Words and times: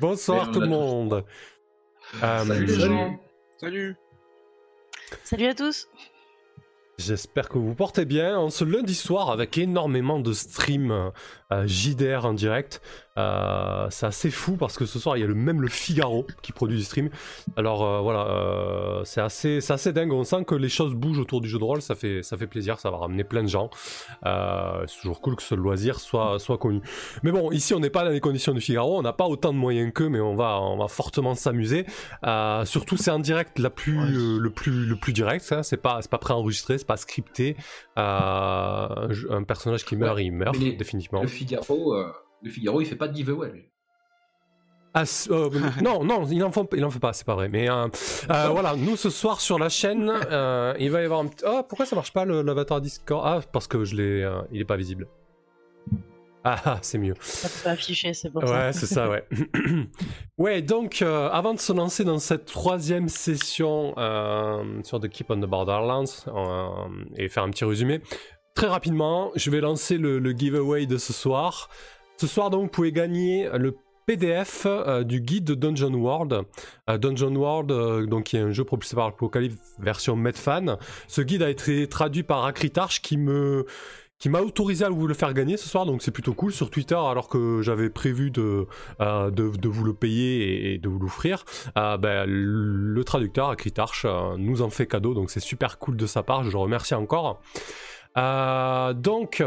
Bonsoir 0.00 0.50
tout 0.50 0.60
le 0.60 0.66
monde. 0.66 1.24
Euh, 2.22 2.44
salut. 2.44 3.18
Salut. 3.58 3.96
Salut 5.24 5.46
à 5.46 5.54
tous. 5.54 5.88
J'espère 7.00 7.48
que 7.48 7.56
vous 7.56 7.74
portez 7.74 8.04
bien 8.04 8.38
en 8.38 8.50
ce 8.50 8.62
lundi 8.62 8.94
soir 8.94 9.30
avec 9.30 9.56
énormément 9.56 10.20
de 10.20 10.34
streams 10.34 11.10
euh, 11.50 11.66
JDR 11.66 12.26
en 12.26 12.34
direct. 12.34 12.82
Euh, 13.18 13.86
c'est 13.90 14.06
assez 14.06 14.30
fou 14.30 14.56
parce 14.56 14.78
que 14.78 14.86
ce 14.86 14.98
soir 14.98 15.16
il 15.16 15.20
y 15.20 15.24
a 15.24 15.26
le, 15.26 15.34
même 15.34 15.60
le 15.60 15.68
Figaro 15.68 16.26
qui 16.42 16.52
produit 16.52 16.76
du 16.76 16.84
stream. 16.84 17.10
Alors 17.56 17.84
euh, 17.84 18.00
voilà, 18.00 19.02
c'est 19.04 19.20
assez, 19.20 19.58
assez 19.70 19.92
dingue. 19.92 20.12
On 20.12 20.24
sent 20.24 20.44
que 20.44 20.54
les 20.54 20.68
choses 20.68 20.94
bougent 20.94 21.18
autour 21.18 21.40
du 21.40 21.48
jeu 21.48 21.58
de 21.58 21.64
rôle. 21.64 21.82
Ça 21.82 21.94
fait, 21.94 22.22
ça 22.22 22.36
fait 22.36 22.46
plaisir. 22.46 22.78
Ça 22.78 22.90
va 22.90 22.98
ramener 22.98 23.24
plein 23.24 23.42
de 23.42 23.48
gens. 23.48 23.70
c'est 24.24 25.00
toujours 25.00 25.20
cool 25.20 25.36
que 25.36 25.42
ce 25.42 25.54
loisir 25.54 26.00
soit, 26.00 26.38
soit 26.38 26.58
connu. 26.58 26.80
Mais 27.22 27.32
bon, 27.32 27.50
ici 27.50 27.74
on 27.74 27.80
n'est 27.80 27.90
pas 27.90 28.04
dans 28.04 28.10
les 28.10 28.20
conditions 28.20 28.52
du 28.52 28.60
Figaro. 28.60 28.98
On 28.98 29.02
n'a 29.02 29.12
pas 29.12 29.26
autant 29.26 29.52
de 29.52 29.58
moyens 29.58 29.92
qu'eux, 29.92 30.08
mais 30.08 30.20
on 30.20 30.36
va, 30.36 30.60
on 30.60 30.76
va 30.76 30.88
fortement 30.88 31.34
s'amuser. 31.34 31.86
surtout 32.64 32.96
c'est 32.96 33.10
en 33.10 33.18
direct 33.18 33.58
la 33.58 33.70
plus, 33.70 34.38
le 34.38 34.50
plus, 34.50 34.86
le 34.86 34.96
plus 34.96 35.12
direct. 35.12 35.46
Hein. 35.52 35.62
C'est 35.62 35.76
pas, 35.76 36.00
pas 36.10 36.18
préenregistré, 36.18 36.78
c'est 36.78 36.86
pas 36.86 36.96
scripté. 36.96 37.56
un 37.96 39.44
personnage 39.46 39.84
qui 39.84 39.96
meurt, 39.96 40.20
il 40.20 40.32
meurt 40.32 40.58
définitivement. 40.58 41.26
Figaro, 41.26 41.94
euh, 41.94 42.12
le 42.42 42.50
Figaro, 42.50 42.80
il 42.80 42.86
fait 42.86 42.96
pas 42.96 43.08
de 43.08 43.16
giveaway. 43.16 43.70
Ah, 44.92 45.04
euh, 45.30 45.50
non, 45.82 46.04
non, 46.04 46.26
il 46.26 46.42
en, 46.42 46.50
fait, 46.50 46.82
en 46.82 46.90
fait 46.90 46.98
pas, 46.98 47.12
c'est 47.12 47.26
pas 47.26 47.34
vrai. 47.34 47.48
Mais 47.48 47.70
euh, 47.70 47.86
voilà, 48.26 48.74
nous 48.76 48.96
ce 48.96 49.10
soir 49.10 49.40
sur 49.40 49.58
la 49.58 49.68
chaîne, 49.68 50.12
il 50.78 50.90
va 50.90 51.02
y 51.02 51.04
avoir 51.04 51.20
un 51.20 51.26
petit. 51.26 51.44
Oh, 51.46 51.62
pourquoi 51.68 51.86
ça 51.86 51.96
marche 51.96 52.12
pas 52.12 52.24
l'avatar 52.24 52.80
Discord? 52.80 53.22
Ah, 53.24 53.40
parce 53.52 53.66
que 53.66 53.84
je 53.84 53.94
l'ai, 53.94 54.30
il 54.50 54.60
est 54.60 54.64
pas 54.64 54.76
visible. 54.76 55.06
Ah, 56.42 56.56
ah 56.64 56.78
c'est 56.80 56.98
mieux. 56.98 57.14
Ça 57.20 57.48
peut 57.48 57.64
pas 57.64 57.70
afficher, 57.72 58.14
c'est 58.14 58.30
pour 58.30 58.42
ouais, 58.42 58.48
ça. 58.48 58.66
Ouais, 58.66 58.72
c'est 58.72 58.86
ça, 58.86 59.10
ouais. 59.10 59.24
ouais, 60.38 60.62
donc 60.62 61.02
avant 61.02 61.54
de 61.54 61.60
se 61.60 61.72
lancer 61.72 62.02
dans 62.02 62.18
cette 62.18 62.46
troisième 62.46 63.08
session 63.08 63.94
sur 64.82 64.98
The 64.98 65.08
Keep 65.08 65.30
on 65.30 65.40
the 65.40 65.46
Borderlands 65.46 66.04
et 67.16 67.28
faire 67.28 67.44
un 67.44 67.50
petit 67.50 67.64
résumé, 67.64 68.00
Très 68.54 68.66
rapidement, 68.66 69.30
je 69.36 69.50
vais 69.50 69.60
lancer 69.60 69.96
le, 69.96 70.20
giveaway 70.32 70.86
de 70.86 70.98
ce 70.98 71.12
soir. 71.12 71.70
Ce 72.20 72.26
soir, 72.26 72.50
donc, 72.50 72.64
vous 72.64 72.68
pouvez 72.68 72.92
gagner 72.92 73.48
le 73.54 73.74
PDF 74.04 74.66
euh, 74.66 75.04
du 75.04 75.22
guide 75.22 75.44
de 75.44 75.54
Dungeon 75.54 75.94
World. 75.94 76.42
Euh, 76.90 76.98
Dungeon 76.98 77.34
World, 77.34 77.72
euh, 77.72 78.04
donc, 78.04 78.24
qui 78.24 78.36
est 78.36 78.40
un 78.40 78.50
jeu 78.50 78.62
propulsé 78.62 78.94
par 78.94 79.06
Apocalypse 79.06 79.56
version 79.78 80.16
Medfan. 80.16 80.76
Ce 81.08 81.22
guide 81.22 81.42
a 81.42 81.48
été 81.48 81.86
traduit 81.86 82.22
par 82.22 82.44
Acritarch 82.44 83.00
qui 83.00 83.16
m'a 83.16 84.40
autorisé 84.42 84.84
à 84.84 84.90
vous 84.90 85.06
le 85.06 85.14
faire 85.14 85.32
gagner 85.32 85.56
ce 85.56 85.66
soir, 85.66 85.86
donc 85.86 86.02
c'est 86.02 86.10
plutôt 86.10 86.34
cool 86.34 86.52
sur 86.52 86.68
Twitter, 86.68 86.94
alors 86.94 87.30
que 87.30 87.62
j'avais 87.62 87.88
prévu 87.88 88.30
de, 88.30 88.66
vous 88.98 89.84
le 89.84 89.94
payer 89.94 90.74
et, 90.74 90.78
de 90.78 90.90
vous 90.90 90.98
l'offrir. 90.98 91.46
Ben, 91.74 92.26
le 92.26 93.02
traducteur, 93.02 93.48
Acritarch, 93.48 94.04
nous 94.36 94.60
en 94.60 94.68
fait 94.68 94.86
cadeau, 94.86 95.14
donc 95.14 95.30
c'est 95.30 95.40
super 95.40 95.78
cool 95.78 95.96
de 95.96 96.04
sa 96.04 96.22
part, 96.22 96.44
je 96.44 96.50
le 96.50 96.58
remercie 96.58 96.94
encore. 96.94 97.40
Donc, 98.14 99.42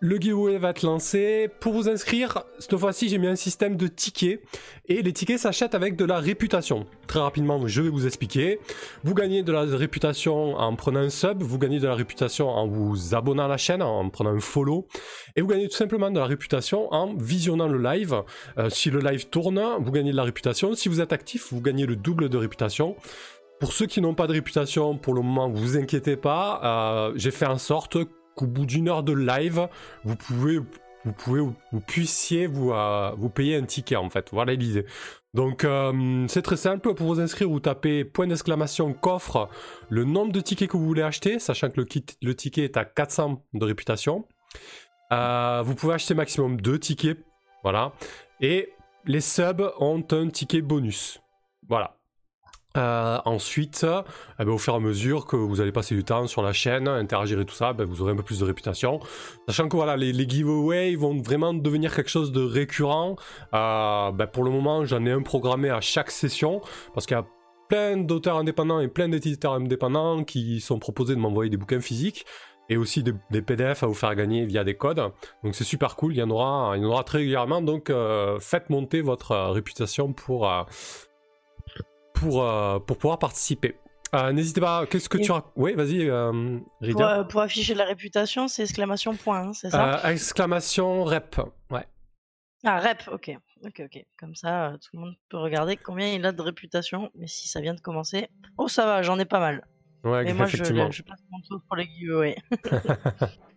le 0.00 0.16
giveaway 0.16 0.56
va 0.56 0.70
être 0.70 0.82
lancé. 0.82 1.50
Pour 1.60 1.74
vous 1.74 1.88
inscrire, 1.88 2.44
cette 2.58 2.74
fois-ci, 2.76 3.10
j'ai 3.10 3.18
mis 3.18 3.26
un 3.26 3.36
système 3.36 3.76
de 3.76 3.86
tickets. 3.86 4.42
Et 4.86 5.02
les 5.02 5.12
tickets 5.12 5.38
s'achètent 5.38 5.74
avec 5.74 5.94
de 5.94 6.06
la 6.06 6.18
réputation. 6.18 6.86
Très 7.06 7.20
rapidement, 7.20 7.66
je 7.66 7.82
vais 7.82 7.90
vous 7.90 8.06
expliquer. 8.06 8.60
Vous 9.04 9.14
gagnez 9.14 9.42
de 9.42 9.52
la 9.52 9.62
réputation 9.62 10.56
en 10.56 10.74
prenant 10.74 11.00
un 11.00 11.10
sub. 11.10 11.42
Vous 11.42 11.58
gagnez 11.58 11.80
de 11.80 11.86
la 11.86 11.94
réputation 11.94 12.48
en 12.48 12.66
vous 12.66 13.14
abonnant 13.14 13.44
à 13.44 13.48
la 13.48 13.58
chaîne, 13.58 13.82
en 13.82 14.08
prenant 14.08 14.30
un 14.30 14.40
follow. 14.40 14.88
Et 15.36 15.42
vous 15.42 15.48
gagnez 15.48 15.68
tout 15.68 15.76
simplement 15.76 16.10
de 16.10 16.18
la 16.18 16.26
réputation 16.26 16.90
en 16.92 17.14
visionnant 17.14 17.68
le 17.68 17.78
live. 17.78 18.22
Euh, 18.56 18.70
si 18.70 18.90
le 18.90 19.00
live 19.00 19.28
tourne, 19.28 19.60
vous 19.80 19.92
gagnez 19.92 20.12
de 20.12 20.16
la 20.16 20.24
réputation. 20.24 20.74
Si 20.74 20.88
vous 20.88 21.02
êtes 21.02 21.12
actif, 21.12 21.52
vous 21.52 21.60
gagnez 21.60 21.84
le 21.84 21.96
double 21.96 22.30
de 22.30 22.38
réputation. 22.38 22.96
Pour 23.60 23.74
ceux 23.74 23.84
qui 23.84 24.00
n'ont 24.00 24.14
pas 24.14 24.26
de 24.26 24.32
réputation, 24.32 24.96
pour 24.96 25.12
le 25.12 25.20
moment, 25.20 25.50
vous 25.50 25.76
inquiétez 25.76 26.16
pas. 26.16 26.60
Euh, 26.64 27.12
j'ai 27.16 27.30
fait 27.30 27.44
en 27.44 27.58
sorte 27.58 27.98
qu'au 28.34 28.46
bout 28.46 28.66
d'une 28.66 28.88
heure 28.88 29.02
de 29.02 29.12
live, 29.12 29.68
vous 30.04 30.16
pouvez, 30.16 30.58
vous 31.04 31.80
puissiez 31.80 32.46
vous, 32.46 32.72
euh, 32.72 33.12
vous 33.16 33.30
payer 33.30 33.56
un 33.56 33.64
ticket 33.64 33.96
en 33.96 34.10
fait. 34.10 34.28
Voilà 34.32 34.54
l'idée. 34.54 34.86
Donc 35.34 35.64
euh, 35.64 36.26
c'est 36.28 36.42
très 36.42 36.56
simple. 36.56 36.94
Pour 36.94 37.06
vous 37.06 37.20
inscrire, 37.20 37.48
vous 37.48 37.60
tapez 37.60 38.04
point 38.04 38.26
d'exclamation 38.26 38.92
coffre, 38.92 39.48
le 39.88 40.04
nombre 40.04 40.32
de 40.32 40.40
tickets 40.40 40.70
que 40.70 40.76
vous 40.76 40.86
voulez 40.86 41.02
acheter, 41.02 41.38
sachant 41.38 41.70
que 41.70 41.80
le, 41.80 42.34
ticket 42.34 42.64
est 42.64 42.76
à 42.76 42.84
400 42.84 43.42
de 43.54 43.64
réputation. 43.64 44.26
vous 45.10 45.74
pouvez 45.74 45.94
acheter 45.94 46.14
maximum 46.14 46.60
2 46.60 46.78
tickets. 46.78 47.18
Voilà. 47.62 47.92
Et 48.40 48.72
les 49.04 49.20
subs 49.20 49.72
ont 49.78 50.04
un 50.10 50.28
ticket 50.28 50.62
bonus. 50.62 51.20
Voilà. 51.68 51.99
Euh, 52.76 53.18
ensuite, 53.24 53.84
eh 54.38 54.44
ben, 54.44 54.52
au 54.52 54.58
fur 54.58 54.74
et 54.74 54.76
à 54.76 54.80
mesure 54.80 55.26
que 55.26 55.34
vous 55.34 55.60
allez 55.60 55.72
passer 55.72 55.96
du 55.96 56.04
temps 56.04 56.26
sur 56.28 56.42
la 56.42 56.52
chaîne, 56.52 56.86
interagir 56.86 57.40
et 57.40 57.44
tout 57.44 57.54
ça, 57.54 57.72
ben, 57.72 57.84
vous 57.84 58.02
aurez 58.02 58.12
un 58.12 58.16
peu 58.16 58.22
plus 58.22 58.38
de 58.38 58.44
réputation. 58.44 59.00
Sachant 59.48 59.68
que 59.68 59.76
voilà, 59.76 59.96
les, 59.96 60.28
giveaways 60.28 60.94
vont 60.94 61.20
vraiment 61.20 61.52
devenir 61.52 61.94
quelque 61.94 62.10
chose 62.10 62.30
de 62.30 62.42
récurrent. 62.42 63.16
Euh, 63.54 64.12
ben, 64.12 64.26
pour 64.26 64.44
le 64.44 64.50
moment, 64.50 64.84
j'en 64.84 65.04
ai 65.04 65.10
un 65.10 65.22
programmé 65.22 65.70
à 65.70 65.80
chaque 65.80 66.10
session 66.10 66.60
parce 66.94 67.06
qu'il 67.06 67.16
y 67.16 67.20
a 67.20 67.26
plein 67.68 67.96
d'auteurs 67.96 68.36
indépendants 68.36 68.80
et 68.80 68.88
plein 68.88 69.08
d'éditeurs 69.08 69.54
indépendants 69.54 70.24
qui 70.24 70.60
sont 70.60 70.78
proposés 70.78 71.14
de 71.14 71.20
m'envoyer 71.20 71.50
des 71.50 71.56
bouquins 71.56 71.80
physiques 71.80 72.24
et 72.68 72.76
aussi 72.76 73.02
des, 73.02 73.42
PDF 73.42 73.82
à 73.82 73.86
vous 73.86 73.94
faire 73.94 74.14
gagner 74.14 74.46
via 74.46 74.62
des 74.62 74.76
codes. 74.76 75.12
Donc 75.42 75.56
c'est 75.56 75.64
super 75.64 75.96
cool, 75.96 76.12
il 76.14 76.18
y 76.18 76.22
en 76.22 76.30
aura, 76.30 76.74
il 76.76 76.82
y 76.82 76.86
en 76.86 76.88
aura 76.88 77.02
très 77.02 77.18
régulièrement. 77.18 77.62
Donc 77.62 77.90
euh, 77.90 78.38
faites 78.38 78.70
monter 78.70 79.02
votre 79.02 79.36
réputation 79.50 80.12
pour 80.12 80.48
pour, 82.20 82.44
euh, 82.44 82.78
pour 82.78 82.98
pouvoir 82.98 83.18
participer. 83.18 83.76
Euh, 84.14 84.32
n'hésitez 84.32 84.60
pas, 84.60 84.86
qu'est-ce 84.86 85.08
que 85.08 85.18
tu 85.18 85.32
as? 85.32 85.44
Oui, 85.56 85.74
vas-y, 85.74 86.08
euh, 86.08 86.58
Rida. 86.80 87.24
Pour, 87.24 87.40
afficher 87.40 87.74
la 87.74 87.84
réputation, 87.84 88.48
c'est 88.48 88.62
exclamation 88.62 89.14
point, 89.14 89.48
hein, 89.48 89.52
c'est 89.52 89.70
ça? 89.70 90.00
Exclamation 90.10 91.04
rep, 91.04 91.40
ouais. 91.70 91.86
Ah, 92.64 92.78
rep, 92.80 93.02
ok. 93.10 93.30
Ok, 93.64 93.82
ok. 93.84 94.04
Comme 94.18 94.34
ça, 94.34 94.74
tout 94.82 94.90
le 94.94 95.00
monde 95.00 95.14
peut 95.28 95.38
regarder 95.38 95.76
combien 95.76 96.12
il 96.12 96.26
a 96.26 96.32
de 96.32 96.42
réputation. 96.42 97.10
Mais 97.14 97.26
si 97.26 97.48
ça 97.48 97.60
vient 97.60 97.74
de 97.74 97.80
commencer. 97.80 98.28
Oh, 98.58 98.68
ça 98.68 98.84
va, 98.84 99.02
j'en 99.02 99.18
ai 99.18 99.24
pas 99.24 99.38
mal. 99.38 99.66
Ouais, 100.02 100.28
Et 100.28 100.32
moi, 100.32 100.46
je, 100.46 100.64
je 100.64 101.02
passe 101.02 101.20
mon 101.30 101.40
tour 101.48 101.60
pour 101.66 101.76
les 101.76 101.84
giveaways. 101.84 102.36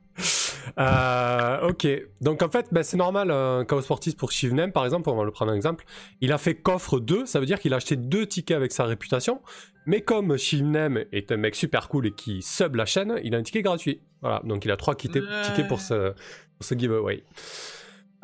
Euh, 0.79 1.69
ok, 1.69 1.87
donc 2.21 2.41
en 2.41 2.49
fait, 2.49 2.67
ben, 2.71 2.83
c'est 2.83 2.97
normal, 2.97 3.31
un 3.31 3.65
chaos 3.65 3.81
sportif 3.81 4.15
pour 4.15 4.31
Shivnem 4.31 4.71
par 4.71 4.85
exemple, 4.85 5.09
on 5.09 5.15
va 5.15 5.23
le 5.23 5.31
prendre 5.31 5.51
un 5.51 5.55
exemple. 5.55 5.85
Il 6.21 6.31
a 6.31 6.37
fait 6.37 6.55
coffre 6.55 6.99
2, 6.99 7.25
ça 7.25 7.39
veut 7.39 7.45
dire 7.45 7.59
qu'il 7.59 7.73
a 7.73 7.77
acheté 7.77 7.95
deux 7.95 8.25
tickets 8.25 8.57
avec 8.57 8.71
sa 8.71 8.85
réputation. 8.85 9.41
Mais 9.85 10.01
comme 10.01 10.37
Shivnem 10.37 11.05
est 11.11 11.31
un 11.31 11.37
mec 11.37 11.55
super 11.55 11.89
cool 11.89 12.07
et 12.07 12.11
qui 12.11 12.41
sub 12.41 12.75
la 12.75 12.85
chaîne, 12.85 13.19
il 13.23 13.35
a 13.35 13.37
un 13.37 13.43
ticket 13.43 13.61
gratuit. 13.61 14.01
Voilà, 14.21 14.41
donc 14.45 14.63
il 14.65 14.71
a 14.71 14.77
trois 14.77 14.95
tickets 14.95 15.23
pour 15.67 15.81
ce, 15.81 16.13
ce 16.61 16.75
giveaway. 16.75 17.23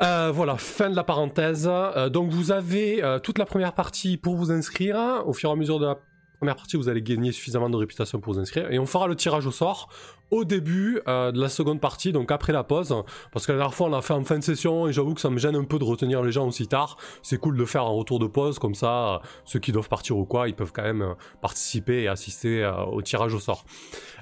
Euh, 0.02 0.32
voilà, 0.32 0.56
fin 0.56 0.88
de 0.88 0.96
la 0.96 1.04
parenthèse. 1.04 1.68
Euh, 1.70 2.08
donc 2.08 2.30
vous 2.30 2.52
avez 2.52 3.02
toute 3.22 3.36
la 3.36 3.44
première 3.44 3.74
partie 3.74 4.16
pour 4.16 4.36
vous 4.36 4.50
inscrire. 4.50 5.22
Au 5.26 5.34
fur 5.34 5.50
et 5.50 5.52
à 5.52 5.56
mesure 5.56 5.78
de 5.78 5.86
la 5.86 5.98
première 6.38 6.56
partie, 6.56 6.78
vous 6.78 6.88
allez 6.88 7.02
gagner 7.02 7.32
suffisamment 7.32 7.68
de 7.68 7.76
réputation 7.76 8.18
pour 8.18 8.32
vous 8.32 8.40
inscrire. 8.40 8.72
Et 8.72 8.78
on 8.78 8.86
fera 8.86 9.06
le 9.06 9.14
tirage 9.14 9.46
au 9.46 9.50
sort 9.50 9.90
au 10.30 10.44
début 10.44 11.00
euh, 11.08 11.32
de 11.32 11.40
la 11.40 11.48
seconde 11.48 11.80
partie, 11.80 12.12
donc 12.12 12.30
après 12.30 12.52
la 12.52 12.64
pause. 12.64 12.94
Parce 13.32 13.46
que 13.46 13.52
la 13.52 13.58
dernière 13.58 13.74
fois, 13.74 13.88
on 13.88 13.90
l'a 13.90 14.02
fait 14.02 14.14
en 14.14 14.24
fin 14.24 14.38
de 14.38 14.44
session 14.44 14.88
et 14.88 14.92
j'avoue 14.92 15.14
que 15.14 15.20
ça 15.20 15.30
me 15.30 15.38
gêne 15.38 15.56
un 15.56 15.64
peu 15.64 15.78
de 15.78 15.84
retenir 15.84 16.22
les 16.22 16.32
gens 16.32 16.46
aussi 16.46 16.66
tard. 16.66 16.96
C'est 17.22 17.38
cool 17.38 17.56
de 17.56 17.64
faire 17.64 17.82
un 17.82 17.90
retour 17.90 18.18
de 18.18 18.26
pause, 18.26 18.58
comme 18.58 18.74
ça, 18.74 19.14
euh, 19.14 19.18
ceux 19.44 19.58
qui 19.58 19.72
doivent 19.72 19.88
partir 19.88 20.16
ou 20.16 20.24
quoi, 20.24 20.48
ils 20.48 20.54
peuvent 20.54 20.72
quand 20.72 20.82
même 20.82 21.02
euh, 21.02 21.14
participer 21.42 22.02
et 22.02 22.08
assister 22.08 22.70
au 22.92 23.02
tirage 23.02 23.34
au 23.34 23.40
sort. 23.40 23.64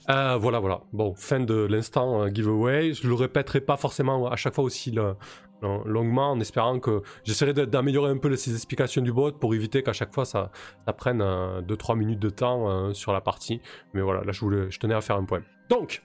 voilà, 0.06 0.58
voilà. 0.58 0.80
Bon, 0.92 1.14
fin 1.14 1.40
de 1.40 1.54
l'instant 1.54 2.26
giveaway. 2.28 2.94
Je 2.94 3.06
le 3.06 3.14
répéterai 3.14 3.60
pas 3.60 3.76
forcément 3.76 4.28
à 4.28 4.36
chaque 4.36 4.54
fois 4.54 4.64
aussi 4.64 4.94
longuement 5.62 6.32
en 6.32 6.40
espérant 6.40 6.78
que 6.78 7.02
j'essaierai 7.24 7.52
d'améliorer 7.52 8.10
un 8.10 8.18
peu 8.18 8.28
les 8.28 8.52
explications 8.52 9.02
du 9.02 9.12
bot 9.12 9.32
pour 9.32 9.54
éviter 9.54 9.82
qu'à 9.82 9.92
chaque 9.92 10.14
fois 10.14 10.24
ça, 10.24 10.50
ça 10.86 10.92
prenne 10.92 11.20
2-3 11.20 11.96
minutes 11.96 12.20
de 12.20 12.30
temps 12.30 12.92
sur 12.94 13.12
la 13.12 13.20
partie. 13.20 13.60
Mais 13.94 14.00
voilà, 14.00 14.22
là 14.22 14.32
je, 14.32 14.40
voulais, 14.40 14.70
je 14.70 14.78
tenais 14.78 14.94
à 14.94 15.00
faire 15.00 15.16
un 15.16 15.24
point. 15.24 15.42
Donc, 15.68 16.02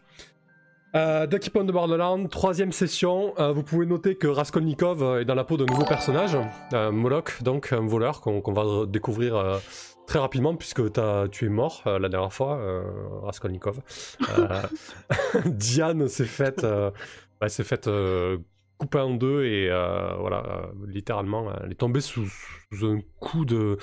euh, 0.96 1.26
Ducky 1.26 1.50
Pond 1.50 1.64
de 1.64 1.72
Borderland, 1.72 2.30
troisième 2.30 2.72
session. 2.72 3.34
Euh, 3.40 3.52
vous 3.52 3.64
pouvez 3.64 3.88
noter 3.88 4.16
que 4.16 4.28
Raskolnikov 4.28 5.02
euh, 5.02 5.22
est 5.22 5.26
dans 5.26 5.34
la 5.34 5.44
peau 5.44 5.58
d'un 5.58 5.66
nouveau 5.66 5.86
personnage, 5.86 6.38
euh, 6.74 6.92
Moloch, 6.92 7.42
donc 7.42 7.74
un 7.74 7.86
voleur 7.86 8.22
qu'on 8.22 8.54
va 8.54 8.86
découvrir 8.86 9.60
très 10.06 10.20
rapidement 10.20 10.56
puisque 10.56 10.82
tu 11.32 11.46
es 11.46 11.50
mort 11.50 11.82
la 11.86 12.10
dernière 12.10 12.34
fois, 12.34 12.60
Raskolnikov. 13.24 13.80
Diane 15.46 16.08
s'est 16.08 16.26
faite 16.26 16.66
bah, 17.42 17.48
couper 18.78 19.00
en 19.00 19.16
deux 19.16 19.46
et 19.46 19.70
voilà, 20.20 20.70
littéralement, 20.86 21.48
elle 21.64 21.72
est 21.72 21.76
tombée 21.76 22.02
sous, 22.02 22.28
un 22.84 23.00
coup 23.20 23.46
de 23.46 23.78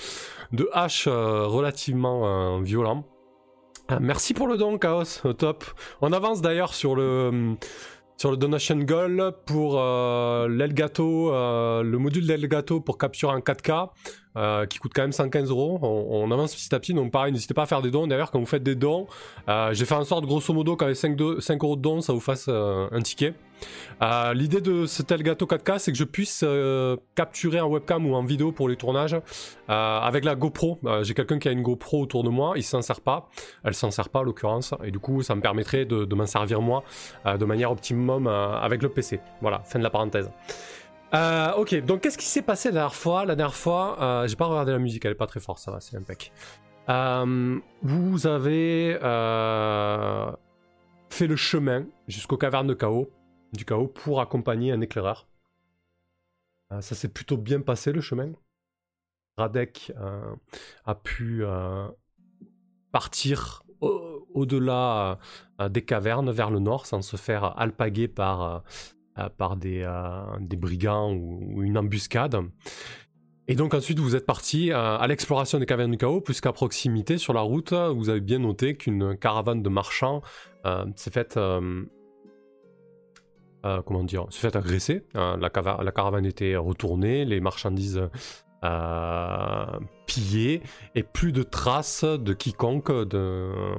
hache 0.73 1.09
relativement 1.09 2.61
violent. 2.61 3.05
Merci 4.01 4.35
pour 4.35 4.47
le 4.47 4.57
don, 4.57 4.79
Chaos, 4.79 5.33
top. 5.39 5.65
On 6.01 6.13
avance 6.13 6.41
d'ailleurs 6.41 6.75
sur 6.75 6.95
le 6.95 7.57
sur 8.21 8.31
le 8.31 8.37
donation 8.37 8.77
goal 8.77 9.33
pour 9.47 9.81
euh, 9.81 10.47
l'Elgato, 10.47 11.33
euh, 11.33 11.83
le 11.83 11.97
module 11.97 12.27
d'Elgato 12.27 12.79
pour 12.79 12.99
capture 12.99 13.31
en 13.31 13.39
4K. 13.39 13.89
Euh, 14.37 14.67
qui 14.67 14.79
coûte 14.79 14.93
quand 14.95 15.03
même 15.03 15.11
115 15.11 15.51
euros. 15.51 15.81
On, 15.83 16.31
avance 16.31 16.55
petit 16.55 16.73
à 16.73 16.79
petit, 16.79 16.95
donc 16.95 17.11
pareil, 17.11 17.33
n'hésitez 17.33 17.55
pas 17.55 17.63
à 17.63 17.67
faire 17.67 17.83
des 17.83 17.91
dons. 17.91 18.07
D'ailleurs, 18.07 18.31
quand 18.31 18.39
vous 18.39 18.47
faites 18.47 18.63
des 18.63 18.77
dons, 18.77 19.09
j'ai 19.73 19.85
fait 19.87 19.95
en 19.95 20.05
sorte, 20.05 20.25
grosso 20.25 20.55
modo, 20.55 20.77
qu'avec 20.77 20.95
5, 20.95 21.19
5 21.41 21.65
euros 21.65 21.75
de 21.75 21.81
dons, 21.81 22.01
ça 22.01 22.13
vous 22.13 22.21
fasse 22.21 22.47
un 22.47 23.01
ticket. 23.03 23.35
L'idée 24.35 24.61
de 24.61 24.87
cet 24.87 25.13
Elgato 25.13 25.47
4K, 25.47 25.79
c'est 25.79 25.93
que 25.93 25.99
je 25.99 26.05
puisse 26.05 26.45
capturer 27.15 27.61
en 27.61 27.69
webcam 27.69 28.07
ou 28.07 28.15
en 28.15 28.23
vidéo 28.23 28.53
pour 28.53 28.69
les 28.69 28.77
tournages 28.77 29.17
avec 29.69 30.25
la 30.25 30.35
GoPro. 30.35 30.79
j'ai 31.03 31.15
quelqu'un 31.15 31.39
qui 31.39 31.49
a 31.49 31.53
une 31.53 31.63
GoPro 31.63 32.01
autour 32.01 32.25
de 32.25 32.31
moi, 32.31 32.55
il 32.57 32.63
s'en 32.63 32.83
sert 32.83 33.01
pas, 33.01 33.29
elle 33.65 33.75
s'en 33.75 33.91
sert 33.91 34.09
pas 34.09 34.21
en 34.21 34.23
l'occurrence, 34.23 34.75
et 34.85 34.91
du 34.91 34.99
coup, 34.99 35.23
ça 35.23 35.35
me 35.35 35.41
permettrait 35.41 35.85
de, 35.85 36.15
m'en 36.15 36.27
servir 36.27 36.61
moi 36.63 36.83
de 37.27 37.45
manière 37.45 37.71
optimum 37.71 38.27
avec 38.27 38.83
le 38.83 38.89
PC. 38.89 39.21
Voilà, 39.43 39.61
fin 39.65 39.79
de 39.79 39.85
la 39.85 39.91
parenthèse. 39.91 40.31
Euh, 41.13 41.53
ok, 41.57 41.85
donc 41.85 42.03
qu'est-ce 42.03 42.19
qui 42.19 42.27
s'est 42.27 42.43
passé 42.43 42.69
la 42.69 42.75
dernière 42.75 42.95
fois? 42.95 43.25
La 43.25 43.35
dernière 43.35 43.55
fois, 43.55 43.97
euh, 44.01 44.29
j'ai 44.29 44.37
pas 44.37 44.47
regardé 44.47 44.73
la 44.73 44.79
musique, 44.79 45.05
elle 45.05 45.13
est 45.13 45.17
pas 45.17 45.27
très 45.27 45.41
forte, 45.41 45.59
ça 45.59 45.71
va, 45.71 45.81
c'est 45.81 45.97
impec. 45.97 46.33
Euh, 46.89 47.59
vous 47.83 48.27
avez 48.27 48.97
euh, 49.03 50.31
fait 51.09 51.27
le 51.27 51.37
chemin 51.37 51.85
jusqu'aux 52.07 52.37
cavernes 52.37 52.69
de 52.69 52.75
chaos, 52.75 53.11
du 53.53 53.65
chaos 53.65 53.89
pour 53.89 54.21
accompagner 54.21 54.73
un 54.73 54.81
éclaireur. 54.81 55.29
Euh, 56.73 56.81
ça 56.81 56.95
s'est 56.95 57.09
plutôt 57.09 57.37
bien 57.37 57.61
passé 57.61 57.93
le 57.93 58.01
chemin. 58.01 58.33
Radek 59.37 59.93
a 60.85 60.95
pu 60.95 61.45
partir 62.93 63.63
au-delà 63.81 65.19
des 65.71 65.83
cavernes 65.83 66.31
vers 66.31 66.51
le 66.51 66.59
nord 66.59 66.85
sans 66.85 67.01
se 67.01 67.17
faire 67.17 67.59
alpaguer 67.59 68.07
par 68.07 68.63
euh, 69.21 69.55
des, 69.57 69.83
euh, 69.83 70.57
brigands 70.57 71.13
ou, 71.13 71.63
une 71.63 71.77
embuscade. 71.77 72.37
Et 73.49 73.55
donc 73.57 73.75
ensuite 73.75 73.99
vous 73.99 74.15
êtes 74.15 74.27
parti 74.27 74.71
euh, 74.71 74.97
à, 74.99 75.07
l'exploration 75.09 75.59
des 75.59 75.67
cavernes 75.67 75.91
du 75.91 75.99
chaos, 75.99 76.21
puisqu'à 76.21 76.53
proximité 76.53 77.19
sur 77.19 77.33
la 77.33 77.41
route, 77.41 77.73
vous 77.73 78.09
avez 78.09 78.21
bien 78.21 78.39
noté 78.39 78.77
qu'une 78.77 79.17
caravane 79.17 79.63
de 79.63 79.69
marchands 79.69 80.23
s'est 80.97 81.11
faite... 81.11 81.39
comment 83.63 84.05
dire, 84.05 84.27
s'est 84.31 84.41
fait 84.41 84.57
agresser. 84.57 85.05
la, 85.15 85.37
la, 85.39 85.93
caravane 85.93 86.27
était 86.27 86.57
retournée, 86.57 87.25
les 87.25 87.41
marchandises 87.41 88.01
pillées, 90.07 90.63
et 90.95 91.03
plus 91.03 91.33
de 91.33 91.43
traces 91.43 92.05
de 92.05 92.33
quiconque 92.33 92.91
de, 92.91 93.77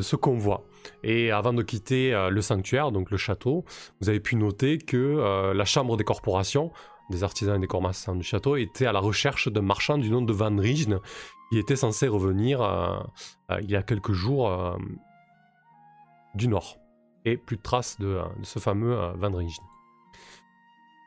ce 0.00 0.16
convoi. 0.16 0.64
Et 1.02 1.30
avant 1.30 1.52
de 1.52 1.62
quitter 1.62 2.14
euh, 2.14 2.30
le 2.30 2.42
sanctuaire, 2.42 2.92
donc 2.92 3.10
le 3.10 3.16
château, 3.16 3.64
vous 4.00 4.08
avez 4.08 4.20
pu 4.20 4.36
noter 4.36 4.78
que 4.78 4.96
euh, 4.96 5.54
la 5.54 5.64
chambre 5.64 5.96
des 5.96 6.04
corporations, 6.04 6.70
des 7.10 7.24
artisans 7.24 7.56
et 7.56 7.60
des 7.60 7.66
commerçants 7.66 8.14
du 8.14 8.22
château, 8.22 8.56
était 8.56 8.86
à 8.86 8.92
la 8.92 9.00
recherche 9.00 9.48
d'un 9.48 9.62
marchand 9.62 9.98
du 9.98 10.10
nom 10.10 10.22
de 10.22 10.32
Van 10.32 10.54
Rijnen, 10.56 11.00
qui 11.50 11.58
était 11.58 11.76
censé 11.76 12.06
revenir 12.06 12.60
euh, 12.60 12.98
il 13.62 13.70
y 13.70 13.76
a 13.76 13.82
quelques 13.82 14.12
jours 14.12 14.76
du 16.34 16.48
nord. 16.48 16.76
Et 17.26 17.36
plus 17.36 17.56
de 17.56 17.62
traces 17.62 17.98
de, 17.98 18.18
de 18.38 18.44
ce 18.44 18.58
fameux 18.58 18.96
Van 19.16 19.34
Rijnen. 19.34 19.66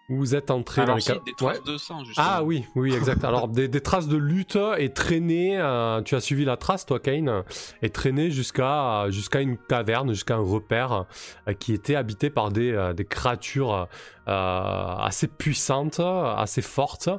Vous 0.10 0.34
êtes 0.34 0.50
entré 0.50 0.86
dans 0.86 0.96
les 0.96 1.02
des 1.04 1.34
traces 1.38 1.64
de 1.64 1.78
sang, 1.78 2.04
justement. 2.04 2.28
Ah 2.28 2.44
oui, 2.44 2.66
oui, 2.76 2.96
exact. 2.96 3.24
Alors 3.24 3.48
des, 3.48 3.70
traces 3.82 4.08
de 4.08 4.18
lutte 4.18 4.58
et 4.80 4.92
traîné. 4.92 5.60
Euh, 5.60 6.02
tu 6.02 6.16
as 6.16 6.20
suivi 6.20 6.46
la 6.46 6.58
trace, 6.58 6.88
toi, 6.88 7.00
Kane, 7.00 7.44
et 7.84 7.92
traîné 7.92 8.32
jusqu'à 8.32 9.06
jusqu'à 9.10 9.42
une 9.42 9.58
caverne, 9.58 10.10
jusqu'à 10.10 10.36
un 10.36 10.44
repère 10.44 11.06
euh, 11.48 11.54
qui 11.54 11.74
était 11.74 11.96
habité 11.96 12.32
par 12.32 12.50
des, 12.52 12.72
euh, 12.72 12.94
des 12.94 13.06
créatures 13.06 13.88
assez 14.26 15.28
puissantes, 15.28 16.00
assez 16.00 16.62
fortes. 16.62 17.10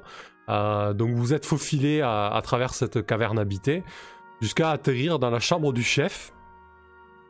donc 0.49 1.11
vous 1.15 1.33
êtes 1.33 1.47
faufilé 1.47 2.01
à, 2.01 2.29
à 2.29 2.43
travers 2.43 2.75
cette 2.75 3.05
caverne 3.05 3.39
habitée 3.39 3.83
jusqu'à 4.41 4.71
atterrir 4.71 5.19
dans 5.19 5.31
la 5.31 5.41
chambre 5.41 5.73
du 5.73 5.83
chef 5.83 6.33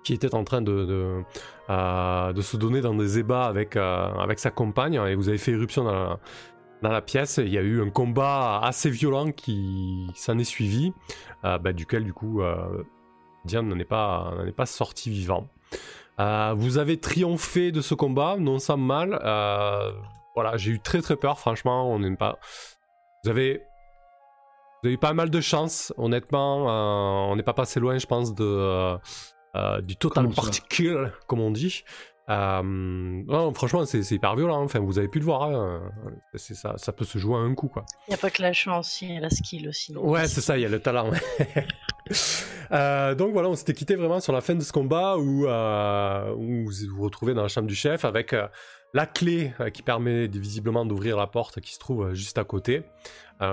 qui 0.02 0.14
était 0.14 0.34
en 0.34 0.44
train 0.44 0.62
de, 0.62 0.84
de, 0.84 1.22
euh, 1.70 2.32
de, 2.32 2.42
se 2.42 2.56
donner 2.56 2.80
dans 2.80 2.94
des 2.94 3.20
ébats 3.20 3.44
avec, 3.44 3.76
euh, 3.76 4.12
avec 4.14 4.40
sa 4.40 4.50
compagne, 4.50 4.94
et 4.94 5.14
vous 5.14 5.28
avez 5.28 5.38
fait 5.38 5.52
éruption 5.52 5.84
dans 5.84 5.92
la, 5.92 6.18
dans 6.82 6.88
la 6.90 7.00
pièce. 7.00 7.36
Il 7.36 7.52
y 7.52 7.58
a 7.58 7.62
eu 7.62 7.80
un 7.80 7.90
combat 7.90 8.58
assez 8.60 8.90
violent 8.90 9.30
qui 9.30 10.10
s'en 10.16 10.36
est 10.38 10.44
suivi, 10.44 10.92
euh, 11.44 11.58
bah, 11.58 11.72
duquel 11.72 12.02
du 12.02 12.12
coup 12.12 12.42
Diane 13.44 13.68
n'en 13.68 13.78
est, 13.78 13.84
pas, 13.84 14.34
est 14.48 14.52
pas 14.52 14.66
sorti 14.66 15.10
vivant. 15.10 15.48
vous 16.18 16.78
avez 16.78 16.98
triomphé 16.98 17.70
de 17.70 17.80
ce 17.80 17.94
combat, 17.94 18.36
non 18.36 18.58
sans 18.58 18.76
mal. 18.76 19.10
voilà, 20.34 20.56
j'ai 20.56 20.72
eu 20.72 20.80
très 20.80 21.00
très 21.00 21.16
peur, 21.16 21.38
franchement, 21.38 21.88
on 21.92 22.00
n'aime 22.00 22.16
pas. 22.16 22.40
Vous 23.22 23.30
avez 23.30 23.62
vous 24.82 24.86
avez 24.88 24.94
eu 24.94 24.98
pas 24.98 25.12
mal 25.12 25.30
de 25.30 25.40
chance, 25.40 25.92
honnêtement. 25.98 27.30
on 27.30 27.36
n'est 27.36 27.44
pas 27.44 27.52
passé 27.52 27.78
loin, 27.78 27.98
je 27.98 28.06
pense, 28.06 28.34
de, 28.34 28.98
euh, 29.54 29.80
du 29.80 29.96
total 29.96 30.28
party 30.28 30.62
kill, 30.68 31.12
comme 31.26 31.40
on 31.40 31.50
dit. 31.50 31.84
Euh, 32.28 33.52
franchement, 33.54 33.84
c'est 33.84 34.08
hyper 34.10 34.36
violent. 34.36 34.62
Enfin, 34.62 34.78
vous 34.78 34.98
avez 34.98 35.08
pu 35.08 35.18
le 35.18 35.24
voir. 35.24 35.42
Hein. 35.42 35.90
Ça, 36.36 36.74
ça 36.76 36.92
peut 36.92 37.04
se 37.04 37.18
jouer 37.18 37.36
à 37.36 37.40
un 37.40 37.54
coup, 37.54 37.68
quoi. 37.68 37.84
Il 38.06 38.10
n'y 38.10 38.14
a 38.14 38.18
pas 38.18 38.30
que 38.30 38.42
la 38.42 38.52
chance, 38.52 39.02
il 39.02 39.14
y 39.14 39.16
a 39.16 39.20
la 39.20 39.30
skill 39.30 39.68
aussi. 39.68 39.96
Ouais, 39.96 40.28
c'est 40.28 40.40
ça. 40.40 40.56
Il 40.56 40.62
y 40.62 40.66
a 40.66 40.68
le 40.68 40.80
talent. 40.80 41.10
euh, 42.72 43.14
donc 43.14 43.32
voilà, 43.32 43.48
on 43.48 43.56
s'était 43.56 43.74
quitté 43.74 43.96
vraiment 43.96 44.20
sur 44.20 44.32
la 44.32 44.40
fin 44.40 44.54
de 44.54 44.62
ce 44.62 44.72
combat 44.72 45.16
où, 45.18 45.46
euh, 45.46 46.34
vous 46.36 46.70
vous 46.94 47.02
retrouvez 47.02 47.34
dans 47.34 47.42
la 47.42 47.48
chambre 47.48 47.66
du 47.66 47.74
chef 47.74 48.04
avec 48.04 48.32
euh, 48.32 48.46
la 48.94 49.06
clé 49.06 49.52
qui 49.72 49.82
permet 49.82 50.26
visiblement 50.26 50.84
d'ouvrir 50.84 51.16
la 51.16 51.26
porte 51.26 51.60
qui 51.60 51.74
se 51.74 51.78
trouve 51.78 52.12
juste 52.12 52.38
à 52.38 52.44
côté. 52.44 52.82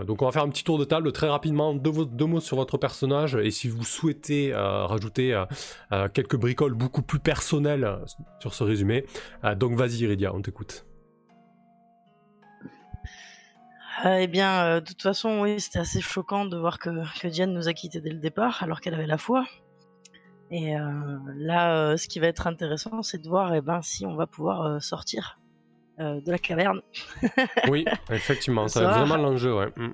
Donc 0.07 0.21
on 0.21 0.25
va 0.25 0.31
faire 0.31 0.41
un 0.41 0.49
petit 0.49 0.63
tour 0.63 0.79
de 0.79 0.83
table 0.83 1.11
très 1.11 1.29
rapidement, 1.29 1.75
deux, 1.75 2.25
mots 2.25 2.39
sur 2.39 2.57
votre 2.57 2.77
personnage 2.77 3.35
et 3.35 3.51
si 3.51 3.69
vous 3.69 3.85
souhaitez 3.85 4.51
rajouter 4.55 5.39
quelques 6.15 6.37
bricoles 6.37 6.73
beaucoup 6.73 7.03
plus 7.03 7.19
personnelles 7.19 7.99
sur 8.39 8.55
ce 8.55 8.63
résumé. 8.63 9.05
donc 9.57 9.73
vas-y 9.73 9.99
Iridia, 9.99 10.33
on 10.33 10.41
t'écoute. 10.41 10.87
Eh 14.05 14.27
bien, 14.27 14.79
de 14.79 14.85
toute 14.85 15.01
façon, 15.01 15.41
oui, 15.41 15.59
c'était 15.59 15.79
assez 15.79 16.01
choquant 16.01 16.45
de 16.45 16.57
voir 16.57 16.79
que, 16.79 16.89
que 17.19 17.27
Diane 17.27 17.53
nous 17.53 17.67
a 17.67 17.73
quittés 17.73 18.01
dès 18.01 18.11
le 18.11 18.19
départ, 18.19 18.61
alors 18.63 18.81
qu'elle 18.81 18.93
avait 18.93 19.07
la 19.07 19.17
foi. 19.17 19.45
Et 20.49 20.77
euh, 20.77 21.17
là, 21.35 21.75
euh, 21.75 21.97
ce 21.97 22.07
qui 22.07 22.19
va 22.19 22.27
être 22.27 22.47
intéressant, 22.47 23.01
c'est 23.01 23.21
de 23.21 23.27
voir 23.27 23.53
eh 23.53 23.61
ben, 23.61 23.81
si 23.81 24.05
on 24.05 24.15
va 24.15 24.27
pouvoir 24.27 24.61
euh, 24.63 24.79
sortir 24.79 25.39
de 25.99 26.29
la 26.31 26.37
caverne. 26.37 26.81
oui, 27.69 27.83
effectivement, 28.11 28.67
ça 28.67 28.81
va 28.81 28.91
être 28.91 28.99
vraiment 28.99 29.17
l'enjeu, 29.17 29.57
ouais. 29.57 29.73
Mm. 29.75 29.93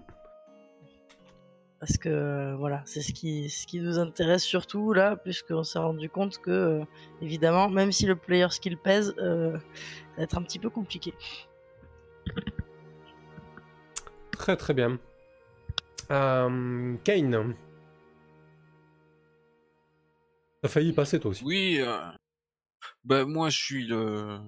Parce 1.80 1.98
que 1.98 2.56
voilà, 2.56 2.82
c'est 2.84 3.00
ce 3.00 3.14
qui, 3.14 3.50
ce 3.50 3.66
qui 3.66 3.80
nous 3.80 4.00
intéresse 4.00 4.44
surtout 4.44 4.92
là, 4.92 5.16
puisqu'on 5.16 5.64
s'est 5.64 5.80
rendu 5.80 6.10
compte 6.10 6.40
que, 6.40 6.82
évidemment, 7.22 7.70
même 7.70 7.94
si 7.94 8.06
le 8.06 8.18
player 8.18 8.50
skill 8.50 8.78
pèse, 8.78 9.16
ça 9.18 9.24
va 10.18 10.24
être 10.24 10.38
un 10.38 10.44
petit 10.44 10.60
peu 10.60 10.70
compliqué. 10.70 11.14
Très 14.44 14.58
très 14.58 14.74
bien. 14.74 15.00
Kane 16.10 17.56
T'as 20.62 20.68
failli 20.68 20.90
y 20.90 20.92
passer 20.92 21.18
toi 21.18 21.32
aussi. 21.32 21.46
Oui. 21.46 21.78
Euh... 21.80 21.98
Bah 23.06 23.24
moi 23.24 23.50
je 23.50 23.58
suis 23.58 23.88
le, 23.88 24.42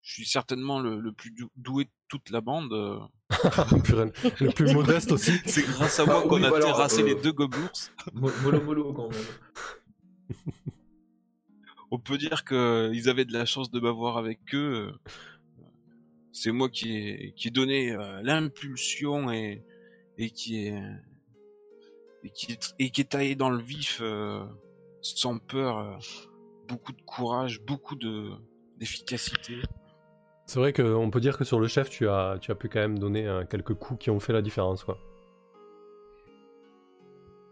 je 0.00 0.14
suis 0.14 0.24
certainement 0.24 0.80
le, 0.80 1.12
plus 1.12 1.30
doué 1.56 1.84
de 1.84 1.90
toute 2.08 2.30
la 2.30 2.40
bande. 2.40 2.72
Euh. 2.72 3.00
le 4.40 4.50
plus 4.50 4.72
modeste 4.72 5.12
aussi. 5.12 5.32
C'est 5.44 5.66
grâce 5.66 6.00
à 6.00 6.06
moi 6.06 6.22
qu'on 6.22 6.42
a 6.42 6.50
terrassé 6.58 7.02
euh, 7.02 7.06
les 7.08 7.14
deux 7.14 7.32
gobours. 7.32 7.70
Mollo 8.14 8.62
mollo 8.62 8.94
quand 8.94 9.10
même. 9.10 9.26
On 11.90 11.98
peut 11.98 12.16
dire 12.16 12.46
qu'ils 12.46 13.10
avaient 13.10 13.26
de 13.26 13.34
la 13.34 13.44
chance 13.44 13.70
de 13.70 13.78
m'avoir 13.78 14.16
avec 14.16 14.54
eux. 14.54 14.94
C'est 16.32 16.52
moi 16.52 16.68
qui 16.68 16.96
ai, 16.96 17.32
qui 17.36 17.48
ai 17.48 17.50
donné 17.50 17.92
euh, 17.92 18.20
l'impulsion 18.22 19.30
et, 19.30 19.62
et 20.18 20.30
qui 20.30 20.66
est 20.66 20.82
et 22.24 22.30
qui 22.30 22.52
est, 22.52 22.74
et 22.78 22.90
qui 22.90 23.00
est 23.00 23.10
taillé 23.10 23.34
dans 23.34 23.50
le 23.50 23.60
vif 23.60 24.00
sans 25.02 25.38
peur, 25.38 25.78
euh, 25.78 25.96
beaucoup 26.68 26.92
de 26.92 27.02
courage, 27.02 27.60
beaucoup 27.62 27.96
de 27.96 28.30
d'efficacité. 28.78 29.60
C'est 30.46 30.58
vrai 30.58 30.72
qu'on 30.72 31.10
peut 31.10 31.20
dire 31.20 31.36
que 31.36 31.44
sur 31.44 31.60
le 31.60 31.68
chef, 31.68 31.90
tu 31.90 32.08
as, 32.08 32.38
tu 32.40 32.50
as 32.50 32.54
pu 32.54 32.68
quand 32.68 32.80
même 32.80 32.98
donner 32.98 33.26
euh, 33.26 33.44
quelques 33.44 33.74
coups 33.74 34.02
qui 34.04 34.10
ont 34.10 34.20
fait 34.20 34.32
la 34.32 34.42
différence, 34.42 34.84
quoi. 34.84 34.98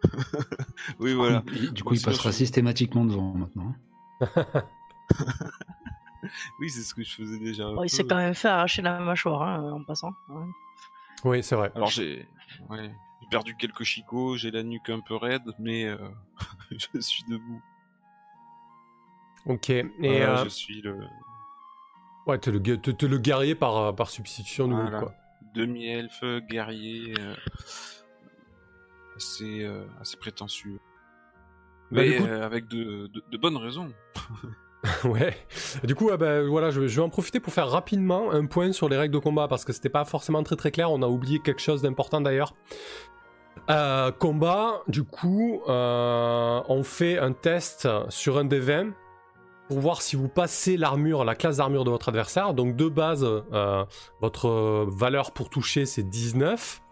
oui, 0.98 1.12
voilà. 1.12 1.44
du 1.72 1.84
coup, 1.84 1.94
il 1.94 2.00
passera 2.00 2.32
systématiquement 2.32 3.04
devant 3.04 3.34
maintenant. 3.34 3.74
Oui, 6.60 6.70
c'est 6.70 6.82
ce 6.82 6.94
que 6.94 7.02
je 7.02 7.14
faisais 7.14 7.38
déjà. 7.38 7.64
un 7.66 7.74
Bon, 7.74 7.82
il 7.82 7.88
s'est 7.90 8.04
quand 8.04 8.16
même 8.16 8.34
fait 8.34 8.48
arracher 8.48 8.82
la 8.82 8.98
mâchoire 9.00 9.42
hein, 9.42 9.72
en 9.72 9.82
passant. 9.84 10.12
Ouais. 10.28 10.44
Oui, 11.24 11.42
c'est 11.42 11.54
vrai. 11.56 11.70
Alors 11.74 11.88
j'ai 11.90 12.26
ouais, 12.68 12.90
perdu 13.30 13.54
quelques 13.56 13.84
chicots, 13.84 14.36
j'ai 14.36 14.50
la 14.50 14.62
nuque 14.62 14.90
un 14.90 15.00
peu 15.00 15.16
raide, 15.16 15.42
mais 15.58 15.84
euh, 15.86 15.96
je 16.70 17.00
suis 17.00 17.24
debout. 17.24 17.62
Ok. 19.46 19.70
Et 19.70 19.86
Voilà, 20.00 20.40
euh, 20.40 20.44
je 20.44 20.48
suis 20.50 20.80
le 20.82 20.98
ouais, 22.26 22.38
t'es 22.38 22.50
le, 22.50 22.60
t'es- 22.60 23.08
le 23.08 23.18
guerrier 23.18 23.54
par, 23.54 23.76
euh, 23.78 23.92
par 23.92 24.10
substitution 24.10 24.68
Voilà. 24.68 24.98
quoi. 25.00 25.14
demi-elfe 25.54 26.22
guerrier, 26.48 27.14
euh, 27.18 27.34
assez 29.16 29.64
euh, 29.64 29.86
assez 30.00 30.16
prétentieux. 30.16 30.78
Bah, 31.90 32.02
mais 32.02 32.16
coup- 32.18 32.24
euh, 32.26 32.44
avec 32.44 32.68
de, 32.68 33.08
de, 33.08 33.24
de 33.30 33.36
bonnes 33.38 33.56
raisons. 33.56 33.92
Ouais. 35.04 35.36
Du 35.84 35.94
coup, 35.94 36.10
ah 36.12 36.16
ben, 36.16 36.46
voilà, 36.46 36.70
je, 36.70 36.86
je 36.86 36.96
vais 36.96 37.02
en 37.02 37.10
profiter 37.10 37.40
pour 37.40 37.52
faire 37.52 37.68
rapidement 37.68 38.30
un 38.32 38.46
point 38.46 38.72
sur 38.72 38.88
les 38.88 38.96
règles 38.96 39.14
de 39.14 39.18
combat 39.18 39.48
parce 39.48 39.64
que 39.64 39.72
c'était 39.72 39.88
pas 39.88 40.04
forcément 40.04 40.42
très 40.42 40.56
très 40.56 40.70
clair. 40.70 40.90
On 40.90 41.02
a 41.02 41.06
oublié 41.06 41.38
quelque 41.40 41.60
chose 41.60 41.82
d'important 41.82 42.20
d'ailleurs. 42.20 42.54
Euh, 43.68 44.10
combat, 44.10 44.82
du 44.88 45.04
coup, 45.04 45.62
euh, 45.68 46.60
on 46.68 46.82
fait 46.82 47.18
un 47.18 47.32
test 47.32 47.88
sur 48.08 48.38
un 48.38 48.44
des 48.44 48.58
20 48.58 48.90
pour 49.68 49.78
voir 49.78 50.02
si 50.02 50.16
vous 50.16 50.28
passez 50.28 50.76
l'armure, 50.76 51.24
la 51.24 51.36
classe 51.36 51.58
d'armure 51.58 51.84
de 51.84 51.90
votre 51.90 52.08
adversaire. 52.08 52.54
Donc 52.54 52.74
de 52.74 52.88
base, 52.88 53.24
euh, 53.24 53.84
votre 54.20 54.86
valeur 54.88 55.32
pour 55.32 55.50
toucher 55.50 55.86
c'est 55.86 56.02
19. 56.02 56.82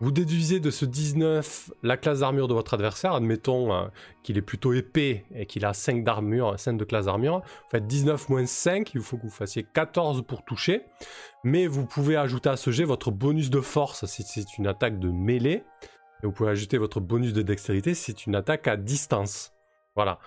Vous 0.00 0.12
déduisez 0.12 0.60
de 0.60 0.70
ce 0.70 0.84
19 0.84 1.72
la 1.82 1.96
classe 1.96 2.20
d'armure 2.20 2.46
de 2.46 2.54
votre 2.54 2.74
adversaire. 2.74 3.14
Admettons 3.14 3.72
euh, 3.72 3.88
qu'il 4.22 4.38
est 4.38 4.42
plutôt 4.42 4.72
épais 4.72 5.24
et 5.34 5.44
qu'il 5.44 5.64
a 5.64 5.74
5 5.74 6.04
d'armure, 6.04 6.54
5 6.56 6.74
de 6.76 6.84
classe 6.84 7.06
d'armure. 7.06 7.38
Vous 7.38 7.70
faites 7.72 7.86
19 7.86 8.28
moins 8.28 8.46
5, 8.46 8.92
il 8.94 9.00
faut 9.00 9.16
que 9.16 9.22
vous 9.22 9.30
fassiez 9.30 9.66
14 9.74 10.24
pour 10.24 10.44
toucher. 10.44 10.82
Mais 11.42 11.66
vous 11.66 11.84
pouvez 11.84 12.16
ajouter 12.16 12.48
à 12.48 12.56
ce 12.56 12.70
jet 12.70 12.84
votre 12.84 13.10
bonus 13.10 13.50
de 13.50 13.60
force 13.60 14.04
si 14.06 14.22
c'est 14.22 14.56
une 14.56 14.68
attaque 14.68 15.00
de 15.00 15.10
mêlée. 15.10 15.64
Et 16.22 16.26
vous 16.26 16.32
pouvez 16.32 16.50
ajouter 16.50 16.78
votre 16.78 17.00
bonus 17.00 17.32
de 17.32 17.42
dextérité 17.42 17.94
si 17.94 18.12
c'est 18.12 18.26
une 18.26 18.36
attaque 18.36 18.68
à 18.68 18.76
distance. 18.76 19.52
Voilà. 19.96 20.20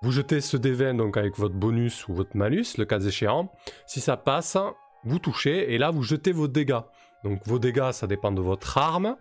Vous 0.00 0.10
jetez 0.10 0.40
ce 0.40 0.56
D20 0.56 0.96
donc 0.96 1.18
avec 1.18 1.36
votre 1.36 1.54
bonus 1.54 2.08
ou 2.08 2.14
votre 2.14 2.34
malus, 2.34 2.78
le 2.78 2.86
cas 2.86 3.00
échéant. 3.00 3.52
Si 3.86 4.00
ça 4.00 4.16
passe, 4.16 4.56
vous 5.04 5.18
touchez 5.18 5.74
et 5.74 5.76
là 5.76 5.90
vous 5.90 6.02
jetez 6.02 6.32
vos 6.32 6.48
dégâts. 6.48 6.80
Donc 7.24 7.40
vos 7.46 7.58
dégâts, 7.58 7.92
ça 7.92 8.06
dépend 8.06 8.32
de 8.32 8.40
votre 8.40 8.78
arme. 8.78 9.16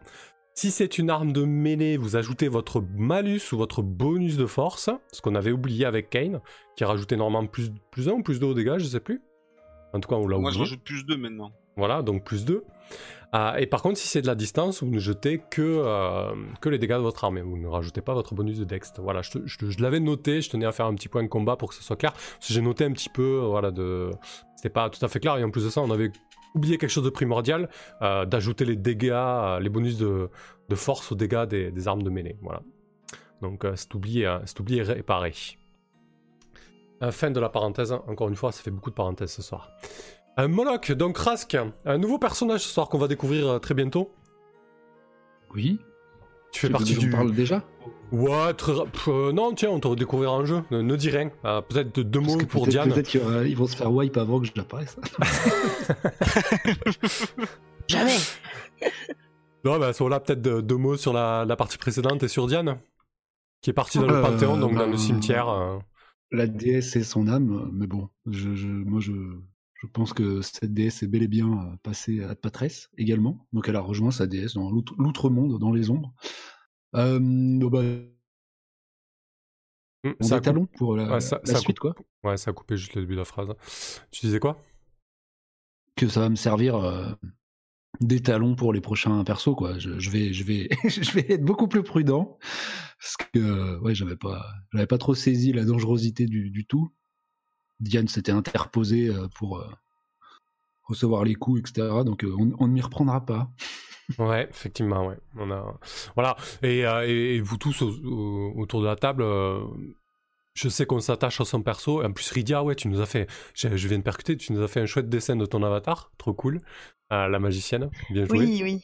Si 0.54 0.72
c'est 0.72 0.98
une 0.98 1.12
arme 1.12 1.34
de 1.34 1.44
mêlée, 1.44 1.98
vous 1.98 2.16
ajoutez 2.16 2.48
votre 2.48 2.84
malus 2.96 3.52
ou 3.52 3.58
votre 3.58 3.84
bonus 3.84 4.38
de 4.38 4.48
force, 4.48 4.90
ce 5.12 5.22
qu'on 5.22 5.36
avait 5.36 5.52
oublié 5.52 5.86
avec 5.86 6.10
Kane, 6.10 6.42
qui 6.76 6.84
rajoutait 6.84 7.16
normalement 7.16 7.48
plus, 7.48 7.72
plus 7.92 8.10
1 8.10 8.14
ou 8.14 8.24
plus 8.24 8.40
2 8.40 8.48
aux 8.48 8.54
dégâts, 8.56 8.80
je 8.80 8.86
sais 8.86 9.00
plus. 9.00 9.22
En 9.94 10.00
tout 10.00 10.10
cas, 10.10 10.16
on 10.16 10.28
l'a 10.28 10.40
Moi 10.40 10.52
je 10.52 10.60
rajoute 10.60 10.84
plus 10.84 11.06
2 11.06 11.16
maintenant. 11.16 11.52
Voilà, 11.76 12.02
donc 12.02 12.24
plus 12.24 12.44
2. 12.44 12.64
et 13.60 13.68
par 13.68 13.84
contre, 13.84 14.00
si 14.00 14.08
c'est 14.08 14.24
de 14.24 14.28
la 14.28 14.34
distance, 14.34 14.82
vous 14.82 14.90
ne 14.90 14.98
jetez 14.98 15.40
que, 15.52 15.62
euh, 15.62 16.34
que 16.60 16.70
les 16.70 16.80
dégâts 16.80 16.96
de 16.96 17.02
votre 17.02 17.24
armée. 17.24 17.42
Vous 17.42 17.56
ne 17.56 17.68
rajoutez 17.68 18.02
pas 18.02 18.16
votre 18.16 18.34
bonus 18.34 18.58
de 18.58 18.64
dext. 18.64 19.00
Voilà, 19.00 19.22
je, 19.22 19.38
je 19.46 19.82
l'avais 19.82 20.00
noté, 20.00 20.42
je 20.42 20.50
tenais 20.50 20.66
à 20.66 20.72
faire 20.72 20.88
un 20.88 20.96
petit 20.96 21.08
point 21.08 21.22
de 21.22 21.28
combat 21.28 21.56
pour 21.56 21.70
que 21.70 21.76
ce 21.76 21.84
soit 21.84 21.98
clair. 21.98 22.14
Parce 22.14 22.48
que 22.48 22.54
j'ai 22.54 22.62
noté 22.62 22.84
un 22.84 22.92
petit 22.94 23.10
peu, 23.10 23.42
euh, 23.44 23.48
voilà, 23.48 23.70
de... 23.70 24.10
C'était 24.56 24.70
pas 24.70 24.90
tout 24.90 25.06
à 25.06 25.08
fait 25.08 25.20
clair. 25.20 25.38
Et 25.38 25.44
en 25.44 25.52
plus 25.52 25.66
de 25.66 25.70
ça, 25.70 25.82
on 25.82 25.92
avait 25.92 26.12
oublié 26.58 26.78
quelque 26.78 26.90
chose 26.90 27.04
de 27.04 27.10
primordial, 27.10 27.70
euh, 28.02 28.26
d'ajouter 28.26 28.66
les 28.66 28.76
dégâts, 28.76 29.12
euh, 29.12 29.60
les 29.60 29.70
bonus 29.70 29.98
de, 29.98 30.30
de 30.68 30.76
force 30.76 31.12
aux 31.12 31.16
dégâts 31.16 31.46
des, 31.46 31.72
des 31.72 31.88
armes 31.88 32.04
de 32.04 32.10
mêlée. 32.10 32.38
Voilà. 32.42 32.62
Donc, 33.42 33.64
euh, 33.64 33.74
c'est 33.76 33.94
oublié, 33.96 34.26
euh, 34.26 34.40
c'est 34.46 34.60
oublié 34.60 34.82
réparé. 34.84 35.34
Fin 37.12 37.30
de 37.30 37.40
la 37.40 37.50
parenthèse. 37.50 37.92
Encore 37.92 38.28
une 38.28 38.36
fois, 38.36 38.52
ça 38.52 38.64
fait 38.64 38.72
beaucoup 38.72 38.90
de 38.90 38.96
parenthèses 38.96 39.32
ce 39.32 39.44
soir. 39.44 39.70
Un 40.36 40.48
Moloch, 40.48 40.92
donc 40.92 41.18
Rask, 41.18 41.56
un 41.86 41.98
nouveau 42.00 42.18
personnage 42.18 42.62
ce 42.62 42.70
soir 42.70 42.90
qu'on 42.90 42.98
va 42.98 43.08
découvrir 43.08 43.60
très 43.62 43.76
bientôt. 43.76 44.12
Oui. 45.54 45.80
Tu 46.52 46.62
fais 46.62 46.70
partie 46.72 46.96
du. 46.96 47.12
parle 47.12 47.34
déjà? 47.34 47.64
Ouais, 48.12 48.54
très 48.54 48.74
pff, 48.74 49.08
euh, 49.10 49.32
non, 49.34 49.54
tiens, 49.54 49.70
on 49.70 49.80
te 49.80 49.88
redécouvrir 49.88 50.32
en 50.32 50.46
jeu. 50.46 50.62
Ne, 50.72 50.82
ne 50.82 50.96
dis 50.96 51.10
rien. 51.10 51.30
Euh, 51.46 51.62
peut-être 51.62 51.94
de- 51.96 52.04
deux 52.04 52.20
Parce 52.22 52.34
mots 52.34 52.40
que 52.40 52.46
pour 52.46 52.64
peut-être 52.64 52.72
Diane. 52.72 52.94
peut-être 52.94 53.08
qu'ils 53.10 53.58
vont 53.58 53.68
se 53.68 53.76
faire 53.76 53.92
wipe 53.92 54.16
avant 54.18 54.40
que 54.40 54.48
j'apparaisse. 54.56 54.98
Jamais 57.88 58.16
Non, 59.64 59.80
bah, 59.80 59.88
à 59.88 59.94
ce 59.94 60.04
moment-là, 60.04 60.20
peut-être 60.20 60.42
de- 60.42 60.62
deux 60.62 60.78
mots 60.78 60.98
sur 60.98 61.14
la, 61.14 61.46
la 61.46 61.56
partie 61.56 61.78
précédente 61.78 62.24
et 62.24 62.28
sur 62.28 62.48
Diane, 62.48 62.78
qui 63.62 63.70
est 63.70 63.74
partie 63.74 63.98
dans 64.00 64.08
le 64.08 64.16
Euh, 64.16 64.22
Panthéon, 64.22 64.58
donc 64.58 64.76
dans 64.76 64.88
le 64.88 64.98
cimetière. 64.98 65.50
euh. 65.50 65.78
La 66.32 66.46
déesse 66.48 66.96
et 66.98 67.04
son 67.04 67.28
âme, 67.28 67.70
mais 67.74 67.88
bon, 67.88 68.10
je, 68.30 68.54
je, 68.54 68.68
moi 68.68 69.00
je, 69.00 69.14
je 69.82 69.88
pense 69.88 70.12
que 70.12 70.42
cette 70.42 70.74
déesse 70.74 71.02
est 71.04 71.08
bel 71.08 71.24
et 71.24 71.28
bien 71.30 71.48
euh, 71.48 71.76
passée 71.84 72.22
à 72.24 72.36
Patresse 72.36 72.90
également. 72.98 73.48
Donc 73.54 73.70
elle 73.70 73.78
a 73.78 73.82
rejoint 73.82 74.12
sa 74.12 74.28
déesse 74.28 74.56
dans 74.56 74.70
l'outre- 74.70 74.96
l'outre-monde, 74.98 75.58
dans 75.60 75.72
les 75.72 75.90
ombres. 75.90 76.14
Euh, 76.96 77.20
bah, 77.70 77.82
on 80.20 80.26
ça 80.26 80.36
a 80.36 80.40
des 80.40 80.46
talons 80.46 80.66
pour 80.66 80.96
la, 80.96 81.06
Ouais, 81.14 81.22
ça- 81.22 81.42
la 81.44 81.54
ça 81.54 81.60
suite, 81.60 81.80
quoi. 81.80 81.94
Ouais, 82.24 82.38
ça 82.38 82.52
a 82.52 82.54
coupé 82.54 82.78
juste 82.78 82.96
le 82.96 83.02
début 83.02 83.14
de 83.14 83.20
la 83.20 83.26
phrase. 83.26 83.50
Tu 84.12 84.26
disais 84.26 84.40
quoi? 84.40 84.58
Que 85.96 86.08
ça 86.08 86.20
va 86.22 86.30
me 86.30 86.36
servir 86.36 86.76
euh, 86.76 87.10
des 88.02 88.22
talons 88.22 88.56
pour 88.56 88.74
les 88.74 88.82
prochains 88.82 89.24
persos, 89.24 89.56
quoi. 89.56 89.80
Je, 89.80 90.00
je 90.00 90.10
vais, 90.10 90.34
je 90.34 90.44
vais, 90.44 90.70
je 90.88 91.12
vais 91.12 91.26
être 91.34 91.44
beaucoup 91.44 91.68
plus 91.68 91.84
prudent 91.84 92.38
parce 93.00 93.18
que, 93.34 93.80
ouais, 93.80 93.96
j'avais 93.96 94.18
pas, 94.18 94.46
j'avais 94.74 94.88
pas 94.88 94.98
trop 94.98 95.16
saisi 95.16 95.54
la 95.54 95.66
dangerosité 95.66 96.26
du, 96.26 96.50
du 96.52 96.66
tout. 96.66 96.92
Diane 97.80 98.08
s'était 98.08 98.32
interposée 98.34 99.10
euh, 99.10 99.28
pour 99.36 99.60
euh, 99.60 99.68
recevoir 100.84 101.24
les 101.24 101.36
coups, 101.36 101.60
etc. 101.62 102.04
Donc 102.04 102.24
euh, 102.24 102.34
on, 102.38 102.52
on 102.60 102.68
ne 102.68 102.74
m'y 102.74 102.82
reprendra 102.82 103.26
pas. 103.26 103.52
Ouais, 104.20 104.48
effectivement, 104.50 105.06
ouais. 105.08 105.18
On 105.38 105.52
a... 105.52 105.78
Voilà. 106.16 106.36
Et, 106.64 106.86
euh, 106.86 107.06
et- 107.08 107.36
et 107.36 107.42
vous 107.42 107.58
tous 107.58 107.82
au- 107.82 107.90
au- 108.06 108.54
autour 108.58 108.82
de 108.82 108.86
la 108.88 108.96
table, 108.96 109.22
euh, 109.24 109.60
je 110.54 110.70
sais 110.70 110.86
qu'on 110.86 111.00
s'attache 111.00 111.42
à 111.42 111.46
son 111.46 111.62
perso. 111.62 112.04
En 112.04 112.12
plus, 112.12 112.32
Rydia, 112.32 112.64
ouais, 112.64 112.76
tu 112.76 112.88
nous 112.88 113.02
as 113.02 113.06
fait. 113.06 113.28
Je, 113.54 113.76
je 113.76 113.88
viens 113.88 113.98
de 113.98 114.04
percuter, 114.04 114.38
tu 114.38 114.54
nous 114.54 114.62
as 114.64 114.68
fait 114.68 114.80
un 114.80 114.86
chouette 114.86 115.10
dessin 115.10 115.36
de 115.36 115.46
ton 115.46 115.62
avatar. 115.64 116.12
Trop 116.18 116.34
cool. 116.34 116.62
Euh, 117.12 117.28
la 117.28 117.40
magicienne. 117.40 117.90
Bien 118.10 118.26
joué. 118.26 118.40
Oui, 118.40 118.60
oui. 118.64 118.82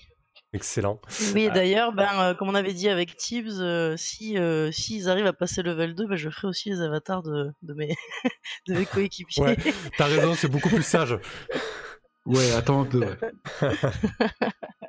Excellent. 0.55 0.99
Oui, 1.33 1.49
d'ailleurs, 1.51 1.93
ben, 1.93 2.09
euh, 2.19 2.33
comme 2.35 2.47
on 2.47 2.53
avait 2.53 2.73
dit 2.73 2.87
avec 2.87 3.15
Tibbs, 3.15 3.59
euh, 3.59 3.95
si 3.97 4.37
euh, 4.37 4.71
s'ils 4.71 5.09
arrivent 5.09 5.25
à 5.25 5.33
passer 5.33 5.63
level 5.63 5.95
2, 5.95 6.05
ben, 6.05 6.15
je 6.15 6.29
ferai 6.29 6.47
aussi 6.47 6.69
les 6.69 6.79
avatars 6.81 7.23
de, 7.23 7.49
de 7.63 7.73
mes, 7.73 7.95
de 8.67 8.73
mes 8.75 8.85
coéquipiers. 8.85 9.41
Ouais, 9.43 9.57
t'as 9.97 10.05
raison, 10.05 10.35
c'est 10.35 10.47
beaucoup 10.49 10.69
plus 10.69 10.83
sage. 10.83 11.17
Ouais, 12.25 12.51
attends 12.53 12.81
un 12.81 12.85
peu. 12.85 12.99
ouais. 12.99 13.17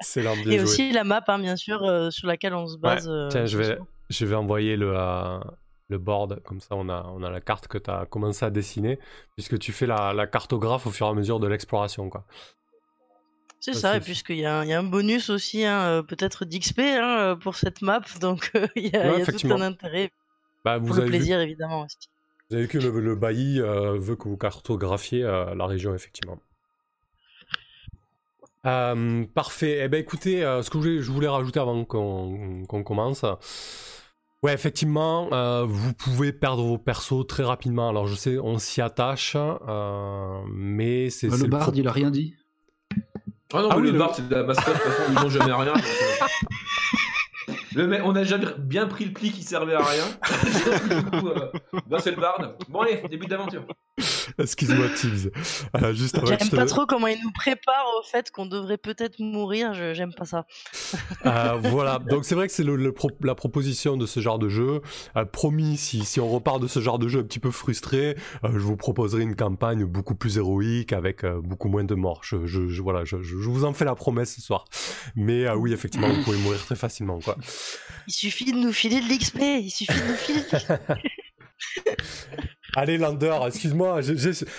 Excellent, 0.00 0.36
bien 0.36 0.52
Et 0.52 0.60
aussi 0.60 0.92
la 0.92 1.04
map, 1.04 1.22
hein, 1.28 1.38
bien 1.38 1.56
sûr, 1.56 1.82
euh, 1.82 2.10
sur 2.10 2.26
laquelle 2.28 2.54
on 2.54 2.66
se 2.66 2.76
base. 2.78 3.08
euh, 3.08 3.28
Tiens, 3.28 3.46
je 3.46 3.58
vais, 3.58 3.78
je 4.10 4.26
vais 4.26 4.34
envoyer 4.34 4.76
le, 4.76 4.92
euh, 4.96 5.38
le 5.88 5.98
board, 5.98 6.40
comme 6.44 6.60
ça 6.60 6.74
on 6.76 6.88
a, 6.88 7.04
on 7.14 7.22
a 7.22 7.30
la 7.30 7.40
carte 7.40 7.66
que 7.68 7.78
tu 7.78 7.90
as 7.90 8.06
commencé 8.06 8.44
à 8.44 8.50
dessiner, 8.50 8.98
puisque 9.34 9.58
tu 9.58 9.72
fais 9.72 9.86
la, 9.86 10.12
la 10.12 10.26
cartographe 10.26 10.86
au 10.86 10.90
fur 10.90 11.06
et 11.06 11.10
à 11.10 11.14
mesure 11.14 11.40
de 11.40 11.46
l'exploration. 11.48 12.08
quoi. 12.10 12.24
C'est 13.60 13.72
ça, 13.72 13.80
ça, 13.80 13.90
c'est- 13.92 13.96
et 13.98 14.00
puisqu'il 14.00 14.36
y, 14.36 14.46
a 14.46 14.58
un- 14.60 14.64
il 14.64 14.68
y 14.70 14.72
a 14.74 14.78
un 14.78 14.82
bonus 14.84 15.30
aussi, 15.30 15.64
hein, 15.64 16.04
peut-être 16.06 16.44
d'XP 16.44 16.80
hein, 16.80 17.36
pour 17.40 17.56
cette 17.56 17.82
map, 17.82 18.00
donc 18.20 18.50
euh, 18.54 18.66
il 18.76 18.92
y 18.92 18.96
a, 18.96 19.00
Ouais, 19.00 19.06
il 19.06 19.08
y 19.08 19.08
a 19.08 19.14
tout 19.16 19.22
effectivement. 19.22 19.56
un 19.56 19.62
intérêt. 19.62 20.10
Bah, 20.64 20.78
Pour 20.78 20.88
vous, 20.88 20.94
le 20.94 21.02
avez 21.02 21.10
vu, 21.10 21.16
plaisir, 21.16 21.40
évidemment 21.40 21.80
aussi. 21.82 21.96
vous 22.50 22.56
avez 22.56 22.64
vu 22.66 22.68
que 22.68 22.78
le, 22.78 23.00
le 23.00 23.16
bailli 23.16 23.60
euh, 23.60 23.98
veut 23.98 24.16
que 24.16 24.28
vous 24.28 24.36
cartographiez 24.36 25.24
euh, 25.24 25.54
la 25.54 25.66
région, 25.66 25.94
effectivement. 25.94 26.38
Euh, 28.66 29.24
parfait. 29.34 29.80
Eh 29.84 29.88
ben 29.88 30.00
écoutez, 30.00 30.44
euh, 30.44 30.62
ce 30.62 30.70
que 30.70 30.78
je 30.78 30.82
voulais, 30.82 31.02
je 31.02 31.10
voulais 31.12 31.28
rajouter 31.28 31.60
avant 31.60 31.84
qu'on 31.84 32.64
commence. 32.84 33.24
Ouais, 34.42 34.52
effectivement, 34.52 35.28
euh, 35.32 35.64
vous 35.66 35.94
pouvez 35.94 36.32
perdre 36.32 36.62
vos 36.62 36.76
persos 36.78 37.26
très 37.26 37.42
rapidement. 37.44 37.88
Alors 37.88 38.06
je 38.06 38.14
sais, 38.14 38.38
on 38.38 38.58
s'y 38.58 38.82
attache, 38.82 39.36
euh, 39.36 40.38
mais 40.52 41.08
c'est 41.10 41.28
Bah, 41.28 41.36
le 41.40 41.46
bard, 41.48 41.70
il 41.74 41.88
a 41.88 41.92
rien 41.92 42.10
dit. 42.10 42.34
Ah 43.52 43.62
non, 43.62 43.68
Ah 43.70 43.76
mais 43.76 43.82
oui, 43.82 43.86
le 43.86 43.92
le- 43.92 43.98
bar, 43.98 44.14
c'est 44.14 44.28
de 44.28 44.34
la 44.34 44.42
mascotte, 44.44 44.74
de 44.74 44.80
toute 44.80 44.92
façon, 44.92 45.02
ils 45.12 45.14
n'ont 45.22 45.30
jamais 45.30 45.52
rien. 45.52 45.74
Le 47.74 47.86
mec, 47.86 48.00
on 48.04 48.14
a 48.16 48.24
jamais 48.24 48.46
bien 48.58 48.86
pris 48.86 49.04
le 49.06 49.12
pli 49.12 49.30
qui 49.32 49.42
servait 49.42 49.74
à 49.74 49.82
rien. 49.84 50.04
du 51.00 51.04
coup, 51.20 51.28
euh, 51.28 51.98
c'est 51.98 52.10
le 52.12 52.20
bard. 52.20 52.54
Bon, 52.68 52.80
allez, 52.80 53.02
début 53.10 53.26
d'aventure. 53.26 53.64
Excuse-moi, 54.38 54.86
Tibbs. 54.96 55.30
Euh, 55.76 55.92
juste 55.94 56.16
avant 56.18 56.26
J'aime 56.26 56.38
te- 56.48 56.56
pas 56.56 56.66
trop 56.66 56.84
comment 56.86 57.06
ils 57.06 57.20
nous 57.22 57.30
préparent 57.32 57.86
au 58.00 58.02
fait 58.02 58.30
qu'on 58.32 58.46
devrait 58.46 58.78
peut-être 58.78 59.20
mourir, 59.20 59.72
je- 59.74 59.94
j'aime 59.94 60.12
pas 60.12 60.24
ça. 60.24 60.46
Euh, 61.26 61.58
voilà, 61.62 61.98
donc 62.00 62.24
c'est 62.24 62.34
vrai 62.34 62.48
que 62.48 62.52
c'est 62.52 62.64
le, 62.64 62.74
le 62.76 62.92
pro- 62.92 63.10
la 63.22 63.34
proposition 63.36 63.96
de 63.96 64.06
ce 64.06 64.18
genre 64.20 64.38
de 64.38 64.48
jeu. 64.48 64.80
Euh, 65.16 65.24
promis, 65.24 65.76
si, 65.76 66.04
si 66.04 66.18
on 66.20 66.28
repart 66.28 66.60
de 66.60 66.66
ce 66.66 66.80
genre 66.80 66.98
de 66.98 67.06
jeu 67.08 67.20
un 67.20 67.24
petit 67.24 67.38
peu 67.38 67.50
frustré, 67.52 68.16
euh, 68.44 68.48
je 68.52 68.58
vous 68.58 68.76
proposerai 68.76 69.22
une 69.22 69.36
campagne 69.36 69.84
beaucoup 69.84 70.14
plus 70.16 70.38
héroïque 70.38 70.92
avec 70.92 71.22
euh, 71.22 71.40
beaucoup 71.40 71.68
moins 71.68 71.84
de 71.84 71.94
morts. 71.94 72.20
Je, 72.24 72.46
je- 72.46 72.66
je- 72.68 72.82
voilà, 72.82 73.04
je, 73.04 73.16
vous 73.16 73.64
en 73.64 73.72
fais 73.72 73.84
la 73.84 73.94
promesse 73.94 74.34
ce 74.34 74.40
soir. 74.40 74.64
Mais 75.14 75.46
euh, 75.46 75.54
oui, 75.54 75.72
effectivement, 75.72 76.08
vous 76.08 76.22
pouvez 76.24 76.38
mourir 76.38 76.58
très 76.64 76.76
facilement. 76.76 77.20
Quoi. 77.20 77.36
Il 78.06 78.12
suffit 78.12 78.52
de 78.52 78.58
nous 78.58 78.72
filer 78.72 79.00
de 79.00 79.06
l'XP, 79.06 79.40
il 79.40 79.70
suffit 79.70 80.00
de 80.00 80.08
nous 80.08 80.14
filer 80.14 80.40
de 80.40 80.56
l'XP. 80.56 80.72
Allez, 82.76 82.98
Lander, 82.98 83.38
excuse-moi. 83.46 84.00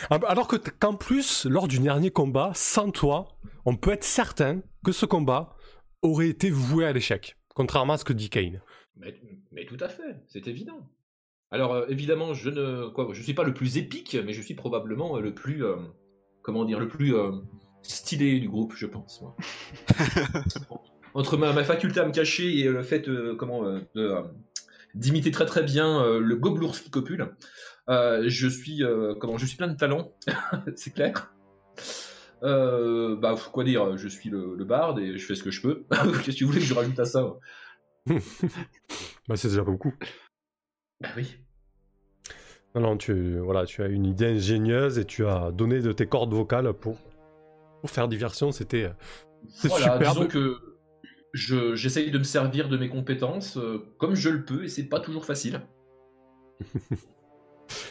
Alors 0.10 0.48
que 0.48 0.56
qu'en 0.56 0.96
plus, 0.96 1.46
lors 1.46 1.68
du 1.68 1.80
dernier 1.80 2.12
combat, 2.12 2.52
sans 2.56 2.90
toi, 2.92 3.38
on 3.66 3.76
peut 3.76 3.92
être 3.92 4.06
certain 4.06 4.62
que 4.86 4.92
ce 4.92 5.06
combat 5.06 5.56
aurait 6.02 6.30
été 6.30 6.50
voué 6.50 6.86
à 6.86 6.94
l'échec. 6.94 7.38
Contrairement 7.54 7.94
à 7.94 7.98
ce 7.98 8.06
que 8.06 8.14
dit 8.14 8.30
Kane. 8.30 8.62
Mais, 8.96 9.20
mais 9.52 9.66
tout 9.66 9.78
à 9.80 9.90
fait, 9.90 10.22
c'est 10.28 10.48
évident. 10.48 10.90
Alors 11.52 11.74
euh, 11.74 11.86
évidemment, 11.90 12.34
je 12.34 12.50
ne 12.50 12.88
quoi, 12.90 13.10
je 13.12 13.22
suis 13.22 13.34
pas 13.34 13.44
le 13.44 13.54
plus 13.54 13.78
épique, 13.78 14.18
mais 14.26 14.34
je 14.34 14.42
suis 14.42 14.56
probablement 14.56 15.18
euh, 15.18 15.22
le 15.22 15.34
plus 15.34 15.66
euh, 15.66 15.76
comment 16.46 16.64
dire, 16.64 16.80
le 16.80 16.88
plus 16.88 17.16
euh, 17.16 17.32
stylé 17.82 18.40
du 18.40 18.48
groupe, 18.48 18.74
je 18.76 18.86
pense. 18.86 19.22
moi. 19.22 19.36
Entre 21.16 21.38
ma, 21.38 21.54
ma 21.54 21.64
faculté 21.64 22.00
à 22.02 22.06
me 22.06 22.12
cacher 22.12 22.60
et 22.60 22.66
le 22.66 22.84
fait 22.84 23.08
euh, 23.08 23.36
comment 23.36 23.66
euh, 23.66 23.80
euh, 23.96 24.22
d'imiter 24.94 25.32
très 25.32 25.46
très 25.46 25.64
bien 25.64 26.04
euh, 26.04 26.20
le 26.20 26.36
gobelours 26.36 26.76
qui 26.80 26.90
copule, 26.90 27.34
euh, 27.90 28.26
je 28.28 28.48
suis 28.48 28.84
euh, 28.84 29.16
comment, 29.16 29.38
je 29.38 29.46
suis 29.46 29.58
plein 29.58 29.68
de 29.70 29.78
talent, 29.78 30.14
c'est 30.76 30.94
clair. 30.94 31.34
Euh, 32.44 33.16
bah 33.16 33.34
quoi 33.54 33.64
dire, 33.64 33.98
je 33.98 34.08
suis 34.10 34.30
le, 34.30 34.56
le 34.56 34.66
barde 34.66 35.00
et 35.00 35.18
je 35.18 35.26
fais 35.26 35.36
ce 35.36 35.44
que 35.44 35.52
je 35.52 35.62
peux. 35.62 35.86
Qu'est-ce 35.90 36.26
que 36.26 36.32
tu 36.32 36.44
voulais 36.46 36.60
que 36.60 36.66
je 36.66 36.74
rajoute 36.74 37.00
à 37.00 37.06
ça 37.06 37.34
Bah, 39.28 39.36
c'est 39.36 39.48
déjà 39.48 39.64
beaucoup. 39.64 39.94
Bah 41.02 41.10
oui. 41.16 41.38
Non, 42.76 42.82
non, 42.82 42.98
tu, 42.98 43.40
voilà, 43.40 43.66
tu 43.66 43.82
as 43.84 43.88
une 43.88 44.06
idée 44.06 44.26
ingénieuse 44.28 45.00
et 45.00 45.06
tu 45.06 45.26
as 45.26 45.52
donné 45.52 45.80
de 45.80 45.94
tes 45.94 46.08
cordes 46.08 46.34
vocales 46.34 46.74
pour, 46.74 46.98
pour 47.80 47.90
faire 47.90 48.10
diversion. 48.10 48.52
C'était 48.52 48.92
c'est 49.48 49.70
Voilà, 49.70 49.94
superbe. 49.94 50.14
disons 50.14 50.28
que 50.28 50.75
je- 51.36 51.76
j'essaye 51.76 52.10
de 52.12 52.18
me 52.18 52.24
servir 52.24 52.70
de 52.70 52.78
mes 52.78 52.90
compétences 52.90 53.58
euh, 53.58 53.94
comme 53.98 54.16
je 54.16 54.30
le 54.30 54.44
peux 54.46 54.64
et 54.64 54.68
c'est 54.68 54.86
pas 54.86 55.00
toujours 55.00 55.26
facile. 55.26 55.62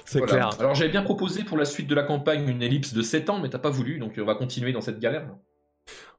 C'est 0.05 0.19
Voilà. 0.19 0.33
clair. 0.33 0.51
Alors 0.61 0.75
j'avais 0.75 0.91
bien 0.91 1.03
proposé 1.03 1.43
pour 1.45 1.57
la 1.59 1.65
suite 1.65 1.89
de 1.89 1.95
la 1.97 2.05
campagne 2.05 2.49
une 2.49 2.63
ellipse 2.63 2.95
de 2.95 3.03
7 3.03 3.29
ans, 3.31 3.41
mais 3.41 3.49
t'as 3.51 3.59
pas 3.59 3.71
voulu, 3.71 3.99
donc 3.99 4.15
on 4.19 4.25
va 4.25 4.35
continuer 4.37 4.73
dans 4.73 4.81
cette 4.81 5.01
galère. 5.01 5.27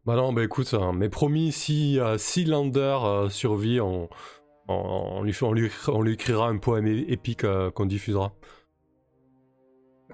Bah 0.06 0.16
non, 0.18 0.34
bah 0.34 0.44
écoute, 0.44 0.74
hein, 0.74 0.92
mais 0.94 1.08
promis, 1.10 1.52
si, 1.54 2.00
euh, 2.00 2.18
si 2.18 2.44
Lander 2.46 2.98
euh, 3.04 3.30
survit, 3.30 3.80
on, 3.80 4.10
on, 4.68 4.74
on 4.76 5.24
lui, 5.24 5.34
on, 5.42 5.54
lui, 5.54 5.72
on 5.88 6.02
lui 6.02 6.14
écrira 6.14 6.50
un 6.50 6.58
poème 6.58 6.86
épique 6.88 7.44
euh, 7.46 7.72
qu'on 7.72 7.86
diffusera. 7.86 8.34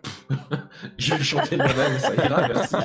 Je 0.98 1.12
vais 1.12 1.18
le 1.18 1.24
chanter 1.24 1.58
de 1.58 1.64
moi-même, 1.64 2.00
ça 2.00 2.16
ira, 2.16 2.48
merci. 2.48 2.76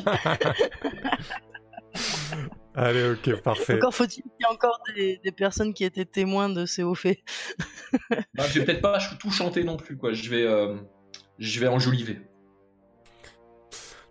Allez, 2.78 3.10
ok, 3.12 3.40
parfait. 3.40 3.76
Encore 3.76 3.94
faut-il 3.94 4.22
qu'il 4.22 4.32
y 4.40 4.42
ait 4.42 4.52
encore 4.52 4.78
des, 4.94 5.18
des 5.24 5.32
personnes 5.32 5.72
qui 5.72 5.82
étaient 5.82 6.04
témoins 6.04 6.50
de 6.50 6.66
ces 6.66 6.82
hauts 6.82 6.94
faits. 6.94 7.20
Bah, 8.34 8.44
je 8.48 8.58
vais 8.58 8.66
peut-être 8.66 8.82
pas 8.82 8.98
tout 9.18 9.30
chanter 9.30 9.64
non 9.64 9.78
plus, 9.78 9.96
quoi. 9.96 10.12
Je 10.12 10.28
vais, 10.28 10.42
euh, 10.42 10.76
je 11.38 11.58
vais 11.58 11.68
enjoliver. 11.68 12.20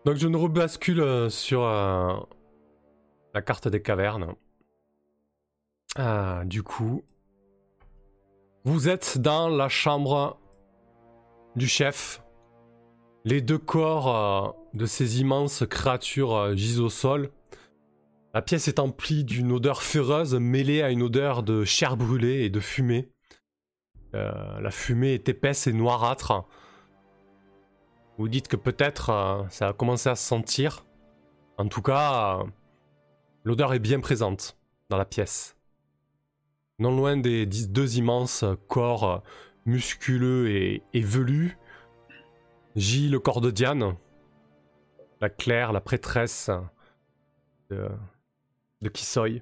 Donc 0.03 0.15
je 0.17 0.27
ne 0.27 0.35
rebascule 0.35 0.99
euh, 0.99 1.29
sur 1.29 1.63
euh, 1.63 2.15
la 3.35 3.41
carte 3.43 3.67
des 3.67 3.83
cavernes. 3.83 4.33
Ah, 5.95 6.41
du 6.45 6.63
coup, 6.63 7.03
vous 8.63 8.89
êtes 8.89 9.19
dans 9.19 9.47
la 9.47 9.69
chambre 9.69 10.39
du 11.55 11.67
chef. 11.67 12.23
Les 13.25 13.41
deux 13.41 13.59
corps 13.59 14.15
euh, 14.15 14.51
de 14.73 14.87
ces 14.87 15.21
immenses 15.21 15.63
créatures 15.69 16.35
euh, 16.35 16.55
gisent 16.55 16.79
au 16.81 16.89
sol. 16.89 17.31
La 18.35 18.41
pièce 18.41 18.67
est 18.67 18.79
emplie 18.79 19.23
d'une 19.23 19.53
odeur 19.53 19.81
féreuse 19.81 20.35
mêlée 20.35 20.81
à 20.81 20.89
une 20.89 21.03
odeur 21.03 21.41
de 21.41 21.63
chair 21.63 21.95
brûlée 21.95 22.43
et 22.43 22.49
de 22.49 22.59
fumée. 22.59 23.09
Euh, 24.13 24.59
la 24.59 24.71
fumée 24.71 25.13
est 25.13 25.29
épaisse 25.29 25.67
et 25.67 25.71
noirâtre. 25.71 26.45
Vous 28.17 28.27
dites 28.27 28.49
que 28.49 28.57
peut-être 28.57 29.09
euh, 29.09 29.43
ça 29.47 29.69
a 29.69 29.73
commencé 29.73 30.09
à 30.09 30.15
se 30.15 30.27
sentir. 30.27 30.85
En 31.57 31.69
tout 31.69 31.81
cas, 31.81 32.39
euh, 32.39 32.43
l'odeur 33.45 33.73
est 33.73 33.79
bien 33.79 34.01
présente 34.01 34.57
dans 34.89 34.97
la 34.97 35.05
pièce. 35.05 35.55
Non 36.77 36.93
loin 36.93 37.15
des 37.15 37.45
deux 37.45 37.97
immenses 37.97 38.43
corps 38.67 39.23
musculeux 39.65 40.49
et, 40.49 40.83
velus, 40.93 41.57
gît 42.75 43.07
le 43.07 43.19
corps 43.21 43.39
de 43.39 43.49
Diane, 43.49 43.95
la 45.21 45.29
Claire, 45.29 45.71
la 45.71 45.79
prêtresse 45.79 46.51
de 48.81 48.89
Kisoy, 48.89 49.41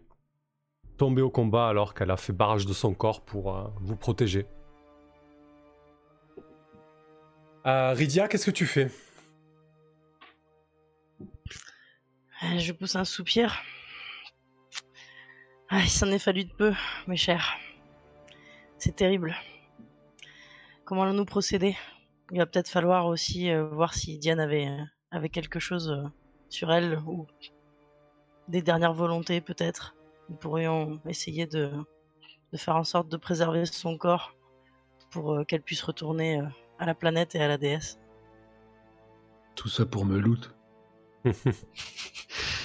tombée 0.98 1.22
au 1.22 1.30
combat 1.30 1.68
alors 1.68 1.94
qu'elle 1.94 2.12
a 2.12 2.18
fait 2.18 2.34
barrage 2.34 2.66
de 2.66 2.74
son 2.74 2.94
corps 2.94 3.24
pour 3.24 3.56
euh, 3.56 3.68
vous 3.82 3.96
protéger. 3.96 4.46
Euh, 7.66 7.94
Rydia, 7.94 8.28
qu'est-ce 8.28 8.46
que 8.46 8.52
tu 8.52 8.66
fais? 8.66 8.92
Euh, 12.44 12.58
Je 12.58 12.74
pousse 12.74 12.96
un 12.96 13.06
soupir. 13.06 13.62
Ah, 15.70 15.80
il 15.82 15.90
s'en 15.90 16.12
est 16.12 16.20
fallu 16.20 16.44
de 16.44 16.54
peu, 16.54 16.74
mes 17.08 17.16
chers. 17.16 17.56
C'est 18.78 18.96
terrible. 18.96 19.36
Comment 20.84 21.04
allons-nous 21.04 21.26
procéder? 21.26 21.78
Il 22.32 22.38
va 22.38 22.46
peut-être 22.46 22.70
falloir 22.70 23.08
aussi 23.08 23.50
euh, 23.50 23.66
voir 23.66 23.94
si 23.94 24.20
Diane 24.20 24.40
avait, 24.40 25.30
quelque 25.30 25.60
chose 25.60 26.12
sur 26.50 26.72
elle 26.72 27.00
ou 27.08 27.28
des 28.48 28.62
dernières 28.62 28.94
volontés 28.94 29.42
peut-être. 29.42 29.96
Nous 30.30 30.36
pourrions 30.36 31.00
essayer 31.06 31.46
de, 31.46 31.72
de 32.52 32.58
faire 32.58 32.76
en 32.76 32.84
sorte 32.84 33.10
de 33.10 33.18
préserver 33.18 33.66
son 33.66 33.98
corps 33.98 34.36
pour 35.12 35.34
euh, 35.34 35.44
qu'elle 35.44 35.62
puisse 35.62 35.84
retourner 35.84 36.40
euh, 36.40 36.46
à 36.80 36.86
la 36.86 36.96
planète 36.96 37.36
et 37.36 37.42
à 37.42 37.48
la 37.48 37.58
déesse. 37.58 38.00
Tout 39.56 39.70
ça 39.70 39.86
pour 39.86 40.06
me 40.06 40.18
loot. 40.18 40.56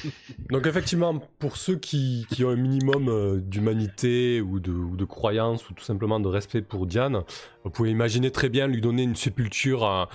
Donc 0.51 0.67
effectivement, 0.67 1.19
pour 1.39 1.57
ceux 1.57 1.77
qui, 1.77 2.27
ont 2.45 2.51
un 2.51 2.57
minimum 2.57 3.09
euh, 3.09 3.41
d'humanité 3.41 4.41
ou 4.41 4.61
de, 4.61 5.05
croyance 5.05 5.69
ou 5.71 5.75
tout 5.75 5.85
simplement 5.85 6.21
de 6.21 6.29
respect 6.29 6.63
pour 6.63 6.87
Diane, 6.87 7.23
vous 7.65 7.71
pouvez 7.71 7.91
imaginer 7.91 8.31
très 8.31 8.49
bien 8.49 8.67
lui 8.67 8.81
donner 8.81 9.03
une 9.03 9.17
sépulture 9.17 10.09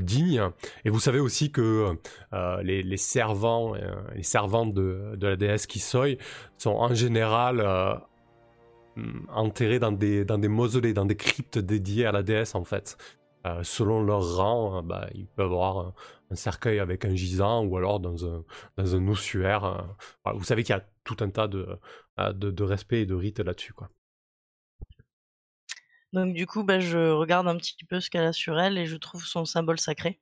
digne. 0.00 0.42
Et 0.84 0.90
vous 0.90 1.00
savez 1.00 1.18
aussi 1.18 1.50
que 1.50 1.96
euh, 2.32 2.62
les, 2.62 2.96
servants, 2.96 3.74
euh, 3.74 3.94
les 4.14 4.22
servantes 4.22 4.74
de, 4.74 5.16
la 5.20 5.36
déesse 5.36 5.66
Kisoy 5.66 6.18
sont 6.58 6.70
en 6.70 6.94
général 6.94 7.64
enterrés 9.32 9.78
dans 9.78 9.92
des 9.92 10.48
mausolées, 10.48 10.92
dans 10.92 11.06
des 11.06 11.16
cryptes 11.16 11.58
dédiées 11.58 12.06
à 12.06 12.12
la 12.12 12.22
déesse 12.22 12.54
en 12.54 12.64
fait. 12.64 12.96
Euh, 13.48 13.62
selon 13.62 14.02
leur 14.02 14.36
rang, 14.36 14.82
bah, 14.82 15.08
ils 15.14 15.26
peuvent 15.26 15.46
avoir 15.46 15.78
un, 15.78 15.94
un 16.30 16.34
cercueil 16.34 16.78
avec 16.78 17.04
un 17.04 17.14
gisant 17.14 17.64
ou 17.64 17.76
alors 17.76 18.00
dans 18.00 18.26
un, 18.26 18.44
dans 18.76 18.94
un 18.94 19.08
ossuaire. 19.08 19.64
euh, 19.64 19.82
voilà, 20.24 20.38
vous 20.38 20.44
savez 20.44 20.62
qu'il 20.62 20.74
y 20.74 20.78
a 20.78 20.84
tout 21.04 21.16
un 21.20 21.30
tas 21.30 21.48
de, 21.48 21.78
de, 22.18 22.50
de 22.50 22.64
respect 22.64 23.00
et 23.02 23.06
de 23.06 23.14
rites 23.14 23.40
là-dessus. 23.40 23.72
quoi. 23.72 23.88
Donc 26.12 26.34
du 26.34 26.46
coup, 26.46 26.64
bah, 26.64 26.80
je 26.80 27.10
regarde 27.10 27.48
un 27.48 27.56
petit 27.56 27.84
peu 27.84 28.00
ce 28.00 28.10
qu'elle 28.10 28.24
a 28.24 28.32
sur 28.32 28.58
elle 28.58 28.78
et 28.78 28.86
je 28.86 28.96
trouve 28.96 29.24
son 29.24 29.44
symbole 29.44 29.78
sacré. 29.78 30.20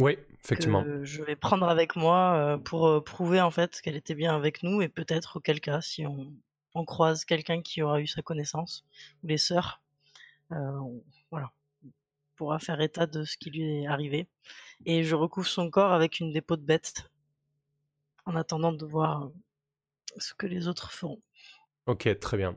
Oui, 0.00 0.16
effectivement. 0.44 0.84
que 0.84 1.04
je 1.04 1.24
vais 1.24 1.34
prendre 1.36 1.68
avec 1.68 1.96
moi 1.96 2.60
pour 2.64 3.02
prouver 3.04 3.40
en 3.40 3.50
fait 3.50 3.80
qu'elle 3.80 3.96
était 3.96 4.14
bien 4.14 4.34
avec 4.34 4.62
nous 4.62 4.80
et 4.80 4.88
peut-être 4.88 5.38
auquel 5.38 5.60
cas 5.60 5.80
si 5.80 6.06
on, 6.06 6.32
on 6.74 6.84
croise 6.84 7.24
quelqu'un 7.24 7.62
qui 7.62 7.82
aura 7.82 8.00
eu 8.00 8.06
sa 8.06 8.22
connaissance 8.22 8.84
ou 9.24 9.26
les 9.26 9.38
sœurs, 9.38 9.82
on- 10.50 11.02
voilà, 11.30 11.52
pourra 12.36 12.58
faire 12.58 12.80
état 12.80 13.06
de 13.06 13.24
ce 13.24 13.36
qui 13.36 13.50
lui 13.50 13.82
est 13.82 13.86
arrivé 13.86 14.28
et 14.86 15.04
je 15.04 15.14
recouvre 15.14 15.46
son 15.46 15.70
corps 15.70 15.92
avec 15.92 16.20
une 16.20 16.32
dépôt 16.32 16.56
de 16.56 16.62
bête 16.64 17.10
en 18.24 18.36
attendant 18.36 18.72
de 18.72 18.86
voir 18.86 19.24
euh, 19.24 19.30
ce 20.18 20.34
que 20.34 20.46
les 20.46 20.68
autres 20.68 20.92
feront. 20.92 21.20
Ok, 21.86 22.08
très 22.20 22.36
bien. 22.36 22.56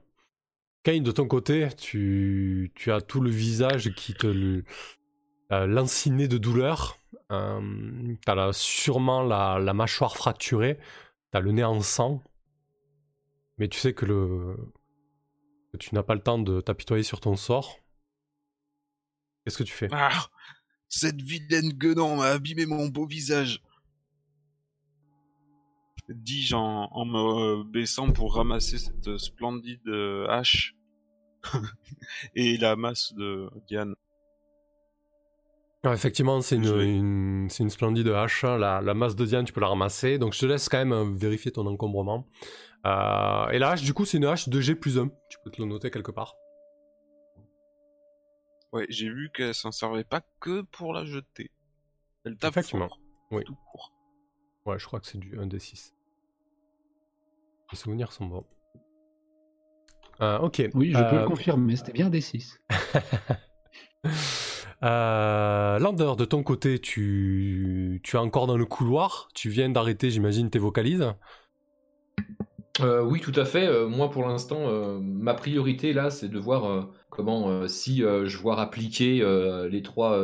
Kane, 0.83 1.03
de 1.03 1.11
ton 1.11 1.27
côté, 1.27 1.67
tu, 1.77 2.71
tu 2.75 2.91
as 2.91 3.01
tout 3.01 3.21
le 3.21 3.29
visage 3.29 3.93
qui 3.93 4.13
te 4.13 4.27
le- 4.27 4.63
euh, 5.51 5.67
de 5.67 6.37
douleur. 6.37 6.97
Euh, 7.31 8.15
t'as 8.25 8.51
sûrement 8.51 9.21
la, 9.21 9.59
la 9.59 9.73
mâchoire 9.73 10.17
fracturée. 10.17 10.79
T'as 11.31 11.39
le 11.39 11.51
nez 11.51 11.63
en 11.63 11.81
sang. 11.81 12.21
Mais 13.57 13.67
tu 13.67 13.79
sais 13.79 13.93
que 13.93 14.05
le 14.05 14.57
que 15.71 15.77
tu 15.77 15.95
n'as 15.95 16.03
pas 16.03 16.15
le 16.15 16.21
temps 16.21 16.39
de 16.39 16.61
t'apitoyer 16.61 17.03
sur 17.03 17.19
ton 17.19 17.35
sort. 17.35 17.77
Qu'est-ce 19.43 19.57
que 19.57 19.63
tu 19.63 19.73
fais? 19.73 19.87
Ah, 19.91 20.27
cette 20.89 21.21
vilaine 21.21 21.71
guenon 21.71 22.17
m'a 22.17 22.27
abîmé 22.27 22.65
mon 22.65 22.87
beau 22.87 23.05
visage. 23.05 23.61
Dis-je 26.09 26.55
en, 26.55 26.89
en 26.91 27.05
me 27.05 27.63
baissant 27.63 28.11
pour 28.11 28.35
ramasser 28.35 28.77
cette 28.77 29.17
splendide 29.17 29.87
euh, 29.87 30.27
hache 30.27 30.75
et 32.35 32.57
la 32.57 32.75
masse 32.75 33.13
de 33.13 33.49
Diane. 33.67 33.95
Alors, 35.83 35.95
effectivement, 35.95 36.41
c'est 36.41 36.57
une, 36.57 36.65
Je 36.65 36.73
vais- 36.73 36.85
une- 36.95 37.47
c'est 37.49 37.63
une 37.63 37.69
splendide 37.69 38.07
hache. 38.09 38.43
La, 38.43 38.81
la 38.81 38.93
masse 38.93 39.15
de 39.15 39.25
Diane, 39.25 39.45
tu 39.45 39.53
peux 39.53 39.61
la 39.61 39.67
ramasser. 39.69 40.19
Donc, 40.19 40.33
je 40.33 40.39
te 40.39 40.45
laisse 40.45 40.69
quand 40.69 40.77
même 40.77 40.91
euh, 40.93 41.05
vérifier 41.15 41.51
ton 41.51 41.65
encombrement. 41.65 42.27
Euh, 42.85 43.49
et 43.49 43.59
la 43.59 43.71
hache, 43.71 43.83
du 43.83 43.93
coup, 43.93 44.05
c'est 44.05 44.17
une 44.17 44.25
hache 44.25 44.49
de 44.49 44.59
G 44.59 44.75
plus 44.75 44.97
1. 44.97 45.09
Tu 45.29 45.37
peux 45.43 45.51
te 45.51 45.61
le 45.61 45.67
noter 45.67 45.91
quelque 45.91 46.11
part. 46.11 46.35
Ouais, 48.73 48.85
j'ai 48.89 49.09
vu 49.09 49.29
qu'elle 49.33 49.53
s'en 49.53 49.71
servait 49.71 50.03
pas 50.05 50.21
que 50.39 50.61
pour 50.61 50.93
la 50.93 51.05
jeter. 51.05 51.51
Elle 52.25 52.37
tape 52.37 52.51
Effectivement, 52.51 52.87
fort, 52.87 52.99
oui. 53.31 53.43
tout 53.43 53.55
court. 53.71 53.91
Ouais, 54.65 54.79
je 54.79 54.85
crois 54.85 54.99
que 54.99 55.07
c'est 55.07 55.17
du 55.17 55.37
1 55.37 55.47
des 55.47 55.59
6. 55.59 55.93
Les 57.71 57.77
souvenirs 57.77 58.11
sont 58.13 58.25
bons. 58.25 58.45
Euh, 60.21 60.37
ok. 60.39 60.61
Oui, 60.73 60.91
je 60.93 60.99
peux 60.99 61.15
Euh, 61.15 61.21
le 61.21 61.27
confirmer, 61.27 61.75
c'était 61.75 61.93
bien 61.93 62.09
des 62.09 62.21
6. 62.21 62.59
Euh, 64.83 65.77
Lander, 65.77 66.13
de 66.17 66.25
ton 66.25 66.41
côté, 66.41 66.79
tu... 66.79 68.01
tu 68.03 68.15
es 68.15 68.19
encore 68.19 68.47
dans 68.47 68.57
le 68.57 68.65
couloir. 68.65 69.27
Tu 69.35 69.49
viens 69.49 69.69
d'arrêter, 69.69 70.09
j'imagine, 70.09 70.49
tes 70.49 70.57
vocalises. 70.57 71.13
Euh, 72.79 73.03
oui, 73.03 73.19
tout 73.19 73.33
à 73.35 73.45
fait. 73.45 73.67
Euh, 73.67 73.87
moi, 73.87 74.09
pour 74.09 74.27
l'instant, 74.27 74.69
euh, 74.69 74.99
ma 74.99 75.33
priorité 75.33 75.93
là, 75.93 76.09
c'est 76.09 76.29
de 76.29 76.39
voir 76.39 76.87
comment, 77.09 77.67
si 77.67 77.99
je 77.99 78.37
vois 78.37 78.59
appliquer 78.59 79.23
les 79.69 79.81
trois 79.81 80.19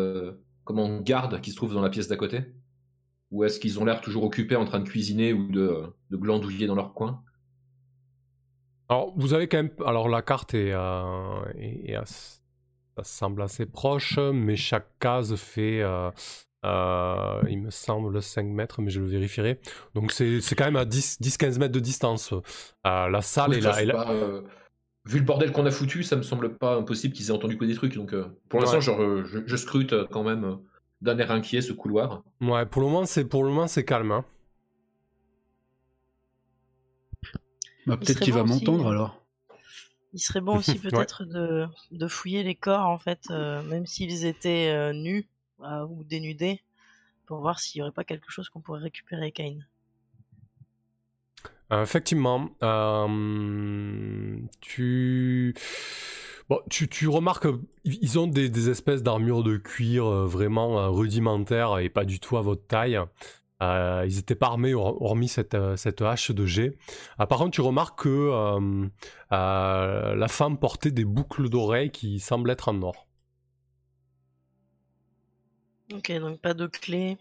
comment, 0.63 0.99
gardes 0.99 1.41
qui 1.41 1.51
se 1.51 1.55
trouvent 1.55 1.73
dans 1.73 1.81
la 1.81 1.89
pièce 1.89 2.07
d'à 2.07 2.15
côté. 2.15 2.41
Ou 3.31 3.43
est-ce 3.43 3.59
qu'ils 3.59 3.79
ont 3.79 3.85
l'air 3.85 3.99
toujours 3.99 4.23
occupés 4.23 4.55
en 4.55 4.63
train 4.63 4.79
de 4.79 4.87
cuisiner 4.87 5.33
ou 5.33 5.51
de, 5.51 5.83
glandouiller 6.11 6.65
dans 6.65 6.75
leur 6.75 6.93
coin 6.93 7.21
Alors, 8.87 9.13
vous 9.17 9.33
avez 9.33 9.49
quand 9.49 9.57
même. 9.57 9.71
Alors, 9.85 10.07
la 10.07 10.21
carte 10.21 10.53
est. 10.53 10.73
Ça 12.95 13.03
semble 13.03 13.43
assez 13.43 13.67
proche, 13.67 14.17
mais 14.17 14.55
chaque 14.55 14.97
case 14.99 15.35
fait. 15.35 15.83
Euh, 16.65 17.41
il 17.49 17.61
me 17.61 17.69
semble 17.69 18.21
5 18.21 18.45
mètres, 18.47 18.81
mais 18.81 18.89
je 18.89 18.99
le 18.99 19.05
vérifierai. 19.07 19.59
Donc, 19.95 20.11
c'est 20.11 20.41
c'est 20.41 20.55
quand 20.55 20.65
même 20.65 20.75
à 20.75 20.85
10-15 20.85 21.59
mètres 21.59 21.73
de 21.73 21.79
distance. 21.79 22.33
Euh, 22.33 23.07
la 23.09 23.21
salle 23.21 23.51
Oui, 23.51 23.57
est 23.57 23.61
là. 23.61 23.73
c'est 23.73 23.83
est 23.83 23.85
là- 23.85 23.93
pas, 23.93 24.11
euh, 24.11 24.41
Vu 25.05 25.19
le 25.19 25.25
bordel 25.25 25.53
qu'on 25.53 25.65
a 25.65 25.71
foutu, 25.71 26.03
ça 26.03 26.17
me 26.17 26.21
semble 26.21 26.57
pas 26.57 26.75
impossible 26.75 27.13
qu'ils 27.13 27.27
aient 27.27 27.31
entendu 27.31 27.57
que 27.57 27.63
des 27.63 27.75
trucs. 27.75 27.95
Donc, 27.95 28.13
euh, 28.13 28.25
pour 28.49 28.59
l'instant, 28.59 28.75
Ouais. 28.77 28.81
genre, 28.81 28.99
je, 29.25 29.39
je 29.45 29.55
scrute 29.55 29.93
quand 30.11 30.23
même 30.23 30.57
d'un 31.01 31.17
air 31.17 31.31
inquiet 31.31 31.61
ce 31.61 31.71
couloir. 31.71 32.23
Ouais, 32.41 32.65
pour 32.65 32.81
le 32.81 32.87
moment, 32.89 33.05
c'est 33.05 33.23
pour 33.23 33.43
le 33.45 33.49
moment, 33.51 33.67
c'est 33.67 33.85
calme. 33.85 34.11
hein. 34.11 34.25
Bah, 37.85 37.95
Peut-être 37.97 38.19
qu'il 38.19 38.33
va 38.33 38.43
bon 38.43 38.49
m'entendre 38.55 38.89
alors. 38.91 39.23
Il 40.13 40.19
serait 40.19 40.41
bon 40.41 40.57
aussi 40.57 40.77
peut-être 40.79 41.23
de, 41.25 41.65
de 41.91 42.07
fouiller 42.07 42.43
les 42.43 42.55
corps, 42.55 42.87
en 42.87 42.97
fait, 42.97 43.19
euh, 43.29 43.61
même 43.63 43.85
s'ils 43.85 44.25
étaient 44.25 44.71
euh, 44.73 44.91
nus 44.93 45.25
ou 45.59 46.03
dénudés, 46.03 46.61
pour 47.25 47.39
voir 47.39 47.59
s'il 47.59 47.79
n'y 47.79 47.83
aurait 47.83 47.91
pas 47.91 48.03
quelque 48.03 48.31
chose 48.31 48.49
qu'on 48.49 48.61
pourrait 48.61 48.81
récupérer, 48.81 49.31
Kane. 49.31 49.67
Euh, 51.71 51.83
effectivement, 51.83 52.49
euh, 52.63 54.39
tu... 54.61 55.53
Bon, 56.49 56.61
tu, 56.69 56.87
tu 56.87 57.09
remarques 57.09 57.47
qu'ils 57.83 58.17
ont 58.19 58.27
des, 58.27 58.69
espèces 58.69 59.03
d'armures 59.03 59.43
de 59.43 59.57
cuir 59.57 60.05
euh, 60.05 60.25
vraiment 60.25 60.89
rudimentaires 60.93 61.79
et 61.79 61.89
pas 61.89 62.05
du 62.05 62.21
tout 62.21 62.37
à 62.37 62.41
votre 62.41 62.65
taille. 62.65 62.97
Ils 63.59 64.17
étaient 64.19 64.35
pas 64.35 64.45
armés 64.47 64.73
hor- 64.73 65.01
hormis 65.01 65.27
cette, 65.27 65.57
cette 65.75 66.01
hache 66.01 66.31
de 66.31 66.45
G. 66.45 66.77
Par 67.17 67.39
contre, 67.39 67.51
tu 67.51 67.61
remarques 67.61 68.03
que 68.03 68.89
la 69.31 70.27
femme 70.29 70.57
portait 70.57 70.91
des 70.91 71.05
boucles 71.05 71.49
d'oreilles 71.49 71.91
qui 71.91 72.19
semblent 72.19 72.51
être 72.51 72.69
en 72.69 72.81
or. 72.83 73.06
Ok, 75.93 76.11
donc 76.19 76.39
pas 76.41 76.53
de 76.53 76.67
clé, 76.67 77.17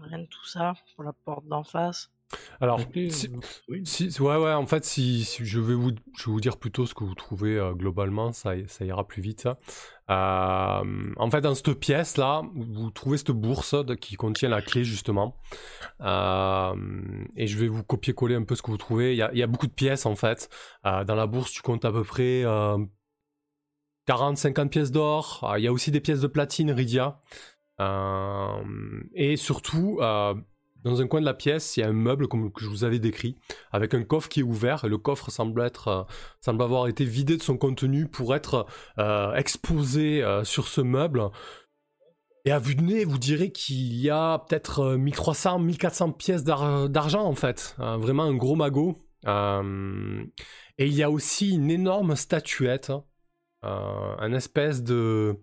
rien 0.00 0.18
de 0.18 0.26
tout 0.26 0.46
ça, 0.46 0.74
pour 0.94 1.04
la 1.04 1.12
porte 1.12 1.46
d'en 1.46 1.64
face. 1.64 2.10
Alors, 2.60 2.80
si-. 3.10 3.30
Si, 3.84 4.20
ouais, 4.20 4.36
ouais, 4.36 4.52
en 4.52 4.66
fait, 4.66 4.84
si, 4.84 5.24
si 5.24 5.44
je, 5.46 5.60
vais 5.60 5.74
vous, 5.74 5.92
je 6.18 6.26
vais 6.26 6.32
vous 6.32 6.40
dire 6.40 6.56
plutôt 6.56 6.84
ce 6.84 6.92
que 6.92 7.04
vous 7.04 7.14
trouvez 7.14 7.56
euh, 7.56 7.72
globalement, 7.72 8.32
ça, 8.32 8.54
ça 8.66 8.84
ira 8.84 9.06
plus 9.06 9.22
vite. 9.22 9.42
ça. 9.42 9.58
Euh, 10.10 11.12
en 11.16 11.30
fait, 11.30 11.40
dans 11.40 11.54
cette 11.54 11.72
pièce-là, 11.74 12.42
vous 12.54 12.90
trouvez 12.90 13.16
cette 13.16 13.30
bourse 13.30 13.74
de- 13.74 13.94
qui 13.94 14.16
contient 14.16 14.48
la 14.48 14.60
clé, 14.60 14.82
justement. 14.82 15.36
Euh, 16.00 16.74
et 17.36 17.46
je 17.46 17.56
vais 17.58 17.68
vous 17.68 17.84
copier-coller 17.84 18.34
un 18.34 18.42
peu 18.44 18.56
ce 18.56 18.62
que 18.62 18.72
vous 18.72 18.76
trouvez. 18.76 19.12
Il 19.12 19.18
y 19.18 19.22
a, 19.22 19.30
il 19.32 19.38
y 19.38 19.42
a 19.42 19.46
beaucoup 19.46 19.68
de 19.68 19.72
pièces, 19.72 20.04
en 20.04 20.16
fait. 20.16 20.50
Euh, 20.84 21.04
dans 21.04 21.14
la 21.14 21.28
bourse, 21.28 21.52
tu 21.52 21.62
comptes 21.62 21.84
à 21.84 21.92
peu 21.92 22.02
près 22.02 22.42
40-50 24.08 24.68
pièces 24.68 24.90
d'or. 24.90 25.48
Euh, 25.48 25.58
il 25.58 25.64
y 25.64 25.68
a 25.68 25.72
aussi 25.72 25.90
des 25.90 26.00
pièces 26.00 26.20
de 26.20 26.26
platine, 26.28 26.70
Rydia. 26.72 27.20
Euh, 27.80 28.62
et 29.14 29.36
surtout, 29.36 29.98
euh, 30.00 30.34
dans 30.82 31.00
un 31.00 31.06
coin 31.06 31.20
de 31.20 31.26
la 31.26 31.34
pièce, 31.34 31.76
il 31.76 31.80
y 31.80 31.82
a 31.82 31.88
un 31.88 31.92
meuble 31.92 32.28
comme 32.28 32.52
que 32.52 32.62
je 32.62 32.68
vous 32.68 32.84
avais 32.84 32.98
décrit, 32.98 33.36
avec 33.72 33.94
un 33.94 34.02
coffre 34.02 34.28
qui 34.28 34.40
est 34.40 34.44
ouvert, 34.44 34.84
et 34.84 34.88
le 34.88 34.98
coffre 34.98 35.30
semble, 35.30 35.60
être, 35.62 35.88
euh, 35.88 36.02
semble 36.40 36.62
avoir 36.62 36.86
été 36.86 37.04
vidé 37.04 37.36
de 37.36 37.42
son 37.42 37.56
contenu 37.56 38.06
pour 38.06 38.34
être 38.34 38.66
exposé 39.34 40.22
sur 40.44 40.68
ce 40.68 40.80
meuble. 40.80 41.30
Et 42.44 42.52
à 42.52 42.60
vue 42.60 42.76
de 42.76 42.82
nez, 42.82 43.04
vous 43.04 43.18
direz 43.18 43.50
qu'il 43.50 43.94
y 43.94 44.08
a 44.08 44.38
peut-être 44.38 44.78
euh, 44.80 44.96
1300, 44.96 45.58
1400 45.58 46.12
pièces 46.12 46.44
d'ar- 46.44 46.88
d'argent 46.88 47.24
en 47.24 47.34
fait. 47.34 47.74
Vraiment 47.78 48.22
un 48.22 48.34
gros 48.34 48.54
magot. 48.54 49.02
Et 50.78 50.86
il 50.86 50.94
y 50.94 51.02
a 51.02 51.10
aussi 51.10 51.52
une 51.54 51.70
énorme 51.70 52.14
statuette, 52.16 52.92
euh, 53.64 54.14
un 54.18 54.32
espèce 54.32 54.82
de... 54.82 55.40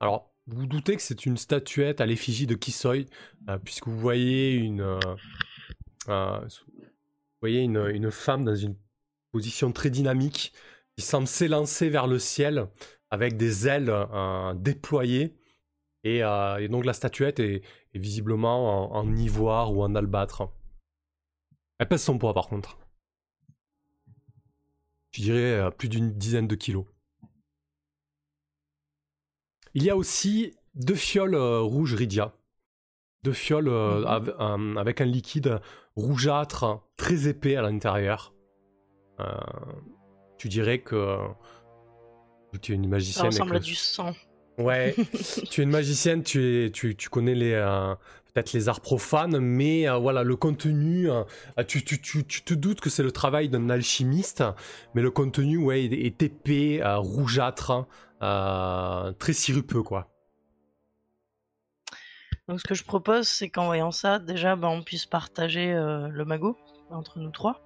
Alors, 0.00 0.31
vous 0.46 0.60
vous 0.60 0.66
doutez 0.66 0.96
que 0.96 1.02
c'est 1.02 1.26
une 1.26 1.36
statuette 1.36 2.00
à 2.00 2.06
l'effigie 2.06 2.46
de 2.46 2.54
Kisoi, 2.54 3.06
euh, 3.48 3.58
puisque 3.58 3.86
vous 3.86 3.98
voyez 3.98 4.54
une, 4.54 4.80
euh, 4.80 4.98
euh, 6.08 6.48
une, 7.42 8.10
femme 8.10 8.44
dans 8.44 8.54
une 8.54 8.76
position 9.30 9.72
très 9.72 9.90
dynamique 9.90 10.52
qui 10.96 11.04
semble 11.04 11.26
s'élancer 11.26 11.88
vers 11.88 12.06
le 12.06 12.18
ciel 12.18 12.66
avec 13.10 13.36
des 13.36 13.68
ailes 13.68 13.90
euh, 13.90 14.54
déployées. 14.54 15.36
Et, 16.04 16.22
donc 16.68 16.84
la 16.84 16.92
statuette 16.92 17.38
est, 17.38 17.62
visiblement 17.94 18.92
en, 18.92 18.96
en 18.96 19.16
ivoire 19.16 19.72
ou 19.72 19.82
en 19.84 19.94
albâtre. 19.94 20.50
Elle 21.78 21.88
pèse 21.88 22.02
son 22.02 22.18
poids 22.18 22.34
par 22.34 22.48
contre. 22.48 22.78
Je 25.12 25.22
dirais 25.22 25.70
plus 25.76 25.88
d'une 25.88 26.10
dizaine 26.12 26.48
de 26.48 26.56
kilos. 26.56 26.86
Il 29.74 29.82
y 29.84 29.90
a 29.90 29.96
aussi 29.96 30.54
deux 30.74 30.94
fioles 30.94 31.34
euh, 31.34 31.60
rouges 31.60 31.94
Rydia. 31.94 32.32
Deux 33.24 33.32
fioles 33.32 33.68
euh, 33.68 34.00
Mhm. 34.00 34.06
av- 34.06 34.76
avec 34.78 35.00
un 35.00 35.04
liquide 35.04 35.60
rougeâtre 35.96 36.80
très 36.96 37.28
épais 37.28 37.56
à 37.56 37.62
l'intérieur. 37.62 38.34
Euh, 39.20 39.24
tu 40.38 40.48
dirais 40.48 40.78
que 40.80 41.18
tu 42.60 42.72
es 42.72 42.74
une 42.74 42.84
Ça 42.84 42.88
magicienne. 42.88 43.24
et 43.26 43.28
ressemble 43.28 43.56
à 43.56 43.60
du 43.60 43.74
sang. 43.74 44.12
Ouais, 44.58 44.94
tu 45.50 45.60
es 45.60 45.64
une 45.64 45.70
magicienne, 45.70 46.22
tu, 46.22 46.64
es, 46.66 46.70
tu, 46.70 46.94
tu 46.96 47.08
connais 47.08 47.34
les, 47.34 47.52
euh, 47.52 47.94
peut-être 48.34 48.52
les 48.52 48.68
arts 48.68 48.80
profanes, 48.80 49.38
mais 49.38 49.88
euh, 49.88 49.96
voilà, 49.96 50.22
le 50.24 50.36
contenu, 50.36 51.10
euh, 51.10 51.22
tu, 51.66 51.84
tu, 51.84 52.00
tu, 52.02 52.24
tu 52.26 52.42
te 52.42 52.52
doutes 52.54 52.80
que 52.80 52.90
c'est 52.90 53.02
le 53.02 53.12
travail 53.12 53.48
d'un 53.48 53.70
alchimiste, 53.70 54.44
mais 54.94 55.00
le 55.02 55.10
contenu, 55.10 55.56
ouais, 55.56 55.84
est, 55.84 55.92
est 55.92 56.22
épais, 56.22 56.80
rougeâtre, 56.84 57.86
très 59.18 59.32
sirupeux, 59.32 59.82
quoi. 59.82 60.08
Donc 62.48 62.60
ce 62.60 62.64
que 62.64 62.74
je 62.74 62.84
propose, 62.84 63.28
c'est 63.28 63.50
qu'en 63.50 63.66
voyant 63.66 63.92
ça, 63.92 64.18
déjà, 64.18 64.56
bah, 64.56 64.68
on 64.68 64.82
puisse 64.82 65.06
partager 65.06 65.72
euh, 65.72 66.08
le 66.08 66.24
magot 66.24 66.56
entre 66.90 67.18
nous 67.18 67.30
trois. 67.30 67.60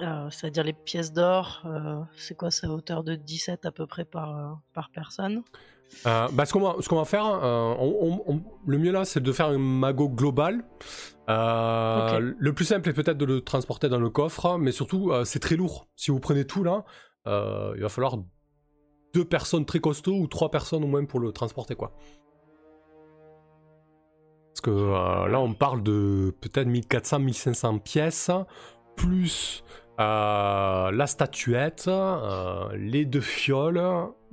Euh, 0.00 0.30
C'est-à-dire 0.30 0.64
les 0.64 0.72
pièces 0.72 1.12
d'or, 1.12 1.62
euh, 1.66 2.00
c'est 2.16 2.34
quoi, 2.36 2.48
à 2.62 2.66
hauteur 2.68 3.04
de 3.04 3.14
17 3.14 3.66
à 3.66 3.70
peu 3.70 3.86
près 3.86 4.04
par, 4.06 4.36
euh, 4.38 4.52
par 4.72 4.90
personne? 4.90 5.42
Euh, 6.06 6.28
bah, 6.32 6.46
ce 6.46 6.52
qu'on 6.52 6.60
va, 6.60 6.76
ce 6.80 6.88
qu'on 6.88 6.96
va 6.96 7.04
faire, 7.04 7.26
euh, 7.26 7.74
on- 7.78 8.22
on- 8.26 8.34
on- 8.34 8.42
le 8.66 8.78
mieux 8.78 8.92
là, 8.92 9.04
c'est 9.04 9.20
de 9.20 9.32
faire 9.32 9.48
un 9.48 9.58
magot 9.58 10.08
global. 10.08 10.64
Euh. 11.28 12.32
Le 12.38 12.54
plus 12.54 12.64
simple 12.64 12.88
est 12.88 12.92
peut-être 12.92 13.18
de 13.18 13.24
le 13.24 13.40
transporter 13.42 13.88
dans 13.88 13.98
le 13.98 14.08
coffre, 14.08 14.56
mais 14.58 14.72
surtout, 14.72 15.10
euh, 15.10 15.24
c'est 15.24 15.40
très 15.40 15.56
lourd. 15.56 15.88
Si 15.96 16.10
vous 16.10 16.20
prenez 16.20 16.46
tout 16.46 16.64
là, 16.64 16.84
euh, 17.26 17.72
il 17.76 17.82
va 17.82 17.88
falloir 17.88 18.16
deux 19.14 19.24
personnes 19.24 19.66
très 19.66 19.80
costauds 19.80 20.18
ou 20.18 20.26
trois 20.26 20.50
personnes 20.50 20.84
au 20.84 20.86
moins 20.86 21.04
pour 21.04 21.20
le 21.20 21.32
transporter, 21.32 21.74
quoi. 21.74 21.92
Parce 24.48 24.60
que 24.62 24.70
euh, 24.70 25.28
là, 25.28 25.40
on 25.40 25.54
parle 25.54 25.82
de 25.82 26.34
peut-être 26.40 26.68
1400-1500 26.68 27.80
pièces, 27.80 28.30
plus 28.96 29.64
euh, 30.00 30.90
la 30.90 31.06
statuette, 31.06 31.86
euh, 31.88 32.68
les 32.76 33.04
deux 33.04 33.20
fioles 33.20 33.82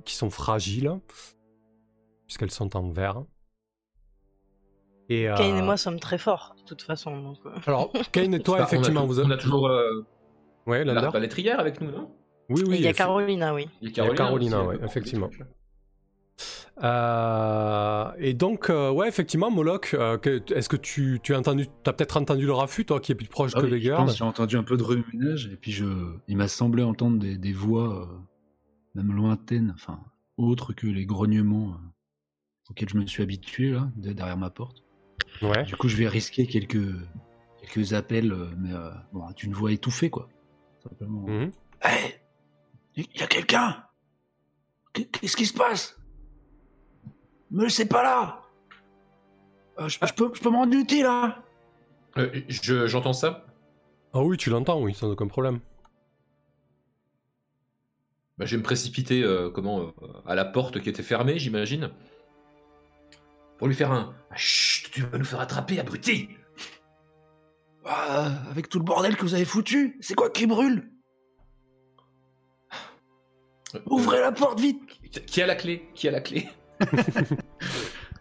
qui 0.05 0.15
sont 0.15 0.29
fragiles, 0.29 0.99
puisqu'elles 2.25 2.51
sont 2.51 2.75
en 2.75 2.89
verre. 2.89 3.23
Et, 5.09 5.29
Kane 5.37 5.57
et 5.57 5.61
moi 5.61 5.77
sommes 5.77 5.99
très 6.01 6.17
forts, 6.17 6.55
de 6.57 6.63
toute 6.63 6.81
façon. 6.81 7.21
Donc, 7.21 7.37
Alors, 7.65 7.91
Kane 8.11 8.33
et 8.33 8.39
toi, 8.41 8.57
Bah, 8.59 8.63
effectivement, 8.65 9.01
on 9.01 9.03
a, 9.03 9.07
vous 9.07 9.19
on 9.21 9.31
a 9.31 9.37
toujours 9.37 9.67
euh, 9.67 10.05
Ouais, 10.65 10.83
la, 10.83 10.93
la 10.93 11.09
avec 11.57 11.79
nous, 11.79 11.91
non? 11.91 12.11
Oui, 12.49 12.63
oui. 12.67 12.75
il 12.77 12.81
y 12.81 12.87
a 12.87 12.93
Carolina, 12.93 13.53
oui. 13.53 13.67
Il 13.81 13.89
y 13.95 13.99
a 13.99 14.09
Carolina, 14.13 14.57
aussi, 14.59 14.67
ouais, 14.67 14.73
avec 14.75 14.81
le 14.81 14.85
effectivement. 14.87 15.29
Euh, 16.83 18.11
et 18.19 18.33
donc, 18.33 18.69
euh, 18.69 18.91
ouais, 18.91 19.07
effectivement, 19.07 19.49
Moloch, 19.49 19.93
euh, 19.95 20.17
est-ce 20.53 20.69
que 20.69 20.75
tu, 20.75 21.19
tu 21.23 21.33
as 21.33 21.39
entendu, 21.39 21.67
t'as 21.83 21.93
peut-être 21.93 22.17
entendu 22.17 22.45
le 22.45 22.53
raffut, 22.53 22.85
toi, 22.85 22.99
qui 22.99 23.11
est 23.11 23.15
plus 23.15 23.27
proche 23.27 23.51
Ah 23.55 23.59
que 23.61 23.65
oui, 23.65 23.71
les 23.71 23.79
je 23.81 23.87
gardes 23.89 24.05
pense, 24.07 24.17
J'ai 24.17 24.23
entendu 24.23 24.57
un 24.57 24.63
peu 24.63 24.77
de 24.77 24.83
remue-ménage 24.83 25.47
et 25.51 25.55
puis 25.55 25.71
je, 25.71 25.85
il 26.27 26.37
m'a 26.37 26.47
semblé 26.47 26.83
entendre 26.83 27.17
des, 27.17 27.37
des 27.37 27.51
voix 27.53 28.01
euh, 28.03 28.05
même 28.93 29.11
lointaine, 29.11 29.71
enfin, 29.73 29.99
autre 30.37 30.73
que 30.73 30.85
les 30.85 31.05
grognements 31.07 31.69
euh, 31.71 32.69
auxquels 32.69 32.89
je 32.89 32.97
me 32.97 33.07
suis 33.07 33.23
habitué, 33.23 33.71
là, 33.71 33.89
de- 33.95 34.13
derrière 34.13 34.37
ma 34.37 34.51
porte. 34.51 34.83
Ouais. 35.41 35.63
Du 35.63 35.75
coup, 35.75 35.87
je 35.89 35.97
vais 35.97 36.07
risquer 36.07 36.45
quelques, 36.45 36.77
quelques 37.59 37.93
appels, 37.93 38.33
mais 38.59 38.71
euh, 38.73 38.91
bon, 39.13 39.23
avec 39.23 39.41
une 39.43 39.53
voix 39.53 39.71
étouffée, 39.71 40.11
quoi. 40.11 40.29
Simplement. 40.83 41.25
Mhm. 41.27 41.51
Hé 41.83 41.87
Il 42.97 43.05
y 43.19 43.23
a 43.23 43.27
quelqu'un 43.27 43.83
Qu- 44.93 45.05
Qu'est-ce 45.05 45.37
qui 45.37 45.45
se 45.45 45.53
passe? 45.53 45.95
Me 47.51 47.63
laissez 47.63 47.87
pas 47.87 48.03
là 48.03 48.41
Euh, 49.79 49.87
je, 49.87 49.99
je 50.05 50.13
peux, 50.13 50.31
je 50.33 50.41
peux 50.41 50.49
me 50.49 50.55
rendre 50.55 50.73
utile, 50.75 51.05
hein 51.05 51.35
Euh, 52.17 52.41
je- 52.49 52.87
J'entends 52.87 53.13
ça? 53.13 53.45
Ah 54.13 54.21
oui, 54.23 54.37
tu 54.37 54.49
l'entends, 54.49 54.81
oui, 54.81 54.93
sans 54.95 55.09
aucun 55.09 55.27
problème. 55.27 55.59
Bah, 58.37 58.45
je 58.45 58.51
vais 58.51 58.57
me 58.57 58.63
précipiter 58.63 59.21
euh, 59.23 59.49
comment, 59.51 59.81
euh, 59.81 59.91
à 60.25 60.33
la 60.35 60.45
porte 60.45 60.79
qui 60.81 60.89
était 60.89 61.03
fermée, 61.03 61.37
j'imagine. 61.39 61.91
Pour 63.59 63.67
lui 63.67 63.75
faire 63.75 63.91
un. 63.91 64.15
Ah, 64.31 64.35
Chut, 64.35 64.91
tu 64.91 65.01
vas 65.01 65.17
nous 65.17 65.25
faire 65.25 65.39
attraper, 65.39 65.79
abruti 65.79 66.29
Ah, 67.85 68.31
Avec 68.49 68.69
tout 68.69 68.79
le 68.79 68.83
bordel 68.85 69.15
que 69.15 69.21
vous 69.23 69.33
avez 69.35 69.45
foutu, 69.45 69.97
c'est 70.01 70.15
quoi 70.15 70.29
qui 70.29 70.45
brûle? 70.47 70.91
Ouvrez 73.89 74.19
la 74.21 74.31
porte 74.31 74.59
vite 74.59 74.79
Qui- 75.25 75.41
a 75.41 75.45
la 75.47 75.55
clé? 75.55 75.89
Qui 75.93 76.07
a 76.07 76.11
la 76.11 76.21
clé? 76.21 76.47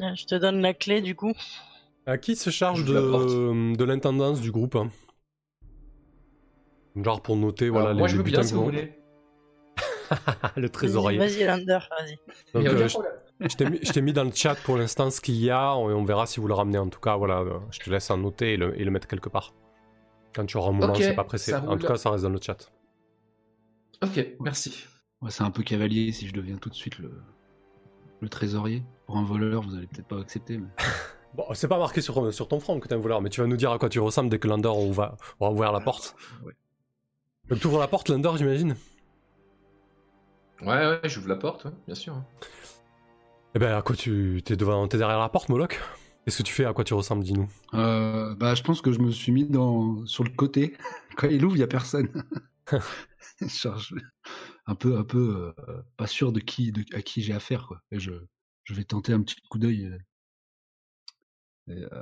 Je 0.01 0.27
te 0.27 0.35
donne 0.35 0.61
la 0.61 0.75
clé 0.75 1.01
du 1.01 1.15
coup. 1.15 1.33
À 2.07 2.19
qui 2.19 2.37
se 2.37 2.51
charge 2.51 2.85
de, 2.85 3.75
de 3.77 3.85
l'intendance 3.85 4.41
du 4.41 4.51
groupe 4.53 4.77
hein? 4.77 4.91
Genre 6.97 7.21
pour 7.21 7.37
noter 7.37 7.69
voilà, 7.69 7.87
Alors, 7.91 7.95
les, 7.95 7.99
Moi, 8.01 8.09
je 8.09 8.13
les 8.17 8.19
veux 8.23 8.25
bien 8.31 8.43
si 8.43 8.53
que 8.53 8.57
vous 8.57 8.65
voulez. 8.65 8.99
le 10.57 10.69
trésorier. 10.69 11.19
Vas-y, 11.19 11.45
Lander, 11.45 11.79
vas-y. 11.91 12.17
Donc, 12.55 12.65
euh, 12.67 12.89
je- 12.89 13.49
je 13.49 13.57
t'ai 13.57 13.69
mis, 13.69 13.79
je 13.83 13.93
t'ai 13.93 14.01
mis 14.01 14.13
dans 14.13 14.25
le 14.25 14.33
chat 14.33 14.55
pour 14.55 14.77
l'instant 14.77 15.11
ce 15.11 15.21
qu'il 15.21 15.35
y 15.37 15.51
a 15.51 15.73
et 15.75 15.77
on 15.93 16.05
verra 16.05 16.27
si 16.27 16.41
vous 16.41 16.47
le 16.49 16.55
ramenez. 16.55 16.79
En 16.79 16.89
tout 16.89 17.01
cas, 17.01 17.17
voilà, 17.17 17.41
euh, 17.41 17.59
je 17.71 17.81
te 17.81 17.91
laisse 17.91 18.11
en 18.11 18.17
noter 18.19 18.55
et 18.55 18.57
le, 18.57 18.81
et 18.81 18.85
le 18.85 18.91
mettre 18.91 19.09
quelque 19.09 19.29
part. 19.29 19.53
Quand 20.35 20.47
tu 20.47 20.57
auras 20.57 20.71
un 20.71 20.73
moment, 20.73 20.93
Ok, 20.93 21.03
c'est 21.03 21.15
pas 21.15 21.25
pressé. 21.25 21.53
En 21.55 21.77
tout 21.77 21.87
cas, 21.87 21.97
ça 21.97 22.11
reste 22.11 22.23
dans 22.25 22.31
le 22.31 22.41
chat. 22.41 22.71
Ok, 24.03 24.27
merci. 24.41 24.87
Ouais, 25.23 25.31
C'est 25.31 25.43
un 25.43 25.51
peu 25.51 25.63
cavalier 25.63 26.13
si 26.13 26.27
je 26.27 26.33
deviens 26.33 26.57
tout 26.57 26.69
de 26.69 26.75
suite 26.75 26.99
le, 26.99 27.11
le 28.21 28.29
trésorier. 28.29 28.83
Pour 29.07 29.17
un 29.19 29.25
voleur, 29.25 29.63
vous 29.63 29.75
allez 29.75 29.87
peut-être 29.87 30.09
pas 30.09 30.21
accepter, 30.21 30.59
mais... 30.59 30.69
Bon, 31.35 31.45
c'est 31.53 31.69
pas 31.69 31.79
marqué 31.79 32.01
sur, 32.01 32.33
sur 32.33 32.49
ton 32.49 32.61
front 32.61 32.81
que 32.81 32.89
t'es 32.89 32.95
un 32.95 32.99
voleur, 32.99 33.21
mais 33.21 33.29
tu 33.29 33.43
vas 33.43 33.47
nous 33.47 33.59
dire 33.59 33.71
à 33.71 33.79
quoi 33.79 33.91
tu 33.91 34.01
ressembles 34.01 34.31
dès 34.31 34.39
que 34.39 34.49
Lander 34.49 34.69
aura, 34.69 35.19
aura 35.39 35.53
ouvert 35.53 35.71
la 35.71 35.81
porte. 35.81 36.17
Ouais. 36.43 36.55
Donc 37.51 37.61
tu 37.61 37.67
ouvres 37.67 37.79
la 37.79 37.89
porte, 37.89 38.09
Lander, 38.09 38.31
j'imagine? 38.39 38.75
Ouais, 40.63 40.67
ouais, 40.87 41.01
j'ouvre 41.05 41.29
la 41.29 41.37
porte, 41.37 41.67
ouais, 41.67 41.73
bien 41.87 41.95
sûr. 41.95 42.23
Eh 43.55 43.59
ben, 43.59 43.77
à 43.77 43.83
quoi 43.83 43.95
tu. 43.97 44.41
T'es 44.45 44.57
devant... 44.57 44.87
t'es 44.89 44.97
derrière 44.99 45.19
la 45.19 45.29
porte, 45.29 45.49
Moloch? 45.51 45.79
Qu'est-ce 46.25 46.39
que 46.39 46.43
tu 46.43 46.53
fais? 46.55 46.65
À 46.65 46.73
quoi 46.73 46.85
tu 46.85 46.95
ressembles, 46.95 47.23
dis-nous? 47.23 47.49
Euh, 47.75 48.35
bah, 48.35 48.55
je 48.55 48.63
pense 48.63 48.81
que 48.81 48.93
je 48.93 48.99
me 49.01 49.11
suis 49.11 49.33
mis 49.33 49.45
dans, 49.45 50.07
sur 50.07 50.25
le 50.25 50.31
côté. 50.31 50.75
Quand 51.17 51.29
il 51.29 51.45
ouvre, 51.45 51.57
il 51.57 51.61
y 51.61 51.63
a 51.63 51.67
personne. 51.69 52.09
Genre, 53.41 53.79
je- 53.79 53.95
un 54.67 54.75
peu, 54.75 54.99
un 54.99 55.05
peu 55.05 55.53
euh, 55.69 55.83
pas 55.97 56.07
sûr 56.07 56.33
de 56.33 56.41
qui, 56.41 56.73
de, 56.73 56.85
à 56.97 57.03
qui 57.03 57.23
j'ai 57.23 57.33
affaire, 57.33 57.67
quoi. 57.67 57.83
Et 57.91 57.99
je, 58.01 58.13
je 58.65 58.75
vais 58.75 58.85
tenter 58.85 59.13
un 59.13 59.23
petit 59.23 59.37
coup 59.49 59.59
d'œil. 59.59 59.87
euh, 59.87 59.99
euh, 61.93 62.01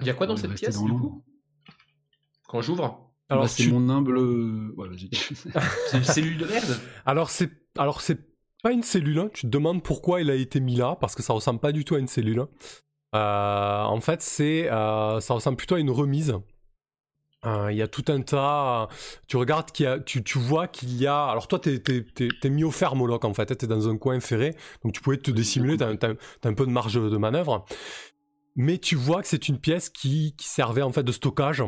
Il 0.00 0.06
y 0.06 0.10
a 0.10 0.14
quoi 0.14 0.26
dans 0.26 0.36
cette 0.36 0.54
pièce, 0.54 0.76
dans 0.76 0.84
du 0.84 0.92
coup? 0.92 1.22
Quand 2.48 2.60
j'ouvre? 2.60 3.10
Alors, 3.30 3.44
Bah, 3.44 3.48
c'est 3.48 3.64
tu- 3.64 3.70
mon 3.70 3.88
humble. 3.88 4.18
Ouais, 4.76 4.88
vas-y. 4.88 5.08
C'est 5.90 5.98
une 5.98 6.04
cellule 6.04 6.38
de 6.38 6.46
merde? 6.46 6.78
Alors 7.06 7.30
c'est 7.30 7.50
alors 7.78 8.00
c'est 8.00 8.18
pas 8.62 8.72
une 8.72 8.82
cellule. 8.82 9.18
hein. 9.18 9.30
Tu 9.34 9.42
te 9.42 9.46
demandes 9.48 9.82
pourquoi 9.82 10.20
il 10.20 10.30
a 10.30 10.34
été 10.34 10.60
mis 10.60 10.76
là 10.76 10.96
parce 11.00 11.14
que 11.14 11.22
ça 11.22 11.32
ressemble 11.32 11.60
pas 11.60 11.72
du 11.72 11.84
tout 11.84 11.94
à 11.94 11.98
une 11.98 12.06
cellule. 12.08 12.40
hein. 12.40 12.48
Euh, 13.14 13.82
en 13.84 14.00
fait, 14.00 14.22
c'est 14.22 14.70
euh, 14.70 15.20
ça 15.20 15.34
ressemble 15.34 15.56
plutôt 15.56 15.76
à 15.76 15.80
une 15.80 15.90
remise. 15.90 16.34
Euh, 17.46 17.70
Il 17.72 17.76
y 17.76 17.82
a 17.82 17.88
tout 17.88 18.04
un 18.08 18.20
tas. 18.22 18.88
Tu 19.28 19.36
regardes 19.36 19.70
qu'il 19.70 19.84
y 19.84 19.86
a, 19.86 19.98
tu, 20.00 20.22
tu 20.24 20.38
vois 20.38 20.66
qu'il 20.68 20.96
y 20.96 21.06
a. 21.06 21.26
Alors 21.26 21.46
toi, 21.48 21.58
t'es 21.58 21.78
t'es- 21.78 22.02
t'es- 22.14 22.28
t'es 22.40 22.50
mis 22.50 22.64
au 22.64 22.70
fer, 22.70 22.94
Moloch, 22.96 23.24
en 23.24 23.34
fait. 23.34 23.46
T'es 23.54 23.66
dans 23.66 23.88
un 23.88 23.96
coin 23.98 24.18
ferré, 24.20 24.54
donc 24.82 24.92
tu 24.94 25.00
pouvais 25.00 25.18
te 25.18 25.30
dissimuler. 25.30 25.76
T'as 25.76 25.94
t'as- 25.96 26.14
t'as 26.40 26.48
un 26.48 26.54
peu 26.54 26.66
de 26.66 26.70
marge 26.70 26.94
de 26.94 27.16
manœuvre. 27.16 27.64
Mais 28.56 28.78
tu 28.78 28.94
vois 28.96 29.20
que 29.22 29.28
c'est 29.28 29.48
une 29.48 29.58
pièce 29.58 29.88
qui, 29.90 30.34
qui 30.36 30.46
servait 30.48 30.82
en 30.82 30.92
fait 30.92 31.02
de 31.02 31.12
stockage. 31.12 31.62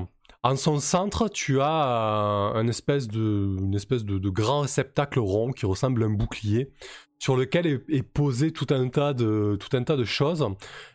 En 0.47 0.55
son 0.55 0.79
centre, 0.79 1.29
tu 1.29 1.61
as 1.61 2.53
euh, 2.55 2.61
une 2.63 2.69
espèce 2.69 3.09
de, 3.09 3.57
une 3.59 3.75
espèce 3.75 4.05
de, 4.05 4.17
de 4.19 4.29
grand 4.31 4.61
réceptacle 4.61 5.19
rond 5.19 5.51
qui 5.51 5.67
ressemble 5.67 6.05
à 6.05 6.07
un 6.07 6.11
bouclier, 6.11 6.71
sur 7.19 7.37
lequel 7.37 7.67
est, 7.67 7.85
est 7.89 8.05
posé 8.05 8.53
tout 8.53 8.69
un 8.71 8.89
tas 8.89 9.13
de, 9.13 9.59
tout 9.59 9.77
un 9.77 9.83
tas 9.83 9.97
de 9.97 10.05
choses. 10.05 10.47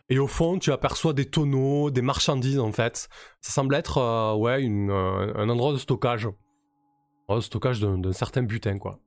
Et 0.08 0.18
au 0.18 0.26
fond, 0.26 0.58
tu 0.58 0.72
aperçois 0.72 1.12
des 1.12 1.26
tonneaux, 1.26 1.90
des 1.90 2.00
marchandises 2.00 2.60
en 2.60 2.72
fait. 2.72 3.10
Ça 3.42 3.52
semble 3.52 3.74
être 3.74 3.98
euh, 3.98 4.34
ouais 4.36 4.62
une, 4.62 4.90
euh, 4.90 5.34
un 5.36 5.50
endroit 5.50 5.74
de 5.74 5.78
stockage, 5.78 6.24
un 6.24 6.30
endroit 7.28 7.40
de 7.40 7.44
stockage 7.44 7.80
d'un 7.80 8.12
certain 8.12 8.44
butin 8.44 8.78
quoi. 8.78 9.00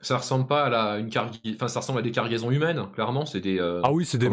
Ça 0.00 0.18
ressemble 0.18 0.48
pas 0.48 0.64
à 0.64 0.68
la, 0.68 0.98
une. 0.98 1.10
Enfin, 1.54 1.68
ça 1.68 1.78
ressemble 1.78 2.00
à 2.00 2.02
des 2.02 2.10
cargaisons 2.10 2.50
humaines, 2.50 2.88
clairement. 2.92 3.24
C'est 3.24 3.40
des. 3.40 3.60
euh, 3.60 3.82
Ah 3.84 3.92
oui, 3.92 4.04
c'est 4.04 4.18
des, 4.18 4.28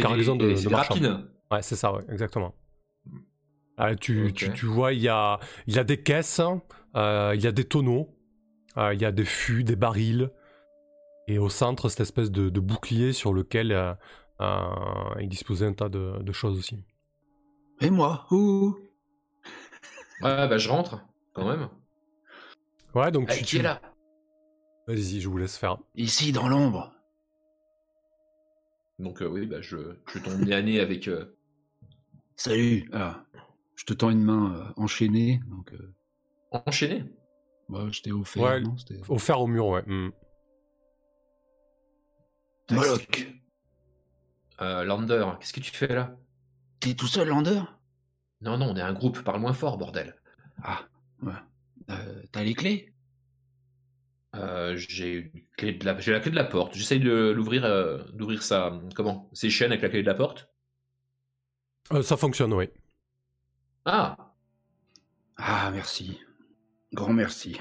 cargaisons 0.00 0.34
de, 0.34 0.56
c'est 0.56 0.68
de 0.68 0.74
rapines. 0.74 1.28
Ouais, 1.52 1.62
c'est 1.62 1.76
ça, 1.76 1.92
ouais, 1.94 2.02
exactement. 2.10 2.52
Ah, 3.78 3.94
tu, 3.96 4.32
tu, 4.34 4.52
tu 4.52 4.66
vois, 4.66 4.92
il 4.92 5.00
y 5.00 5.08
a, 5.08 5.40
il 5.68 5.74
y 5.74 5.78
a 5.80 5.84
des 5.84 6.02
caisses, 6.02 6.40
euh, 6.96 7.32
il 7.36 7.42
y 7.42 7.46
a 7.46 7.52
des 7.52 7.64
tonneaux, 7.64 8.10
euh, 8.78 8.94
il 8.94 9.00
y 9.00 9.06
a 9.06 9.12
des 9.12 9.24
fûts, 9.26 9.64
des 9.64 9.76
barils, 9.76 10.30
et 11.28 11.38
au 11.38 11.48
centre, 11.50 11.88
cette 11.88 12.00
espèce 12.00 12.30
de, 12.32 12.48
de 12.50 12.60
bouclier 12.60 13.12
sur 13.12 13.32
lequel 13.34 13.72
euh, 13.72 13.94
euh, 14.40 14.56
il 15.20 15.28
disposait 15.28 15.66
un 15.66 15.72
tas 15.74 15.88
de, 15.88 16.18
de 16.22 16.32
choses 16.32 16.58
aussi. 16.58 16.84
Et 17.80 17.90
moi 17.90 18.24
Ouh 18.30 18.78
Ouais, 20.20 20.46
bah 20.48 20.58
je 20.58 20.68
rentre, 20.68 21.00
quand 21.32 21.44
même. 21.48 21.68
Ouais, 22.94 23.10
donc 23.10 23.28
Ah, 23.28 23.36
tu, 23.36 23.44
qui 23.44 23.56
tu- 23.56 23.58
est 23.58 23.62
là? 23.62 23.80
Vas-y, 24.88 25.20
je 25.20 25.28
vous 25.28 25.38
laisse 25.38 25.56
faire. 25.56 25.78
Ici, 25.96 26.32
dans 26.32 26.48
l'ombre. 26.48 26.94
Donc, 29.00 29.22
euh, 29.22 29.26
oui, 29.26 29.46
bah 29.46 29.60
je, 29.60 29.96
je 30.06 30.18
tombe 30.20 30.40
nez 30.42 30.78
avec. 30.78 31.08
euh, 31.08 31.36
Salut. 32.36 32.88
Ah, 32.92 33.24
je 33.78 33.84
te 33.84 33.92
tends 33.94 34.10
une 34.10 34.22
main 34.24 34.54
euh, 34.56 34.72
enchaînée. 34.76 35.40
Donc, 35.46 35.72
euh, 35.72 35.94
enchaîné. 36.66 37.04
bah, 37.68 37.86
je 37.92 38.02
t'ai 38.02 38.10
offert. 38.12 38.42
Ouais, 38.42 38.60
non, 38.60 38.76
c'était- 38.76 39.00
Au 39.34 39.46
mur, 39.46 39.66
ouais. 39.68 39.82
Moloch, 42.70 43.28
Euh, 44.60 44.82
Lander, 44.82 45.24
qu'est-ce 45.38 45.52
que 45.52 45.60
tu 45.60 45.70
fais 45.70 45.86
là? 45.94 46.16
T'es 46.80 46.94
tout 46.94 47.06
seul, 47.06 47.28
Lander? 47.28 47.60
Non, 48.40 48.58
non, 48.58 48.66
on 48.70 48.76
est 48.76 48.80
un 48.82 48.92
groupe, 48.92 49.22
parle 49.22 49.40
moins 49.40 49.52
fort, 49.52 49.78
bordel. 49.78 50.20
Ah, 50.64 50.80
ouais. 51.22 51.32
Euh, 51.90 52.22
T'as 52.32 52.42
les 52.42 52.54
clés? 52.54 52.92
Euh, 54.34 54.76
j'ai 54.76 55.12
une 55.34 55.42
clé 55.56 55.72
de 55.74 55.84
la... 55.84 55.98
j'ai 56.00 56.10
la 56.12 56.18
clé 56.20 56.30
de 56.32 56.36
la 56.36 56.44
porte. 56.44 56.74
J'essaye 56.74 56.98
de 57.00 57.30
l'ouvrir, 57.30 57.64
euh, 57.64 58.02
d'ouvrir 58.12 58.42
sa, 58.42 58.78
comment, 58.96 59.30
ses 59.32 59.48
chaînes 59.48 59.70
avec 59.70 59.82
la 59.82 59.88
clé 59.90 60.02
de 60.02 60.06
la 60.06 60.14
porte. 60.14 60.50
Euh, 61.92 62.02
ça 62.02 62.16
fonctionne, 62.16 62.52
oui. 62.52 62.68
Ah, 63.84 64.34
Ah, 65.36 65.70
merci. 65.72 66.18
Grand 66.92 67.12
merci. 67.12 67.56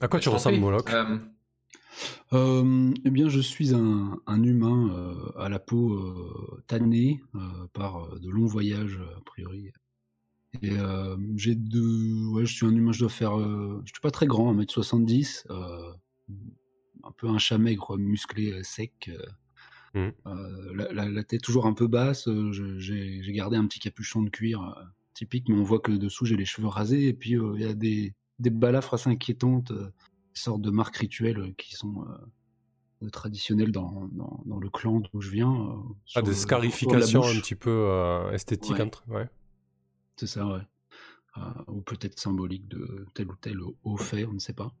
À 0.00 0.08
quoi 0.08 0.20
tu 0.20 0.28
ressembles. 0.28 0.58
Moloch? 0.58 0.90
Euh, 0.92 1.18
Euh, 2.32 2.94
eh 3.04 3.10
bien, 3.10 3.28
je 3.28 3.40
suis 3.40 3.74
un, 3.74 4.18
un 4.26 4.42
humain 4.42 4.90
euh, 4.94 5.32
à 5.38 5.48
la 5.48 5.58
peau 5.58 5.94
euh, 5.94 6.62
tannée 6.68 7.20
euh, 7.34 7.66
par 7.72 8.18
de 8.20 8.28
longs 8.30 8.46
voyages, 8.46 9.00
a 9.16 9.20
priori. 9.22 9.72
Et 10.62 10.72
euh, 10.78 11.16
j'ai 11.36 11.54
de... 11.54 12.28
Ouais, 12.32 12.46
je 12.46 12.54
suis 12.54 12.66
un 12.66 12.74
humain, 12.74 12.92
je 12.92 13.00
dois 13.00 13.08
faire... 13.08 13.38
euh, 13.38 13.80
je 13.84 13.92
suis 13.92 14.00
pas 14.00 14.10
très 14.12 14.26
grand, 14.26 14.54
1m70. 14.54 15.44
euh, 15.50 15.92
un 17.02 17.12
peu 17.12 17.28
un 17.28 17.38
chat 17.38 17.58
maigre, 17.58 17.96
musclé, 17.98 18.52
euh, 18.52 18.62
sec. 18.62 19.10
euh, 20.26 20.72
la, 20.74 20.92
la- 20.92 21.08
la 21.08 21.24
tête 21.24 21.42
toujours 21.42 21.66
un 21.66 21.72
peu 21.74 21.88
basse. 21.88 22.28
euh, 22.28 22.52
j'ai 22.78 23.22
j'ai 23.22 23.32
gardé 23.32 23.56
un 23.56 23.66
petit 23.66 23.80
capuchon 23.80 24.22
de 24.22 24.30
cuir 24.30 24.62
euh, 24.62 24.82
typique, 25.14 25.48
mais 25.48 25.56
on 25.56 25.62
voit 25.62 25.80
que 25.80 25.92
dessous 25.92 26.24
j'ai 26.26 26.36
les 26.36 26.44
cheveux 26.44 26.68
rasés. 26.68 27.08
Et 27.08 27.12
puis 27.14 27.36
euh, 27.36 27.52
il 27.56 27.62
y 27.62 27.66
a 27.66 27.74
des, 27.74 28.14
des 28.38 28.50
balafres 28.50 28.94
assez 28.94 29.10
inquiétantes, 29.10 29.70
euh, 29.72 29.90
sortes 30.34 30.62
de 30.62 30.70
marques 30.70 30.96
rituelles 30.96 31.38
euh, 31.40 31.52
qui 31.58 31.74
sont 31.74 32.04
traditionnelles 33.12 33.72
dans, 33.72 34.08
dans, 34.12 34.42
dans 34.44 34.58
le 34.58 34.68
clan 34.68 35.00
d'où 35.00 35.20
je 35.22 35.30
viens. 35.30 35.52
euh, 35.52 35.76
Ah, 36.14 36.22
des 36.22 36.34
scarifications 36.34 37.22
un 37.22 37.32
petit 37.40 37.54
peu 37.54 37.70
euh, 37.70 38.30
esthétiques, 38.32 38.72
Ouais. 38.76 38.82
entre... 38.82 39.04
ouais. 39.08 39.28
C'est 40.16 40.26
ça, 40.26 40.46
ouais. 40.46 40.60
Euh, 41.38 41.40
ou 41.68 41.80
peut-être 41.80 42.18
symbolique 42.18 42.68
de 42.68 43.06
tel 43.14 43.28
ou 43.30 43.36
tel 43.40 43.58
haut 43.62 43.96
fait, 43.96 44.26
on 44.26 44.32
ne 44.34 44.38
sait 44.38 44.52
pas. 44.52 44.72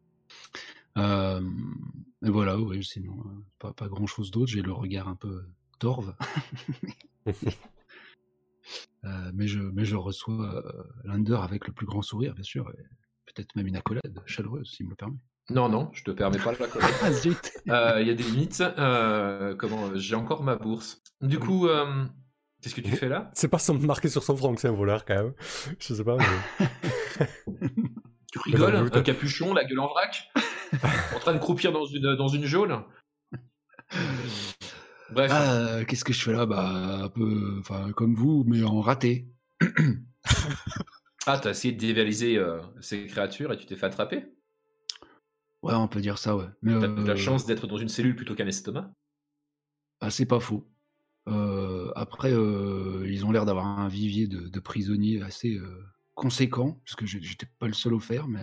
Et 0.96 2.28
voilà, 2.28 2.58
ouais, 2.60 2.82
sinon, 2.82 3.14
pas, 3.58 3.72
pas 3.72 3.88
grand-chose 3.88 4.30
d'autre. 4.30 4.48
J'ai 4.52 4.60
le 4.60 4.72
regard 4.72 5.08
un 5.08 5.14
peu 5.14 5.44
torve. 5.78 6.14
Euh, 9.04 9.30
mais, 9.34 9.46
je, 9.46 9.58
mais 9.60 9.84
je 9.84 9.96
reçois 9.96 10.34
euh, 10.64 10.82
Lander 11.04 11.38
avec 11.42 11.66
le 11.66 11.72
plus 11.72 11.86
grand 11.86 12.02
sourire, 12.02 12.34
bien 12.34 12.42
sûr. 12.44 12.70
et 12.70 12.82
Peut-être 13.34 13.54
même 13.56 13.66
une 13.66 13.76
accolade 13.76 14.22
chaleureuse, 14.26 14.70
s'il 14.74 14.86
me 14.86 14.90
le 14.90 14.96
permet. 14.96 15.16
Non, 15.50 15.68
non, 15.68 15.90
je 15.92 16.04
te 16.04 16.10
permets 16.10 16.38
pas 16.38 16.54
de 16.54 16.58
la 16.60 16.66
connaître. 16.68 16.98
Ah. 17.68 17.94
Euh, 17.94 18.00
Il 18.02 18.06
y 18.08 18.10
a 18.10 18.14
des 18.14 18.22
limites. 18.22 18.60
Euh, 18.60 19.54
comment 19.56 19.94
J'ai 19.96 20.14
encore 20.14 20.42
ma 20.44 20.56
bourse. 20.56 21.00
Du 21.20 21.38
coup, 21.38 21.66
euh, 21.66 22.04
qu'est-ce 22.62 22.74
que 22.74 22.80
tu 22.80 22.90
fais 22.92 23.08
là? 23.08 23.30
C'est 23.34 23.48
pas 23.48 23.58
son- 23.58 23.74
marqué 23.78 24.08
sur 24.08 24.22
son 24.22 24.36
front 24.36 24.54
que 24.54 24.60
c'est 24.60 24.68
un 24.68 24.72
voleur 24.72 25.04
quand 25.04 25.14
même. 25.16 25.34
Je 25.78 25.94
sais 25.94 26.04
pas. 26.04 26.16
mais- 26.16 26.66
Tu 28.32 28.38
rigoles 28.44 28.76
Un 28.92 29.02
capuchon, 29.02 29.52
la 29.54 29.64
gueule 29.64 29.80
en 29.80 29.88
vrac? 29.88 30.30
En 31.16 31.18
train 31.18 31.34
de 31.34 31.38
croupir 31.40 31.72
dans 31.72 31.84
une, 31.84 32.14
dans 32.14 32.28
une 32.28 32.44
geôle? 32.44 32.78
Bref. 35.12 35.30
Ah, 35.34 35.84
qu'est-ce 35.86 36.04
que 36.04 36.12
je 36.12 36.22
fais 36.22 36.32
là? 36.32 36.46
Bah, 36.46 37.04
un 37.04 37.08
peu, 37.08 37.56
enfin, 37.60 37.92
comme 37.92 38.14
vous, 38.14 38.44
mais 38.46 38.62
en 38.62 38.80
raté. 38.80 39.28
Ah, 41.26 41.38
t'as 41.38 41.50
essayé 41.50 41.74
de 41.74 41.78
dévaliser 41.78 42.38
euh, 42.38 42.60
ces 42.80 43.06
créatures 43.06 43.52
et 43.52 43.58
tu 43.58 43.66
t'es 43.66 43.76
fait 43.76 43.86
attraper? 43.86 44.24
Ouais, 45.62 45.74
on 45.74 45.86
peut 45.86 46.00
dire 46.00 46.16
ça, 46.16 46.34
ouais. 46.34 46.46
Mais 46.62 46.72
T'as 46.80 46.88
eu 46.88 47.04
la 47.04 47.12
euh, 47.12 47.16
chance 47.16 47.44
d'être 47.44 47.66
dans 47.66 47.76
une 47.76 47.90
cellule 47.90 48.16
plutôt 48.16 48.34
qu'un 48.34 48.46
estomac? 48.46 48.90
Ah, 50.00 50.10
c'est 50.10 50.26
pas 50.26 50.40
faux. 50.40 50.66
Euh, 51.28 51.92
après, 51.94 52.32
euh, 52.32 53.06
ils 53.06 53.26
ont 53.26 53.32
l'air 53.32 53.44
d'avoir 53.44 53.66
un 53.66 53.88
vivier 53.88 54.26
de, 54.26 54.48
de 54.48 54.60
prisonniers 54.60 55.20
assez 55.22 55.56
euh, 55.56 55.84
conséquent, 56.14 56.80
parce 56.84 56.96
que 56.96 57.04
j'étais 57.06 57.46
pas 57.58 57.66
le 57.66 57.74
seul 57.74 57.92
au 57.92 58.00
faire, 58.00 58.26
mais 58.26 58.42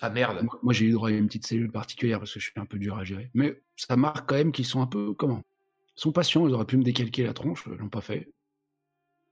Ah 0.00 0.10
merde 0.10 0.42
moi, 0.42 0.58
moi, 0.62 0.72
j'ai 0.72 0.86
eu 0.86 0.92
droit 0.92 1.08
à 1.08 1.12
une 1.12 1.26
petite 1.26 1.46
cellule 1.46 1.70
particulière 1.70 2.18
parce 2.18 2.32
que 2.34 2.40
je 2.40 2.44
suis 2.50 2.60
un 2.60 2.66
peu 2.66 2.78
dur 2.78 2.98
à 2.98 3.04
gérer. 3.04 3.30
Mais 3.34 3.62
ça 3.76 3.96
marque 3.96 4.28
quand 4.28 4.34
même 4.34 4.52
qu'ils 4.52 4.66
sont 4.66 4.82
un 4.82 4.86
peu 4.86 5.14
comment? 5.14 5.42
Ils 5.96 6.00
sont 6.00 6.12
patients. 6.12 6.46
Ils 6.48 6.54
auraient 6.54 6.66
pu 6.66 6.76
me 6.76 6.82
décalquer 6.82 7.24
la 7.24 7.32
tronche, 7.32 7.64
ils 7.66 7.74
l'ont 7.78 7.88
pas 7.88 8.00
fait. 8.00 8.32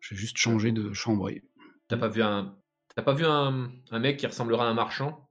J'ai 0.00 0.16
juste 0.16 0.36
changé 0.36 0.72
de 0.72 0.92
chambre. 0.92 1.30
T'as 1.88 1.96
pas 1.96 2.08
vu 2.08 2.22
un. 2.22 2.56
T'as 2.94 3.02
pas 3.02 3.14
vu 3.14 3.24
un, 3.24 3.70
un 3.90 3.98
mec 3.98 4.18
qui 4.18 4.26
ressemblera 4.26 4.66
à 4.66 4.70
un 4.70 4.74
marchand? 4.74 5.28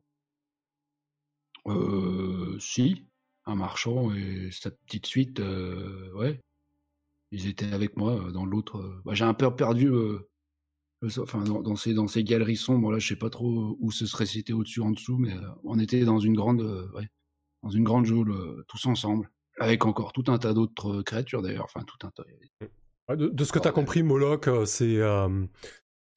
Euh, 1.67 2.57
si, 2.59 3.05
un 3.45 3.55
marchand 3.55 4.13
et 4.13 4.49
sa 4.51 4.71
petite 4.71 5.05
suite, 5.05 5.39
euh, 5.39 6.11
ouais. 6.13 6.39
Ils 7.31 7.47
étaient 7.47 7.71
avec 7.73 7.97
moi 7.97 8.13
euh, 8.13 8.31
dans 8.31 8.45
l'autre. 8.45 8.77
euh, 8.77 9.01
bah, 9.05 9.13
j'ai 9.13 9.25
un 9.25 9.33
peu 9.33 9.53
perdu. 9.55 9.87
euh, 9.87 10.29
enfin, 11.19 11.43
dans, 11.43 11.61
dans 11.61 11.75
ces 11.75 11.93
dans 11.93 12.07
ces 12.07 12.23
galeries 12.23 12.55
sombres 12.57 12.91
là, 12.91 12.99
je 12.99 13.07
sais 13.07 13.15
pas 13.15 13.29
trop 13.29 13.77
où 13.79 13.91
ce 13.91 14.05
serait 14.05 14.25
c'était 14.25 14.53
au-dessus, 14.53 14.81
en 14.81 14.91
dessous, 14.91 15.17
mais 15.17 15.33
euh, 15.33 15.41
on 15.63 15.79
était 15.79 16.03
dans 16.05 16.19
une 16.19 16.35
grande, 16.35 16.61
euh, 16.61 16.87
ouais, 16.95 17.07
dans 17.63 17.69
une 17.69 17.83
grande 17.83 18.05
geôle 18.05 18.31
euh, 18.31 18.63
tous 18.67 18.85
ensemble, 18.85 19.29
avec 19.59 19.85
encore 19.85 20.13
tout 20.13 20.23
un 20.27 20.37
tas 20.37 20.53
d'autres 20.53 20.99
euh, 20.99 21.03
créatures 21.03 21.41
d'ailleurs. 21.41 21.65
Enfin, 21.65 21.83
tout 21.85 22.05
un 22.05 22.11
tas. 22.11 22.23
De, 23.15 23.27
de 23.27 23.43
ce 23.43 23.51
que 23.51 23.59
tu 23.59 23.67
as 23.67 23.71
compris, 23.71 24.03
Moloch, 24.03 24.47
euh, 24.47 24.65
c'est, 24.65 24.97
euh, 24.97 25.45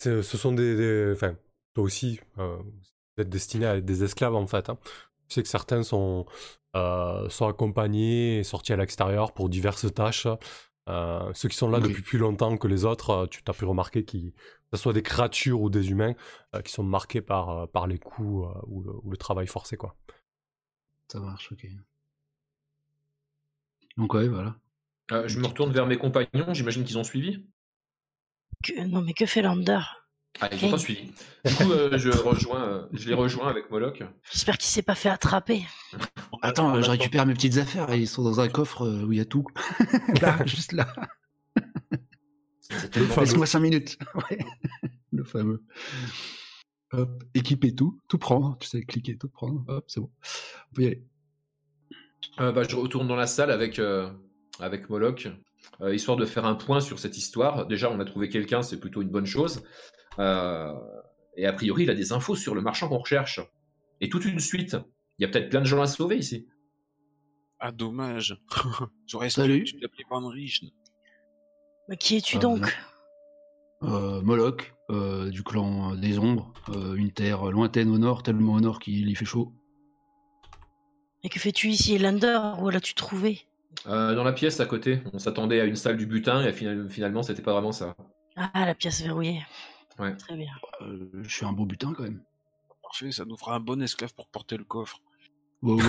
ce 0.01 0.23
sont 0.23 0.53
des, 0.53 0.77
des- 0.77 1.13
Enfin, 1.13 1.37
toi 1.75 1.85
aussi, 1.85 2.21
euh, 2.39 2.57
vous 2.59 3.23
êtes 3.23 3.29
destiné 3.31 3.67
à 3.67 3.77
être 3.77 3.85
des 3.85 4.05
esclaves 4.05 4.35
en 4.35 4.47
fait. 4.47 4.69
hein. 4.69 4.79
Tu 5.29 5.35
sais 5.37 5.43
que 5.43 5.49
certains 5.49 5.83
sont, 5.83 6.27
euh, 6.77 7.29
sont 7.31 7.47
accompagnés 7.49 8.39
et 8.39 8.45
sortis 8.45 8.73
à 8.73 8.77
l'extérieur 8.77 9.33
pour 9.33 9.49
diverses 9.49 9.93
tâches. 9.93 10.27
Euh, 10.89 11.33
ceux 11.35 11.49
qui 11.49 11.57
sont 11.57 11.69
là 11.71 11.81
depuis 11.81 12.03
plus 12.03 12.19
longtemps 12.19 12.57
que 12.59 12.69
les 12.69 12.85
autres, 12.85 13.11
euh, 13.11 13.27
tu 13.27 13.43
t'as 13.43 13.55
pu 13.55 13.65
remarquer 13.65 14.05
qu'ils, 14.05 14.33
que 14.33 14.77
ce 14.77 14.83
soit 14.83 14.93
des 14.93 15.03
créatures 15.03 15.61
ou 15.63 15.71
des 15.71 15.91
humains, 15.91 16.15
euh, 16.55 16.61
qui 16.61 16.73
sont 16.73 16.83
marqués 16.83 17.23
par, 17.23 17.69
par 17.69 17.87
les 17.87 17.99
coups 17.99 18.47
euh, 18.49 18.61
ou, 18.67 18.83
le, 18.83 18.91
ou 19.03 19.11
le 19.11 19.17
travail 19.17 19.47
forcé. 19.47 19.77
quoi. 19.79 19.97
Ça 21.09 21.21
marche, 21.21 21.51
ok. 21.53 21.67
Donc 23.97 24.13
ouais, 24.15 24.29
voilà. 24.29 24.57
Euh, 25.13 25.29
Je 25.29 25.39
me 25.39 25.47
retourne 25.47 25.73
vers 25.73 25.87
mes 25.87 25.97
compagnons, 25.97 26.53
j'imagine 26.53 26.85
qu'ils 26.85 26.99
ont 26.99 27.05
suivi 27.05 27.45
Que- 28.63 28.85
Non, 28.87 29.03
mais 29.03 29.13
que 29.15 29.27
fait 29.27 29.43
Lander 29.43 29.81
Ah, 30.41 30.49
ils 30.53 30.65
ont 30.65 30.71
pas 30.71 30.79
suivi. 30.79 31.13
Du 31.45 31.55
coup, 31.55 31.71
euh, 31.71 31.97
je, 31.97 32.11
rejoins, 32.11 32.65
euh, 32.65 32.87
je 32.93 33.09
les 33.09 33.15
rejoins 33.15 33.49
avec 33.49 33.71
Moloch. 33.71 34.03
J'espère 34.31 34.59
qu'il 34.59 34.69
s'est 34.69 34.83
pas 34.83 34.95
fait 34.95 35.09
attraper. 35.09 35.63
Attends, 36.43 36.75
euh, 36.75 36.83
je 36.83 36.91
récupère 36.91 37.25
mes 37.25 37.35
petites 37.35 37.57
affaires. 37.59 37.95
Ils 37.95 38.09
sont 38.09 38.25
dans 38.25 38.41
un 38.41 38.49
coffre 38.49 38.83
euh, 38.83 39.05
où 39.05 39.13
il 39.13 39.19
y 39.19 39.21
a 39.21 39.25
tout. 39.25 39.47
là, 40.21 40.37
juste 40.47 40.73
là. 40.73 40.93
Laisse-moi 43.17 43.47
5 43.47 43.61
minutes. 43.61 43.99
Ouais. 44.15 44.39
Le 45.13 45.25
fameux. 45.25 45.63
Hop, 46.93 47.25
équiper 47.35 47.75
tout, 47.75 48.01
tout 48.09 48.19
prendre. 48.19 48.59
Tu 48.59 48.69
sais, 48.69 48.83
cliquer, 48.83 49.17
tout 49.17 49.29
prendre. 49.29 49.65
Hop, 49.69 49.85
c'est 49.89 50.01
bon. 50.01 50.11
On 50.71 50.75
peut 50.75 50.83
y 50.83 50.87
aller. 50.87 51.05
Euh, 52.41 52.53
bah, 52.53 52.63
je 52.69 52.77
retourne 52.77 53.07
dans 53.07 53.17
la 53.17 53.27
salle 53.27 53.51
avec, 53.51 53.79
euh, 53.79 54.11
avec 54.61 54.89
Moloch, 54.91 55.29
euh, 55.81 55.95
histoire 55.95 56.17
de 56.17 56.25
faire 56.25 56.45
un 56.45 56.55
point 56.55 56.81
sur 56.81 56.99
cette 56.99 57.17
histoire. 57.17 57.67
Déjà, 57.67 57.91
on 57.91 58.01
a 58.01 58.05
trouvé 58.05 58.29
quelqu'un, 58.29 58.63
c'est 58.63 58.81
plutôt 58.81 59.03
une 59.03 59.11
bonne 59.11 59.27
chose. 59.27 59.63
Euh, 60.19 60.73
et 61.37 61.47
a 61.47 61.53
priori, 61.53 61.85
il 61.85 61.91
a 61.91 61.95
des 61.95 62.13
infos 62.13 62.37
sur 62.37 62.55
le 62.55 62.61
marchand 62.61 62.89
qu'on 62.89 62.99
recherche. 62.99 63.41
Et 64.01 64.09
toute 64.09 64.25
une 64.25 64.41
suite. 64.41 64.77
Il 65.19 65.23
y 65.23 65.25
a 65.25 65.29
peut-être 65.29 65.49
plein 65.49 65.61
de 65.61 65.67
gens 65.67 65.81
à 65.81 65.87
sauver 65.87 66.17
ici. 66.19 66.47
Ah, 67.61 67.73
dommage. 67.73 68.41
J'aurais 69.07 69.31
Salut. 69.31 69.63
espéré 69.63 69.65
que 69.65 69.71
tu 69.77 69.81
l'appelais 69.81 70.05
Van. 70.11 70.31
Mais 71.89 71.97
qui 71.97 72.17
es-tu 72.17 72.37
Ah, 72.37 72.41
donc 72.41 72.79
Euh, 73.83 74.21
Moloch, 74.23 74.75
euh, 74.91 75.31
du 75.31 75.43
clan 75.43 75.95
des 75.95 76.19
ombres. 76.19 76.53
euh, 76.71 76.95
une 76.95 77.13
terre 77.13 77.45
lointaine 77.51 77.91
au 77.91 77.99
nord, 77.99 78.23
tellement 78.23 78.55
au 78.55 78.61
nord 78.61 78.79
qu'il 78.79 79.09
y 79.09 79.15
fait 79.15 79.25
chaud. 79.25 79.53
Et 81.23 81.29
que 81.29 81.39
fais-tu 81.39 81.69
ici, 81.69 81.99
Lander? 81.99 82.39
Où 82.61 82.71
l'as-tu 82.71 82.95
trouvé? 82.95 83.47
Euh, 83.87 84.15
dans 84.15 84.25
la 84.25 84.33
pièce 84.33 84.61
à 84.61 84.67
côté, 84.67 85.01
on 85.13 85.19
s'attendait 85.19 85.61
à 85.61 85.65
une 85.65 85.77
salle 85.77 85.97
du 85.97 86.07
butin 86.07 86.45
et 86.47 86.53
final- 86.53 86.89
finalement, 86.89 87.23
c'était 87.23 87.43
pas 87.43 87.53
vraiment 87.53 87.73
ça. 87.73 87.95
Ah, 88.37 88.67
la 88.67 88.75
pièce 88.75 89.03
verrouillée. 89.03 89.43
Ouais. 89.99 90.17
Très 90.17 90.37
bien. 90.37 90.53
Euh, 90.83 91.09
je 91.23 91.29
suis 91.29 91.47
un 91.47 91.53
beau 91.53 91.67
butin 91.67 91.93
quand 91.97 92.03
même. 92.03 92.23
Parfait, 92.83 93.13
ça 93.13 93.25
nous 93.25 93.37
fera 93.37 93.55
un 93.57 93.61
bon 93.61 93.81
esclave 93.83 94.15
pour 94.15 94.27
porter 94.29 94.57
le 94.57 94.65
coffre. 94.65 95.01
Wow. 95.63 95.81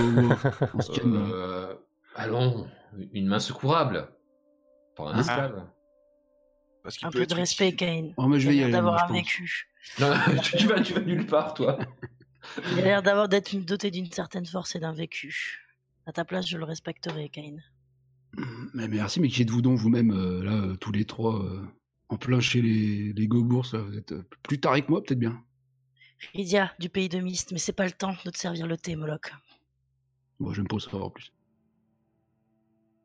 Euh, 1.04 1.74
allons, 2.14 2.66
une 3.12 3.26
main 3.26 3.40
secourable. 3.40 4.08
Pas 4.96 5.10
un 5.10 5.14
Ah. 5.16 5.20
esclave. 5.20 5.66
Parce 6.82 7.02
Un 7.02 7.10
peut 7.10 7.20
peu 7.20 7.26
de 7.26 7.34
respect. 7.34 7.74
Kane. 7.74 8.14
Oh, 8.16 8.26
mais 8.28 8.38
je 8.40 8.48
vais 8.48 8.54
Il 8.54 8.58
y 8.58 8.62
a 8.62 8.64
aller. 8.66 8.72
d'avoir 8.72 9.04
un 9.10 9.12
vécu. 9.12 9.68
Non, 10.00 10.12
tu, 10.42 10.56
tu 10.56 10.66
vas, 10.66 10.80
tu 10.80 10.94
vas 10.94 11.00
nulle 11.00 11.26
part, 11.26 11.54
toi. 11.54 11.78
Il 12.72 12.78
a 12.78 12.82
l'air 12.82 13.02
d'avoir 13.02 13.28
d'être 13.28 13.54
doté 13.56 13.90
d'une 13.90 14.10
certaine 14.10 14.46
force 14.46 14.76
et 14.76 14.78
d'un 14.80 14.92
vécu. 14.92 15.66
À 16.06 16.12
ta 16.12 16.24
place, 16.24 16.46
je 16.48 16.56
le 16.56 16.64
respecterai, 16.64 17.28
Kane. 17.28 17.60
Mais 18.72 18.86
merci, 18.86 19.20
mais 19.20 19.28
qui 19.28 19.42
êtes-vous 19.42 19.62
donc 19.62 19.78
vous-même, 19.78 20.12
euh, 20.12 20.44
là, 20.44 20.52
euh, 20.52 20.76
tous 20.76 20.92
les 20.92 21.04
trois, 21.04 21.42
euh, 21.42 21.66
en 22.08 22.16
plein 22.16 22.40
chez 22.40 22.62
les, 22.62 23.12
les 23.12 23.26
Gobours 23.26 23.66
Vous 23.72 23.96
êtes 23.96 24.12
euh, 24.12 24.28
plus 24.42 24.60
tarés 24.60 24.82
que 24.82 24.90
moi, 24.90 25.02
peut-être 25.02 25.18
bien 25.18 25.42
Rydia, 26.32 26.74
du 26.78 26.88
pays 26.88 27.08
de 27.08 27.18
Mist, 27.18 27.52
mais 27.52 27.58
c'est 27.58 27.72
pas 27.72 27.84
le 27.84 27.92
temps 27.92 28.16
de 28.24 28.30
te 28.30 28.38
servir 28.38 28.66
le 28.66 28.78
thé, 28.78 28.96
Moloch. 28.96 29.32
Moi, 30.38 30.54
je 30.54 30.62
me 30.62 30.66
pose 30.66 30.88
en 30.92 31.10
plus. 31.10 31.32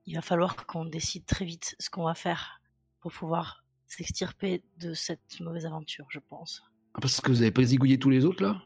Il 0.06 0.16
va 0.16 0.22
falloir 0.22 0.56
qu'on 0.66 0.86
décide 0.86 1.26
très 1.26 1.46
vite 1.46 1.76
ce 1.80 1.90
qu'on 1.90 2.06
va 2.06 2.16
faire 2.16 2.62
pour 3.00 3.12
pouvoir 3.12 3.64
s'extirper 3.88 4.64
de 4.78 4.94
cette 4.94 5.40
mauvaise 5.42 5.66
aventure, 5.66 6.06
je 6.10 6.20
pense. 6.20 6.64
Ah, 6.94 7.00
parce 7.02 7.20
que 7.20 7.32
vous 7.32 7.42
avez 7.42 7.52
pas 7.52 7.64
zigouillé 7.64 8.00
tous 8.00 8.10
les 8.10 8.26
autres, 8.26 8.44
là? 8.44 8.62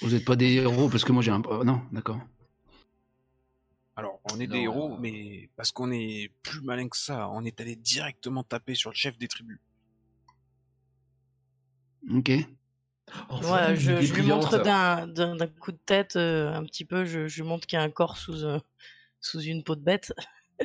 Vous 0.00 0.10
n'êtes 0.10 0.24
pas 0.24 0.36
des 0.36 0.54
héros, 0.54 0.88
parce 0.88 1.04
que 1.04 1.12
moi 1.12 1.22
j'ai 1.22 1.30
un... 1.30 1.42
oh, 1.48 1.64
non, 1.64 1.82
d'accord. 1.92 2.20
Alors, 3.98 4.20
on 4.32 4.38
est 4.38 4.46
Non, 4.46 4.54
des 4.54 4.60
héros, 4.60 4.92
euh, 4.92 4.96
mais 5.00 5.50
parce 5.56 5.72
qu'on 5.72 5.90
est 5.90 6.30
plus 6.44 6.60
malin 6.60 6.88
que 6.88 6.96
ça, 6.96 7.28
on 7.30 7.44
est 7.44 7.60
allé 7.60 7.74
directement 7.74 8.44
taper 8.44 8.76
sur 8.76 8.90
le 8.90 8.94
chef 8.94 9.18
des 9.18 9.26
tribus. 9.26 9.58
Ok. 12.14 12.30
Enfin, 13.28 13.70
Ouais, 13.70 13.76
je, 13.76 14.14
lui 14.14 14.22
montre 14.22 14.62
d'un 14.62 15.46
coup 15.58 15.72
de 15.72 15.78
tête 15.84 16.14
euh, 16.14 16.52
un 16.54 16.64
petit 16.64 16.84
peu, 16.84 17.04
je, 17.04 17.26
je 17.26 17.42
lui 17.42 17.48
montre 17.48 17.66
qu'il 17.66 17.76
y 17.76 17.82
a 17.82 17.84
un 17.84 17.90
corps 17.90 18.18
sous, 18.18 18.44
euh, 18.44 18.60
sous 19.20 19.40
une 19.40 19.64
peau 19.64 19.74
de 19.74 19.82
bête. 19.82 20.14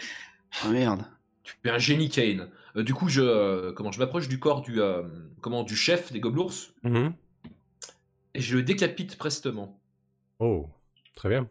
Ah 0.64 0.70
merde. 0.70 1.04
Tu 1.42 1.56
es 1.66 1.72
un 1.72 1.80
génie, 1.80 2.10
Kane. 2.10 2.52
Euh, 2.76 2.84
du 2.84 2.94
coup, 2.94 3.10
je, 3.10 3.22
euh, 3.22 3.74
comment, 3.74 3.92
je 3.92 3.98
m'approche 3.98 4.28
du 4.28 4.40
corps 4.40 4.62
du, 4.62 4.80
euh, 4.80 5.02
comment, 5.42 5.64
du 5.64 5.76
chef 5.76 6.14
des 6.14 6.20
gobelours 6.20 6.54
Mhm. 6.84 7.16
et 8.36 8.40
je 8.40 8.58
le 8.58 8.62
décapite 8.62 9.18
prestement. 9.18 9.82
Oh, 10.38 10.70
très 11.16 11.30
bien. 11.30 11.50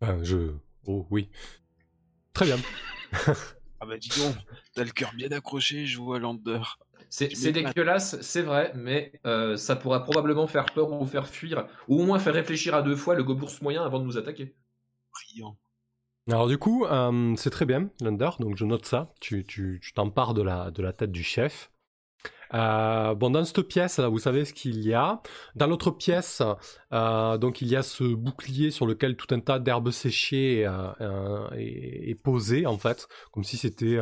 Ben, 0.00 0.24
je. 0.24 0.52
Oh, 0.86 1.06
oui. 1.10 1.28
Très 2.32 2.46
bien. 2.46 2.56
Ah 3.80 3.84
bah 3.84 3.98
dis 3.98 4.10
donc, 4.10 4.36
t'as 4.76 4.84
le 4.84 4.92
cœur 4.92 5.10
bien 5.12 5.28
accroché, 5.32 5.86
je 5.86 5.98
vois 5.98 6.20
Lander. 6.20 6.60
C'est 7.10 7.50
dégueulasse, 7.50 8.20
c'est 8.20 8.42
vrai, 8.42 8.72
mais 8.76 9.10
euh, 9.26 9.56
ça 9.56 9.74
pourra 9.74 10.04
probablement 10.04 10.46
faire 10.46 10.66
peur 10.66 10.92
ou 10.92 11.04
faire 11.04 11.26
fuir, 11.26 11.66
ou 11.88 12.00
au 12.00 12.04
moins 12.06 12.20
faire 12.20 12.32
réfléchir 12.34 12.76
à 12.76 12.82
deux 12.82 12.94
fois 12.94 13.16
le 13.16 13.24
gobelours 13.24 13.50
moyen 13.60 13.82
avant 13.82 13.98
de 13.98 14.04
nous 14.04 14.16
attaquer. 14.18 14.54
Brillant. 15.12 15.58
Alors 16.30 16.46
du 16.46 16.58
coup, 16.58 16.84
euh, 16.84 17.34
c'est 17.36 17.50
très 17.50 17.66
bien, 17.66 17.90
Lunder, 18.00 18.30
donc 18.38 18.56
je 18.56 18.64
note 18.64 18.86
ça. 18.86 19.12
Tu 19.20 19.44
tu- 19.44 19.80
tu 19.82 19.92
t'empares 19.94 20.32
de 20.34 20.42
la, 20.42 20.70
de 20.70 20.80
la 20.80 20.92
tête 20.92 21.10
du 21.10 21.24
chef. 21.24 21.71
Euh, 22.54 23.14
bon, 23.14 23.30
dans 23.30 23.44
cette 23.44 23.62
pièce, 23.62 23.98
vous 24.00 24.18
savez 24.18 24.44
ce 24.44 24.52
qu'il 24.52 24.80
y 24.80 24.94
a. 24.94 25.22
Dans 25.54 25.66
l'autre 25.66 25.90
pièce, 25.90 26.42
euh, 26.92 27.38
donc 27.38 27.62
il 27.62 27.68
y 27.68 27.76
a 27.76 27.82
ce 27.82 28.04
bouclier 28.04 28.70
sur 28.70 28.86
lequel 28.86 29.16
tout 29.16 29.34
un 29.34 29.40
tas 29.40 29.58
d'herbes 29.58 29.90
séchées 29.90 30.66
euh, 30.66 31.48
est, 31.56 32.20
posé, 32.22 32.66
en 32.66 32.78
fait, 32.78 33.08
comme 33.30 33.44
si 33.44 33.56
c'était 33.56 33.98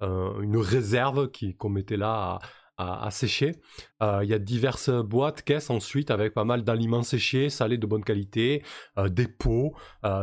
une 0.00 0.56
réserve 0.56 1.30
qui- 1.30 1.54
qu'on 1.56 1.68
mettait 1.68 1.96
là 1.96 2.38
à, 2.78 3.10
sécher. 3.10 3.56
Il 4.00 4.26
y 4.26 4.32
a 4.32 4.38
diverses 4.38 4.90
boîtes, 4.90 5.42
caisses 5.42 5.68
ensuite 5.68 6.10
avec 6.10 6.32
pas 6.32 6.44
mal 6.44 6.64
d'aliments 6.64 7.02
séchés, 7.02 7.50
salés 7.50 7.76
de 7.76 7.86
bonne 7.86 8.02
qualité, 8.02 8.62
des 9.10 9.28
pots, 9.28 9.74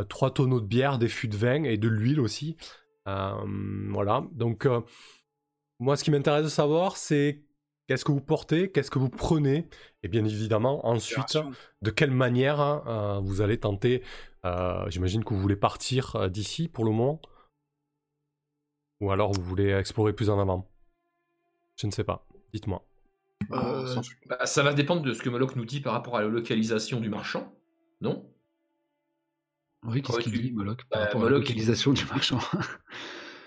trois 0.10 0.32
tonneaux 0.32 0.60
de 0.60 0.66
bière, 0.66 0.98
des 0.98 1.08
fûts 1.08 1.28
de 1.28 1.38
vin 1.38 1.64
et 1.64 1.78
de 1.78 1.88
l'huile 1.88 2.20
aussi. 2.20 2.58
Voilà. 3.06 4.24
Donc, 4.32 4.68
moi, 5.80 5.96
ce 5.96 6.04
qui 6.04 6.10
m'intéresse 6.10 6.46
de 6.46 6.50
savoir, 6.50 6.98
c'est 6.98 7.47
qu'est-ce 7.88 8.06
que 8.06 8.12
vous 8.12 8.22
portez, 8.22 8.72
qu'est-ce 8.72 8.92
que 8.92 9.00
vous 9.00 9.10
prenez, 9.10 9.68
et 10.04 10.08
bien 10.08 10.24
évidemment, 10.26 10.86
ensuite, 10.88 11.38
de 11.82 11.92
quelle 11.92 12.12
manière 12.12 12.60
euh, 12.60 13.20
vous 13.20 13.42
allez 13.42 13.60
tenter. 13.60 14.04
euh, 14.46 14.90
J'imagine 14.90 15.24
que 15.24 15.34
vous 15.34 15.40
voulez 15.40 15.56
partir 15.56 16.16
euh, 16.16 16.28
d'ici 16.30 16.68
pour 16.68 16.86
le 16.86 16.92
moment? 16.92 17.22
Ou 19.02 19.12
alors 19.12 19.32
vous 19.32 19.44
voulez 19.44 19.72
explorer 19.72 20.14
plus 20.14 20.30
en 20.30 20.40
avant? 20.40 20.70
Je 21.80 21.88
ne 21.88 21.92
sais 21.92 22.04
pas. 22.04 22.26
Dites-moi. 22.54 22.84
Euh, 23.52 23.86
sans- 23.86 24.02
bah, 24.26 24.46
ça 24.46 24.64
va 24.64 24.74
dépendre 24.74 25.04
de 25.04 25.14
ce 25.14 25.22
que 25.22 25.30
Moloch 25.30 25.56
nous 25.56 25.66
dit 25.66 25.80
par 25.80 25.94
rapport 25.94 26.18
à 26.18 26.22
la 26.22 26.28
localisation 26.28 27.00
du 27.00 27.10
marchand, 27.10 27.54
non? 28.02 28.34
Oui, 29.84 30.02
qu'est-ce 30.02 30.20
qu'il 30.20 30.32
tu- 30.34 30.40
dit, 30.42 30.52
Moloch, 30.52 30.84
par 30.90 31.00
Bah, 31.02 31.06
rapport 31.06 31.22
à 31.22 31.26
la 31.26 31.30
Moloch, 31.30 31.44
localisation 31.48 31.94
du 31.94 32.04
marchand? 32.06 32.40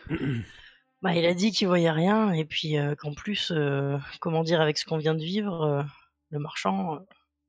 Bah, 1.02 1.14
il 1.14 1.24
a 1.24 1.34
dit 1.34 1.50
qu'il 1.52 1.66
voyait 1.66 1.90
rien 1.90 2.32
et 2.32 2.44
puis 2.44 2.76
euh, 2.76 2.94
qu'en 2.94 3.14
plus, 3.14 3.50
euh, 3.52 3.96
comment 4.20 4.42
dire, 4.44 4.60
avec 4.60 4.76
ce 4.78 4.84
qu'on 4.84 4.98
vient 4.98 5.14
de 5.14 5.22
vivre, 5.24 5.62
euh, 5.62 5.82
le 6.30 6.38
marchand, 6.38 6.96
euh, 6.96 6.98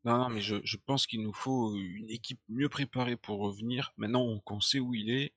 Non, 0.06 0.18
non, 0.18 0.30
mais 0.30 0.42
je, 0.42 0.56
je 0.64 0.78
pense 0.78 1.06
qu'il 1.06 1.22
nous 1.22 1.34
faut 1.34 1.76
une 1.76 2.10
équipe 2.10 2.40
mieux 2.48 2.70
préparée 2.70 3.18
pour 3.18 3.40
revenir. 3.40 3.92
Maintenant 3.98 4.40
qu'on 4.40 4.62
sait 4.62 4.80
où 4.80 4.94
il 4.94 5.10
est 5.12 5.34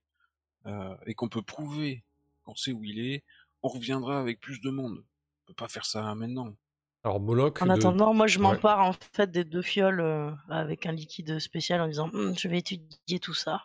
euh, 0.67 0.95
et 1.07 1.15
qu'on 1.15 1.29
peut 1.29 1.43
prouver 1.43 2.05
qu'on 2.45 2.55
sait 2.55 2.73
où 2.73 2.85
il 2.85 2.99
est, 3.01 3.25
on 3.63 3.69
reviendra 3.69 4.21
avec 4.21 4.39
plus 4.39 4.61
de 4.61 4.71
monde. 4.71 4.99
On 4.99 5.47
peut 5.49 5.55
pas 5.55 5.69
faire 5.69 5.87
ça 5.87 6.15
maintenant. 6.15 6.55
Alors 7.03 7.19
Moloch. 7.21 7.61
En 7.63 7.67
de- 7.67 7.73
attendant, 7.73 8.15
moi 8.15 8.27
je 8.27 8.39
Ouais. 8.39 8.43
m'empare 8.45 8.81
en 8.81 8.93
fait 9.13 9.31
des 9.31 9.45
deux 9.45 9.61
fioles 9.63 10.01
euh, 10.01 10.31
avec 10.49 10.87
un 10.87 10.93
liquide 10.93 11.39
spécial 11.39 11.81
en 11.81 11.89
disant 11.89 12.11
Hum, 12.13 12.35
je 12.39 12.49
vais 12.49 12.59
étudier 12.59 13.19
tout 13.21 13.35
ça. 13.35 13.65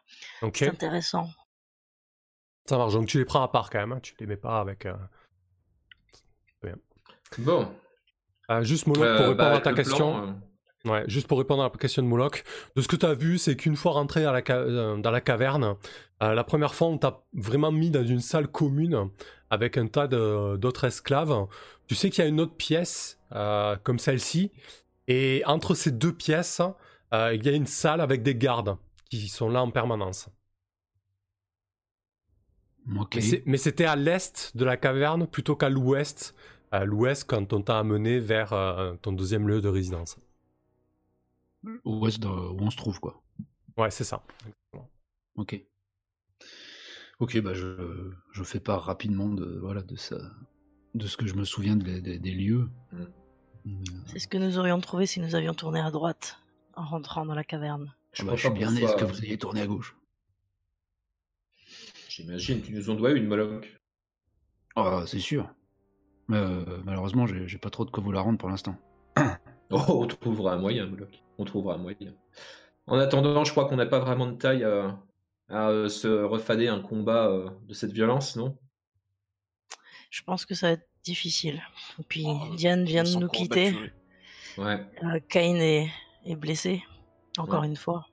C'est 0.53 0.69
intéressant. 0.69 1.29
Ça 2.69 2.77
marche. 2.77 2.93
Donc 2.93 3.07
tu 3.07 3.17
les 3.17 3.25
prends 3.25 3.41
à 3.41 3.47
part 3.47 3.69
quand 3.69 3.79
même. 3.79 3.91
hein, 3.93 3.99
Tu 4.01 4.13
les 4.19 4.25
mets 4.27 4.37
pas 4.37 4.59
avec. 4.59 4.85
euh, 4.85 4.93
Bon. 7.37 7.67
euh, 8.49 8.63
juste 8.63 8.87
Moloch 8.87 9.03
Euh, 9.05 9.17
pour 9.17 9.27
répondre 9.29 9.49
bah, 9.51 9.57
à 9.57 9.61
ta 9.61 9.73
question. 9.73 10.11
plan, 10.13 10.35
Ouais, 10.85 11.03
juste 11.07 11.27
pour 11.27 11.37
répondre 11.37 11.61
à 11.61 11.65
la 11.65 11.77
question 11.77 12.01
de 12.01 12.07
Moloch, 12.07 12.43
de 12.75 12.81
ce 12.81 12.87
que 12.87 12.95
tu 12.95 13.05
as 13.05 13.13
vu, 13.13 13.37
c'est 13.37 13.55
qu'une 13.57 13.75
fois 13.75 13.91
rentré 13.91 14.23
à 14.25 14.31
la 14.31 14.41
ca- 14.45 14.63
dans 14.97 15.11
la 15.11 15.19
caverne, 15.21 15.75
la 16.21 16.43
première 16.45 16.73
fois, 16.73 16.87
on 16.87 16.97
t'a 16.97 17.21
vraiment 17.33 17.71
mis 17.71 17.91
dans 17.91 18.05
une 18.05 18.21
salle 18.21 18.47
commune 18.47 19.09
avec 19.49 19.77
un 19.77 19.87
tas 19.87 20.07
d'autres 20.07 20.85
esclaves. 20.85 21.47
Tu 21.87 21.95
sais 21.95 22.09
qu'il 22.09 22.23
y 22.23 22.27
a 22.27 22.29
une 22.29 22.39
autre 22.39 22.55
pièce 22.55 23.19
comme 23.83 23.99
celle-ci, 23.99 24.51
et 25.07 25.43
entre 25.45 25.75
ces 25.75 25.91
deux 25.91 26.13
pièces, 26.13 26.61
il 27.11 27.45
y 27.45 27.49
a 27.49 27.53
une 27.53 27.67
salle 27.67 27.99
avec 27.99 28.23
des 28.23 28.35
gardes 28.35 28.77
qui 29.09 29.27
sont 29.27 29.49
là 29.49 29.61
en 29.61 29.71
permanence. 29.71 30.29
Mais 33.45 33.57
c'était 33.57 33.85
à 33.85 33.95
l'est 33.95 34.55
de 34.57 34.65
la 34.65 34.77
caverne 34.77 35.27
plutôt 35.27 35.55
qu'à 35.55 35.69
l'ouest. 35.69 36.35
À 36.71 36.85
l'ouest, 36.85 37.23
quand 37.27 37.51
on 37.53 37.61
t'a 37.61 37.79
amené 37.79 38.19
vers 38.19 38.53
euh, 38.53 38.93
ton 39.01 39.11
deuxième 39.11 39.47
lieu 39.47 39.61
de 39.61 39.67
résidence. 39.67 40.17
Où 41.85 42.07
est-ce 42.07 42.19
de- 42.19 42.27
où 42.27 42.57
on 42.61 42.69
se 42.69 42.77
trouve, 42.77 42.99
quoi. 42.99 43.21
Ouais, 43.77 43.91
c'est 43.91 44.03
ça. 44.03 44.23
Ok. 45.35 45.61
Ok, 47.19 47.37
bah 47.41 47.53
je, 47.53 48.11
je 48.31 48.43
fais 48.43 48.59
part 48.59 48.83
rapidement 48.83 49.27
de, 49.29 49.57
voilà, 49.59 49.81
de, 49.81 49.95
ça, 49.97 50.17
de 50.95 51.05
ce 51.07 51.17
que 51.17 51.25
je 51.27 51.33
me 51.35 51.43
souviens 51.43 51.75
des- 51.75 52.01
des- 52.01 52.17
des 52.19 52.31
lieux. 52.31 52.69
Mm. 52.93 53.01
Euh, 53.67 53.73
C'est 54.05 54.19
ce 54.19 54.27
que 54.27 54.37
nous 54.37 54.57
aurions 54.57 54.79
trouvé 54.79 55.05
si 55.05 55.19
nous 55.19 55.35
avions 55.35 55.53
tourné 55.53 55.79
à 55.81 55.91
droite 55.91 56.39
en 56.75 56.85
rentrant 56.85 57.25
dans 57.25 57.35
la 57.35 57.43
caverne. 57.43 57.93
je 58.13 58.23
bah, 58.23 58.35
je 58.35 58.41
suis 58.47 58.49
bien 58.51 58.73
soit- 58.73 58.93
que 58.95 59.05
vous 59.05 59.23
ayez 59.25 59.37
tourné 59.37 59.61
à 59.61 59.67
gauche? 59.67 59.95
J'imagine, 62.19 62.61
tu 62.61 62.73
nous 62.73 62.89
en 62.89 62.95
dois 62.95 63.11
une, 63.11 63.27
Moloch. 63.27 63.79
Ah, 64.75 65.03
c'est 65.07 65.19
sûr. 65.19 65.47
Mais, 66.27 66.35
euh, 66.35 66.81
malheureusement, 66.83 67.25
j'ai 67.27 67.57
pas 67.57 67.69
trop 67.69 67.85
de 67.85 67.91
quoi 67.91 68.03
vous 68.03 68.11
la 68.11 68.19
rendre 68.19 68.37
pour 68.37 68.49
l'instant. 68.49 68.75
Oh, 69.71 70.01
on 70.01 70.07
trouvera 70.07 70.53
un 70.53 70.57
moyen, 70.57 70.87
Moloch. 70.87 71.21
On 71.37 71.45
trouvera 71.45 71.75
un 71.75 71.77
moyen. 71.77 72.15
En 72.87 72.97
attendant, 72.97 73.43
je 73.43 73.51
crois 73.51 73.69
qu'on 73.69 73.75
n'a 73.75 73.85
pas 73.85 73.99
vraiment 73.99 74.25
de 74.25 74.35
taille 74.35 74.63
à, 74.63 74.99
à, 75.47 75.69
euh, 75.69 75.87
se 75.89 76.07
refader 76.07 76.67
un 76.67 76.81
combat 76.81 77.27
euh, 77.27 77.49
de 77.67 77.75
cette 77.75 77.91
violence, 77.91 78.35
non? 78.35 78.57
Je 80.09 80.23
pense 80.23 80.47
que 80.47 80.55
ça 80.55 80.67
va 80.69 80.73
être 80.73 80.89
difficile. 81.03 81.61
Et 81.99 82.03
puis 82.03 82.23
Oh, 82.25 82.55
Diane 82.55 82.83
vient 82.83 83.03
de 83.03 83.13
nous 83.15 83.27
quitter. 83.29 83.75
Ouais. 84.57 84.83
Euh, 85.03 85.19
Cain 85.29 85.55
est, 85.57 85.87
est 86.25 86.35
blessé, 86.35 86.83
encore 87.37 87.61
Ouais. 87.61 87.67
une 87.67 87.75
fois. 87.77 88.07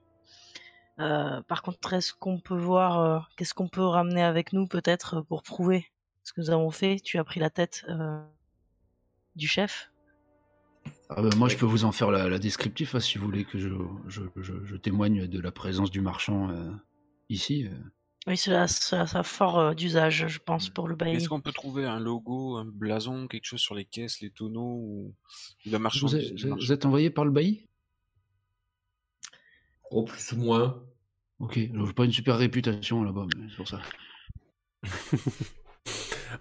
Euh, 0.99 1.41
par 1.43 1.61
contre, 1.61 1.93
est-ce 1.93 2.13
qu'on 2.13 2.39
peut 2.39 2.57
voir, 2.57 2.99
euh, 2.99 3.19
qu'est-ce 3.35 3.53
qu'on 3.53 3.67
peut 3.67 3.85
ramener 3.85 4.23
avec 4.23 4.51
nous 4.53 4.67
peut-être 4.67 5.21
pour 5.21 5.43
prouver 5.43 5.85
ce 6.23 6.33
que 6.33 6.41
nous 6.41 6.49
avons 6.49 6.71
fait? 6.71 6.99
Tu 6.99 7.17
as 7.19 7.23
pris 7.23 7.39
la 7.39 7.49
tête 7.49 7.85
euh, 7.89 8.19
du 9.35 9.47
chef. 9.47 9.91
Ah 11.09 11.21
bah, 11.21 11.29
moi, 11.37 11.47
je 11.49 11.55
peux 11.55 11.65
vous 11.65 11.85
en 11.85 11.91
faire 11.91 12.11
la, 12.11 12.27
la 12.27 12.39
descriptif 12.39 12.95
hein, 12.95 12.99
si 12.99 13.17
vous 13.17 13.25
voulez 13.25 13.45
que 13.45 13.59
je, 13.59 13.69
je, 14.07 14.23
je- 14.35 14.65
je 14.65 14.75
témoigne 14.75 15.27
de 15.27 15.39
la 15.39 15.51
présence 15.51 15.89
du 15.91 16.01
marchand 16.01 16.49
euh, 16.49 16.71
ici. 17.29 17.67
euh. 17.67 17.77
Oui, 18.25 18.35
cela, 18.35 18.67
ça 18.67 19.03
a 19.03 19.23
fort 19.23 19.57
euh, 19.57 19.73
d'usage, 19.73 20.27
je 20.27 20.39
pense, 20.39 20.69
pour 20.69 20.89
le 20.89 20.95
bailli. 20.95 21.15
Est-ce 21.15 21.29
qu'on 21.29 21.39
peut 21.39 21.53
trouver 21.53 21.85
un 21.85 21.99
logo, 21.99 22.57
un 22.57 22.65
blason, 22.65 23.27
quelque 23.27 23.45
chose 23.45 23.61
sur 23.61 23.73
les 23.73 23.85
caisses, 23.85 24.19
les 24.19 24.31
tonneaux 24.31 24.81
ou, 24.81 25.15
la 25.65 25.77
Vous, 25.77 25.83
marchandise 25.83 26.45
vous 26.45 26.71
êtes 26.73 26.85
envoyé 26.85 27.09
par 27.09 27.23
le 27.23 27.31
bailli? 27.31 27.66
Oh, 29.91 30.03
plus 30.03 30.31
ou 30.33 30.37
moins. 30.37 30.81
Ok, 31.39 31.53
j'ai 31.55 31.93
pas 31.95 32.05
une 32.05 32.11
super 32.11 32.37
réputation 32.37 33.03
là-bas, 33.03 33.25
mais 33.35 33.47
c'est 33.49 33.57
pour 33.57 33.67
ça. 33.67 33.79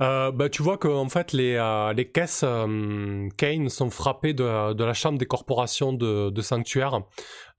Euh, 0.00 0.32
bah, 0.32 0.48
tu 0.48 0.62
vois 0.62 0.76
que 0.78 0.88
en 0.88 1.08
fait 1.08 1.32
les, 1.32 1.54
euh, 1.54 1.92
les 1.92 2.10
caisses 2.10 2.42
euh, 2.44 3.28
Kane 3.36 3.68
sont 3.68 3.88
frappées 3.88 4.34
de, 4.34 4.72
de 4.74 4.84
la 4.84 4.92
chambre 4.92 5.16
des 5.16 5.26
corporations 5.26 5.92
de, 5.92 6.28
de 6.30 6.42
sanctuaire. 6.42 7.02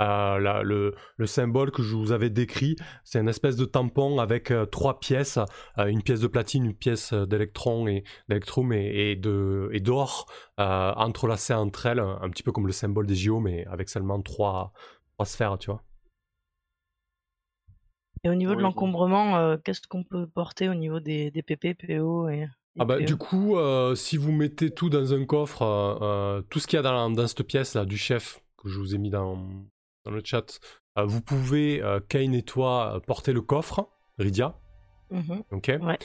Euh, 0.01 0.37
la- 0.37 0.61
le, 0.61 0.93
le 1.15 1.25
symbole 1.25 1.71
que 1.71 1.81
je 1.81 1.95
vous 1.95 2.11
avais 2.11 2.29
décrit, 2.29 2.75
c'est 3.05 3.19
une 3.19 3.29
espèce 3.29 3.55
de 3.55 3.63
tampon 3.65 4.19
avec 4.19 4.51
euh, 4.51 4.65
trois 4.65 4.99
pièces, 4.99 5.39
euh, 5.79 5.85
une 5.85 6.03
pièce 6.03 6.19
de 6.19 6.27
platine, 6.27 6.65
une 6.65 6.75
pièce 6.75 7.13
d'électron 7.13 7.87
et 7.87 8.03
d'électrum 8.27 8.73
et, 8.73 9.11
et 9.11 9.15
de 9.15 9.69
et 9.71 9.79
d'or 9.79 10.25
euh, 10.59 10.91
entrelacées 10.95 11.53
entre 11.53 11.85
elles, 11.85 11.99
un 11.99 12.29
petit 12.29 12.43
peu 12.43 12.51
comme 12.51 12.67
le 12.67 12.73
symbole 12.73 13.07
des 13.07 13.15
JO, 13.15 13.39
mais 13.39 13.65
avec 13.67 13.89
seulement 13.89 14.21
trois, 14.21 14.73
trois 15.17 15.25
sphères, 15.25 15.57
tu 15.57 15.71
vois. 15.71 15.83
Et 18.23 18.29
au 18.29 18.35
niveau 18.35 18.53
de 18.55 18.61
Oui, 18.61 18.61
l'encombrement, 18.61 19.37
euh, 19.37 19.57
qu'est-ce 19.57 19.87
qu'on 19.87 20.03
peut 20.03 20.27
porter 20.27 20.69
au 20.69 20.75
niveau 20.75 20.99
des, 20.99 21.31
des 21.31 21.41
PP, 21.41 21.73
PO 21.73 22.29
et, 22.29 22.47
et 22.75 22.79
Ah 22.79 22.85
bah, 22.85 22.99
PO? 22.99 23.01
du 23.01 23.17
coup, 23.17 23.57
euh, 23.57 23.95
si 23.95 24.17
vous 24.17 24.31
mettez 24.31 24.71
tout 24.71 24.89
dans 24.89 25.13
un 25.13 25.25
coffre, 25.25 25.63
euh, 25.63 25.97
euh, 26.01 26.41
tout 26.43 26.59
ce 26.59 26.67
qu'il 26.67 26.77
y 26.77 26.79
a 26.79 26.83
dans, 26.83 27.09
dans 27.09 27.27
cette 27.27 27.43
pièce 27.43 27.73
là 27.73 27.85
du 27.85 27.97
chef 27.97 28.39
que 28.57 28.69
je 28.69 28.77
vous 28.79 28.93
ai 28.95 28.97
mis 28.97 29.09
dans, 29.09 29.35
dans 30.05 30.11
le 30.11 30.21
chat, 30.23 30.59
euh, 30.97 31.05
vous 31.05 31.21
pouvez, 31.21 31.81
euh, 31.81 31.99
Kane 32.07 32.33
et 32.35 32.43
toi, 32.43 33.01
porter 33.07 33.33
le 33.33 33.41
coffre, 33.41 33.89
Rydia, 34.19 34.59
Mhm. 35.09 35.43
ok 35.51 35.71
Ouais. 35.79 35.97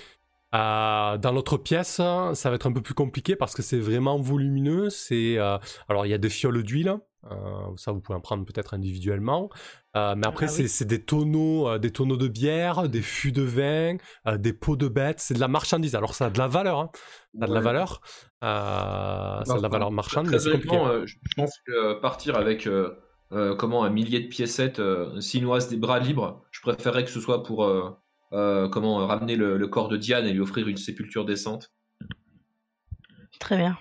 Euh, 0.54 1.18
dans 1.18 1.32
l'autre 1.32 1.56
pièce, 1.58 1.88
ça 1.96 2.32
va 2.50 2.54
être 2.54 2.66
un 2.66 2.72
peu 2.72 2.82
plus 2.82 2.94
compliqué 2.94 3.36
parce 3.36 3.54
que 3.54 3.62
c'est 3.62 3.78
vraiment 3.80 4.18
volumineux. 4.18 4.90
C'est 4.90 5.38
euh, 5.38 5.58
alors 5.88 6.06
il 6.06 6.10
y 6.10 6.14
a 6.14 6.18
des 6.18 6.30
fioles 6.30 6.62
d'huile, 6.62 6.98
euh, 7.30 7.34
ça 7.76 7.92
vous 7.92 8.00
pouvez 8.00 8.16
en 8.16 8.20
prendre 8.20 8.44
peut-être 8.44 8.74
individuellement, 8.74 9.48
Euh, 9.96 10.14
mais 10.16 10.26
après 10.26 10.46
Ah 10.46 10.48
c'est 10.48 10.64
oui. 10.64 10.86
des 10.86 11.04
tonneaux, 11.04 11.68
euh, 11.68 11.78
des 11.78 11.90
tonneaux 11.92 12.16
de 12.16 12.26
bière, 12.28 12.88
des 12.88 13.02
fûts 13.02 13.30
de 13.32 13.42
vin, 13.42 13.96
euh, 14.26 14.38
des 14.38 14.52
pots 14.54 14.76
de 14.76 14.88
bêtes. 14.88 15.20
C'est 15.20 15.34
de 15.34 15.40
la 15.40 15.48
marchandise. 15.48 15.94
Alors 15.94 16.14
ça 16.14 16.26
a 16.26 16.30
de 16.30 16.38
la 16.38 16.48
valeur, 16.48 16.78
hein. 16.80 16.90
ça 17.38 17.44
a 17.44 17.48
de 17.48 17.52
la 17.54 17.60
valeur, 17.60 18.00
euh, 18.42 19.44
ça 19.44 19.54
a 19.54 19.56
de 19.58 19.62
la 19.62 19.68
valeur 19.68 19.90
marchande, 19.92 20.28
mais 20.28 20.38
c'est 20.38 20.50
compliqué. 20.50 20.76
euh, 20.76 21.06
je 21.06 21.16
pense 21.36 21.52
que 21.66 22.00
partir 22.00 22.36
avec 22.36 22.66
euh, 22.66 22.94
euh, 23.32 23.54
comment 23.54 23.84
un 23.84 23.90
millier 23.90 24.20
de 24.20 24.28
piécettes 24.28 24.78
euh, 24.80 25.20
chinoises 25.20 25.68
des 25.68 25.76
bras 25.76 25.98
libres, 25.98 26.42
je 26.50 26.60
préférerais 26.62 27.04
que 27.04 27.10
ce 27.10 27.20
soit 27.20 27.42
pour 27.42 27.64
euh, 27.64 27.90
euh, 28.32 28.68
comment 28.70 29.06
ramener 29.06 29.36
le, 29.36 29.58
le 29.58 29.68
corps 29.68 29.88
de 29.88 29.98
Diane 29.98 30.26
et 30.26 30.32
lui 30.32 30.40
offrir 30.40 30.66
une 30.68 30.78
sépulture 30.78 31.24
décente. 31.26 31.70
Très 33.40 33.56
bien. 33.58 33.76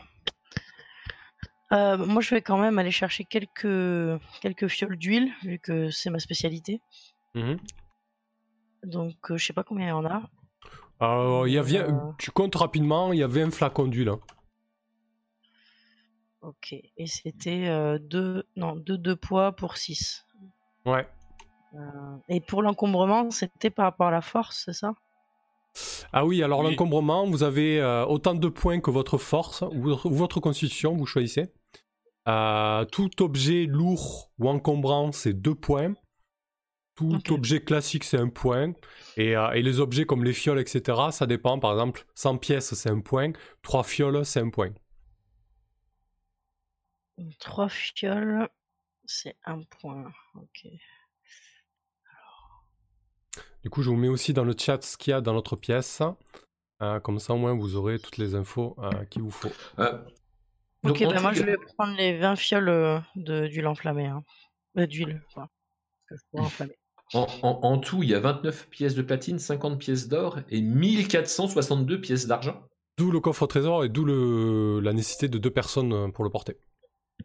Euh, 1.71 1.97
moi, 1.97 2.21
je 2.21 2.35
vais 2.35 2.41
quand 2.41 2.57
même 2.57 2.77
aller 2.79 2.91
chercher 2.91 3.23
quelques, 3.23 4.19
quelques 4.41 4.67
fioles 4.67 4.97
d'huile, 4.97 5.31
vu 5.43 5.57
que 5.59 5.89
c'est 5.89 6.09
ma 6.09 6.19
spécialité. 6.19 6.81
Mhm. 7.35 7.57
Donc, 8.83 9.15
euh, 9.31 9.37
je 9.37 9.45
sais 9.45 9.53
pas 9.53 9.63
combien 9.63 9.85
il 9.87 9.89
y 9.89 9.93
en 9.93 10.05
a. 10.05 10.21
Euh, 11.01 11.43
il 11.47 11.53
y 11.53 11.57
avait, 11.57 11.79
Euh. 11.79 11.91
tu 12.17 12.31
comptes 12.31 12.55
rapidement, 12.55 13.13
il 13.13 13.19
y 13.19 13.23
avait 13.23 13.41
un 13.41 13.51
flacon 13.51 13.85
d'huile. 13.87 14.09
hein. 14.09 14.19
Ok. 16.41 16.73
Et 16.97 17.07
c'était 17.07 17.67
euh, 17.67 17.99
deux, 17.99 18.43
non, 18.55 18.75
deux, 18.75 18.97
deux 18.97 19.15
poids 19.15 19.51
pour 19.51 19.77
6. 19.77 20.25
Ouais. 20.85 21.07
Et 22.27 22.41
pour 22.41 22.61
l'encombrement, 22.63 23.31
c'était 23.31 23.69
par 23.69 23.85
rapport 23.85 24.07
à 24.07 24.11
la 24.11 24.21
force, 24.21 24.63
c'est 24.65 24.73
ça? 24.73 24.93
Ah 26.11 26.25
oui, 26.25 26.43
alors 26.43 26.59
Oui. 26.59 26.71
l'encombrement, 26.71 27.25
vous 27.27 27.43
avez 27.43 27.79
euh, 27.79 28.05
autant 28.05 28.33
de 28.33 28.47
points 28.49 28.81
que 28.81 28.91
votre 28.91 29.17
force 29.17 29.61
ou 29.61 29.81
votre, 29.83 30.05
ou 30.07 30.13
votre 30.13 30.39
constitution, 30.41 30.95
vous 30.97 31.05
choisissez. 31.05 31.53
Euh, 32.27 32.85
tout 32.85 33.23
objet 33.23 33.65
lourd 33.65 34.31
ou 34.37 34.49
encombrant, 34.49 35.11
c'est 35.11 35.33
2 35.33 35.55
points. 35.55 35.93
Tout 36.95 37.33
objet 37.33 37.63
classique, 37.63 38.03
c'est 38.03 38.19
un 38.19 38.29
point. 38.29 38.73
Et, 39.17 39.35
euh, 39.35 39.51
et 39.51 39.61
les 39.61 39.79
objets 39.79 40.05
comme 40.05 40.23
les 40.23 40.33
fioles, 40.33 40.59
etc., 40.59 40.99
ça 41.11 41.25
dépend. 41.25 41.57
Par 41.57 41.71
exemple, 41.71 42.05
100 42.15 42.37
pièces, 42.37 42.73
c'est 42.75 42.89
un 42.89 42.99
point. 42.99 43.31
3 43.63 43.83
fioles, 43.83 44.23
c'est 44.25 44.39
un 44.39 44.49
point. 44.49 44.71
Trois 47.39 47.69
fioles, 47.69 48.49
c'est 49.05 49.35
un 49.45 49.61
point. 49.63 50.11
Ok. 50.35 50.67
Du 53.63 53.69
coup, 53.69 53.83
je 53.83 53.89
vous 53.89 53.95
mets 53.95 54.07
aussi 54.07 54.33
dans 54.33 54.43
le 54.43 54.55
chat 54.57 54.81
ce 54.83 54.97
qu'il 54.97 55.11
y 55.11 55.13
a 55.13 55.21
dans 55.21 55.33
notre 55.33 55.55
pièce. 55.55 56.01
Euh, 56.81 56.99
comme 56.99 57.19
ça, 57.19 57.33
au 57.33 57.37
moins, 57.37 57.53
vous 57.53 57.75
aurez 57.75 57.99
toutes 57.99 58.17
les 58.17 58.33
infos 58.33 58.75
euh, 58.79 59.05
qu'il 59.05 59.21
vous 59.21 59.31
faut. 59.31 59.51
Euh, 59.79 59.99
donc, 60.83 61.01
Ok, 61.01 61.13
bah 61.13 61.21
moi 61.21 61.33
je 61.33 61.43
vais 61.43 61.55
prendre 61.77 61.95
les 61.97 62.17
20 62.17 62.35
fioles 62.35 62.69
euh, 62.69 62.99
de- 63.15 63.47
d'huile 63.47 63.67
enflammée. 63.67 64.07
Hein. 64.07 64.23
Euh, 64.77 64.87
d'huile, 64.87 65.21
enfin, 65.27 65.47
que 66.07 66.15
je 66.15 66.21
pourrais 66.31 66.43
enflammer. 66.45 66.73
En, 67.13 67.27
en- 67.43 67.59
en 67.63 67.77
tout, 67.77 68.03
il 68.03 68.09
y 68.09 68.15
a 68.15 68.19
29 68.19 68.69
pièces 68.69 68.95
de 68.95 69.01
platine, 69.01 69.37
50 69.37 69.77
pièces 69.79 70.07
d'or 70.07 70.39
et 70.49 70.61
1462 70.61 71.99
pièces 71.99 72.25
d'argent. 72.27 72.61
D'où 72.97 73.11
le 73.11 73.19
coffre 73.19 73.43
au 73.43 73.47
trésor 73.47 73.83
et 73.83 73.89
d'où 73.89 74.05
le- 74.05 74.79
la 74.81 74.93
nécessité 74.93 75.27
de 75.27 75.37
deux 75.37 75.49
personnes 75.51 75.93
euh, 75.93 76.07
pour 76.09 76.23
le 76.23 76.29
porter. 76.29 76.57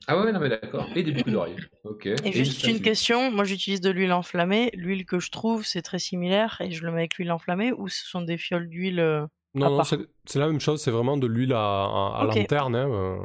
Ah 0.06 0.18
ouais, 0.22 0.30
non 0.32 0.40
mais 0.40 0.48
d'accord. 0.50 0.86
Et 0.94 1.02
des 1.02 1.12
boucles 1.12 1.30
d'oreilles. 1.32 1.56
Ok. 1.84 2.06
Et 2.06 2.32
juste 2.32 2.64
une 2.66 2.82
question, 2.82 3.30
moi 3.30 3.44
j'utilise 3.44 3.80
de 3.80 3.88
l'huile 3.90 4.12
enflammée. 4.12 4.70
L'huile 4.74 5.06
que 5.06 5.18
je 5.20 5.30
trouve, 5.30 5.64
c'est 5.64 5.80
très 5.82 5.98
similaire 5.98 6.60
et 6.60 6.70
je 6.70 6.84
le 6.84 6.90
mets 6.92 6.98
avec 6.98 7.16
l'huile 7.16 7.32
enflammée 7.32 7.72
ou 7.72 7.88
ce 7.88 8.04
sont 8.06 8.20
des 8.20 8.36
fioles 8.36 8.68
d'huile 8.68 9.00
euh, 9.00 9.24
Non, 9.54 9.78
non, 9.78 9.84
c'est 9.84 10.38
la 10.38 10.46
même 10.48 10.60
chose, 10.60 10.82
c'est 10.82 10.90
vraiment 10.90 11.16
de 11.16 11.26
l'huile 11.26 11.54
à, 11.54 11.58
à- 11.58 12.18
à 12.20 12.26
Ok. 12.26 12.34
lanterne. 12.36 12.76
hein, 12.76 13.18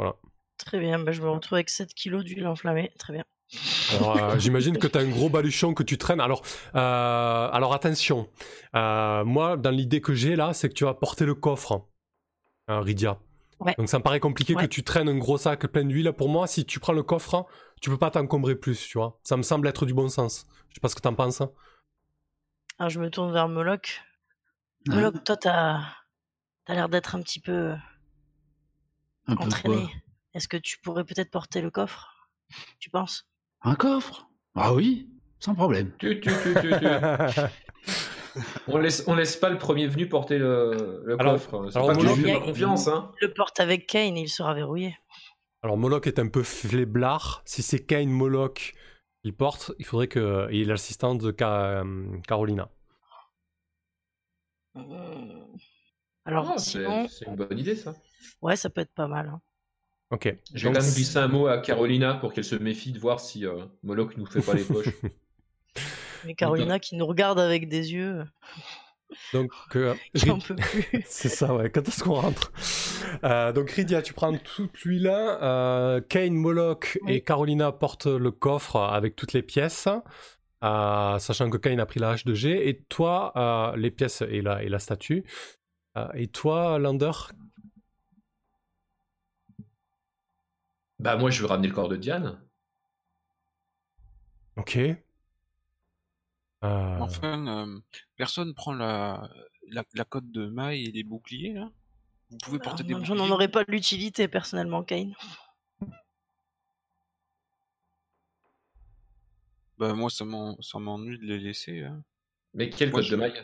euh. 0.00 0.10
Très 0.58 0.78
bien, 0.80 0.98
bah, 0.98 1.12
je 1.12 1.22
me 1.22 1.30
retrouve 1.30 1.54
avec 1.56 1.70
7 1.70 1.94
kilos 1.94 2.24
d'huile 2.24 2.46
enflammée. 2.46 2.92
Très 2.98 3.12
bien. 3.14 3.24
Euh, 3.92 4.38
j'imagine 4.38 4.76
que 4.76 4.86
tu 4.88 4.98
as 4.98 5.00
un 5.00 5.08
gros 5.08 5.30
baluchon 5.30 5.72
que 5.72 5.82
tu 5.82 5.96
traînes. 5.96 6.20
Alors, 6.20 6.42
euh, 6.74 7.48
alors 7.50 7.72
attention, 7.74 8.28
moi, 8.74 9.56
dans 9.56 9.70
l'idée 9.70 10.00
que 10.00 10.14
j'ai 10.14 10.36
là, 10.36 10.52
c'est 10.52 10.68
que 10.68 10.74
tu 10.74 10.84
vas 10.84 10.94
porter 10.94 11.24
le 11.24 11.34
coffre, 11.34 11.86
hein, 12.66 12.80
Rydia. 12.80 13.18
Ouais. 13.60 13.74
Donc 13.78 13.88
ça 13.88 13.98
me 13.98 14.02
paraît 14.04 14.20
compliqué 14.20 14.54
que 14.54 14.66
tu 14.66 14.84
traînes 14.84 15.08
un 15.08 15.16
gros 15.18 15.38
sac 15.38 15.66
plein 15.68 15.84
d'huile. 15.84 16.12
Pour 16.12 16.28
moi, 16.28 16.46
si 16.46 16.64
tu 16.66 16.78
prends 16.78 16.92
le 16.92 17.02
coffre, 17.02 17.46
tu 17.80 17.88
peux 17.90 17.96
pas 17.98 18.10
t'encombrer 18.10 18.54
plus, 18.54 18.86
tu 18.86 18.98
vois. 18.98 19.18
Ça 19.24 19.36
me 19.36 19.42
semble 19.42 19.66
être 19.68 19.86
du 19.86 19.94
bon 19.94 20.08
sens. 20.08 20.46
Je 20.68 20.74
sais 20.74 20.80
pas 20.80 20.88
ce 20.88 20.94
que 20.94 21.00
t'en 21.00 21.14
penses. 21.14 21.40
hein. 21.40 21.50
Alors 22.78 22.90
je 22.90 23.00
me 23.00 23.10
tourne 23.10 23.32
vers 23.32 23.48
Moloch. 23.48 24.00
Moloch, 24.94 25.24
toi 25.24 25.36
t'as 25.36 25.80
as, 26.66 26.74
l'air 26.74 26.88
d'être 26.88 27.14
un 27.14 27.22
petit 27.22 27.40
peu 27.40 27.74
un 29.26 29.36
peu 29.36 29.44
entraîné. 29.44 29.88
Est-ce 30.34 30.48
que 30.48 30.56
tu 30.56 30.78
pourrais 30.78 31.04
peut-être 31.04 31.30
porter 31.30 31.60
le 31.60 31.70
coffre 31.70 32.28
Tu 32.78 32.90
penses? 32.90 33.28
Un 33.62 33.74
coffre? 33.74 34.28
Ah 34.54 34.72
oui, 34.74 35.08
sans 35.40 35.54
problème. 35.54 35.92
Tu, 35.98 36.20
tu, 36.20 36.30
tu, 36.30 36.54
tu, 36.60 36.70
tu. 36.78 38.40
on, 38.68 38.78
laisse, 38.78 39.04
on 39.06 39.14
laisse 39.14 39.36
pas 39.36 39.50
le 39.50 39.58
premier 39.58 39.86
venu 39.86 40.08
porter 40.08 40.38
le, 40.38 41.02
le 41.04 41.16
Alors- 41.20 41.34
coffre. 41.34 41.68
C'est 41.70 41.76
alors 41.76 41.88
pas 41.88 41.94
Moloch- 41.94 42.16
lui 42.16 42.24
fais 42.24 42.32
pas 42.34 42.44
confiance. 42.44 42.88
Hein. 42.88 43.12
Le 43.20 43.32
porte 43.32 43.60
avec 43.60 43.86
Kane, 43.86 44.16
il 44.16 44.28
sera 44.28 44.54
verrouillé. 44.54 44.96
Alors 45.62 45.76
Moloch 45.76 46.06
est 46.06 46.18
un 46.18 46.28
peu 46.28 46.42
fléblard. 46.42 47.42
Si 47.44 47.62
c'est 47.62 47.84
Kane 47.84 48.10
Moloch 48.10 48.74
qui 49.24 49.32
porte, 49.32 49.72
il 49.78 49.84
faudrait 49.84 50.08
qu'il 50.08 50.22
ait 50.22 50.64
l'assistante 50.64 51.18
de 51.20 51.34
euh, 51.42 52.20
Carolina. 52.26 52.70
Hmm. 54.74 55.56
Alors 56.24 56.52
Ah, 56.54 56.58
c'est 56.58 56.70
sinon, 56.70 57.08
c'est 57.08 57.26
une 57.26 57.36
bonne 57.36 57.58
idée 57.58 57.74
ça. 57.76 57.94
ouais, 58.42 58.56
ça 58.56 58.70
peut 58.70 58.80
être 58.82 58.92
pas 58.94 59.08
mal. 59.08 59.28
hein. 59.28 59.40
Ok. 60.10 60.34
Je 60.54 60.68
vais 60.68 60.74
quand 60.74 60.80
même 60.82 60.90
glisser 60.94 61.18
un 61.18 61.28
mot 61.28 61.46
à 61.48 61.58
Carolina 61.58 62.14
pour 62.14 62.32
qu'elle 62.32 62.44
se 62.44 62.54
méfie 62.56 62.92
de 62.92 62.98
voir 62.98 63.20
si 63.20 63.46
euh, 63.46 63.66
Moloch 63.82 64.16
nous 64.16 64.26
fait 64.26 64.40
pas 64.42 64.54
les 64.54 64.64
poches. 64.64 64.88
Mais 66.24 66.34
Carolina 66.34 66.78
qui 66.78 66.96
nous 66.96 67.06
regarde 67.06 67.38
avec 67.38 67.68
des 67.68 67.92
yeux, 67.92 68.24
Donc, 69.32 69.50
euh, 69.76 69.94
j'en 70.14 70.38
peux 70.38 70.56
plus. 70.56 71.02
C'est 71.06 71.28
ça, 71.28 71.54
ouais. 71.54 71.70
Quand 71.70 71.86
est-ce 71.86 72.02
qu'on 72.02 72.14
rentre? 72.14 72.52
Euh, 73.24 73.52
Donc, 73.52 73.70
Rydia, 73.70 74.02
tu 74.02 74.12
prends 74.14 74.36
toute 74.36 74.80
l'huile. 74.82 75.10
Euh, 75.12 76.00
Kane, 76.00 76.34
Moloch 76.34 76.98
Oui. 77.02 77.12
et 77.14 77.20
Carolina 77.22 77.72
portent 77.72 78.06
le 78.06 78.30
coffre 78.30 78.76
avec 78.80 79.14
toutes 79.16 79.32
les 79.32 79.42
pièces. 79.42 79.88
Euh, 80.64 81.18
sachant 81.18 81.50
que 81.50 81.56
Kane 81.56 81.80
a 81.80 81.86
pris 81.86 82.00
la 82.00 82.10
hache 82.10 82.24
de 82.24 82.34
G. 82.34 82.68
Et 82.68 82.82
toi, 82.84 83.32
euh, 83.36 83.76
les 83.76 83.90
pièces 83.90 84.22
et 84.22 84.42
la, 84.42 84.62
et 84.62 84.68
la 84.68 84.78
statue. 84.78 85.24
Euh, 85.96 86.08
et 86.14 86.28
toi, 86.28 86.78
Lander? 86.78 87.12
Bah 90.98 91.16
moi 91.16 91.30
je 91.30 91.40
vais 91.42 91.48
ramener 91.48 91.68
le 91.68 91.74
corps 91.74 91.88
de 91.88 91.96
Diane. 91.96 92.40
Ok. 94.56 94.76
Euh, 94.76 94.96
Enfin, 96.62 97.46
euh, 97.46 97.78
personne 98.16 98.52
prend 98.52 98.72
la, 98.72 99.30
la, 99.70 99.84
la 99.94 100.04
cote 100.04 100.28
de 100.32 100.46
maille 100.46 100.86
et 100.86 100.90
les 100.90 101.04
boucliers, 101.04 101.52
là? 101.52 101.70
Vous 102.30 102.38
pouvez 102.38 102.58
porter 102.58 102.82
des 102.82 102.94
boucliers? 102.94 103.16
J'en 103.16 103.30
aurais 103.30 103.46
pas 103.46 103.62
l'utilité 103.68 104.26
personnellement, 104.26 104.82
Kane. 104.82 105.14
Bah 109.78 109.94
moi, 109.94 110.10
ça 110.10 110.24
m'en- 110.24 110.60
ça 110.60 110.78
m'ennuie 110.78 111.18
de 111.18 111.24
les 111.26 111.38
laisser. 111.38 111.82
hein. 111.82 112.02
Mais 112.54 112.68
quel 112.70 112.90
Moi, 112.90 113.02
je- 113.02 113.10
de 113.10 113.16
maille? 113.16 113.42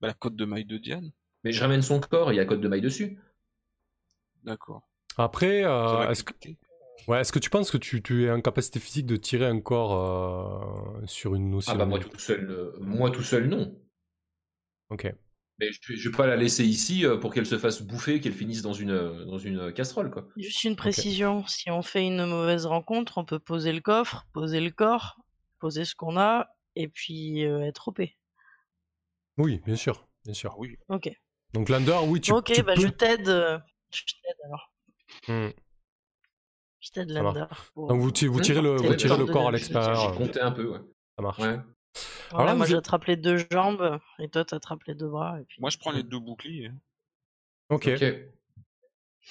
Bah, 0.00 0.08
la 0.08 0.14
cote 0.14 0.36
de 0.36 0.44
maille 0.44 0.64
de 0.64 0.78
Diane. 0.78 1.10
Mais 1.44 1.52
je 1.52 1.60
ramène 1.60 1.82
son 1.82 2.00
corps, 2.00 2.32
il 2.32 2.36
y 2.36 2.40
a 2.40 2.44
code 2.44 2.60
de 2.60 2.68
maille 2.68 2.80
dessus. 2.80 3.18
D'accord. 4.44 4.82
Après, 5.18 5.64
euh, 5.64 6.08
est-ce 6.10 6.24
que, 6.24 6.32
ouais, 7.08 7.20
est-ce 7.20 7.32
que 7.32 7.38
tu 7.38 7.50
penses 7.50 7.70
que 7.70 7.76
tu, 7.76 8.02
tu 8.02 8.24
es 8.24 8.30
en 8.30 8.40
capacité 8.40 8.80
physique 8.80 9.06
de 9.06 9.16
tirer 9.16 9.46
un 9.46 9.60
corps 9.60 10.96
euh, 11.02 11.06
sur 11.06 11.34
une 11.34 11.50
notion 11.50 11.72
Ah 11.74 11.76
bah 11.76 11.84
moi 11.84 11.98
tout 11.98 12.18
seul, 12.18 12.50
euh, 12.50 12.72
moi 12.80 13.10
tout 13.10 13.22
seul 13.22 13.48
non. 13.48 13.78
Ok. 14.88 15.12
Mais 15.58 15.70
je, 15.72 15.94
je 15.94 16.08
vais 16.08 16.16
pas 16.16 16.26
la 16.26 16.36
laisser 16.36 16.64
ici 16.64 17.04
pour 17.20 17.34
qu'elle 17.34 17.44
se 17.44 17.58
fasse 17.58 17.82
bouffer, 17.82 18.20
qu'elle 18.20 18.32
finisse 18.32 18.62
dans 18.62 18.72
une 18.72 19.26
dans 19.26 19.36
une 19.38 19.72
casserole 19.74 20.10
quoi. 20.10 20.26
Juste 20.36 20.64
une 20.64 20.76
précision, 20.76 21.46
si 21.46 21.70
on 21.70 21.82
fait 21.82 22.06
une 22.06 22.24
mauvaise 22.24 22.64
rencontre, 22.64 23.18
on 23.18 23.26
peut 23.26 23.38
poser 23.38 23.72
le 23.72 23.80
coffre, 23.82 24.26
poser 24.32 24.60
le 24.60 24.70
corps, 24.70 25.18
poser 25.60 25.84
ce 25.84 25.94
qu'on 25.94 26.18
a, 26.18 26.48
et 26.74 26.88
puis 26.88 27.44
euh, 27.44 27.60
être 27.60 27.88
OP. 27.88 28.00
Oui, 29.38 29.60
bien 29.64 29.76
sûr. 29.76 30.06
Bien 30.24 30.34
sûr. 30.34 30.58
oui. 30.58 30.76
Ok. 30.88 31.10
Donc, 31.52 31.68
Lander, 31.68 31.98
oui, 32.06 32.20
tu, 32.20 32.32
ok, 32.32 32.52
tu 32.52 32.62
bah 32.62 32.74
peux... 32.74 32.80
je 32.82 32.88
t'aide. 32.88 33.26
Je 33.26 34.02
t'aide 34.04 34.36
alors. 34.44 34.72
Hmm. 35.28 35.50
Je 36.80 36.90
t'aide. 36.90 37.10
Lander. 37.10 37.44
pour- 37.74 37.88
Donc, 37.88 38.00
vous, 38.00 38.06
vous 38.32 38.40
tirez 38.40 38.60
le, 38.62 38.76
vous 38.76 38.94
tirez 38.94 39.16
le 39.18 39.26
corps 39.26 39.48
à 39.48 39.52
l'extérieur. 39.52 40.12
J'ai 40.12 40.16
compté 40.18 40.40
un 40.40 40.52
peu 40.52 40.68
ouais. 40.70 40.80
Ça 41.16 41.22
marche. 41.22 41.38
ouais. 41.38 41.46
Voilà, 41.46 41.64
Alors 42.30 42.46
là, 42.46 42.54
moi 42.54 42.66
vous 42.66 42.72
j'attrape 42.72 43.04
les 43.06 43.16
deux 43.16 43.38
jambes, 43.50 43.98
et 44.20 44.28
toi 44.28 44.44
t'attrapes 44.44 44.84
les 44.84 44.94
deux 44.94 45.08
bras. 45.08 45.40
Et 45.40 45.44
puis... 45.44 45.60
Moi, 45.60 45.70
je 45.70 45.78
prends 45.78 45.90
les 45.90 46.04
deux 46.04 46.20
boucliers. 46.20 46.70
Ok. 47.68 47.88
Ok. 47.88 48.04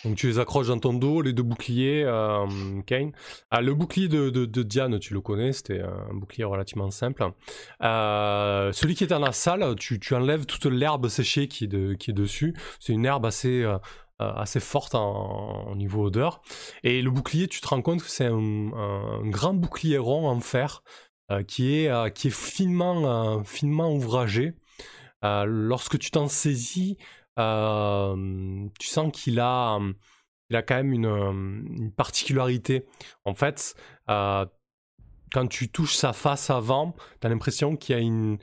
Donc 0.05 0.15
tu 0.15 0.27
les 0.27 0.39
accroches 0.39 0.67
dans 0.67 0.79
ton 0.79 0.93
dos, 0.93 1.21
les 1.21 1.33
deux 1.33 1.43
boucliers, 1.43 2.03
euh, 2.05 2.45
Kane. 2.85 3.11
Ah, 3.51 3.61
le 3.61 3.73
bouclier 3.73 4.07
de, 4.07 4.29
de- 4.29 4.63
Diane, 4.63 4.97
tu 4.99 5.13
le 5.13 5.19
connais, 5.19 5.51
c'était 5.51 5.81
un 5.81 6.13
bouclier 6.13 6.45
relativement 6.45 6.89
simple. 6.89 7.29
Euh, 7.83 8.71
celui 8.71 8.95
qui 8.95 9.03
est 9.03 9.07
dans 9.07 9.19
la 9.19 9.33
salle, 9.33 9.75
tu, 9.75 9.99
tu 9.99 10.15
enlèves 10.15 10.45
toute 10.45 10.65
l'herbe 10.65 11.09
séchée 11.09 11.47
qui 11.49 11.65
est, 11.65 11.67
de- 11.67 11.95
qui 11.95 12.11
est 12.11 12.13
dessus. 12.13 12.55
C'est 12.79 12.93
une 12.93 13.05
herbe 13.05 13.25
assez, 13.25 13.63
euh, 13.63 13.77
euh, 14.21 14.31
assez 14.35 14.61
forte 14.61 14.95
en, 14.95 15.75
niveau 15.75 16.05
odeur. 16.05 16.41
Et 16.83 17.01
le 17.01 17.11
bouclier, 17.11 17.47
tu 17.47 17.59
te 17.59 17.67
rends 17.67 17.81
compte 17.81 18.01
que 18.01 18.09
c'est 18.09 18.25
un, 18.27 18.71
un 18.73 19.27
grand 19.29 19.53
bouclier 19.53 19.97
rond 19.97 20.29
en 20.29 20.39
fer 20.39 20.81
qui, 21.47 21.75
est, 21.75 22.13
qui 22.15 22.29
est 22.29 22.35
finement, 22.35 23.43
finement 23.43 23.93
ouvragé. 23.93 24.53
Lorsque 25.21 25.99
tu 25.99 26.09
t'en 26.11 26.27
saisis, 26.27 26.97
euh, 27.39 28.67
tu 28.79 28.87
sens 28.87 29.11
qu'il 29.11 29.39
a, 29.39 29.79
il 30.49 30.55
a 30.55 30.61
quand 30.61 30.75
même 30.75 30.93
une, 30.93 31.91
particularité. 31.95 32.85
En 33.25 33.33
fait, 33.33 33.75
euh, 34.09 34.45
quand 35.31 35.47
tu 35.47 35.69
touches 35.69 35.95
sa 35.95 36.13
face 36.13 36.49
avant, 36.49 36.95
tu 37.21 37.27
as 37.27 37.29
l'impression 37.29 37.75
qu'il 37.75 37.95
y 37.95 37.99
a 37.99 38.01
une, 38.01 38.37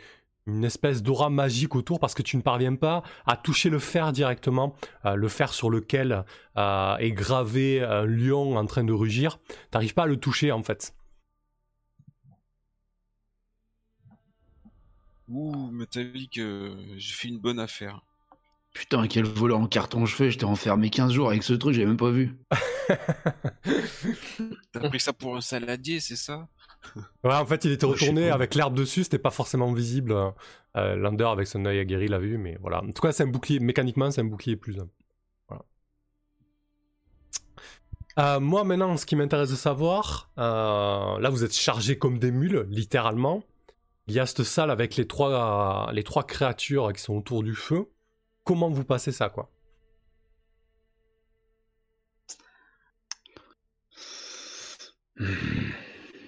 une 0.47 0.65
espèce 0.65 1.03
d'aura 1.03 1.31
magique 1.31 1.75
autour 1.75 2.01
parce 2.01 2.15
que 2.15 2.23
tu 2.23 2.37
ne 2.37 2.43
parviens 2.43 2.75
pas 2.75 3.03
à 3.27 3.37
toucher 3.37 3.69
le 3.69 3.79
fer 3.79 4.13
directement, 4.13 4.75
euh, 5.05 5.15
le 5.15 5.29
fer 5.29 5.53
sur 5.53 5.71
lequel 5.71 6.25
est 6.57 7.13
gravé 7.13 7.83
un 7.83 8.07
lion 8.07 8.57
en 8.57 8.67
train 8.67 8.85
de 8.85 8.93
rugir. 8.93 9.39
Tu 9.49 9.55
n'arrives 9.75 9.95
pas 9.95 10.05
à 10.05 10.07
le 10.07 10.17
toucher 10.17 10.53
en 10.53 10.63
fait. 10.63 10.95
Ouh, 15.29 15.71
mais 15.73 15.87
t'as 15.87 16.05
vu 16.05 16.29
que 16.29 16.77
j'ai 16.97 17.15
fait 17.15 17.29
une 17.29 17.41
bonne 17.41 17.59
affaire. 17.59 18.01
Putain, 18.77 19.09
quel 19.09 19.25
voleur 19.25 19.59
en 19.59 19.67
carton 19.67 20.05
je 20.05 20.15
fais, 20.15 20.31
j'étais 20.31 20.45
enfermé 20.45 20.91
15 20.91 21.11
jours 21.11 21.31
avec 21.31 21.43
ce 21.43 21.55
truc, 21.55 21.75
j'ai 21.75 21.87
même 21.87 21.97
pas 21.97 22.11
vu. 22.11 22.37
T'as 24.73 24.89
pris 24.91 25.01
ça 25.01 25.15
pour 25.15 25.35
un 25.35 25.41
saladier, 25.41 25.99
c'est 25.99 26.15
ça? 26.15 26.47
Ouais, 27.25 27.33
en 27.33 27.47
fait, 27.47 27.65
il 27.65 27.73
était 27.73 27.87
retourné 27.87 28.29
avec 28.29 28.55
l'herbe 28.55 28.75
dessus, 28.75 29.05
c'était 29.05 29.19
pas 29.19 29.31
forcément 29.31 29.73
visible. 29.73 30.15
Euh, 30.77 30.95
Lander, 30.95 31.25
avec 31.25 31.47
son 31.47 31.65
œil 31.65 31.79
aguerri, 31.79 32.07
l'a 32.07 32.19
vu, 32.19 32.37
mais 32.37 32.59
voilà. 32.61 32.83
En 32.83 32.93
tout 32.93 33.01
cas, 33.01 33.13
c'est 33.13 33.23
un 33.23 33.29
bouclier, 33.29 33.61
mécaniquement, 33.61 34.11
c'est 34.11 34.21
un 34.21 34.25
bouclier 34.25 34.57
plus. 34.57 34.77
Voilà. 35.49 35.65
Euh, 38.19 38.41
moi, 38.41 38.63
maintenant, 38.65 38.95
ce 38.99 39.07
qui 39.07 39.17
m'intéresse 39.17 39.49
de 39.49 39.57
savoir, 39.57 40.31
euh, 40.37 41.19
là, 41.19 41.31
vous 41.31 41.45
êtes 41.45 41.55
chargés 41.55 41.97
comme 41.97 42.19
des 42.19 42.31
mules, 42.31 42.67
littéralement. 42.69 43.43
Il 44.07 44.15
y 44.15 44.21
a 44.21 44.27
cette 44.27 44.43
salle 44.43 44.71
avec 44.71 44.97
les 44.97 45.07
trois, 45.07 45.91
les 45.95 46.03
trois 46.03 46.25
créatures 46.25 46.93
qui 46.93 47.01
sont 47.01 47.15
autour 47.15 47.43
du 47.43 47.55
feu. 47.55 47.89
Comment 48.47 48.71
vous 48.71 48.85
passez 48.85 49.11
ça, 49.11 49.29
quoi? 49.29 49.51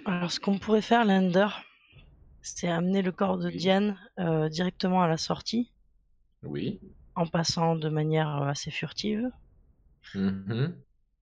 Alors, 0.05 0.31
ce 0.33 0.41
qu'on 0.41 0.59
pourrait 0.59 0.83
faire, 0.83 1.05
Lander, 1.05 1.49
c'est 2.43 2.69
amener 2.69 3.03
le 3.03 3.13
corps 3.13 3.39
de 3.39 3.49
Oui. 3.49 3.57
Diane 3.57 3.99
euh, 4.19 4.49
directement 4.49 5.03
à 5.03 5.09
la 5.09 5.17
sortie, 5.19 5.71
Oui. 6.43 6.81
en 7.15 7.27
passant 7.27 7.77
de 7.77 7.89
manière 7.89 8.43
euh, 8.43 8.47
assez 8.49 8.71
furtive, 8.71 9.31
Mhm. 10.15 10.75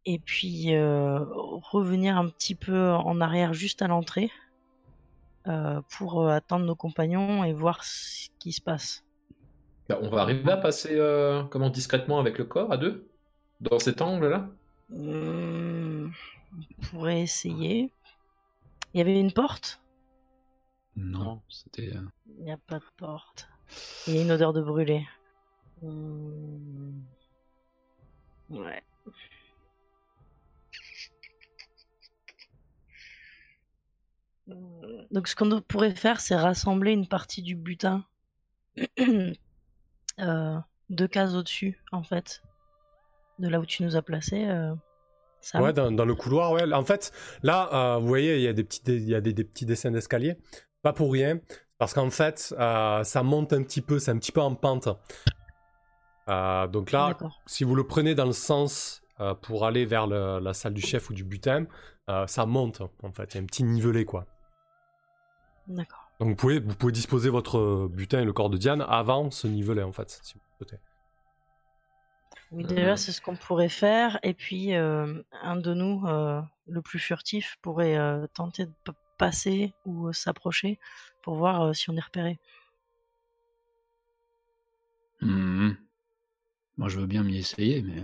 et 0.05 0.19
puis 0.21 0.75
euh, 0.75 1.19
revenir 1.25 2.17
un 2.17 2.29
petit 2.29 2.55
peu 2.55 2.93
en 2.93 3.21
arrière 3.21 3.53
juste 3.53 3.83
à 3.83 3.89
l'entrée 3.89 4.31
euh, 5.49 5.81
pour 5.91 6.29
attendre 6.29 6.65
nos 6.65 6.77
compagnons 6.77 7.43
et 7.43 7.53
voir 7.53 7.83
ce 7.83 8.29
qui 8.39 8.53
se 8.53 8.61
passe. 8.61 9.06
Bah, 9.89 9.99
on 10.03 10.11
va 10.11 10.23
arriver 10.23 10.51
à 10.51 10.57
passer 10.57 10.91
euh, 10.93 11.45
comment 11.45 11.71
discrètement 11.71 12.19
avec 12.19 12.39
le 12.39 12.45
corps 12.45 12.73
à 12.73 12.77
deux? 12.77 13.09
Dans 13.61 13.79
cet 13.79 14.03
angle-là? 14.03 14.49
On 14.91 16.11
pourrait 16.91 17.23
essayer. 17.23 17.91
Il 18.95 18.99
y 18.99 19.01
avait 19.01 19.19
une 19.19 19.33
porte? 19.33 19.81
Non, 20.97 21.41
c'était. 21.49 21.95
euh, 21.95 22.01
Il 22.39 22.45
n'y 22.45 22.53
a 22.53 22.57
pas 22.57 22.79
de 22.79 22.85
porte. 22.97 23.49
Il 24.07 24.15
y 24.15 24.19
a 24.19 24.23
une 24.23 24.33
odeur 24.33 24.53
de 24.53 24.63
brûlé. 24.63 25.07
Ouais. 25.83 26.43
Donc 35.11 35.29
ce 35.29 35.37
qu'on 35.37 35.61
pourrait 35.61 35.95
faire, 35.95 36.21
c'est 36.21 36.37
rassembler 36.37 36.93
une 36.93 37.09
partie 37.09 37.43
du 37.43 37.57
butin 37.57 38.05
euh, 40.21 40.59
deux 40.91 41.09
cases 41.09 41.35
au-dessus, 41.35 41.81
en 41.93 42.03
fait, 42.03 42.43
de 43.39 43.49
là 43.49 43.61
où 43.61 43.67
tu 43.67 43.83
nous 43.83 43.97
as 43.97 44.03
placés. 44.03 44.47
euh. 44.47 44.75
Ouais, 45.55 45.73
dans, 45.73 45.93
dans 45.93 46.05
le 46.05 46.15
couloir, 46.15 46.51
ouais. 46.53 46.73
En 46.73 46.85
fait, 46.85 47.13
là, 47.43 47.69
euh, 47.73 47.99
vous 47.99 48.07
voyez, 48.09 48.37
il 48.37 48.43
y 48.43 48.49
a 48.49 48.53
des 48.53 48.65
petits, 48.65 48.83
dé- 48.83 48.97
il 48.97 49.09
y 49.09 49.15
a 49.15 49.21
des, 49.21 49.33
des 49.33 49.45
petits 49.45 49.65
dessins 49.67 49.91
d'escalier. 49.93 50.37
Pas 50.83 50.93
pour 50.93 51.13
rien, 51.13 51.39
parce 51.79 51.95
qu'en 51.95 52.11
fait, 52.11 52.39
ça 52.39 53.23
monte 53.23 53.53
un 53.53 53.63
petit 53.63 53.81
peu, 53.81 53.99
c'est 53.99 54.11
un 54.11 54.19
petit 54.19 54.33
peu 54.33 54.41
en 54.41 54.55
pente. 54.55 54.89
Donc 56.27 56.91
là, 56.93 57.17
si 57.47 57.63
vous 57.65 57.75
le 57.77 57.87
prenez 57.87 58.15
dans 58.15 58.25
le 58.27 58.33
sens 58.33 59.03
pour 59.43 59.65
aller 59.67 59.85
vers 59.85 60.07
le- 60.07 60.41
la 60.41 60.53
salle 60.53 60.75
du 60.75 60.81
chef 60.81 61.11
ou 61.11 61.15
du 61.15 61.23
butin, 61.25 61.67
ça 62.27 62.47
monte, 62.47 62.83
en 63.03 63.13
fait. 63.13 63.35
Il 63.35 63.37
y 63.37 63.41
a 63.41 63.43
un 63.43 63.47
petit 63.47 63.63
nivelé, 63.65 64.05
quoi. 64.05 64.27
D'accord. 65.69 66.06
Donc 66.19 66.29
vous 66.31 66.35
pouvez, 66.37 66.61
vous 66.61 66.75
pouvez 66.75 66.93
disposer 66.93 67.29
votre 67.29 67.89
butin 67.89 68.21
et 68.21 68.25
le 68.25 68.33
corps 68.33 68.49
de 68.51 68.57
Diane 68.57 68.85
avant 68.89 69.31
ce 69.31 69.47
nivelet, 69.47 69.83
en 69.83 69.93
fait, 69.93 70.19
si 70.23 70.35
vous 70.35 70.41
le 70.41 70.57
souhaitez. 70.67 70.83
Oui, 72.53 72.65
déjà, 72.65 72.97
c'est 72.97 73.13
ce 73.13 73.21
qu'on 73.21 73.37
pourrait 73.37 73.69
faire. 73.69 74.19
Et 74.23 74.33
puis, 74.33 74.75
euh, 74.75 75.21
un 75.43 75.57
de 75.57 75.75
nous, 75.75 76.07
euh, 76.07 76.41
le 76.69 76.81
plus 76.81 76.99
furtif, 77.01 77.59
pourrait 77.61 77.97
euh, 77.99 78.27
tenter 78.33 78.67
de 78.67 78.73
passer 79.19 79.75
ou 79.85 80.09
euh, 80.09 80.13
s'approcher 80.13 80.79
pour 81.23 81.35
voir 81.35 81.61
euh, 81.63 81.73
si 81.73 81.91
on 81.91 81.97
est 81.97 82.01
repéré. 82.01 82.39
mhm. 85.21 85.77
Moi, 86.79 86.89
je 86.89 87.01
veux 87.01 87.07
bien 87.07 87.23
m'y 87.23 87.37
essayer, 87.39 87.83
mais. 87.83 88.03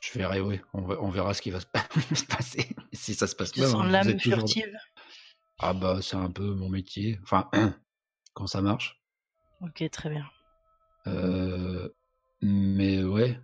Je 0.00 0.18
verrai, 0.18 0.40
oui. 0.40 0.60
On, 0.72 1.08
verra 1.10 1.34
ce 1.34 1.42
qui 1.42 1.50
va 1.50 1.58
se, 1.60 1.66
se 2.14 2.24
passer. 2.24 2.68
Si 2.92 3.14
ça 3.14 3.26
se 3.26 3.34
passe 3.34 3.50
Tu 3.52 3.60
bien. 3.60 3.68
sens 3.68 3.80
hein, 3.80 3.86
vous 3.86 3.90
l'âme 3.92 4.08
êtes 4.08 4.20
toujours- 4.20 4.38
furtive 4.38 4.76
Ah, 5.58 5.72
bah, 5.72 6.00
c'est 6.02 6.16
un 6.16 6.30
peu 6.30 6.54
mon 6.54 6.68
métier. 6.68 7.18
Enfin, 7.22 7.48
quand 8.34 8.46
ça 8.46 8.60
marche. 8.60 9.00
Ok, 9.62 9.88
très 9.90 10.10
bien. 10.10 10.26
Euh, 11.06 11.88
mais 12.42 13.02
ouais. 13.02 13.40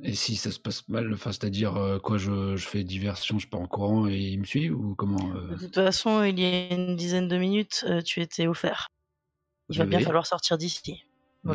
Et 0.00 0.14
si 0.14 0.36
ça 0.36 0.52
se 0.52 0.60
passe 0.60 0.88
mal, 0.88 1.12
enfin, 1.12 1.32
c'est-à-dire 1.32 1.76
euh, 1.76 1.98
quoi, 1.98 2.18
je, 2.18 2.56
je 2.56 2.68
fais 2.68 2.84
diversion, 2.84 3.40
je 3.40 3.48
pars 3.48 3.60
en 3.60 3.66
courant 3.66 4.06
et 4.06 4.16
il 4.16 4.38
me 4.38 4.44
suit 4.44 4.70
ou 4.70 4.94
comment 4.94 5.34
euh, 5.34 5.48
De 5.48 5.56
toute 5.56 5.74
façon, 5.74 6.22
il 6.22 6.38
y 6.38 6.44
a 6.44 6.72
une 6.72 6.94
dizaine 6.94 7.26
de 7.26 7.36
minutes, 7.36 7.84
euh, 7.88 8.00
tu 8.00 8.20
étais 8.20 8.46
offert. 8.46 8.90
Il 9.68 9.74
je 9.74 9.80
va 9.80 9.86
bien 9.86 9.98
falloir 9.98 10.24
sortir 10.24 10.56
d'ici. 10.56 11.02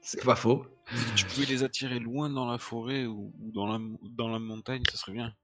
C'est 0.00 0.24
pas 0.24 0.36
faux. 0.36 0.64
Si 0.94 1.14
tu 1.14 1.26
pouvais 1.26 1.46
les 1.46 1.62
attirer 1.62 1.98
loin 1.98 2.30
dans 2.30 2.50
la 2.50 2.56
forêt 2.58 3.04
ou, 3.04 3.32
ou 3.40 3.52
dans, 3.52 3.66
la, 3.66 3.78
dans 4.02 4.28
la 4.28 4.38
montagne, 4.38 4.82
ça 4.90 4.96
serait 4.96 5.12
bien. 5.12 5.34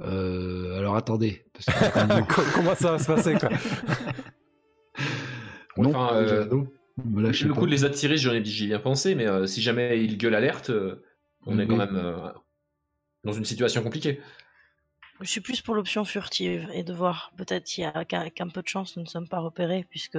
Euh, 0.00 0.78
alors 0.78 0.96
attendez, 0.96 1.44
parce 1.52 1.66
que 1.66 2.52
Comment 2.54 2.74
ça 2.74 2.92
va 2.92 2.98
se 2.98 3.06
passer, 3.06 3.34
quoi 3.34 3.48
non, 5.76 5.90
Enfin, 5.90 6.14
euh, 6.16 6.44
non. 6.46 6.68
Me 7.04 7.22
lâchez 7.22 7.46
Le 7.46 7.54
pas. 7.54 7.60
coup 7.60 7.66
de 7.66 7.70
les 7.70 7.84
attirer, 7.84 8.16
j'en 8.16 8.32
ai, 8.32 8.44
j'y 8.44 8.64
ai 8.64 8.68
bien 8.68 8.80
pensé, 8.80 9.14
mais 9.14 9.26
euh, 9.28 9.46
si 9.46 9.62
jamais 9.62 10.02
il 10.02 10.18
gueule 10.18 10.34
alerte, 10.34 10.70
euh, 10.70 11.04
on 11.46 11.58
est 11.58 11.62
Oui. 11.62 11.68
quand 11.68 11.76
même 11.76 11.94
euh, 11.96 12.32
dans 13.24 13.32
une 13.32 13.44
situation 13.44 13.82
compliquée. 13.82 14.20
Je 15.20 15.26
suis 15.26 15.40
plus 15.40 15.60
pour 15.62 15.74
l'option 15.74 16.04
furtive 16.04 16.68
et 16.72 16.82
de 16.84 16.92
voir 16.92 17.32
peut-être 17.36 17.64
qu'il 17.64 17.82
y 17.82 17.86
a 17.86 18.04
qu'un 18.04 18.30
qu'un 18.30 18.48
peu 18.48 18.62
de 18.62 18.68
chance, 18.68 18.96
nous 18.96 19.02
ne 19.02 19.08
sommes 19.08 19.28
pas 19.28 19.40
repérés, 19.40 19.84
puisque 19.90 20.18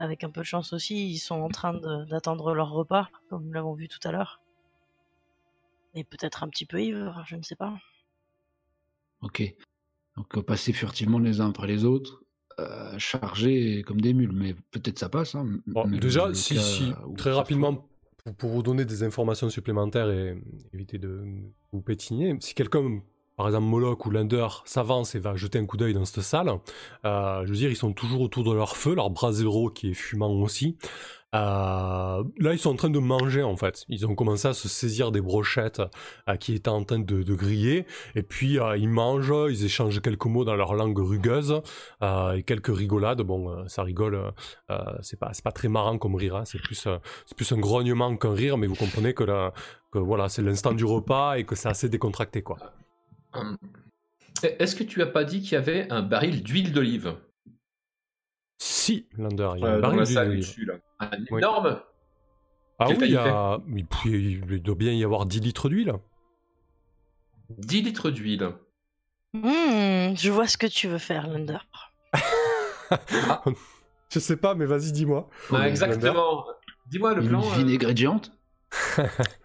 avec 0.00 0.22
un 0.24 0.30
peu 0.30 0.40
de 0.40 0.46
chance 0.46 0.72
aussi, 0.72 1.08
ils 1.10 1.18
sont 1.18 1.40
en 1.40 1.48
train 1.48 1.74
d'attendre 2.08 2.54
leur 2.54 2.70
repas, 2.70 3.08
comme 3.28 3.44
nous 3.44 3.52
l'avons 3.52 3.74
vu 3.74 3.88
tout 3.88 3.98
à 4.06 4.12
l'heure. 4.12 4.40
Et 5.94 6.04
peut-être 6.04 6.42
un 6.44 6.48
petit 6.48 6.66
peu 6.66 6.80
ivre, 6.80 7.24
je 7.26 7.36
ne 7.36 7.42
sais 7.42 7.56
pas. 7.56 7.74
Ok. 9.26 9.42
Donc 10.16 10.38
euh, 10.38 10.42
passer 10.42 10.72
furtivement 10.72 11.18
les 11.18 11.40
uns 11.40 11.48
après 11.48 11.66
les 11.66 11.84
autres, 11.84 12.22
euh, 12.60 12.98
charger 12.98 13.82
comme 13.82 14.00
des 14.00 14.14
mules, 14.14 14.32
mais 14.32 14.54
peut-être 14.70 14.98
ça 14.98 15.08
passe. 15.08 15.34
Hein, 15.34 15.46
Bon, 15.66 15.86
déjà, 15.88 16.32
si, 16.32 16.92
très 17.16 17.32
rapidement, 17.32 17.88
pour, 18.18 18.34
pour 18.36 18.50
vous 18.50 18.62
donner 18.62 18.84
des 18.84 19.02
informations 19.02 19.50
supplémentaires 19.50 20.10
et 20.10 20.40
éviter 20.72 20.98
de 20.98 21.22
vous 21.72 21.82
pétiner, 21.82 22.36
si 22.40 22.54
quelqu'un, 22.54 23.02
par 23.36 23.46
exemple 23.46 23.66
Moloch 23.66 24.06
ou 24.06 24.10
Lander, 24.10 24.46
s'avance 24.64 25.14
et 25.14 25.18
va 25.18 25.36
jeter 25.36 25.58
un 25.58 25.66
coup 25.66 25.76
d'œil 25.76 25.92
dans 25.92 26.04
cette 26.04 26.22
salle, 26.22 26.58
euh, 27.04 27.42
je 27.44 27.50
veux 27.50 27.56
dire, 27.56 27.70
ils 27.70 27.76
sont 27.76 27.92
toujours 27.92 28.22
autour 28.22 28.44
de 28.44 28.52
leur 28.52 28.76
feu, 28.76 28.94
leur 28.94 29.10
brasero 29.10 29.70
qui 29.70 29.90
est 29.90 29.94
fumant 29.94 30.32
aussi. 30.32 30.78
Euh, 31.34 32.24
là, 32.38 32.52
ils 32.52 32.58
sont 32.58 32.70
en 32.70 32.76
train 32.76 32.88
de 32.88 32.98
manger 32.98 33.42
en 33.42 33.56
fait. 33.56 33.84
Ils 33.88 34.06
ont 34.06 34.14
commencé 34.14 34.48
à 34.48 34.54
se 34.54 34.68
saisir 34.68 35.12
des 35.12 35.20
brochettes 35.20 35.82
euh, 36.30 36.36
qui 36.36 36.54
étaient 36.54 36.70
en 36.70 36.82
train 36.82 36.98
de, 36.98 37.34
griller. 37.34 37.84
Et 38.14 38.22
puis, 38.22 38.58
ils 38.78 38.88
mangent, 38.88 39.34
ils 39.50 39.64
échangent 39.66 40.00
quelques 40.00 40.24
mots 40.24 40.44
dans 40.44 40.56
leur 40.56 40.72
langue 40.74 40.98
rugueuse 40.98 41.60
et 42.02 42.42
quelques 42.42 42.74
rigolades. 42.74 43.20
Bon, 43.20 43.68
ça 43.68 43.82
rigole, 43.82 44.32
c'est 45.02 45.18
pas, 45.18 45.32
pas 45.44 45.52
très 45.52 45.68
marrant 45.68 45.98
comme 45.98 46.14
rire. 46.14 46.36
hein. 46.36 46.44
C'est 46.46 46.62
plus, 46.62 46.88
plus 47.36 47.52
un 47.52 47.58
grognement 47.58 48.16
qu'un 48.16 48.32
rire, 48.32 48.56
mais 48.56 48.66
vous 48.66 48.76
comprenez 48.76 49.12
que, 49.12 49.24
que 49.92 49.98
voilà, 49.98 50.30
c'est 50.30 50.42
l'instant 50.42 50.72
du 50.72 50.86
repas 50.86 51.34
et 51.34 51.44
que 51.44 51.54
c'est 51.54 51.68
assez 51.68 51.90
décontracté 51.90 52.40
quoi. 52.40 52.56
Hum. 53.36 53.56
Est-ce 54.42 54.76
que 54.76 54.84
tu 54.84 55.00
as 55.02 55.06
pas 55.06 55.24
dit 55.24 55.40
qu'il 55.42 55.52
y 55.52 55.56
avait 55.56 55.90
un 55.92 56.02
baril 56.02 56.42
d'huile 56.42 56.72
d'olive 56.72 57.16
Si, 58.58 59.08
Lander, 59.16 59.50
il 59.56 59.62
y 59.62 59.64
a 59.64 59.68
euh, 59.68 59.76
un 59.76 59.80
baril 59.80 60.02
d'huile 60.04 60.14
d'olive. 60.14 60.38
dessus 60.40 60.64
là 60.66 60.74
Un 61.00 61.10
Oui. 61.30 61.38
énorme 61.38 61.80
Ah 62.78 62.88
oui, 62.88 62.94
il, 62.94 62.96
y 62.96 62.98
taille 63.00 63.10
il 63.10 63.16
a, 63.16 63.58
il, 63.74 63.86
peut- 63.86 64.08
il 64.54 64.62
doit 64.62 64.74
bien 64.74 64.92
y 64.92 65.02
avoir 65.04 65.24
10 65.26 65.40
litres 65.40 65.68
d'huile. 65.68 65.92
10 67.50 67.82
litres 67.82 68.10
d'huile. 68.10 68.50
Hmm, 69.32 70.14
je 70.16 70.30
vois 70.30 70.46
ce 70.46 70.56
que 70.58 70.66
tu 70.66 70.86
veux 70.88 70.98
faire, 70.98 71.26
Lander. 71.28 71.58
Je 74.10 74.18
sais 74.20 74.36
pas, 74.36 74.54
mais 74.54 74.66
vas-y, 74.66 74.92
dis-moi. 74.92 75.28
Ah, 75.52 75.68
exactement. 75.68 76.46
Dis-moi 76.86 77.14
le 77.14 77.22
Une 77.22 77.28
plan. 77.28 77.42
euh, 77.44 77.54
vinaigrédiente 77.56 78.32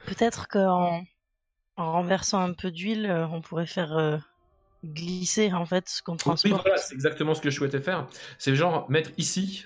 Peut-être 0.05 0.47
qu'en 0.47 1.03
en 1.82 1.91
renversant 1.93 2.39
un 2.41 2.53
peu 2.53 2.71
d'huile, 2.71 3.05
euh, 3.09 3.27
on 3.27 3.41
pourrait 3.41 3.65
faire 3.67 3.97
euh, 3.97 4.17
glisser 4.84 5.51
en 5.53 5.65
fait 5.65 5.88
ce 5.89 6.01
qu'on 6.01 6.13
Oui, 6.13 6.17
transporte. 6.17 6.61
voilà, 6.63 6.77
c'est 6.77 6.93
exactement 6.95 7.34
ce 7.34 7.41
que 7.41 7.49
je 7.49 7.55
souhaitais 7.55 7.79
faire. 7.82 8.07
C'est 8.39 8.55
genre 8.55 8.89
mettre 8.89 9.11
ici, 9.17 9.65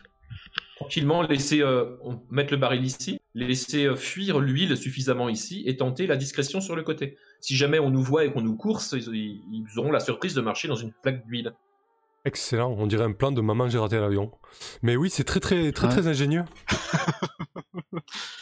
tranquillement, 0.78 1.22
laisser 1.22 1.62
euh, 1.62 1.96
mettre 2.30 2.52
le 2.52 2.58
baril 2.58 2.84
ici, 2.86 3.20
laisser 3.34 3.86
euh, 3.86 3.96
fuir 3.96 4.40
l'huile 4.40 4.76
suffisamment 4.78 5.30
ici 5.30 5.64
et 5.66 5.78
tenter 5.78 6.08
la 6.08 6.18
discrétion 6.18 6.62
sur 6.62 6.76
le 6.76 6.84
côté. 6.84 7.18
Si 7.42 7.56
jamais 7.56 7.80
on 7.80 7.92
nous 7.92 8.04
voit 8.04 8.26
et 8.26 8.32
qu'on 8.32 8.42
nous 8.42 8.56
course, 8.58 8.94
ils, 8.94 9.42
ils 9.52 9.66
auront 9.80 9.92
la 9.92 10.00
surprise 10.00 10.34
de 10.34 10.42
marcher 10.42 10.68
dans 10.68 10.76
une 10.76 10.92
plaque 10.92 11.26
d'huile. 11.28 11.54
Excellent, 12.28 12.72
on 12.78 12.88
dirait 12.88 13.04
un 13.04 13.12
plan 13.12 13.32
de 13.32 13.40
maman 13.40 13.70
j'ai 13.70 13.78
raté 13.78 14.00
l'avion. 14.00 14.32
Mais 14.82 14.96
oui, 14.96 15.12
c'est 15.12 15.24
très 15.24 15.40
très 15.40 15.72
très 15.72 15.86
Ouais. 15.88 15.94
très 15.94 16.08
ingénieux. 16.08 16.44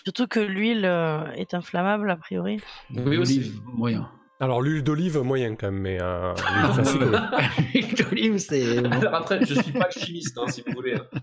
Surtout 0.06 0.28
que 0.28 0.39
l'huile 0.39 0.86
euh, 0.86 1.26
est 1.34 1.54
inflammable 1.54 2.10
a 2.12 2.16
priori. 2.18 2.60
Oui, 2.93 3.18
aussi. 3.18 3.54
Moyen. 3.74 4.10
Alors 4.39 4.62
l'huile 4.62 4.84
d'olive 4.84 5.20
moyen 5.20 5.56
quand 5.56 5.68
même, 5.72 5.80
mais 5.82 5.97
euh, 6.01 6.34
l'huile 6.84 7.22
oui. 7.58 7.82
L'huile 7.82 7.95
d'olive, 7.95 8.38
c'est. 8.39 8.78
Alors 8.86 9.16
après, 9.16 9.45
je 9.45 9.54
suis 9.62 9.72
pas 9.72 9.89
chimiste, 9.89 10.38
hein, 10.38 10.47
si 10.49 10.64
vous 10.66 10.74
voulez. 10.74 10.95
hein. 10.95 11.20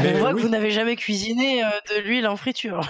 Mais 0.00 0.14
On 0.14 0.18
voit 0.18 0.30
oui. 0.30 0.36
que 0.36 0.46
vous 0.46 0.48
n'avez 0.48 0.70
jamais 0.70 0.96
cuisiné 0.96 1.62
euh, 1.64 1.68
de 1.94 2.02
l'huile 2.02 2.26
en 2.26 2.36
friture. 2.36 2.80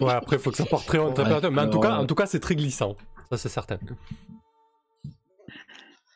Ouais, 0.00 0.12
après, 0.12 0.36
il 0.36 0.42
faut 0.42 0.50
que 0.50 0.56
ça 0.56 0.64
porte 0.66 0.86
très 0.86 0.98
haute 0.98 1.14
température. 1.14 1.50
Mais 1.52 1.62
en 1.62 1.70
tout 1.70 1.80
cas, 1.80 1.96
en 1.96 2.06
tout 2.06 2.14
cas, 2.14 2.26
c'est 2.26 2.40
très 2.40 2.56
glissant. 2.56 2.96
Ça, 3.30 3.36
c'est 3.36 3.48
certain. 3.48 3.78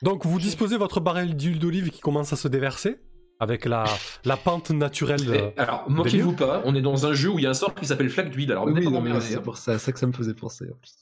Donc, 0.02 0.24
vous 0.24 0.38
disposez 0.38 0.76
votre 0.76 1.00
baril 1.00 1.36
d'huile 1.36 1.58
d'olive 1.58 1.90
qui 1.90 2.00
commence 2.00 2.32
à 2.32 2.36
se 2.36 2.46
déverser 2.48 2.98
avec 3.40 3.64
la, 3.64 3.84
la 4.24 4.36
pente 4.36 4.70
naturelle. 4.70 5.52
alors, 5.56 5.88
moquez-vous 5.90 6.34
pas, 6.34 6.62
on 6.64 6.74
est 6.74 6.80
dans 6.82 7.06
un 7.06 7.12
jeu 7.12 7.30
où 7.30 7.38
il 7.38 7.42
y 7.42 7.46
a 7.46 7.50
un 7.50 7.54
sort 7.54 7.74
qui 7.74 7.86
s'appelle 7.86 8.10
flaque 8.10 8.30
d'huile. 8.30 8.50
Alors, 8.52 8.64
Oui, 8.66 8.84
non, 8.84 9.00
mais 9.00 9.20
c'est 9.20 9.36
hein. 9.36 9.40
pour 9.42 9.56
ça, 9.56 9.78
ça 9.78 9.92
que 9.92 9.98
ça 9.98 10.06
me 10.06 10.12
faisait 10.12 10.34
penser. 10.34 10.64
en 10.72 10.76
plus. 10.76 10.94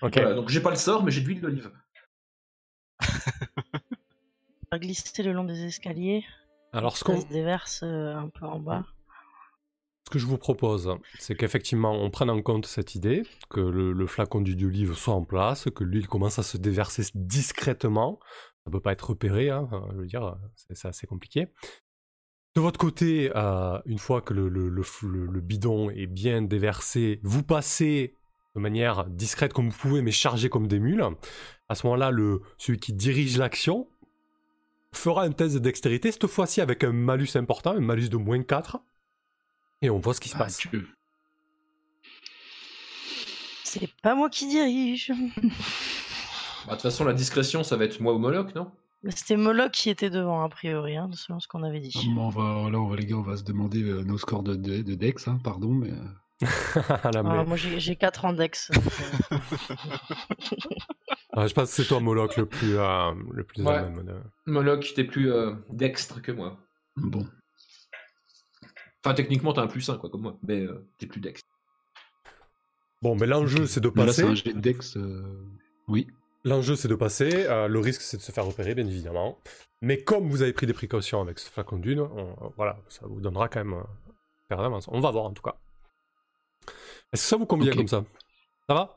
Ok. 0.00 0.12
Voilà, 0.14 0.34
donc 0.34 0.48
j'ai 0.48 0.60
pas 0.60 0.70
le 0.70 0.76
sort, 0.76 1.04
mais 1.04 1.10
j'ai 1.10 1.20
de 1.20 1.26
l'huile 1.26 1.40
d'olive. 1.40 1.70
On 4.72 4.76
va 4.76 4.78
glisser 4.78 5.22
le 5.22 5.32
long 5.32 5.44
des 5.44 5.64
escaliers. 5.64 6.24
Alors, 6.72 6.96
ce, 6.96 7.04
qu'on- 7.04 7.20
se 7.20 7.26
déverse 7.26 7.82
euh, 7.82 8.14
un 8.14 8.28
peu 8.28 8.46
en 8.46 8.58
bas. 8.58 8.84
ce 10.06 10.10
que 10.10 10.18
je 10.18 10.24
vous 10.26 10.38
propose, 10.38 10.96
c'est 11.18 11.34
qu'effectivement, 11.34 11.92
on 11.92 12.08
prenne 12.10 12.30
en 12.30 12.40
compte 12.40 12.64
cette 12.66 12.94
idée, 12.94 13.22
que 13.50 13.60
le, 13.60 13.92
le 13.92 14.06
flacon 14.06 14.40
d'huile 14.40 14.56
d'olive 14.56 14.94
soit 14.94 15.12
en 15.14 15.24
place, 15.24 15.68
que 15.74 15.84
l'huile 15.84 16.08
commence 16.08 16.38
à 16.38 16.42
se 16.42 16.56
déverser 16.56 17.02
discrètement. 17.14 18.18
Ça 18.64 18.70
peut 18.70 18.80
pas 18.80 18.92
être 18.92 19.10
repéré, 19.10 19.50
hein, 19.50 19.68
je 19.92 19.96
veux 19.96 20.06
dire, 20.06 20.36
c'est 20.54 20.86
assez 20.88 21.06
compliqué. 21.06 21.48
De 22.54 22.60
votre 22.60 22.78
côté, 22.78 23.32
euh, 23.34 23.80
une 23.86 23.98
fois 23.98 24.20
que 24.20 24.34
le, 24.34 24.48
le- 24.48 24.68
le 24.68 24.82
f- 24.82 25.06
le- 25.06 25.26
le 25.26 25.40
bidon 25.40 25.90
est 25.90 26.06
bien 26.06 26.42
déversé, 26.42 27.18
vous 27.22 27.42
passez 27.42 28.16
de 28.54 28.60
manière 28.60 29.06
discrète 29.06 29.52
comme 29.54 29.70
vous 29.70 29.78
pouvez, 29.78 30.02
mais 30.02 30.12
chargé 30.12 30.48
comme 30.50 30.68
des 30.68 30.78
mules. 30.78 31.02
À 31.70 31.74
ce 31.74 31.86
moment-là, 31.86 32.10
celui 32.58 32.78
qui 32.78 32.92
dirige 32.92 33.38
l'action 33.38 33.88
fera 34.92 35.22
un 35.24 35.32
test 35.32 35.54
de 35.54 35.58
dextérité, 35.60 36.12
cette 36.12 36.26
fois-ci 36.26 36.60
avec 36.60 36.84
un 36.84 36.92
malus 36.92 37.30
important, 37.36 37.72
un 37.74 37.80
malus 37.80 38.10
de 38.10 38.18
moins 38.18 38.42
4. 38.42 38.78
Et 39.80 39.88
on 39.90 39.98
voit 39.98 40.12
ce 40.14 40.20
qui 40.20 40.28
se 40.28 40.36
Ah, 40.36 40.40
passe. 40.40 40.58
tu- 40.58 40.68
C'est 43.64 43.90
pas 44.02 44.14
moi 44.14 44.28
qui 44.28 44.46
dirige. 44.46 45.10
Bah, 46.66 46.72
De 46.72 46.76
toute 46.76 46.82
façon, 46.82 47.04
la 47.04 47.12
discrétion, 47.12 47.62
ça 47.64 47.76
va 47.76 47.84
être 47.84 48.00
moi 48.00 48.14
ou 48.14 48.18
Moloch, 48.18 48.54
non? 48.54 48.70
C'était 49.08 49.36
Moloch 49.36 49.72
qui 49.72 49.90
était 49.90 50.10
devant, 50.10 50.44
a 50.44 50.48
priori, 50.48 50.96
hein, 50.96 51.10
selon 51.14 51.40
ce 51.40 51.48
qu'on 51.48 51.64
avait 51.64 51.80
dit. 51.80 51.92
Bon, 52.14 52.26
on 52.26 52.28
va, 52.28 52.70
là, 52.70 52.78
on 52.78 52.86
va, 52.88 52.96
les 52.96 53.04
gars, 53.06 53.16
on 53.16 53.22
va 53.22 53.36
se 53.36 53.42
demander 53.42 53.82
euh, 53.82 54.02
nos 54.04 54.16
scores 54.18 54.44
de, 54.44 54.54
de, 54.54 54.82
de 54.82 54.94
Dex, 54.94 55.26
hein, 55.26 55.38
pardon, 55.42 55.70
mais. 55.72 55.90
euh, 55.90 56.46
Ah, 56.88 57.10
là, 57.12 57.22
mais- 57.24 57.30
Ah, 57.32 57.44
moi 57.44 57.56
j'ai 57.56 57.80
j'ai 57.80 57.96
4 57.96 58.24
en 58.26 58.32
dex. 58.32 58.70
donc, 58.70 58.84
euh, 59.32 59.36
Ah, 61.34 61.46
je 61.48 61.54
pense 61.54 61.70
que 61.70 61.82
c'est 61.82 61.88
toi, 61.88 61.98
Moloch, 62.00 62.36
le 62.36 62.46
plus, 62.46 62.76
euh, 62.78 63.12
le 63.32 63.42
plus 63.44 63.62
Ouais. 63.64 63.82
de- 63.90 64.20
Moloch, 64.46 64.92
t'es 64.94 65.04
plus 65.04 65.32
euh, 65.32 65.54
dextre 65.70 66.22
que 66.22 66.30
moi. 66.30 66.58
Bon. 66.96 67.26
Enfin, 69.04 69.14
techniquement, 69.14 69.52
t'as 69.52 69.62
un 69.62 69.66
plus 69.66 69.88
1, 69.90 69.96
quoi, 69.98 70.10
comme 70.10 70.22
moi. 70.22 70.38
Mais 70.46 70.60
euh, 70.60 70.86
t'es 70.98 71.06
plus 71.06 71.20
dextre. 71.20 71.48
Bon, 73.02 73.16
mais 73.16 73.26
l'enjeu, 73.26 73.66
c'est 73.66 73.80
de 73.80 73.88
passer. 73.88 74.36
c'est 74.36 74.54
un 74.54 74.58
Dex. 74.60 74.96
euh, 74.96 75.24
Oui. 75.88 76.06
L'enjeu, 76.44 76.74
c'est 76.76 76.88
de 76.88 76.94
passer. 76.94 77.30
euh, 77.46 77.68
le 77.68 77.78
risque, 77.78 78.00
c'est 78.02 78.16
de 78.16 78.22
se 78.22 78.32
faire 78.32 78.44
repérer, 78.46 78.74
bien 78.74 78.86
évidemment. 78.86 79.38
Mais 79.80 80.02
comme 80.02 80.28
vous 80.28 80.42
avez 80.42 80.52
pris 80.52 80.66
des 80.66 80.72
précautions 80.72 81.20
avec 81.20 81.38
ce 81.38 81.48
flacon 81.50 81.76
d'une, 81.78 82.00
on- 82.00 82.52
voilà, 82.56 82.78
ça 82.88 83.06
vous 83.06 83.20
donnera 83.20 83.48
quand 83.48 83.60
même 83.64 83.74
euh, 83.74 83.82
faire 84.48 84.58
d'avance. 84.58 84.86
On 84.88 85.00
va 85.00 85.10
voir, 85.10 85.24
en 85.24 85.32
tout 85.32 85.42
cas. 85.42 85.54
Est-ce 87.12 87.22
que 87.22 87.28
ça 87.28 87.36
vous 87.36 87.46
convient 87.46 87.72
comme 87.72 87.88
ça? 87.88 88.04
Ça 88.68 88.74
va? 88.74 88.96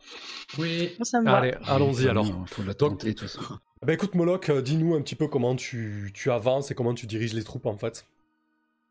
Oui. 0.58 0.96
ça 1.04 1.20
me 1.22 1.26
va. 1.26 1.38
Allez, 1.38 1.56
allons-y 1.66 2.08
alors. 2.08 2.26
Il 2.26 2.48
faut 2.48 2.64
la 2.64 2.74
tenter, 2.76 3.14
toute 3.16 3.30
façon. 3.30 3.60
Bah 3.82 3.93
écoute, 3.93 4.16
Moloch, 4.16 4.50
euh, 4.50 4.62
dis-nous 4.62 4.96
un 4.96 5.02
petit 5.02 5.16
peu 5.16 5.28
comment 5.28 5.56
tu, 5.56 6.12
tu 6.14 6.32
avances 6.32 6.72
et 6.72 6.76
comment 6.76 6.93
tu 6.93 7.08
diriges 7.08 7.34
les 7.34 7.43
troupes, 7.43 7.66
en 7.66 7.78
fait. 7.78 8.08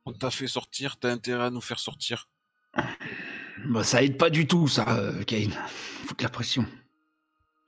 On 0.05 0.13
t'a 0.13 0.31
fait 0.31 0.47
sortir, 0.47 0.99
t'as 0.99 1.11
intérêt 1.11 1.45
à 1.45 1.51
nous 1.51 1.61
faire 1.61 1.79
sortir. 1.79 2.29
Bah, 3.67 3.83
ça 3.85 4.03
aide 4.03 4.19
pas 4.19 4.31
du 4.31 4.47
tout, 4.47 4.69
ça, 4.69 4.85
euh, 4.99 5.23
Kane. 5.23 5.53
Faut 6.07 6.15
que 6.15 6.23
la 6.23 6.29
pression. 6.29 6.67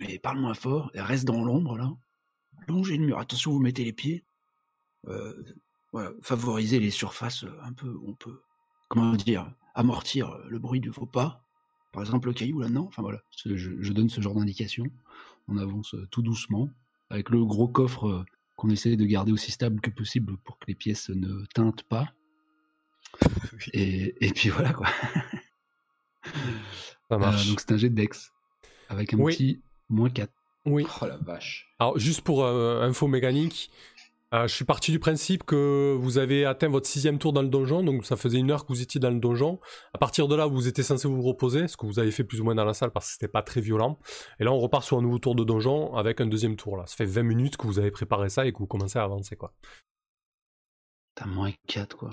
Mais 0.00 0.18
parle 0.18 0.38
moins 0.38 0.54
fort, 0.54 0.90
et 0.94 1.00
reste 1.00 1.24
dans 1.24 1.42
l'ombre, 1.44 1.76
là. 1.78 1.90
Longez 2.68 2.96
le 2.96 3.06
mur. 3.06 3.18
Attention, 3.18 3.52
vous 3.52 3.60
mettez 3.60 3.84
les 3.84 3.92
pieds. 3.92 4.24
Euh, 5.08 5.42
voilà, 5.92 6.10
favorisez 6.22 6.80
les 6.80 6.90
surfaces 6.90 7.44
euh, 7.44 7.52
un 7.62 7.72
peu 7.72 7.88
où 7.88 8.10
on 8.10 8.14
peut, 8.14 8.40
comment 8.88 9.12
dire, 9.14 9.50
amortir 9.74 10.30
euh, 10.30 10.44
le 10.48 10.58
bruit 10.58 10.80
de 10.80 10.90
vos 10.90 11.06
pas. 11.06 11.44
Par 11.92 12.02
exemple, 12.02 12.28
le 12.28 12.34
caillou, 12.34 12.60
là, 12.60 12.68
non? 12.68 12.86
Enfin, 12.88 13.02
voilà. 13.02 13.22
Je, 13.44 13.56
je 13.56 13.92
donne 13.92 14.08
ce 14.10 14.20
genre 14.20 14.34
d'indication. 14.34 14.84
On 15.48 15.56
avance 15.58 15.94
euh, 15.94 16.06
tout 16.10 16.22
doucement, 16.22 16.68
avec 17.08 17.30
le 17.30 17.44
gros 17.44 17.68
coffre 17.68 18.24
qu'on 18.56 18.68
essaie 18.70 18.96
de 18.96 19.04
garder 19.04 19.32
aussi 19.32 19.52
stable 19.52 19.80
que 19.80 19.90
possible 19.90 20.36
pour 20.38 20.58
que 20.58 20.64
les 20.66 20.74
pièces 20.74 21.08
ne 21.10 21.44
teintent 21.54 21.84
pas. 21.84 22.12
Et, 23.72 24.14
et 24.26 24.32
puis 24.32 24.48
voilà, 24.50 24.72
quoi. 24.72 24.88
Ça 27.08 27.18
marche. 27.18 27.46
Euh, 27.46 27.50
donc 27.50 27.60
c'est 27.60 27.72
un 27.72 27.76
jet 27.76 27.88
de 27.90 27.94
Dex. 27.94 28.32
Avec 28.88 29.14
un 29.14 29.18
Oui. 29.18 29.34
petit 29.36 29.62
moins 29.88 30.10
4. 30.10 30.30
Oui. 30.66 30.86
Oh 31.00 31.06
la 31.06 31.16
vache. 31.16 31.72
Alors, 31.78 31.98
juste 31.98 32.22
pour 32.22 32.44
euh, 32.44 32.82
info 32.82 33.06
mécanique, 33.06 33.70
euh, 34.34 34.48
je 34.48 34.54
suis 34.54 34.64
parti 34.64 34.90
du 34.90 34.98
principe 34.98 35.44
que 35.44 35.96
vous 35.96 36.18
avez 36.18 36.44
atteint 36.44 36.68
votre 36.68 36.88
sixième 36.88 37.18
tour 37.18 37.32
dans 37.32 37.42
le 37.42 37.48
donjon, 37.48 37.84
donc 37.84 38.04
ça 38.04 38.16
faisait 38.16 38.38
une 38.38 38.50
heure 38.50 38.66
que 38.66 38.72
vous 38.72 38.82
étiez 38.82 38.98
dans 38.98 39.10
le 39.10 39.20
donjon. 39.20 39.60
À 39.94 39.98
partir 39.98 40.26
de 40.26 40.34
là, 40.34 40.46
vous 40.46 40.66
étiez 40.66 40.82
censé 40.82 41.06
vous 41.06 41.22
reposer, 41.22 41.68
ce 41.68 41.76
que 41.76 41.86
vous 41.86 42.00
avez 42.00 42.10
fait 42.10 42.24
plus 42.24 42.40
ou 42.40 42.44
moins 42.44 42.56
dans 42.56 42.64
la 42.64 42.74
salle 42.74 42.90
parce 42.90 43.06
que 43.06 43.12
c'était 43.12 43.28
pas 43.28 43.42
très 43.42 43.60
violent. 43.60 44.00
Et 44.40 44.44
là, 44.44 44.52
on 44.52 44.58
repart 44.58 44.82
sur 44.84 44.98
un 44.98 45.02
nouveau 45.02 45.20
tour 45.20 45.36
de 45.36 45.44
donjon 45.44 45.94
avec 45.94 46.20
un 46.20 46.26
deuxième 46.26 46.56
tour. 46.56 46.76
Là, 46.76 46.84
ça 46.86 46.96
fait 46.96 47.06
20 47.06 47.22
minutes 47.22 47.56
que 47.56 47.68
vous 47.68 47.78
avez 47.78 47.92
préparé 47.92 48.28
ça 48.28 48.46
et 48.46 48.52
que 48.52 48.58
vous 48.58 48.66
commencez 48.66 48.98
à 48.98 49.04
avancer, 49.04 49.36
quoi. 49.36 49.54
T'as 51.14 51.26
moins 51.26 51.52
4, 51.68 51.96
quoi. 51.96 52.10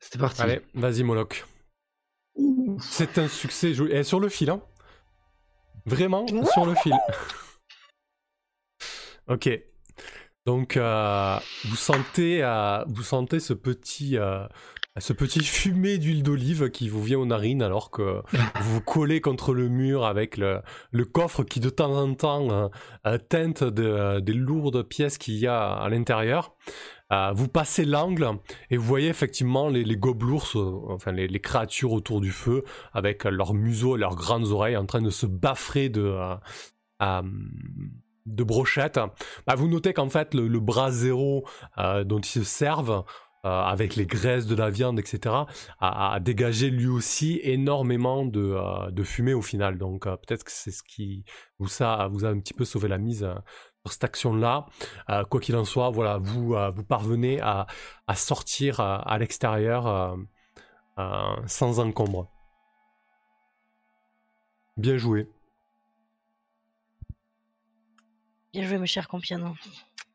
C'est 0.00 0.18
parti. 0.18 0.42
Allez, 0.42 0.60
vas-y, 0.74 1.02
Moloch. 1.02 1.46
C'est 2.78 3.18
un 3.18 3.28
succès. 3.28 3.70
Et 3.70 4.04
sur 4.04 4.20
le 4.20 4.28
fil, 4.28 4.50
hein. 4.50 4.62
Vraiment 5.86 6.26
sur 6.46 6.66
le 6.66 6.74
fil. 6.76 6.92
ok. 9.28 9.48
Donc, 10.46 10.76
euh, 10.76 11.36
vous 11.66 11.76
sentez, 11.76 12.42
euh, 12.42 12.82
vous 12.88 13.04
sentez 13.04 13.38
ce 13.38 13.52
petit, 13.52 14.18
euh, 14.18 14.44
ce 14.98 15.12
petit 15.12 15.44
fumé 15.44 15.98
d'huile 15.98 16.24
d'olive 16.24 16.68
qui 16.70 16.88
vous 16.88 17.00
vient 17.02 17.18
aux 17.20 17.26
narines 17.26 17.62
alors 17.62 17.92
que 17.92 18.22
vous 18.32 18.38
vous 18.74 18.80
collez 18.80 19.20
contre 19.20 19.54
le 19.54 19.68
mur 19.68 20.04
avec 20.04 20.36
le, 20.36 20.60
le 20.90 21.04
coffre 21.04 21.44
qui 21.44 21.60
de 21.60 21.70
temps 21.70 21.94
en 21.96 22.12
temps 22.14 22.70
euh, 23.06 23.18
teinte 23.18 23.62
de- 23.62 24.18
des 24.20 24.34
lourdes 24.34 24.82
pièces 24.82 25.16
qu'il 25.16 25.34
y 25.36 25.46
a 25.46 25.72
à 25.74 25.88
l'intérieur. 25.88 26.56
Euh, 27.12 27.32
vous 27.32 27.48
passez 27.48 27.84
l'angle 27.84 28.38
et 28.70 28.76
vous 28.76 28.84
voyez 28.84 29.08
effectivement 29.08 29.68
les, 29.68 29.84
les 29.84 29.96
gobelours, 29.96 30.48
euh, 30.56 30.94
enfin 30.94 31.12
les, 31.12 31.40
créatures 31.40 31.92
autour 31.92 32.20
du 32.20 32.30
feu, 32.30 32.64
avec 32.92 33.24
leurs 33.24 33.54
museaux 33.54 33.96
et 33.96 33.98
leurs 33.98 34.16
grandes 34.16 34.48
oreilles 34.48 34.76
en 34.76 34.86
train 34.86 35.02
de 35.02 35.10
se 35.10 35.26
baffrer 35.26 35.88
de, 35.88 36.16
euh, 37.02 37.22
brochettes. 38.26 39.00
Bah, 39.46 39.54
vous 39.56 39.68
notez 39.68 39.92
qu'en 39.92 40.08
fait 40.08 40.34
le, 40.34 40.60
bras 40.60 40.90
zéro 40.90 41.44
dont 41.76 42.20
ils 42.20 42.24
se 42.24 42.44
servent, 42.44 43.04
avec 43.44 43.96
les 43.96 44.06
graisses 44.06 44.46
de 44.46 44.54
la 44.54 44.70
viande, 44.70 45.00
etc., 45.00 45.34
a, 45.80 46.20
dégagé 46.20 46.70
lui 46.70 46.86
aussi 46.86 47.40
énormément 47.42 48.24
de, 48.24 48.90
de 48.92 49.02
fumée 49.02 49.34
au 49.34 49.42
final. 49.42 49.78
Donc 49.78 50.04
peut-être 50.04 50.44
que 50.44 50.52
c'est 50.52 50.70
ce 50.70 50.84
qui 50.84 51.24
vous 51.58 51.68
a, 51.82 52.06
vous 52.06 52.24
a 52.24 52.28
un 52.28 52.38
petit 52.38 52.54
peu 52.54 52.64
sauvé 52.64 52.86
la 52.86 52.98
mise 52.98 53.28
cette 53.90 54.04
action-là. 54.04 54.66
Euh, 55.10 55.24
quoi 55.24 55.40
qu'il 55.40 55.56
en 55.56 55.64
soit, 55.64 55.90
voilà, 55.90 56.18
vous, 56.18 56.54
euh, 56.54 56.70
vous 56.70 56.84
parvenez 56.84 57.40
à, 57.40 57.66
à 58.06 58.14
sortir 58.14 58.80
euh, 58.80 58.98
à 59.04 59.18
l'extérieur 59.18 59.86
euh, 59.86 60.16
euh, 60.98 61.36
sans 61.46 61.80
encombre. 61.80 62.30
Bien 64.76 64.96
joué. 64.96 65.28
Bien 68.52 68.66
joué, 68.66 68.78
mes 68.78 68.86
chers 68.86 69.08
compagnons. 69.08 69.54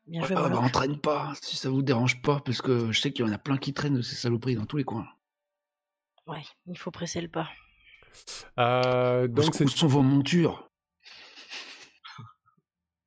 Bien 0.06 0.24
joué, 0.24 0.36
Ah, 0.38 0.48
bah, 0.48 0.58
entraîne 0.58 0.98
pas, 0.98 1.32
si 1.42 1.56
ça 1.56 1.68
vous 1.68 1.82
dérange 1.82 2.22
pas, 2.22 2.40
parce 2.40 2.62
que 2.62 2.90
je 2.92 3.00
sais 3.00 3.12
qu'il 3.12 3.26
y 3.26 3.28
en 3.28 3.32
a 3.32 3.38
plein 3.38 3.58
qui 3.58 3.74
traînent 3.74 3.96
de 3.96 4.02
ces 4.02 4.16
saloperies 4.16 4.54
dans 4.54 4.64
tous 4.64 4.78
les 4.78 4.84
coins. 4.84 5.06
Ouais, 6.26 6.42
il 6.66 6.78
faut 6.78 6.90
presser 6.90 7.20
le 7.20 7.28
pas. 7.28 7.48
Euh, 8.58 9.28
donc 9.28 9.54
c'est 9.54 9.64
où 9.64 9.68
sont 9.68 9.86
vos 9.86 10.02
montures? 10.02 10.67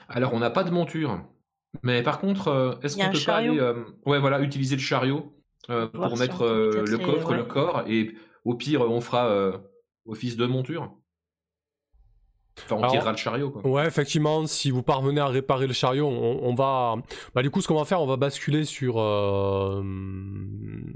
Alors, 0.09 0.33
on 0.33 0.39
n'a 0.39 0.49
pas 0.49 0.63
de 0.63 0.71
monture. 0.71 1.19
Mais 1.83 2.03
par 2.03 2.19
contre, 2.19 2.47
euh, 2.47 2.75
est-ce 2.83 2.95
qu'on 2.97 3.11
peut 3.11 3.19
pas 3.25 3.37
aller, 3.37 3.59
euh, 3.59 3.83
ouais, 4.05 4.19
voilà, 4.19 4.39
utiliser 4.41 4.75
le 4.75 4.81
chariot 4.81 5.33
euh, 5.69 5.87
pour 5.87 6.09
si 6.15 6.19
mettre 6.19 6.43
euh, 6.43 6.85
le 6.87 6.97
coffre, 6.97 7.31
ouais. 7.31 7.37
le 7.37 7.43
corps, 7.43 7.83
et 7.87 8.15
au 8.45 8.55
pire, 8.55 8.81
on 8.81 9.01
fera 9.01 9.27
euh, 9.27 9.57
office 10.05 10.37
de 10.37 10.45
monture 10.45 10.93
Enfin, 12.63 12.75
on 12.77 12.79
Alors- 12.79 12.91
tirera 12.91 13.11
le 13.11 13.17
chariot, 13.17 13.51
quoi. 13.51 13.67
Ouais, 13.67 13.85
effectivement, 13.85 14.47
si 14.47 14.71
vous 14.71 14.81
parvenez 14.81 15.19
à 15.19 15.27
réparer 15.27 15.67
le 15.67 15.73
chariot, 15.73 16.07
on, 16.07 16.39
on 16.41 16.55
va. 16.55 16.95
Bah, 17.33 17.41
du 17.41 17.49
coup, 17.51 17.59
ce 17.59 17.67
qu'on 17.67 17.75
va 17.75 17.83
faire, 17.83 17.99
on 18.01 18.07
va 18.07 18.15
basculer 18.15 18.63
sur. 18.63 18.97
euh, 18.97 19.83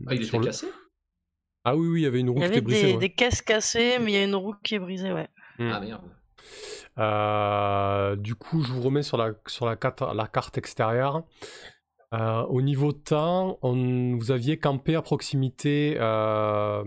Ah, 0.07 0.15
il 0.15 0.24
sur 0.26 0.36
était 0.36 0.38
le- 0.38 0.45
cassé? 0.45 0.67
Ah 1.66 1.76
oui, 1.76 1.88
oui, 1.88 1.99
il 2.01 2.03
y 2.03 2.07
avait 2.07 2.20
une 2.20 2.30
roue 2.30 2.38
Il 2.38 2.43
y 2.43 2.45
qui 2.45 2.47
était 2.47 2.57
avait 2.57 2.62
brisée. 2.66 2.86
des, 2.88 2.93
ouais. 2.93 2.99
des 2.99 3.10
caisses 3.14 3.41
cassées, 3.41 3.97
mais 3.99 4.12
il 4.12 4.16
y 4.16 4.18
a 4.18 4.24
une 4.24 4.36
roue 4.36 4.55
qui 4.64 4.76
est 4.76 4.80
brisée, 4.80 5.12
ouais. 5.12 5.28
Mm. 5.60 5.72
Ah 5.74 5.80
merde. 5.80 6.01
Euh, 6.97 8.16
du 8.16 8.36
coup, 8.36 8.62
je 8.62 8.72
vous 8.72 8.82
remets 8.82 9.03
sur 9.03 9.18
la, 9.18 9.34
sur 9.47 9.66
la, 9.66 9.76
carte, 9.76 10.01
la 10.01 10.28
carte 10.28 10.57
extérieure. 10.57 11.24
Euh, 12.14 12.41
au 12.43 12.62
niveau 12.62 12.91
temps, 12.91 13.60
on, 13.62 14.16
vous 14.18 14.32
aviez 14.32 14.57
campé 14.57 14.95
à 14.95 15.01
proximité. 15.01 15.95
euh, 15.99 16.84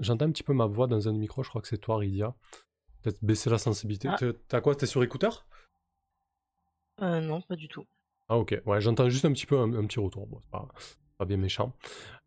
J'entends 0.00 0.26
un 0.26 0.30
petit 0.30 0.44
peu 0.44 0.52
ma 0.52 0.66
voix 0.66 0.86
dans 0.86 1.08
un 1.08 1.12
micro, 1.12 1.42
je 1.42 1.48
crois 1.48 1.60
que 1.60 1.68
c'est 1.68 1.78
toi, 1.78 1.98
Ridia. 1.98 2.34
Peut-être 3.02 3.22
baisser 3.24 3.50
la 3.50 3.58
sensibilité. 3.58 4.08
Ah. 4.10 4.16
T'es- 4.18 4.32
T'as 4.48 4.60
quoi 4.60 4.74
T'es 4.74 4.86
sur 4.86 5.02
écouteur 5.02 5.46
Euh, 7.02 7.20
non, 7.20 7.40
pas 7.42 7.56
du 7.56 7.68
tout. 7.68 7.84
Ah, 8.28 8.36
ok. 8.38 8.60
Ouais, 8.66 8.80
j'entends 8.80 9.08
juste 9.08 9.24
un 9.24 9.32
petit 9.32 9.46
peu 9.46 9.58
un, 9.58 9.72
un 9.74 9.84
petit 9.86 10.00
retour. 10.00 10.26
Bon, 10.26 10.40
pas, 10.50 10.68
pas 11.18 11.24
bien 11.24 11.36
méchant. 11.36 11.72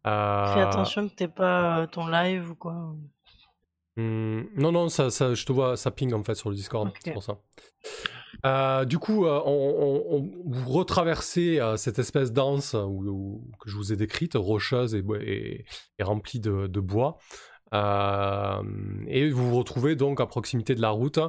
Euh, 0.08 0.54
Fais 0.54 0.62
attention 0.62 1.08
que 1.10 1.14
t'aies 1.16 1.28
pas 1.28 1.80
euh, 1.82 1.88
ton 1.88 2.08
live 2.08 2.52
ou 2.52 2.56
quoi. 2.56 2.96
Hmm, 3.98 4.44
non, 4.56 4.72
non, 4.72 4.88
ça, 4.90 5.10
ça, 5.10 5.34
je 5.34 5.46
te 5.46 5.52
vois, 5.52 5.76
ça 5.76 5.92
ping 5.92 6.14
en 6.14 6.24
fait 6.24 6.36
sur 6.36 6.50
le 6.50 6.56
Discord, 6.56 6.90
c'est 7.04 7.12
pour 7.14 7.24
ça. 7.24 7.38
Euh, 8.46 8.86
du 8.86 8.98
coup, 9.00 9.26
euh, 9.26 9.42
on, 9.46 9.52
on- 9.52 10.18
on- 10.18 10.32
vous 10.46 10.70
retraversez 10.72 11.60
euh, 11.60 11.76
cette 11.76 12.00
espèce 12.00 12.32
d'anse 12.32 12.74
où- 12.74 13.04
où- 13.10 13.52
que 13.60 13.70
je 13.70 13.76
vous 13.76 13.92
ai 13.92 13.98
décrite, 13.98 14.34
rocheuse 14.36 14.96
et, 14.96 15.02
bo- 15.02 15.16
et- 15.18 15.66
et 15.98 16.04
remplie 16.04 16.40
de, 16.40 16.68
de 16.68 16.80
bois. 16.80 17.18
Euh, 17.74 18.62
et 19.08 19.30
vous 19.30 19.50
vous 19.50 19.58
retrouvez 19.58 19.96
donc 19.96 20.22
à 20.22 20.26
proximité 20.26 20.76
de 20.76 20.82
la 20.82 20.90
route. 20.90 21.20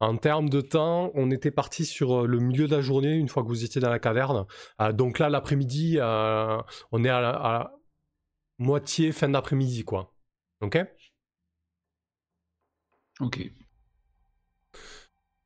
En 0.00 0.16
termes 0.16 0.48
de 0.48 0.60
temps, 0.60 1.10
on 1.14 1.30
était 1.30 1.50
parti 1.50 1.84
sur 1.84 2.22
euh, 2.22 2.26
le 2.26 2.38
milieu 2.38 2.66
de 2.66 2.74
la 2.74 2.80
journée 2.80 3.14
une 3.14 3.28
fois 3.28 3.42
que 3.42 3.48
vous 3.48 3.64
étiez 3.64 3.80
dans 3.80 3.90
la 3.90 3.98
caverne. 3.98 4.46
Euh, 4.80 4.92
donc 4.92 5.18
là, 5.18 5.28
l'après-midi, 5.28 5.96
euh, 5.98 6.58
on 6.92 7.04
est 7.04 7.08
à 7.08 7.20
la, 7.20 7.30
à 7.30 7.52
la 7.52 7.74
moitié 8.58 9.12
fin 9.12 9.28
d'après-midi, 9.28 9.84
quoi. 9.84 10.14
Ok? 10.60 10.78
Ok. 13.20 13.50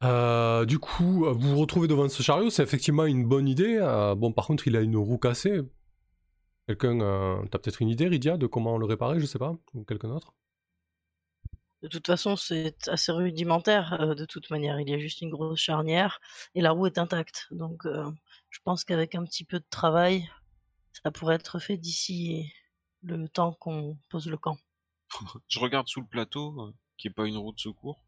Euh, 0.04 0.64
du 0.66 0.78
coup, 0.78 1.24
vous 1.24 1.50
vous 1.50 1.58
retrouvez 1.58 1.88
devant 1.88 2.08
ce 2.08 2.22
chariot, 2.22 2.50
c'est 2.50 2.62
effectivement 2.62 3.06
une 3.06 3.26
bonne 3.26 3.48
idée. 3.48 3.78
Euh, 3.80 4.14
bon, 4.14 4.32
par 4.32 4.46
contre, 4.46 4.66
il 4.68 4.76
a 4.76 4.80
une 4.80 4.96
roue 4.96 5.18
cassée. 5.18 5.62
Quelqu'un, 6.66 7.00
euh, 7.00 7.42
t'as 7.50 7.58
peut-être 7.58 7.80
une 7.82 7.88
idée, 7.88 8.06
Rydia, 8.08 8.36
de 8.36 8.46
comment 8.46 8.78
le 8.78 8.86
réparer, 8.86 9.20
je 9.20 9.26
sais 9.26 9.38
pas, 9.38 9.54
ou 9.74 9.84
quelqu'un 9.84 10.08
d'autre? 10.08 10.34
De 11.84 11.88
toute 11.88 12.06
façon, 12.08 12.34
c'est 12.36 12.88
assez 12.88 13.12
rudimentaire. 13.12 14.00
euh, 14.00 14.14
de 14.16 14.24
toute 14.24 14.50
manière, 14.50 14.80
il 14.80 14.88
y 14.90 14.94
a 14.94 14.98
juste 14.98 15.20
une 15.20 15.30
grosse 15.30 15.60
charnière 15.60 16.20
et 16.56 16.60
la 16.62 16.72
roue 16.72 16.86
est 16.86 16.98
intacte. 16.98 17.46
Donc, 17.52 17.86
euh, 17.86 18.10
je 18.50 18.58
pense 18.64 18.84
qu'avec 18.84 19.14
un 19.14 19.24
petit 19.24 19.44
peu 19.44 19.60
de 19.60 19.66
travail, 19.70 20.28
ça 21.04 21.10
pourrait 21.12 21.36
être 21.36 21.60
fait 21.60 21.76
d'ici 21.76 22.52
le 23.02 23.28
temps 23.28 23.52
qu'on 23.54 23.98
pose 24.10 24.28
le 24.28 24.38
camp. 24.38 24.58
Je 25.48 25.60
regarde 25.60 25.88
sous 25.88 26.00
le 26.00 26.06
plateau, 26.08 26.60
euh, 26.60 26.74
qui 26.96 27.08
est 27.08 27.12
pas 27.12 27.26
une 27.26 27.36
roue 27.38 27.52
de 27.52 27.60
secours. 27.60 28.04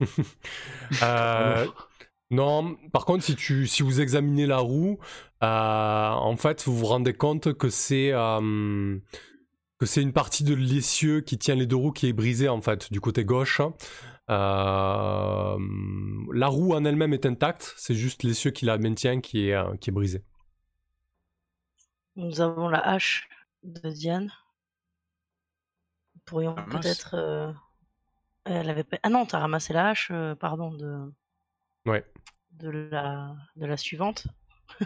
Euh, 1.02 1.66
Non, 2.30 2.76
par 2.92 3.06
contre, 3.06 3.24
si, 3.24 3.36
tu, 3.36 3.66
si 3.66 3.82
vous 3.82 4.00
examinez 4.00 4.46
la 4.46 4.58
roue, 4.58 4.98
euh, 5.42 5.46
en 6.10 6.36
fait, 6.36 6.64
vous 6.64 6.76
vous 6.76 6.86
rendez 6.86 7.14
compte 7.14 7.54
que 7.54 7.70
c'est 7.70 8.12
euh, 8.12 8.98
que 9.78 9.86
c'est 9.86 10.02
une 10.02 10.12
partie 10.12 10.44
de 10.44 10.54
l'essieu 10.54 11.20
qui 11.20 11.38
tient 11.38 11.54
les 11.54 11.66
deux 11.66 11.76
roues 11.76 11.92
qui 11.92 12.08
est 12.08 12.12
brisée, 12.12 12.48
en 12.48 12.60
fait, 12.60 12.92
du 12.92 13.00
côté 13.00 13.24
gauche. 13.24 13.60
Euh, 14.30 15.58
la 16.32 16.46
roue 16.48 16.74
en 16.74 16.84
elle-même 16.84 17.14
est 17.14 17.24
intacte, 17.26 17.74
c'est 17.76 17.94
juste 17.94 18.22
l'essieu 18.24 18.50
qui 18.50 18.64
la 18.66 18.76
maintient 18.78 19.20
qui 19.20 19.48
est, 19.48 19.54
euh, 19.54 19.76
qui 19.76 19.90
est 19.90 19.92
brisé. 19.92 20.22
Nous 22.16 22.40
avons 22.40 22.68
la 22.68 22.80
hache 22.80 23.28
de 23.62 23.88
Diane. 23.90 24.32
Nous 26.14 26.20
pourrions 26.24 26.54
Ah, 26.56 26.64
peut-être. 26.70 27.14
euh, 27.14 27.52
Elle 28.44 28.68
avait. 28.70 28.84
Ah 29.02 29.08
non, 29.08 29.24
t'as 29.26 29.38
ramassé 29.38 29.72
la 29.72 29.88
hache, 29.90 30.08
euh, 30.10 30.34
pardon, 30.34 30.72
de. 30.72 31.12
Ouais. 31.86 32.04
De 32.52 32.68
la, 32.70 33.36
de 33.56 33.66
la 33.66 33.76
suivante. 33.76 34.26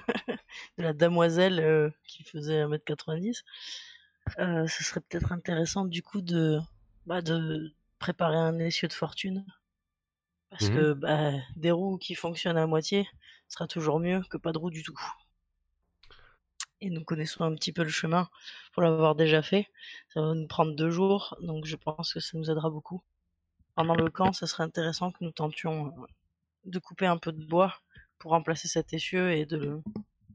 de 0.78 0.82
la 0.82 0.93
damoiselle 0.93 1.59
euh, 1.61 1.90
qui 2.07 2.22
faisait 2.22 2.62
1m90. 2.64 3.43
Euh, 4.39 4.66
ce 4.66 4.85
serait 4.85 5.01
peut-être 5.01 5.33
intéressant 5.33 5.87
du 5.87 6.03
coup 6.03 6.20
de, 6.20 6.61
bah, 7.07 7.23
de 7.23 7.73
préparer 7.99 8.37
un 8.37 8.59
essieu 8.59 8.87
de 8.89 8.93
fortune. 8.93 9.47
Parce 10.51 10.68
Mhm. 10.68 10.75
que 10.75 10.93
bah, 10.93 11.33
des 11.57 11.73
roues 11.73 11.99
qui 11.99 12.14
fonctionnent 12.14 12.57
à 12.57 12.68
moitié 12.68 13.09
sera 13.49 13.66
toujours 13.66 13.99
mieux 13.99 14.23
que 14.31 14.37
pas 14.37 14.53
de 14.53 14.59
roues 14.59 14.70
du 14.70 14.85
tout. 14.85 14.97
Et 16.83 16.91
nous 16.91 17.03
connaissons 17.05 17.45
un 17.45 17.55
petit 17.55 17.73
peu 17.73 17.83
le 17.83 17.89
chemin 17.89 18.29
pour 18.73 18.83
l'avoir 18.83 19.14
déjà 19.14 19.41
fait. 19.43 19.68
Ça 20.12 20.20
va 20.20 20.35
nous 20.35 20.47
prendre 20.47 20.75
deux 20.75 20.91
jours, 20.91 21.37
donc 21.41 21.64
je 21.64 21.77
pense 21.77 22.12
que 22.12 22.20
ça 22.20 22.37
nous 22.37 22.51
aidera 22.51 22.68
beaucoup. 22.70 23.03
Pendant 23.77 23.97
le 23.97 24.11
camp, 24.11 24.33
ça 24.33 24.47
serait 24.49 24.64
intéressant 24.64 25.12
que 25.12 25.25
nous 25.25 25.33
tentions 25.33 25.89
euh, 25.89 26.07
de 26.66 26.79
couper 26.81 27.07
un 27.07 27.18
peu 27.18 27.33
de 27.33 27.45
bois 27.47 27.81
pour 28.18 28.33
remplacer 28.33 28.68
cet 28.68 28.93
essieu 28.95 29.33
et 29.33 29.47
de 29.47 29.57
le 29.59 29.83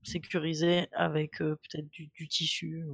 sécuriser 0.03 0.87
avec 0.93 1.41
euh, 1.41 1.57
peut-être 1.57 1.89
du, 1.89 2.07
du 2.07 2.27
tissu. 2.29 2.85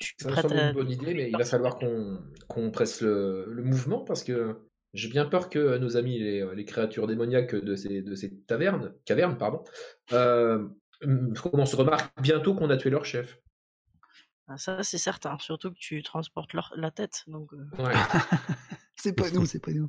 Suis 0.00 0.14
Ça 0.18 0.30
me 0.30 0.34
semble 0.36 0.58
à... 0.58 0.68
une 0.68 0.74
bonne 0.74 0.90
idée, 0.90 1.14
mais 1.14 1.30
il 1.30 1.36
va 1.36 1.44
falloir 1.44 1.78
qu'on 1.78 2.22
qu'on 2.48 2.70
presse 2.70 3.00
le, 3.00 3.46
le 3.48 3.62
mouvement 3.62 4.00
parce 4.04 4.24
que 4.24 4.56
j'ai 4.92 5.08
bien 5.08 5.24
peur 5.24 5.48
que 5.48 5.76
nos 5.78 5.96
amis, 5.96 6.18
les, 6.18 6.46
les 6.54 6.64
créatures 6.64 7.06
démoniaques 7.06 7.54
de 7.54 7.74
ces, 7.74 8.02
de 8.02 8.14
ces 8.14 8.36
tavernes, 8.42 8.94
cavernes, 9.04 9.36
pardon, 9.38 9.64
euh, 10.12 10.68
comment 11.42 11.66
se 11.66 11.76
remarquent 11.76 12.12
bientôt 12.22 12.54
qu'on 12.54 12.70
a 12.70 12.76
tué 12.76 12.90
leur 12.90 13.04
chef. 13.04 13.40
Ah, 14.46 14.58
Ça, 14.58 14.82
c'est 14.82 14.98
certain. 14.98 15.38
Surtout 15.38 15.70
que 15.72 15.78
tu 15.78 16.02
transportes 16.02 16.52
leur- 16.52 16.72
la 16.76 16.90
tête. 16.90 17.24
Donc, 17.26 17.52
euh, 17.54 17.82
Ouais. 17.82 17.92
c'est 18.96 19.14
pas 19.14 19.30
nous, 19.30 19.46
c'est 19.46 19.58
pas 19.58 19.72
nous. 19.72 19.88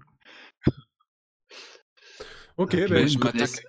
Ok, 2.58 2.76
ben, 2.89 3.08
je 3.08 3.18
m'attaque. 3.20 3.66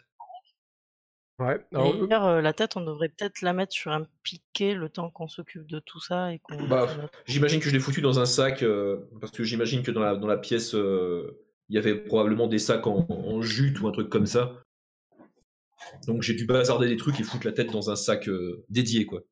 Ouais. 1.39 1.59
Alors, 1.73 1.95
euh, 1.95 2.07
D'ailleurs, 2.07 2.27
euh, 2.27 2.41
la 2.41 2.53
tête, 2.53 2.77
on 2.77 2.81
devrait 2.81 3.09
peut-être 3.09 3.41
la 3.43 3.53
mettre 3.53 3.73
sur 3.73 3.93
un 3.93 4.07
piquet 4.23 4.75
le 4.75 4.89
temps 4.89 5.11
qu'on 5.11 5.29
s'occupe 5.29 5.67
de 5.67 5.79
tout 5.79 6.01
ça 6.01 6.33
et 6.33 6.39
qu'on. 6.39 6.67
Bah, 6.67 6.89
J'imagine 7.27 7.61
que 7.61 7.67
je 7.67 7.73
l'ai 7.75 7.81
foutu 7.81 8.01
dans 8.01 8.19
un 8.21 8.27
sac, 8.27 8.63
euh, 8.63 9.09
parce 9.21 9.33
que 9.33 9.45
j'imagine 9.45 9.83
que 9.83 9.91
dans 9.91 10.01
la, 10.01 10.17
dans 10.17 10.27
la 10.27 10.37
pièce, 10.39 10.75
euh, 10.75 11.39
il 11.69 11.75
y 11.75 11.79
avait 11.79 11.97
probablement 11.97 12.47
des 12.47 12.59
sacs 12.59 12.87
en, 12.87 13.07
en 13.09 13.43
jute 13.43 13.81
ou 13.81 13.89
un 13.89 13.93
truc 13.93 14.09
comme 14.09 14.27
ça. 14.27 14.63
Donc 16.07 16.23
j'ai 16.23 16.35
dû 16.35 16.47
bazarder 16.47 16.89
des 16.89 16.97
trucs 16.97 17.19
et 17.21 17.23
foutre 17.23 17.47
la 17.47 17.53
tête 17.53 17.71
dans 17.71 17.91
un 17.91 17.97
sac 17.97 18.29
euh, 18.29 18.65
dédié, 18.69 19.07
quoi. 19.07 19.23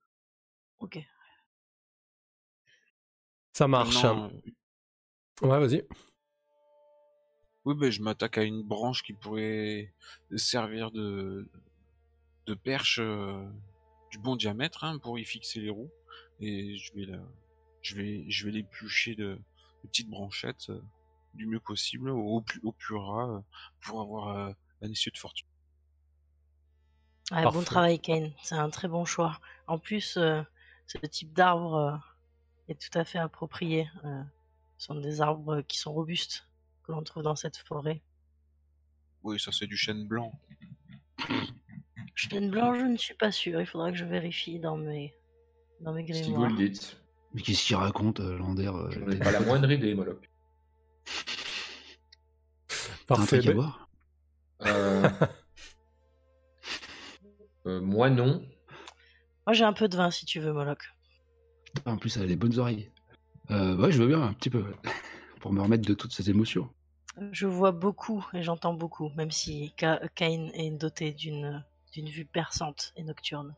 Ok. 0.81 0.99
ça 3.53 3.67
marche. 3.69 4.05
Euh, 4.05 4.29
Ouais, 5.43 5.59
vas-y. 5.59 5.83
oui, 7.65 7.75
ben, 7.75 7.91
je 7.91 8.01
m'attaque 8.03 8.39
à 8.39 8.45
une 8.45 8.63
branche 8.63 9.03
qui 9.03 9.15
pourrait 9.15 9.93
servir 10.37 10.93
de, 10.93 11.49
de 12.47 12.55
perche 12.55 12.99
euh, 13.01 13.47
du 14.11 14.19
bon 14.19 14.37
diamètre 14.37 14.85
hein, 14.85 14.99
pour 14.99 15.19
y 15.19 15.25
fixer 15.25 15.61
les 15.61 15.71
roues. 15.71 15.91
Et 16.41 16.77
je 16.77 16.93
vais 16.95 17.07
la, 17.07 17.19
je 17.83 17.95
vais, 17.97 18.25
je 18.29 18.47
vais 18.47 18.53
l'éplucher 18.53 19.15
de, 19.15 19.39
de 19.83 19.89
petites 19.89 20.09
branchettes 20.09 20.71
euh, 20.71 20.83
du 21.35 21.47
mieux 21.47 21.61
possible, 21.61 22.11
au, 22.11 22.41
plus, 22.41 22.61
au 22.63 22.73
plus 22.73 22.97
ras, 22.97 23.29
euh, 23.29 23.41
pour 23.81 24.01
avoir 24.01 24.37
euh, 24.37 24.53
un 24.83 24.91
essieu 24.91 25.11
de 25.11 25.19
fortune. 25.19 25.47
Ouais, 27.31 27.43
Parfait. 27.43 27.59
bon 27.59 27.65
travail, 27.65 27.99
Kane. 28.01 28.33
C'est 28.43 28.55
un 28.55 28.71
très 28.71 28.89
bon 28.89 29.05
choix. 29.05 29.41
En 29.67 29.79
plus, 29.79 30.17
euh, 30.17 30.43
ce 30.87 30.99
type 30.99 31.33
d'arbre 31.33 31.75
euh, 31.75 31.97
est 32.69 32.81
tout 32.81 32.99
à 32.99 33.05
fait 33.05 33.19
approprié. 33.19 33.89
Euh, 34.05 34.23
ce 34.77 34.87
sont 34.87 34.95
des 34.97 35.21
arbres 35.21 35.63
qui 35.63 35.79
sont 35.79 35.93
robustes 35.93 36.47
que 36.83 36.93
l'on 36.93 37.03
trouve 37.03 37.23
dans 37.23 37.37
cette 37.37 37.57
forêt. 37.57 38.03
Oui, 39.23 39.41
ça 39.41 39.53
c'est 39.53 39.67
du 39.67 39.77
chêne 39.77 40.07
blanc. 40.07 40.39
Chêne 42.15 42.51
blanc, 42.51 42.75
je 42.75 42.85
ne 42.85 42.97
suis 42.97 43.15
pas 43.15 43.33
sûr. 43.33 43.61
Il 43.61 43.67
faudra 43.67 43.91
que 43.91 43.97
je 43.99 44.05
vérifie 44.05 44.59
dans 44.61 44.77
mes, 44.77 45.15
dans 45.81 45.93
mes 45.93 46.07
Si 46.13 46.23
vous 46.23 46.31
grimoires. 46.33 46.51
le 46.51 46.57
dites. 46.69 47.01
Mais 47.33 47.43
qu'est-ce 47.43 47.65
qu'il 47.67 47.77
raconte, 47.77 48.21
euh, 48.21 48.37
Lander 48.39 48.69
euh, 48.69 48.91
J'en 48.91 49.09
ai 49.11 49.19
pas 49.19 49.33
la 49.33 49.41
moindre 49.41 49.71
idée, 49.71 49.95
Moloch. 49.95 50.31
T'as 52.69 53.15
un 53.15 53.17
Parfait. 53.19 53.39
truc 53.39 53.51
à 53.51 53.55
voir 53.55 53.89
Euh... 54.63 55.09
euh, 57.67 57.81
moi, 57.81 58.11
non. 58.11 58.43
Moi, 59.47 59.55
j'ai 59.55 59.65
un 59.65 59.73
peu 59.73 59.89
de 59.89 59.97
vin 59.97 60.11
si 60.11 60.27
tu 60.27 60.41
veux, 60.41 60.53
Moloch. 60.53 60.95
Ah, 61.85 61.91
En 61.93 61.97
plus, 61.99 62.17
elle 62.17 62.23
a 62.23 62.27
des 62.27 62.37
bonnes 62.37 62.59
oreilles. 62.59 62.91
Euh, 63.51 63.77
ouais, 63.77 63.93
je 63.93 64.01
veux 64.01 64.09
bien, 64.09 64.23
un 64.23 64.33
petit 64.33 64.51
peu. 64.51 64.65
Pour 65.41 65.53
me 65.53 65.61
remettre 65.61 65.87
de 65.87 65.95
toutes 65.95 66.13
ces 66.13 66.31
émotions. 66.31 66.71
Je 67.33 67.47
vois 67.47 67.73
beaucoup 67.73 68.25
et 68.33 68.43
j'entends 68.43 68.75
beaucoup, 68.75 69.11
même 69.17 69.31
si 69.31 69.73
Ka- 69.77 70.01
Cain 70.15 70.49
est 70.55 70.71
doté 70.71 71.13
d'une 71.13 71.63
d'une 71.95 72.09
vue 72.09 72.27
perçante 72.27 72.93
et 72.97 73.05
nocturne. 73.05 73.55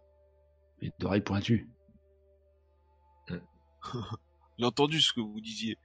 Et 0.82 0.92
d'oreilles 0.98 1.22
pointues. 1.22 1.68
J'ai 4.58 4.64
entendu 4.64 5.00
ce 5.00 5.12
que 5.12 5.20
vous 5.20 5.40
disiez. 5.40 5.78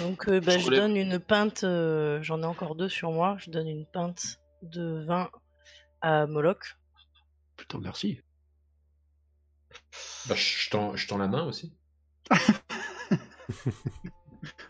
Donc, 0.00 0.28
euh, 0.28 0.40
bah, 0.40 0.58
Je 0.58 0.68
donne 0.68 0.96
une 0.96 1.18
pinte, 1.18 1.64
euh, 1.64 2.22
j'en 2.22 2.42
ai 2.42 2.46
encore 2.46 2.74
deux 2.74 2.88
sur 2.88 3.10
moi, 3.10 3.36
je 3.38 3.50
donne 3.50 3.68
une 3.68 3.86
pinte 3.86 4.38
de 4.62 5.02
vin 5.06 5.30
à 6.02 6.26
Moloch. 6.26 6.78
Putain, 7.56 7.78
merci. 7.78 8.20
Bah, 10.28 10.34
je 10.34 10.70
tends, 10.70 10.96
je 10.96 11.08
tends 11.08 11.16
la 11.16 11.28
main 11.28 11.44
aussi. 11.44 11.74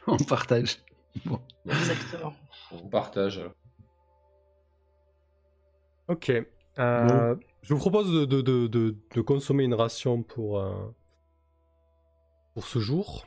On 0.06 0.16
partage. 0.16 0.78
Bon. 1.24 1.40
Exactement. 1.66 2.34
On 2.70 2.88
partage. 2.88 3.40
Ok. 6.08 6.32
Euh, 6.80 7.36
Je 7.62 7.74
vous 7.74 7.80
propose 7.80 8.10
de, 8.12 8.24
de- 8.24 8.40
de- 8.40 8.66
de- 8.66 8.96
de 9.14 9.20
consommer 9.20 9.64
une 9.64 9.74
ration 9.74 10.22
pour, 10.22 10.58
euh, 10.58 10.72
pour 12.54 12.66
ce 12.66 12.78
jour. 12.78 13.26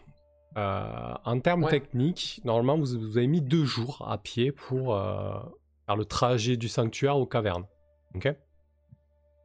Euh, 0.58 1.14
en 1.26 1.40
termes 1.40 1.64
Ouais. 1.64 1.72
techniques, 1.72 2.42
normalement, 2.46 2.78
vous, 2.78 3.00
vous 3.00 3.18
avez 3.18 3.28
mis 3.28 3.42
deux 3.42 3.66
jours 3.66 4.06
à 4.08 4.18
pied 4.18 4.52
pour 4.52 4.96
euh, 4.96 5.40
faire 5.86 5.96
le 5.96 6.06
trajet 6.06 6.58
du 6.58 6.68
sanctuaire 6.68 7.18
aux 7.18 7.26
cavernes. 7.26 7.66
Ok? 8.16 8.36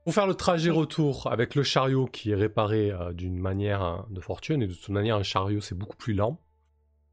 Pour 0.05 0.15
faire 0.15 0.27
le 0.27 0.35
trajet 0.35 0.71
retour 0.71 1.31
avec 1.31 1.55
le 1.55 1.63
chariot 1.63 2.07
qui 2.07 2.31
est 2.31 2.35
réparé 2.35 2.91
euh, 2.91 3.13
d'une 3.13 3.39
manière 3.39 3.83
euh, 3.83 3.99
de 4.11 4.21
fortune, 4.21 4.63
et 4.63 4.67
de 4.67 4.73
toute 4.75 4.89
manière, 4.89 5.17
un 5.17 5.23
chariot 5.23 5.61
c'est 5.61 5.75
beaucoup 5.77 5.97
plus 5.97 6.15
lent, 6.15 6.41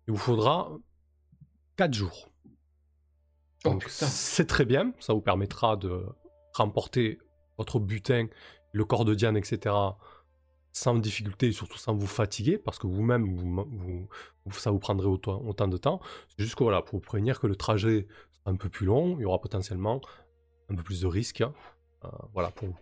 il 0.07 0.11
vous 0.13 0.17
faudra 0.19 0.71
4 1.77 1.93
jours. 1.93 2.29
Oh 3.65 3.69
Donc 3.71 3.85
c'est 3.89 4.45
très 4.47 4.63
bien, 4.65 4.93
ça 4.99 5.13
vous 5.13 5.21
permettra 5.21 5.75
de 5.75 6.05
remporter 6.55 7.19
votre 7.57 7.79
butin, 7.79 8.27
le 8.71 8.85
corps 8.85 9.05
de 9.05 9.13
Diane, 9.15 9.37
etc. 9.37 9.75
sans 10.71 10.95
difficulté 10.95 11.47
et 11.47 11.51
surtout 11.53 11.77
sans 11.77 11.95
vous 11.95 12.07
fatiguer, 12.07 12.57
parce 12.57 12.79
que 12.79 12.87
vous-même, 12.87 13.35
vous, 13.37 14.07
vous- 14.45 14.51
ça 14.51 14.71
vous 14.71 14.79
prendrait 14.79 15.07
autant, 15.07 15.41
autant 15.45 15.67
de 15.67 15.77
temps. 15.77 16.01
C'est 16.29 16.43
juste 16.43 16.55
que 16.55 16.63
voilà, 16.63 16.81
pour 16.81 16.99
vous 16.99 17.05
prévenir 17.05 17.39
que 17.39 17.47
le 17.47 17.55
trajet 17.55 18.07
sera 18.31 18.51
un 18.51 18.55
peu 18.57 18.69
plus 18.69 18.85
long, 18.85 19.15
il 19.17 19.21
y 19.21 19.25
aura 19.25 19.39
potentiellement 19.39 20.01
un 20.69 20.75
peu 20.75 20.83
plus 20.83 21.01
de 21.01 21.07
risques. 21.07 21.41
hein. 21.41 21.53
Euh, 22.03 22.09
voilà, 22.33 22.51
pour 22.51 22.67
vous. 22.67 22.77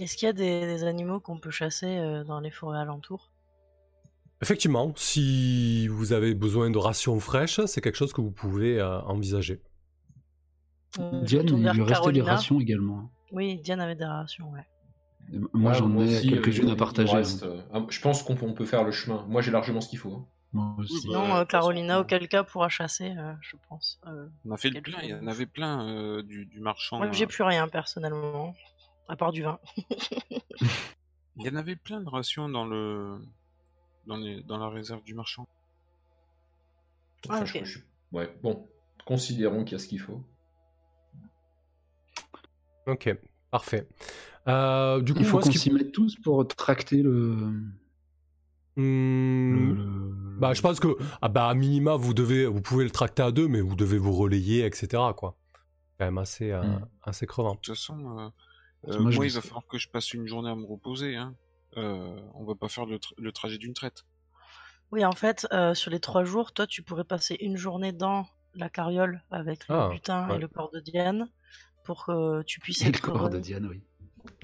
Est-ce 0.00 0.16
qu'il 0.16 0.26
y 0.26 0.30
a 0.30 0.32
des, 0.32 0.62
des 0.66 0.84
animaux 0.84 1.20
qu'on 1.20 1.38
peut 1.38 1.50
chasser 1.50 1.98
euh, 1.98 2.24
dans 2.24 2.40
les 2.40 2.50
forêts 2.50 2.78
alentours? 2.78 3.30
Effectivement, 4.40 4.94
si 4.96 5.86
vous 5.88 6.14
avez 6.14 6.34
besoin 6.34 6.70
de 6.70 6.78
rations 6.78 7.20
fraîches, 7.20 7.60
c'est 7.66 7.82
quelque 7.82 7.96
chose 7.98 8.14
que 8.14 8.22
vous 8.22 8.30
pouvez 8.30 8.80
euh, 8.80 9.00
envisager. 9.02 9.60
Euh, 10.98 11.22
Diane, 11.22 11.46
il 11.48 11.70
lui 11.70 11.82
restait 11.82 12.12
des 12.12 12.22
rations 12.22 12.60
également. 12.60 13.10
Oui, 13.32 13.58
Diane 13.58 13.80
avait 13.80 13.94
des 13.94 14.04
rations, 14.04 14.50
ouais. 14.50 14.66
Et 15.32 15.38
Moi, 15.52 15.70
Ouais, 15.72 15.78
j'en 15.78 15.96
ai 15.98 16.16
aussi, 16.16 16.28
quelques-unes 16.30 16.68
euh, 16.70 16.72
à 16.72 16.76
partager. 16.76 17.12
me 17.12 17.18
reste, 17.18 17.44
euh, 17.44 17.60
ah, 17.72 17.84
je 17.88 18.00
pense 18.00 18.22
qu'on 18.24 18.34
peut, 18.34 18.64
faire 18.64 18.82
le 18.82 18.90
chemin. 18.90 19.24
Moi, 19.28 19.40
j'ai 19.42 19.52
largement 19.52 19.80
ce 19.80 19.88
qu'il 19.88 19.98
faut. 20.00 20.12
hein. 20.12 20.26
Moi 20.52 20.74
aussi. 20.78 20.98
Sinon, 21.02 21.36
euh, 21.36 21.44
Carolina, 21.44 22.00
auquel 22.00 22.26
cas, 22.26 22.42
pourra 22.42 22.68
chasser, 22.68 23.14
euh, 23.16 23.32
je 23.40 23.54
pense. 23.68 24.00
Euh, 24.08 24.26
On 24.44 24.50
a 24.50 24.56
fait 24.56 24.70
le 24.70 24.80
plein, 24.80 24.98
il 25.02 25.10
y 25.10 25.14
en 25.14 25.28
avait 25.28 25.46
plein 25.46 25.86
euh, 25.88 26.22
du, 26.24 26.46
du 26.46 26.58
marchand. 26.58 26.96
moi, 26.98 27.12
j'ai 27.12 27.28
plus 27.28 27.44
rien, 27.44 27.68
personnellement. 27.68 28.56
À 29.08 29.14
part 29.16 29.30
du 29.32 29.42
vin. 29.42 29.58
Il 31.36 31.46
y 31.46 31.48
en 31.48 31.56
avait 31.56 31.76
plein 31.76 32.00
de 32.00 32.08
rations 32.08 32.48
dans 32.48 32.64
le 32.66 33.18
dans, 34.06 34.16
les... 34.16 34.42
dans 34.42 34.58
la 34.58 34.68
réserve 34.68 35.02
du 35.04 35.14
marchand. 35.14 35.46
Ah, 37.28 37.40
Enfin, 37.42 37.44
je- 37.44 37.78
Ouais, 38.12 38.28
bon. 38.42 38.68
Considérons 39.06 39.64
qu'il 39.64 39.72
y 39.72 39.74
a 39.76 39.78
ce 39.78 39.88
qu'il 39.88 40.00
faut. 40.00 40.22
Ok, 42.86 43.14
parfait. 43.50 43.86
Euh, 44.48 45.00
du 45.00 45.12
coup, 45.12 45.20
Il 45.20 45.24
faut 45.26 45.38
qu'on 45.38 45.52
s'y 45.52 45.70
mette 45.72 45.92
tous 45.92 46.16
pour 46.16 46.46
tracter 46.48 47.02
le. 47.02 47.36
Hmm, 48.76 49.74
le- 49.74 50.10
Bah, 50.38 50.54
je 50.54 50.62
pense 50.62 50.80
que, 50.80 50.88
ah 51.20 51.28
bah, 51.28 51.48
à 51.48 51.54
minima, 51.54 51.96
vous 51.96 52.14
devez, 52.14 52.46
vous 52.46 52.62
pouvez 52.62 52.84
le 52.84 52.90
tracter 52.90 53.22
à 53.22 53.30
deux, 53.30 53.46
mais 53.48 53.60
vous 53.60 53.76
devez 53.76 53.98
vous 53.98 54.12
relayer, 54.12 54.64
etc. 54.64 54.88
Quoi. 55.16 55.36
Quand 55.98 56.06
même 56.06 56.18
assez, 56.18 56.50
euh, 56.52 56.62
Mm. 56.62 56.88
assez 57.02 57.26
crevant. 57.26 57.52
De 57.54 57.56
toute 57.60 57.74
façon, 57.74 58.18
euh, 58.18 58.28
euh, 58.88 58.98
moi, 59.00 59.26
il 59.26 59.32
va 59.32 59.40
falloir 59.42 59.66
que 59.66 59.76
je 59.76 59.88
passe 59.90 60.14
une 60.14 60.26
journée 60.26 60.48
à 60.50 60.54
me 60.56 60.64
reposer. 60.64 61.16
Hein. 61.16 61.34
Euh, 61.76 62.18
on 62.34 62.44
va 62.46 62.54
pas 62.54 62.68
faire 62.68 62.86
le, 62.86 62.96
tra- 62.96 63.12
le 63.18 63.32
trajet 63.32 63.58
d'une 63.58 63.74
traite. 63.74 64.04
Oui, 64.92 65.04
en 65.04 65.12
fait, 65.12 65.46
euh, 65.52 65.74
sur 65.74 65.90
les 65.90 66.00
trois 66.00 66.24
jours, 66.24 66.52
toi, 66.52 66.66
tu 66.66 66.82
pourrais 66.82 67.04
passer 67.04 67.36
une 67.40 67.56
journée 67.58 67.92
dans 67.92 68.26
la 68.54 68.68
carriole 68.70 69.22
avec 69.30 69.68
le 69.68 69.74
Ah, 69.74 69.88
butin 69.92 70.28
ouais. 70.30 70.36
et 70.36 70.38
le 70.38 70.48
corps 70.48 70.70
de 70.72 70.80
Diane 70.80 71.28
pour 71.90 72.04
que 72.06 72.42
tu 72.42 72.60
puisses 72.60 72.82
Et 72.82 72.84
le 72.84 72.90
être 72.90 73.00
corps 73.00 73.28
de 73.30 73.40
Diane, 73.40 73.66
oui. 73.66 73.80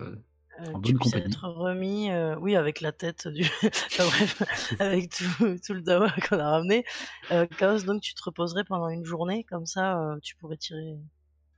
Euh, 0.00 0.16
euh, 0.60 0.72
en 0.72 0.80
tu 0.80 0.94
puisses 0.94 1.14
être 1.14 1.46
remis, 1.48 2.10
euh, 2.10 2.34
oui, 2.40 2.56
avec 2.56 2.80
la 2.80 2.90
tête 2.90 3.28
du. 3.28 3.42
Enfin, 3.62 4.04
bref, 4.06 4.42
avec 4.80 5.10
tout, 5.10 5.58
tout 5.64 5.74
le 5.74 5.80
dawa 5.82 6.10
qu'on 6.28 6.40
a 6.40 6.50
ramené. 6.50 6.84
Euh, 7.30 7.46
Chaos, 7.58 7.82
donc 7.84 8.00
tu 8.02 8.14
te 8.14 8.22
reposerais 8.24 8.64
pendant 8.64 8.88
une 8.88 9.04
journée, 9.04 9.44
comme 9.44 9.64
ça, 9.66 10.00
euh, 10.00 10.18
tu 10.22 10.34
pourrais 10.34 10.56
tirer. 10.56 10.96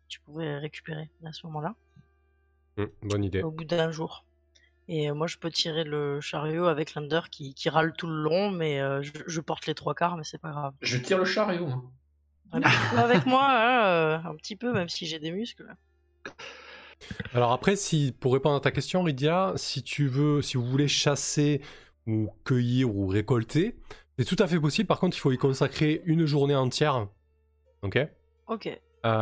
Tu 0.08 0.20
pourrais 0.20 0.58
récupérer 0.58 1.08
à 1.24 1.32
ce 1.32 1.46
moment-là, 1.46 1.74
Hmm, 2.76 2.86
bonne 3.02 3.24
idée. 3.24 3.42
au 3.42 3.50
bout 3.50 3.64
d'un 3.64 3.90
jour. 3.90 4.26
Et 4.88 5.10
moi, 5.12 5.26
je 5.26 5.38
peux 5.38 5.50
tirer 5.50 5.84
le 5.84 6.20
chariot 6.20 6.66
avec 6.66 6.94
l'Under 6.94 7.20
qui, 7.30 7.54
qui 7.54 7.68
râle 7.70 7.92
tout 7.94 8.06
le 8.06 8.22
long, 8.22 8.50
mais 8.50 8.80
euh, 8.80 9.00
je, 9.02 9.12
je 9.26 9.40
porte 9.40 9.66
les 9.66 9.74
trois 9.74 9.94
quarts, 9.94 10.16
mais 10.18 10.24
c'est 10.24 10.38
pas 10.40 10.50
grave. 10.50 10.74
Je 10.82 10.98
tire 10.98 11.18
le 11.18 11.24
chariot. 11.24 11.66
hein. 11.66 11.84
Avec 12.96 13.26
moi, 13.26 13.46
hein, 13.48 13.84
euh, 13.86 14.18
un 14.24 14.36
petit 14.36 14.56
peu, 14.56 14.72
même 14.72 14.88
si 14.88 15.06
j'ai 15.06 15.18
des 15.18 15.30
muscles. 15.32 15.74
Alors 17.32 17.52
après, 17.52 17.76
si, 17.76 18.12
pour 18.18 18.32
répondre 18.32 18.56
à 18.56 18.60
ta 18.60 18.70
question, 18.70 19.04
Lydia, 19.04 19.52
si 19.56 19.82
tu 19.82 20.08
veux, 20.08 20.42
si 20.42 20.56
vous 20.56 20.64
voulez 20.64 20.88
chasser 20.88 21.60
ou 22.06 22.30
cueillir 22.44 22.94
ou 22.94 23.06
récolter, 23.06 23.76
c'est 24.18 24.24
tout 24.24 24.36
à 24.42 24.46
fait 24.48 24.60
possible. 24.60 24.86
Par 24.86 24.98
contre, 25.00 25.16
il 25.16 25.20
faut 25.20 25.32
y 25.32 25.38
consacrer 25.38 26.02
une 26.04 26.26
journée 26.26 26.56
entière. 26.56 27.08
Ok? 27.82 27.98
Ok. 28.46 28.68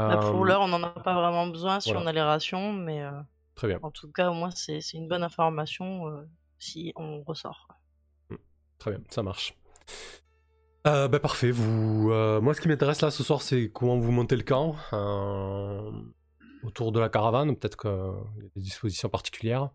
Là, 0.07 0.17
pour 0.19 0.45
Euh, 0.45 0.45
l'heure, 0.45 0.61
on 0.63 0.69
n'en 0.69 0.83
a 0.83 0.91
pas 0.91 1.15
vraiment 1.15 1.47
besoin 1.49 1.81
si 1.81 1.93
voilà. 1.93 2.03
on 2.03 2.07
a 2.07 2.13
les 2.13 2.23
rations, 2.23 2.73
mais 2.73 3.03
euh, 3.03 3.11
Très 3.55 3.69
bien, 3.69 3.81
en 3.83 3.91
tout 3.93 4.11
cas, 4.13 4.31
au 4.31 4.35
moins, 4.35 4.51
c'est 4.53 4.81
c'est 4.83 4.99
une 4.99 5.09
bonne 5.09 5.25
information 5.25 6.09
euh, 6.09 6.23
si 6.59 6.93
on 6.97 7.23
ressort. 7.25 7.69
très 8.79 8.91
bien, 8.93 9.01
ça 9.11 9.23
marche. 9.23 9.55
Euh, 10.87 11.09
bah, 11.09 11.19
parfait. 11.19 11.51
Vous, 11.51 12.11
euh, 12.13 12.41
moi, 12.41 12.55
ce 12.55 12.61
qui 12.61 12.69
m'intéresse 12.69 13.01
là 13.01 13.11
ce 13.11 13.23
soir, 13.25 13.43
c'est 13.43 13.71
comment 13.73 13.99
vous 13.99 14.13
montez 14.13 14.37
le 14.37 14.43
camp 14.43 14.77
euh, 14.93 15.91
autour 16.63 16.93
de 16.93 17.01
la 17.01 17.09
caravane. 17.09 17.57
Peut-être 17.57 17.77
qu'il 17.77 17.91
y 17.91 18.47
a 18.47 18.49
des 18.55 18.63
dispositions 18.63 19.09
particulières. 19.09 19.71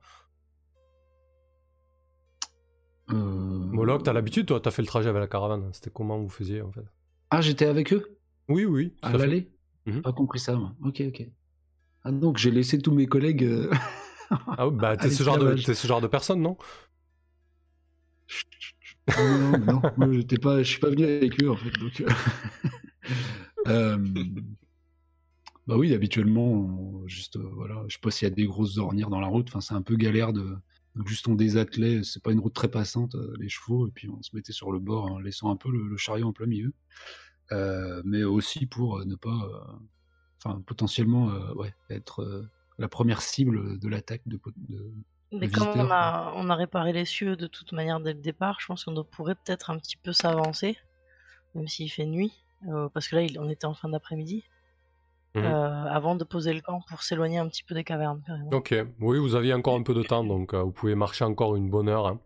euh, 3.12 3.16
Moloch, 3.16 4.03
t'as 4.03 4.14
l'habitude, 4.14 4.45
toi, 4.45 4.59
t'as 4.62 4.72
fait 4.72 4.82
le 4.82 4.88
trajet 4.88 5.09
avec 5.09 5.20
la 5.20 5.28
caravane. 5.28 5.70
C'était 5.74 5.89
comment 5.89 6.18
vous 6.18 6.30
faisiez 6.30 6.62
en 6.62 6.72
fait? 6.72 6.86
Ah, 7.30 7.41
j'étais 7.41 7.66
avec 7.66 7.91
eux? 7.93 8.18
Oui, 8.47 8.66
oui. 8.66 8.93
à 9.01 9.12
l'aller? 9.12 9.51
Mhm. 9.86 10.01
Pas 10.01 10.14
compris 10.14 10.39
ça, 10.39 10.55
moi. 10.55 10.74
Ok, 10.84 11.01
ok. 11.07 11.28
Ah, 12.03 12.12
donc 12.12 12.38
j'ai 12.38 12.51
laissé 12.51 12.80
tous 12.80 12.93
mes 12.93 13.05
collègues. 13.05 13.70
Ah 14.57 14.70
bah 14.70 14.95
t'es 14.97 15.09
ce, 15.09 15.24
genre 15.24 15.38
de, 15.38 15.55
ce 15.57 15.88
genre 15.88 16.01
de 16.01 16.07
personne, 16.07 16.41
non? 16.41 16.57
Non, 19.08 19.58
non, 19.58 19.82
moi, 19.97 20.12
j'étais 20.12 20.38
je 20.41 20.64
suis 20.64 20.80
pas 20.80 20.89
venu 20.89 21.04
avec 21.04 21.41
eux 21.43 21.49
en 21.49 21.56
fait. 21.56 21.72
Donc, 21.72 22.02
euh, 22.02 22.10
euh, 23.68 23.97
bah 25.68 25.78
oui, 25.78 25.93
habituellement, 25.93 27.02
juste, 27.08 27.38
euh, 27.38 27.49
voilà, 27.54 27.84
je 27.88 27.93
sais 27.93 27.99
pas 28.02 28.12
s'il 28.12 28.28
y 28.28 28.32
a 28.32 28.34
des 28.34 28.45
grosses 28.45 28.78
ornières 28.78 29.10
dans 29.10 29.20
la 29.20 29.28
route. 29.28 29.47
Enfin, 29.49 29.62
c'est 29.62 29.74
un 29.74 29.82
peu 29.82 29.95
galère 29.95 30.34
de. 30.34 30.56
Donc 30.95 31.08
juste 31.08 31.30
on 31.30 31.36
désattelait, 31.36 32.04
c'est 32.04 32.22
pas 32.22 32.34
une 32.34 32.41
route 32.41 32.54
très 32.54 32.70
passante, 32.70 33.16
les 33.39 33.47
chevaux, 33.47 33.88
et 33.88 33.91
puis 33.91 34.10
on 34.10 34.22
se 34.22 34.36
mettait 34.36 34.52
sur 34.52 34.74
le 34.74 34.80
bord 34.80 35.06
en 35.06 35.20
laissant 35.20 35.49
un 35.49 35.56
peu 35.56 35.72
le, 35.72 35.95
chariot 35.95 36.28
en 36.28 36.34
plein 36.34 36.47
milieu. 36.47 36.74
Mais 38.04 38.24
aussi 38.24 38.66
pour 38.66 39.06
ne 39.06 39.16
pas, 39.16 39.80
enfin 40.43 40.62
potentiellement, 40.66 41.28
ouais, 41.54 41.74
être 41.89 42.49
la 42.78 42.89
première 42.89 43.22
cible 43.22 43.80
de 43.80 43.88
l'attaque 43.88 44.24
Mais 45.32 45.48
comme 45.50 45.68
on 45.80 45.90
a, 45.92 46.34
on 46.36 46.50
a 46.50 46.56
réparé 46.56 46.92
les 46.94 47.06
cieux 47.06 47.36
de 47.38 47.48
toute 47.48 47.72
manière 47.72 48.00
dès 48.00 48.14
le 48.14 48.20
départ, 48.20 48.58
je 48.60 48.66
pense 48.68 48.84
qu'on 48.86 49.04
pourrait 49.04 49.36
peut-être 49.36 49.70
un 49.70 49.78
petit 49.78 49.96
peu 49.98 50.12
s'avancer, 50.14 50.78
même 51.56 51.68
s'il 51.68 51.90
fait 51.92 52.06
nuit, 52.06 52.34
euh, 52.68 52.90
parce 52.90 53.08
que 53.08 53.16
là, 53.16 53.26
on 53.40 53.50
était 53.50 53.66
en 53.66 53.74
fin 53.74 53.90
d'après-midi, 53.90 54.44
Mhm. 55.36 55.46
euh, 55.46 55.86
avant 55.86 56.16
de 56.16 56.26
poser 56.26 56.54
le 56.54 56.60
camp 56.60 56.82
pour 56.90 57.04
s'éloigner 57.04 57.38
un 57.38 57.48
petit 57.48 57.64
peu 57.64 57.74
des 57.74 57.86
cavernes, 57.86 58.22
carrément. 58.28 58.50
Ok, 58.52 58.76
oui, 59.00 59.18
vous 59.20 59.36
aviez 59.36 59.54
encore 59.54 59.76
un 59.76 59.84
peu 59.84 59.94
de 59.94 60.04
temps, 60.04 60.26
donc 60.26 60.54
euh, 60.54 60.62
vous 60.64 60.72
pouvez 60.74 60.96
marcher 60.96 61.24
encore 61.24 61.56
une 61.56 61.70
bonne 61.70 61.88
heure. 61.88 62.08
hein. 62.08 62.20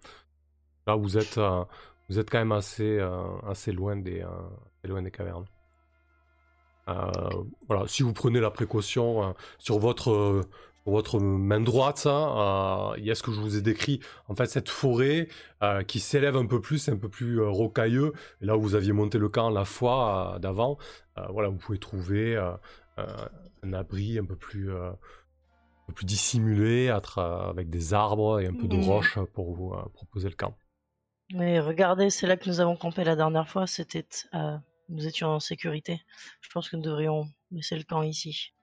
Là, 0.87 0.95
vous 0.95 1.17
êtes, 1.17 1.39
vous 2.09 2.17
êtes 2.19 2.29
quand 2.31 2.39
même 2.39 2.51
assez, 2.51 2.99
assez, 3.47 3.71
loin 3.71 3.95
des, 3.95 4.21
assez 4.21 4.87
loin 4.87 5.01
des 5.03 5.11
cavernes. 5.11 5.45
Euh, 6.87 7.11
voilà, 7.67 7.87
si 7.87 8.03
vous 8.03 8.13
prenez 8.13 8.39
la 8.39 8.51
précaution 8.51 9.23
euh, 9.23 9.31
sur 9.57 9.79
votre, 9.79 10.11
euh, 10.11 10.41
votre 10.85 11.19
main 11.19 11.59
droite, 11.59 11.97
ça, 11.97 12.91
euh, 12.91 12.97
il 12.97 13.05
y 13.05 13.11
a 13.11 13.15
ce 13.15 13.23
que 13.23 13.31
je 13.31 13.39
vous 13.39 13.57
ai 13.57 13.61
décrit. 13.61 13.99
En 14.27 14.35
fait, 14.35 14.45
cette 14.45 14.69
forêt 14.69 15.27
euh, 15.63 15.83
qui 15.83 15.99
s'élève 15.99 16.35
un 16.37 16.45
peu 16.45 16.61
plus, 16.61 16.87
un 16.89 16.97
peu 16.97 17.09
plus 17.09 17.39
euh, 17.41 17.49
rocailleux. 17.49 18.13
Et 18.41 18.45
là 18.45 18.55
où 18.57 18.61
vous 18.61 18.75
aviez 18.75 18.93
monté 18.93 19.17
le 19.17 19.29
camp 19.29 19.49
la 19.49 19.65
fois 19.65 20.37
d'avant, 20.41 20.77
voilà, 21.29 21.49
vous 21.49 21.57
pouvez 21.57 21.79
trouver 21.79 22.35
un 22.97 23.73
abri 23.73 24.19
un 24.19 24.25
peu 24.25 24.35
plus. 24.35 24.69
dissimulé 26.03 26.89
avec 26.89 27.69
des 27.69 27.93
arbres 27.93 28.39
et 28.39 28.47
un 28.47 28.53
peu 28.53 28.67
de 28.67 28.75
Mhm. 28.75 28.83
roches 28.83 29.19
pour 29.33 29.53
vous 29.53 29.73
euh, 29.73 29.83
proposer 29.93 30.29
le 30.29 30.35
camp. 30.35 30.57
Mais 31.31 31.59
regardez, 31.59 32.09
c'est 32.09 32.27
là 32.27 32.37
que 32.37 32.49
nous 32.49 32.59
avons 32.59 32.75
campé 32.75 33.03
la 33.03 33.15
dernière 33.15 33.47
fois, 33.47 33.65
c'était, 33.67 34.05
euh, 34.33 34.57
nous 34.89 35.07
étions 35.07 35.29
en 35.29 35.39
sécurité. 35.39 36.01
Je 36.41 36.49
pense 36.49 36.69
que 36.69 36.75
nous 36.75 36.81
devrions 36.83 37.27
laisser 37.51 37.75
le 37.77 37.83
camp 37.83 38.01
ici. 38.01 38.53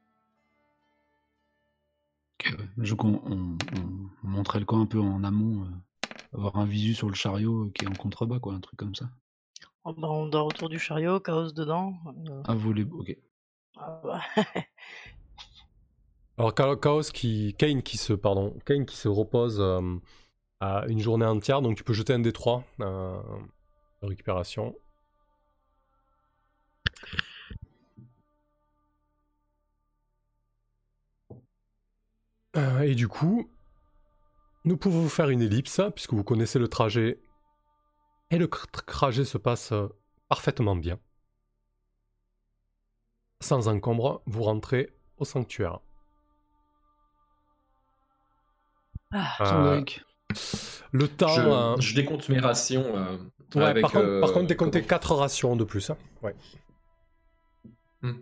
Je- 2.79 2.95
on, 2.99 3.21
on- 3.27 3.57
on 4.25 4.29
montrait 4.29 4.59
le 4.61 4.65
camp 4.65 4.81
un 4.81 4.87
peu 4.87 5.01
en 5.01 5.25
amont. 5.25 5.65
euh, 5.65 5.69
avoir 6.35 6.57
un 6.57 6.65
visu 6.65 6.95
sur 6.95 7.09
le 7.09 7.15
chariot 7.15 7.71
qui 7.75 7.85
est 7.85 7.89
en 7.89 7.93
contrebas, 7.95 8.39
quoi, 8.39 8.55
un 8.55 8.61
truc 8.61 8.79
comme 8.79 8.95
ça. 8.95 9.11
Oh, 9.85 9.93
bah, 9.93 10.09
on 10.09 10.27
dort 10.27 10.47
autour 10.47 10.69
du 10.71 10.79
chariot, 10.79 11.21
chaos 11.21 11.53
dedans. 11.53 11.95
euh, 12.31 12.43
Ah, 12.47 12.55
vous 12.55 12.73
les... 12.73 12.85
Ok. 12.85 13.17
ah 13.77 14.01
bah, 14.05 14.21
Alors 16.39 16.55
Cha- 16.57 16.77
Chaos 16.77 17.03
qui, 17.13 17.55
Kane 17.59 17.83
qui 17.83 17.99
se, 17.99 18.13
pardon, 18.15 18.57
Kane 18.65 18.87
qui 18.87 18.97
se 18.97 19.09
repose 19.09 19.59
euh, 19.61 19.97
à 20.61 20.87
une 20.89 21.01
journée 21.01 21.27
entière, 21.27 21.61
donc 21.61 21.77
tu 21.77 21.85
peux 21.85 21.93
jeter 21.93 22.15
un 22.15 22.21
D3 22.21 22.63
euh, 22.81 23.21
de 24.03 24.07
récupération. 24.07 24.75
Euh, 32.57 32.81
et 32.81 32.95
du 32.95 33.09
coup, 33.09 33.51
nous 34.65 34.77
pouvons 34.77 35.01
vous 35.01 35.09
faire 35.09 35.29
une 35.31 35.43
ellipse, 35.43 35.81
puisque 35.95 36.13
vous 36.13 36.25
connaissez 36.25 36.59
le 36.59 36.69
trajet. 36.69 37.21
Et 38.31 38.39
le 38.39 38.49
trajet 38.49 39.25
se 39.25 39.39
passe 39.39 39.73
euh, 39.73 39.89
parfaitement 40.29 40.77
bien. 40.77 40.99
Sans 43.41 43.69
encombre, 43.69 44.23
vous 44.27 44.43
rentrez 44.45 44.95
au 45.19 45.25
sanctuaire. 45.25 45.81
ah, 49.13 49.37
Euh, 49.41 49.85
le 50.93 51.09
temps. 51.09 51.29
Je, 51.29 51.41
euh, 51.41 51.77
je 51.81 51.95
décompte 51.95 52.29
mes 52.29 52.39
rations. 52.39 52.97
euh, 52.97 53.19
ouais, 53.57 53.65
avec, 53.65 53.83
par, 53.83 53.93
contre, 53.93 54.21
par 54.21 54.33
comment 54.57 54.71
4 54.71 55.15
rations 55.15 55.57
de 55.57 55.65
plus. 55.65 55.91
hein. 55.91 55.97
Ouais. 56.23 56.35
Hmm. 58.03 58.21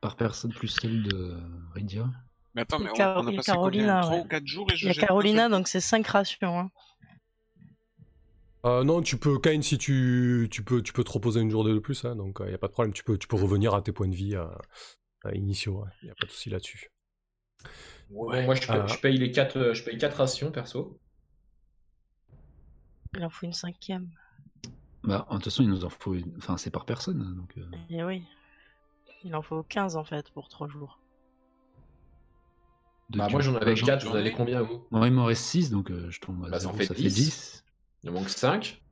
Par 0.00 0.16
personne 0.16 0.52
plus 0.52 0.68
celle 0.68 1.02
de 1.04 1.36
Rydia. 1.74 2.06
Mais 2.54 2.62
attends, 2.62 2.78
mais 2.78 2.90
on, 2.90 2.94
on 2.94 3.26
a 3.28 3.32
passé 3.32 3.50
Carolina, 3.52 4.00
combien 4.00 4.00
3 4.02 4.14
ouais. 4.16 4.20
ou 4.24 4.28
4 4.28 4.46
jours 4.46 4.70
et 4.72 4.76
je 4.76 4.88
Il 4.88 4.94
y 4.94 4.98
a 4.98 5.00
Carolina, 5.06 5.48
donc 5.48 5.68
c'est 5.68 5.80
5 5.80 6.06
rations. 6.06 6.58
hein. 6.60 6.70
Euh, 8.64 8.84
non, 8.84 9.02
tu 9.02 9.16
peux, 9.16 9.38
Kane, 9.40 9.62
si 9.62 9.76
tu, 9.78 10.46
tu, 10.50 10.62
peux, 10.62 10.82
tu 10.82 10.92
peux 10.92 11.02
te 11.02 11.10
reposer 11.10 11.40
une 11.40 11.50
journée 11.50 11.72
de 11.72 11.78
plus, 11.80 12.04
hein, 12.04 12.14
donc 12.14 12.38
il 12.40 12.46
n'y 12.46 12.54
a 12.54 12.58
pas 12.58 12.68
de 12.68 12.72
problème. 12.72 12.92
Tu 12.92 13.02
peux, 13.02 13.18
tu 13.18 13.26
peux 13.26 13.36
revenir 13.36 13.74
à 13.74 13.82
tes 13.82 13.90
points 13.92 14.06
de 14.08 14.14
vie 14.14 14.36
euh, 14.36 14.44
euh, 15.26 15.34
initiaux. 15.34 15.84
Il 16.02 16.06
n'y 16.06 16.10
a 16.10 16.14
pas 16.14 16.26
de 16.26 16.30
souci 16.30 16.48
là-dessus. 16.50 16.92
Bon, 18.10 18.30
moi, 18.44 18.54
je, 18.54 18.60
paye- 18.66 18.80
Ah. 18.82 18.86
je 18.86 18.98
paye 18.98 19.16
les 19.16 19.32
4 19.32 19.72
je 19.72 19.82
paye 19.84 19.96
quatre 19.98 20.16
rations 20.18 20.52
perso. 20.52 21.00
Il 23.14 23.24
en 23.24 23.30
faut 23.30 23.46
une 23.46 23.52
cinquième. 23.52 24.10
Bah, 25.04 25.26
de 25.28 25.34
toute 25.34 25.44
façon, 25.44 25.62
il 25.64 25.68
nous 25.68 25.84
en 25.84 25.90
faut 25.90 26.14
une. 26.14 26.32
Enfin, 26.38 26.56
c'est 26.56 26.70
par 26.70 26.84
personne. 26.84 27.20
hein, 27.22 27.34
Donc, 27.36 27.52
euh, 27.58 27.64
Et 27.90 28.04
oui. 28.04 28.22
Il 29.24 29.34
en 29.34 29.42
faut 29.42 29.62
15 29.64 29.96
en 29.96 30.04
fait 30.04 30.30
pour 30.30 30.48
3 30.48 30.68
jours. 30.68 30.98
De 33.12 33.18
Bah, 33.18 33.28
moi 33.30 33.40
j'en 33.40 33.54
avais 33.56 33.76
Jean- 33.76 33.86
4, 33.86 34.04
vous 34.04 34.10
en 34.10 34.14
avez 34.14 34.32
combien 34.32 34.62
vous? 34.62 34.84
Moi, 34.90 35.06
il 35.06 35.12
m'en 35.12 35.24
reste 35.26 35.44
6, 35.44 35.70
donc 35.70 35.90
euh, 35.90 36.10
je 36.10 36.20
tombe 36.20 36.44
à 36.44 36.48
Bah, 36.50 36.58
ça 36.60 36.66
en 36.68 36.72
0, 36.72 36.78
fait 36.78 36.86
ça 36.86 36.94
fait 36.94 37.02
10. 37.02 37.14
10. 37.14 37.64
Il 38.02 38.10
en 38.10 38.12
manque 38.14 38.28
5. 38.28 38.82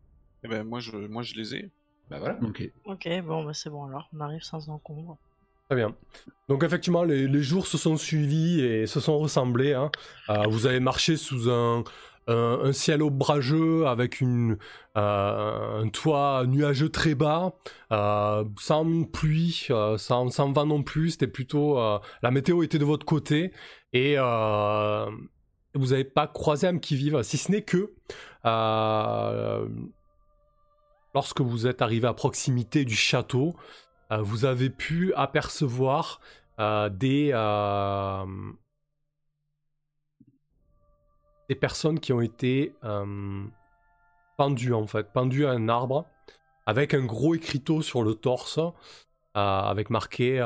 Eh 0.45 0.49
ben, 0.49 0.63
moi, 0.65 0.81
je, 0.81 0.93
moi, 0.97 1.23
je 1.23 1.35
les 1.35 1.55
ai. 1.57 1.71
Bah 2.09 2.19
voilà. 2.19 2.39
Ok. 2.43 2.63
Ok, 2.85 3.09
bon, 3.25 3.45
bah 3.45 3.55
c'est 3.55 3.71
bon 3.71 3.85
alors. 3.85 4.09
On 4.13 4.21
arrive 4.21 4.43
sans 4.43 4.69
encombre. 4.69 5.17
Très 5.69 5.77
bien. 5.77 5.95
Donc 6.49 6.65
effectivement, 6.65 7.05
les, 7.05 7.29
les 7.29 7.43
jours 7.43 7.67
se 7.69 7.79
sont 7.79 7.97
suivis 7.97 8.61
et 8.61 8.87
se 8.87 8.99
sont 9.01 9.19
ressemblés. 9.19 9.75
hein. 9.75 9.91
Euh, 10.29 10.45
vous 10.49 10.67
avez 10.67 10.81
marché 10.81 11.17
sous 11.17 11.49
un, 11.49 11.85
un, 12.27 12.35
un 12.65 12.73
ciel 12.73 13.03
ombrageux 13.05 13.87
avec 13.87 14.21
une, 14.21 14.59
euh, 14.97 15.83
un 15.83 15.89
toit 15.89 16.45
nuageux 16.49 16.89
très 16.89 17.15
bas, 17.15 17.53
euh, 17.93 18.45
sans 18.59 19.05
pluie, 19.05 19.67
euh, 19.71 19.97
sans, 19.97 20.29
sans 20.31 20.53
vent 20.53 20.67
non 20.67 20.83
plus. 20.83 21.11
C'était 21.11 21.29
plutôt 21.29 21.79
euh, 21.79 22.01
la 22.23 22.33
météo 22.33 22.65
était 22.65 22.79
de 22.81 22.85
votre 22.85 23.07
côté 23.07 23.53
et 23.93 24.15
euh, 24.17 25.11
vous 25.75 25.87
n'avez 25.89 26.05
pas 26.05 26.27
croisé 26.27 26.67
âme 26.67 26.81
qui 26.81 26.97
vive, 26.97 27.23
si 27.23 27.39
ce 27.39 27.51
n'est 27.51 27.63
que 27.63 27.93
euh, 28.45 29.69
lorsque 31.15 31.41
vous 31.41 31.67
êtes 31.67 31.83
arrivé 31.83 32.07
à 32.07 32.15
proximité 32.15 32.85
du 32.85 32.95
château, 32.95 33.55
euh, 34.13 34.19
vous 34.19 34.45
avez 34.45 34.71
pu 34.71 35.13
apercevoir 35.15 36.21
des, 36.91 37.33
des 41.49 41.55
personnes 41.55 42.01
qui 42.01 42.13
ont 42.13 42.21
été 42.21 42.75
pendues 44.37 44.75
en 44.75 44.87
fait, 44.87 45.11
pendues 45.11 45.47
à 45.47 45.53
un 45.53 45.71
arbre 45.71 46.05
avec 46.67 46.93
un 46.93 47.07
gros 47.07 47.35
écriteau 47.35 47.81
sur 47.81 48.03
le 48.03 48.15
torse 48.15 48.61
avec 49.33 49.89
marqué 49.89 50.37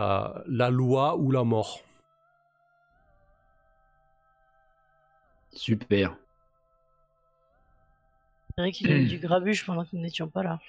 la 0.46 0.70
loi 0.70 1.16
ou 1.16 1.32
la 1.32 1.42
mort. 1.42 1.80
Super. 5.54 6.16
C'est 8.56 8.62
vrai 8.62 8.72
qu'il 8.72 8.88
y 8.88 8.92
a 8.92 8.96
eu 8.96 9.06
du 9.08 9.18
grabuge 9.18 9.64
pendant 9.64 9.84
que 9.84 9.90
nous 9.92 10.02
n'étions 10.02 10.28
pas 10.28 10.42
là. 10.42 10.60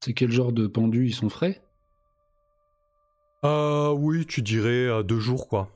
C'est 0.00 0.14
quel 0.14 0.30
genre 0.30 0.52
de 0.52 0.66
pendus 0.66 1.06
Ils 1.06 1.14
sont 1.14 1.28
frais? 1.28 1.62
Euh, 3.44 3.90
oui, 3.90 4.26
tu 4.26 4.42
dirais 4.42 4.86
euh, 4.86 5.02
deux 5.02 5.18
jours 5.18 5.48
quoi. 5.48 5.70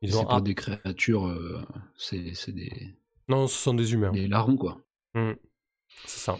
Ils 0.00 0.16
ont 0.16 0.24
pas 0.24 0.36
ah, 0.36 0.40
des 0.40 0.54
créatures, 0.54 1.26
euh, 1.26 1.60
c'est 1.96 2.32
c'est 2.34 2.52
des, 2.52 2.96
non, 3.28 3.46
ce 3.46 3.56
sont 3.56 3.74
des 3.74 3.92
humains. 3.92 4.10
des 4.10 4.26
larrons, 4.26 4.56
quoi. 4.56 4.80
Hmm. 5.14 5.34
C'est 6.06 6.20
ça. 6.20 6.38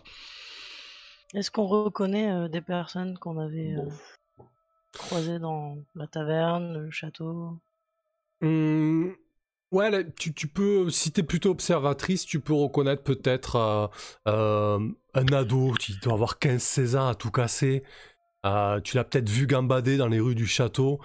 Est-ce 1.35 1.51
qu'on 1.51 1.67
reconnaît 1.67 2.33
euh, 2.33 2.49
des 2.49 2.63
personnes 2.63 3.19
qu'on 3.19 3.39
avait 3.39 3.75
euh, 3.77 4.45
croisées 4.95 5.39
dans 5.39 5.77
la 5.95 6.07
taverne, 6.07 6.85
le 6.85 6.91
château? 6.91 7.59
Hum, 8.41 9.17
ouais, 9.73 10.07
tu 10.15 10.33
peux, 10.49 10.91
si 10.91 11.11
t'es 11.13 11.23
plutôt 11.23 11.51
observatrice, 11.51 12.25
tu 12.25 12.41
peux 12.41 12.53
reconnaître 12.55 13.03
peut-être 13.03 13.57
euh, 13.57 13.87
euh, 14.29 14.89
un 15.15 15.27
ado 15.33 15.73
qui 15.73 15.97
doit 15.99 16.15
avoir 16.15 16.39
15-16 16.39 16.97
ans 16.97 17.09
à 17.09 17.15
tout 17.15 17.31
casser. 17.31 17.83
Euh, 18.47 18.81
tu 18.81 18.97
l'as 18.97 19.05
peut-être 19.05 19.29
vu 19.29 19.47
gambader 19.47 19.97
dans 19.97 20.09
les 20.09 20.21
rues 20.21 20.37
du 20.37 20.47
château. 20.47 21.01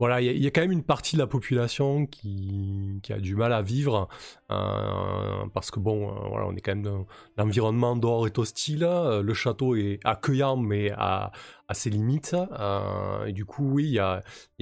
Voilà, 0.00 0.22
il 0.22 0.42
y, 0.42 0.46
a- 0.46 0.50
quand 0.50 0.62
même 0.62 0.72
une 0.72 0.82
partie 0.82 1.16
de 1.16 1.20
la 1.20 1.26
population 1.26 2.06
qui, 2.06 3.02
a 3.10 3.18
du 3.18 3.36
mal 3.36 3.52
à 3.52 3.60
vivre 3.60 4.08
euh, 4.50 5.44
parce 5.52 5.70
que 5.70 5.78
bon, 5.78 6.08
euh, 6.08 6.28
voilà, 6.30 6.46
on 6.46 6.56
est 6.56 6.62
quand 6.62 6.74
même 6.74 7.04
l'environnement 7.36 7.96
dehors 7.96 8.26
est 8.26 8.38
hostile, 8.38 8.82
euh, 8.82 9.22
le 9.22 9.34
château 9.34 9.76
est 9.76 10.00
accueillant 10.04 10.56
mais 10.56 10.90
à, 10.96 11.32
ses 11.72 11.90
limites. 11.90 12.34
euh, 12.58 13.26
et 13.26 13.32
du 13.32 13.44
coup, 13.44 13.70
oui, 13.70 13.88
il 13.88 13.92
y 13.92 13.98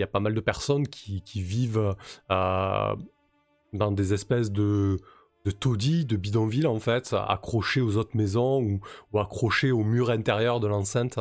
a, 0.02 0.06
pas 0.08 0.18
mal 0.20 0.34
de 0.34 0.40
personnes 0.40 0.88
qui, 0.88 1.22
vivent 1.36 1.94
dans 2.28 3.92
des 3.92 4.14
espèces 4.14 4.50
de, 4.50 4.96
de 5.44 5.50
taudis, 5.52 6.04
de 6.04 6.16
bidonvilles 6.16 6.66
en 6.66 6.80
fait, 6.80 7.14
accrochés 7.28 7.80
aux 7.80 7.96
autres 7.96 8.16
maisons 8.16 8.60
ou, 8.60 8.80
ou 9.12 9.20
accrochés 9.20 9.70
au 9.70 9.84
mur 9.84 10.10
intérieur 10.10 10.58
de 10.58 10.66
l'enceinte. 10.66 11.20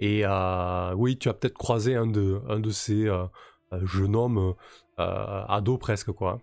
Et 0.00 0.22
euh, 0.24 0.94
oui, 0.94 1.18
tu 1.18 1.28
as 1.28 1.34
peut-être 1.34 1.56
croisé 1.56 1.94
un 1.94 2.06
de, 2.06 2.42
un 2.48 2.58
de 2.58 2.70
ces 2.70 3.06
euh, 3.06 3.26
euh, 3.72 3.86
jeunes 3.86 4.16
hommes 4.16 4.54
ados 4.96 5.78
presque 5.78 6.12
quoi. 6.12 6.40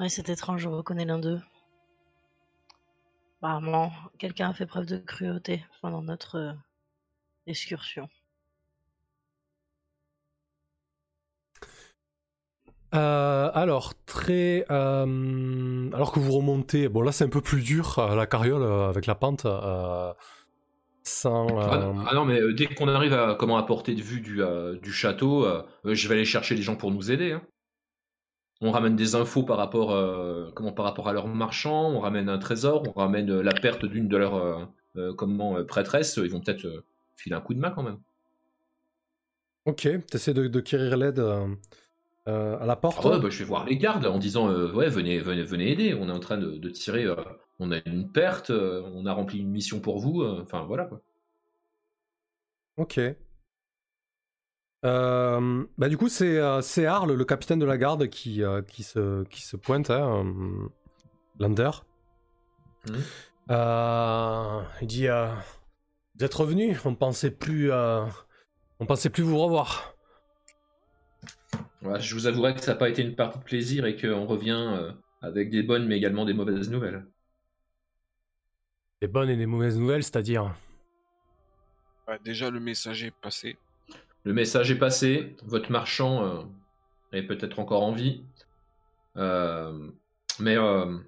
Ouais, 0.00 0.08
c'est 0.08 0.28
étrange, 0.28 0.62
je 0.62 0.68
reconnais 0.68 1.04
l'un 1.04 1.18
d'eux. 1.18 1.40
Apparemment, 3.38 3.92
quelqu'un 4.18 4.50
a 4.50 4.54
fait 4.54 4.66
preuve 4.66 4.86
de 4.86 4.98
cruauté 4.98 5.64
pendant 5.82 6.02
notre 6.02 6.56
excursion. 7.46 8.08
Euh, 12.94 13.50
alors, 13.54 13.94
très. 14.06 14.64
euh, 14.70 15.90
alors 15.92 16.12
que 16.12 16.20
vous 16.20 16.32
remontez. 16.32 16.88
Bon, 16.88 17.02
là, 17.02 17.12
c'est 17.12 17.24
un 17.24 17.28
peu 17.28 17.40
plus 17.40 17.60
dur, 17.62 17.98
euh, 17.98 18.14
la 18.14 18.26
carriole, 18.26 18.62
avec 18.62 19.06
la 19.06 19.14
pente. 19.14 19.46
sans. 21.02 21.46
Ah, 21.58 21.78
non, 21.78 22.04
ah 22.08 22.14
non, 22.14 22.24
mais 22.24 22.40
dès 22.54 22.66
qu'on 22.66 22.88
arrive 22.88 23.12
à 23.12 23.34
comment 23.34 23.58
à 23.58 23.62
portée 23.64 23.94
de 23.94 24.02
vue 24.02 24.20
du, 24.20 24.40
du 24.80 24.92
château, 24.92 25.46
je 25.84 26.08
vais 26.08 26.14
aller 26.14 26.24
chercher 26.24 26.54
des 26.54 26.62
gens 26.62 26.76
pour 26.76 26.90
nous 26.90 27.10
aider. 27.10 27.32
hein. 27.32 27.42
On 28.60 28.70
ramène 28.70 28.96
des 28.96 29.14
infos 29.14 29.42
par 29.42 29.58
rapport, 29.58 29.88
comment, 30.54 30.72
par 30.72 30.86
rapport 30.86 31.08
à 31.08 31.12
leurs 31.12 31.26
marchands, 31.26 31.90
on 31.90 32.00
ramène 32.00 32.28
un 32.28 32.38
trésor, 32.38 32.84
on 32.88 32.98
ramène 32.98 33.40
la 33.40 33.52
perte 33.52 33.84
d'une 33.84 34.08
de 34.08 34.16
leurs 34.16 34.68
comment, 35.18 35.62
prêtresses. 35.64 36.16
Ils 36.22 36.30
vont 36.30 36.40
peut-être 36.40 36.84
filer 37.16 37.34
un 37.36 37.40
coup 37.40 37.52
de 37.52 37.58
main 37.58 37.70
quand 37.70 37.82
même. 37.82 37.98
Ok, 39.66 39.88
t'essaies 40.10 40.34
de, 40.34 40.46
de 40.46 40.60
quérir 40.60 40.96
l'aide 40.96 41.22
euh, 42.26 42.58
à 42.58 42.66
la 42.66 42.76
porte. 42.76 43.00
Ah 43.04 43.08
ouais, 43.10 43.20
bah, 43.20 43.28
je 43.30 43.38
vais 43.38 43.44
voir 43.44 43.64
les 43.66 43.76
gardes 43.76 44.06
en 44.06 44.18
disant 44.18 44.48
euh, 44.48 44.72
ouais 44.72 44.88
venez, 44.88 45.18
venez 45.18 45.42
venez 45.42 45.70
aider. 45.70 45.94
On 45.94 46.08
est 46.08 46.12
en 46.12 46.20
train 46.20 46.38
de, 46.38 46.52
de 46.56 46.68
tirer. 46.70 47.04
euh, 47.04 47.16
on 47.58 47.70
a 47.70 47.78
une 47.86 48.10
perte. 48.10 48.50
on 48.50 49.06
a 49.06 49.12
rempli 49.12 49.38
une 49.40 49.50
mission 49.50 49.80
pour 49.80 49.98
vous. 50.00 50.22
Enfin 50.24 50.64
voilà 50.64 50.84
quoi. 50.86 51.00
Ok. 52.76 53.00
Bah 54.82 55.88
du 55.88 55.96
coup, 55.96 56.08
c'est 56.08 56.40
c'est 56.62 56.86
Arl, 56.86 57.12
le 57.12 57.24
capitaine 57.24 57.58
de 57.58 57.64
la 57.64 57.78
garde, 57.78 58.08
qui, 58.08 58.42
qui, 58.68 58.82
se, 58.82 59.24
qui 59.24 59.42
se 59.42 59.56
pointe, 59.56 59.90
hein, 59.90 60.24
Lander. 61.38 61.70
Euh, 63.50 64.60
il 64.80 64.86
dit 64.86 65.06
Vous 65.06 66.24
êtes 66.24 66.34
revenu 66.34 66.76
On 66.84 66.94
pensait 66.94 67.30
plus, 67.30 67.72
on 67.72 68.86
pensait 68.86 69.10
plus 69.10 69.22
vous 69.22 69.38
revoir. 69.38 69.93
Je 71.84 72.14
vous 72.14 72.26
avouerai 72.26 72.54
que 72.54 72.60
ça 72.60 72.72
n'a 72.72 72.78
pas 72.78 72.88
été 72.88 73.02
une 73.02 73.14
partie 73.14 73.38
de 73.38 73.44
plaisir 73.44 73.84
et 73.84 73.96
qu'on 73.96 74.24
revient 74.26 74.72
euh, 74.72 74.90
avec 75.20 75.50
des 75.50 75.62
bonnes 75.62 75.86
mais 75.86 75.96
également 75.96 76.24
des 76.24 76.32
mauvaises 76.32 76.70
nouvelles. 76.70 77.06
Des 79.02 79.08
bonnes 79.08 79.28
et 79.28 79.36
des 79.36 79.46
mauvaises 79.46 79.78
nouvelles, 79.78 80.02
c'est-à-dire 80.02 80.54
Bah, 82.06 82.18
déjà, 82.24 82.48
le 82.50 82.60
message 82.60 83.04
est 83.04 83.10
passé. 83.10 83.58
Le 84.24 84.32
message 84.32 84.70
est 84.70 84.78
passé, 84.78 85.36
votre 85.44 85.70
marchand 85.70 86.24
euh, 86.24 86.42
est 87.12 87.22
peut-être 87.22 87.58
encore 87.58 87.82
en 87.82 87.92
vie. 87.92 88.24
Euh, 89.18 89.90
mais, 90.40 90.56
euh, 90.56 90.98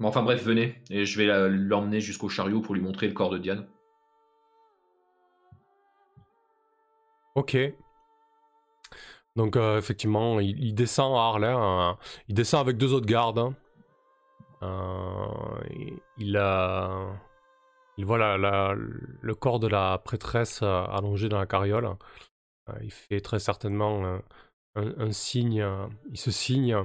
mais 0.00 0.06
enfin 0.08 0.22
bref, 0.22 0.42
venez, 0.42 0.82
et 0.90 1.04
je 1.04 1.18
vais 1.18 1.48
l'emmener 1.48 2.00
jusqu'au 2.00 2.28
chariot 2.28 2.60
pour 2.60 2.74
lui 2.74 2.82
montrer 2.82 3.06
le 3.06 3.14
corps 3.14 3.30
de 3.30 3.38
Diane. 3.38 3.66
Ok. 7.36 7.56
Donc 9.38 9.54
euh, 9.56 9.78
effectivement, 9.78 10.40
il, 10.40 10.74
descend 10.74 11.14
à 11.16 11.20
Harley, 11.20 11.46
hein. 11.54 11.96
il 12.26 12.34
descend 12.34 12.60
avec 12.60 12.76
deux 12.76 12.92
autres 12.92 13.06
gardes. 13.06 13.38
hein. 13.38 13.54
Euh, 14.62 15.60
il- 15.70 16.00
il, 17.96 18.04
voit 18.04 18.18
la- 18.18 18.36
la- 18.36 18.74
le 18.74 19.34
corps 19.36 19.60
de 19.60 19.68
la 19.68 19.98
prêtresse 19.98 20.60
euh, 20.62 20.82
allongé 20.86 21.28
dans 21.28 21.38
la 21.38 21.46
carriole. 21.46 21.88
Il 22.82 22.90
fait 22.90 23.20
très 23.20 23.38
certainement 23.38 24.04
un, 24.04 24.20
un 24.74 25.12
signe, 25.12 25.64
il 26.10 26.18
se 26.18 26.32
signe 26.32 26.76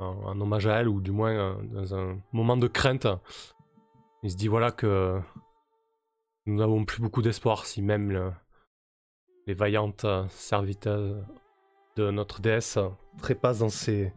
en 0.00 0.40
hommage 0.40 0.66
à 0.66 0.80
elle, 0.80 0.88
ou 0.88 1.00
du 1.00 1.12
moins 1.12 1.62
dans 1.62 1.94
un 1.94 2.18
moment 2.32 2.56
de 2.56 2.66
crainte. 2.66 3.06
Il 4.24 4.30
se 4.32 4.36
dit 4.36 4.48
voilà 4.48 4.72
que 4.72 5.20
nous 6.46 6.56
n'avons 6.56 6.84
plus 6.84 7.00
beaucoup 7.00 7.22
d'espoir 7.22 7.66
si 7.66 7.82
même 7.82 8.10
le- 8.10 8.32
les 9.46 9.54
vaillantes 9.54 10.04
serviteuses 10.28 11.24
de 11.96 12.10
notre 12.10 12.40
déesse 12.40 12.78
trépassent 13.18 13.58
dans 13.58 13.68
ces 13.68 14.12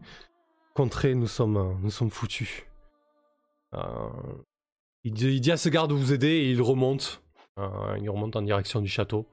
contrées, 0.74 1.14
nous 1.14 1.26
sommes, 1.26 1.78
nous 1.82 1.90
sommes 1.90 2.10
foutus. 2.10 2.66
Euh, 3.74 4.08
il, 5.04 5.20
il 5.20 5.40
dit 5.40 5.52
à 5.52 5.56
ce 5.56 5.68
garde 5.68 5.90
de 5.90 5.94
vous 5.94 6.12
aider 6.12 6.28
et 6.28 6.50
il 6.50 6.62
remonte. 6.62 7.22
Euh, 7.58 7.98
il 8.00 8.08
remonte 8.10 8.36
en 8.36 8.42
direction 8.42 8.80
du 8.80 8.88
château. 8.88 9.26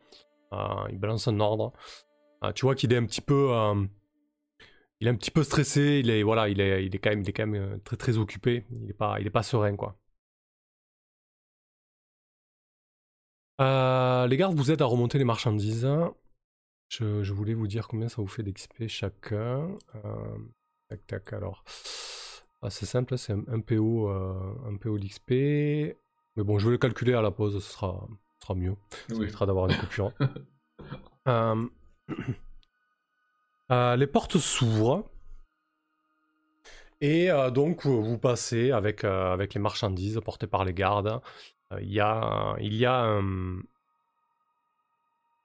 Euh, 0.54 0.88
il 0.90 0.98
balance 1.00 1.28
un 1.28 1.40
ordre. 1.40 1.74
Tu 2.56 2.66
vois 2.66 2.76
qu'il 2.76 2.92
est 2.92 2.98
un 2.98 3.06
petit 3.06 3.22
peu, 3.22 3.52
il 5.00 5.08
est 5.08 5.10
un 5.10 5.16
petit 5.16 5.32
peu 5.32 5.44
stressé. 5.44 6.02
Il 6.04 6.10
est, 6.10 6.24
voilà, 6.24 6.50
il 6.50 6.60
est, 6.60 6.86
il 6.86 6.94
est 6.94 7.00
quand 7.00 7.10
même, 7.12 7.22
il 7.22 7.30
est 7.30 7.34
quand 7.34 7.48
même 7.48 7.80
très 7.84 7.96
très 7.96 8.18
occupé. 8.18 8.66
Il 8.70 8.90
est 8.90 8.94
pas, 8.94 9.18
il 9.22 9.28
est 9.28 9.30
pas 9.30 9.44
serein 9.44 9.78
quoi. 9.78 9.98
Les 13.60 14.38
gardes 14.38 14.56
vous 14.56 14.72
aident 14.72 14.82
à 14.82 14.86
remonter 14.86 15.18
les 15.18 15.24
marchandises. 15.24 15.88
Je, 17.00 17.24
je 17.24 17.34
voulais 17.34 17.56
vous 17.56 17.66
dire 17.66 17.88
combien 17.88 18.08
ça 18.08 18.22
vous 18.22 18.28
fait 18.28 18.44
d'XP 18.44 18.88
chacun. 18.88 19.68
Euh, 19.96 20.38
tac 20.90 21.08
tac 21.08 21.34
alors. 21.34 21.64
Ah, 22.62 22.70
c'est 22.70 22.86
simple, 22.86 23.18
c'est 23.18 23.34
un, 23.34 23.44
un 23.48 23.62
PO, 23.62 24.10
euh, 24.10 24.54
un 24.68 24.78
PO 24.78 25.00
d'XP. 25.00 25.32
Mais 25.32 26.44
bon, 26.44 26.60
je 26.60 26.68
vais 26.68 26.72
le 26.72 26.78
calculer 26.78 27.14
à 27.14 27.24
la 27.24 27.32
pause, 27.32 27.56
ce 27.56 27.72
sera, 27.72 28.08
ce 28.40 28.46
sera 28.46 28.54
mieux. 28.54 28.76
Ça 29.10 29.16
évitera 29.16 29.46
d'avoir 29.48 29.68
des 29.68 29.76
coupures. 29.76 30.14
Euh, 33.72 33.96
les 33.96 34.08
portes 34.08 34.38
s'ouvrent. 34.38 35.10
Et 37.00 37.30
donc, 37.54 37.86
vous 37.86 38.18
passez 38.18 38.72
avec, 38.72 39.06
avec 39.06 39.54
les 39.54 39.62
marchandises 39.62 40.20
portées 40.20 40.48
par 40.48 40.66
les 40.66 40.74
gardes. 40.74 41.22
Il 41.80 41.92
y 41.92 42.02
a, 42.02 42.58
il 42.60 42.76
y 42.76 42.86
a 42.86 43.00
un, 43.00 43.60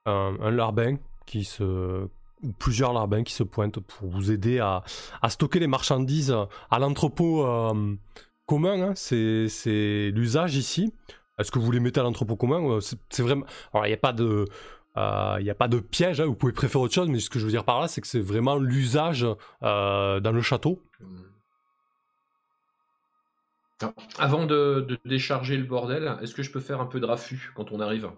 un, 0.05 0.37
un 0.41 0.51
larbin 0.51 0.97
qui 1.29 1.43
se, 1.45 2.03
ou 2.43 2.51
plusieurs 2.57 2.91
larbins 2.93 3.23
qui 3.23 3.33
se 3.33 3.43
pointent 3.43 3.79
pour 3.79 4.09
vous 4.09 4.31
aider 4.31 4.59
à, 4.59 4.83
à 5.21 5.29
stocker 5.29 5.59
les 5.59 5.67
marchandises 5.67 6.35
à 6.71 6.79
l'entrepôt 6.79 7.45
euh, 7.45 7.95
commun. 8.45 8.81
hein. 8.81 8.93
C'est 8.95 9.47
c'est 9.47 10.11
l'usage 10.13 10.55
ici. 10.55 10.93
Est-ce 11.37 11.51
que 11.51 11.59
vous 11.59 11.71
les 11.71 11.79
mettez 11.79 11.99
à 11.99 12.03
l'entrepôt 12.03 12.35
commun 12.35 12.61
Euh, 12.69 12.79
C'est 12.81 13.21
vraiment. 13.23 13.45
Alors, 13.73 13.85
il 13.85 13.89
n'y 13.89 13.93
a 13.93 13.97
pas 13.97 14.11
de. 14.13 14.45
euh, 14.97 15.37
Il 15.39 15.49
a 15.49 15.55
pas 15.55 15.67
de 15.69 15.79
piège, 15.79 16.19
hein, 16.19 16.25
vous 16.25 16.35
pouvez 16.35 16.51
préférer 16.51 16.83
autre 16.83 16.93
chose, 16.93 17.07
mais 17.09 17.19
ce 17.19 17.29
que 17.29 17.39
je 17.39 17.45
veux 17.45 17.51
dire 17.51 17.63
par 17.63 17.79
là, 17.79 17.87
c'est 17.87 18.01
que 18.01 18.07
c'est 18.07 18.19
vraiment 18.19 18.57
l'usage 18.57 19.25
euh, 19.63 20.19
dans 20.19 20.31
le 20.31 20.41
château. 20.41 20.81
Avant 24.17 24.45
de, 24.45 24.85
de 24.89 24.99
décharger 25.05 25.55
le 25.55 25.63
bordel, 25.63 26.17
est-ce 26.21 26.33
que 26.35 26.43
je 26.43 26.51
peux 26.51 26.59
faire 26.59 26.81
un 26.81 26.85
peu 26.85 26.99
de 26.99 27.05
raffut 27.05 27.51
quand 27.55 27.71
on 27.71 27.79
arrive? 27.79 28.09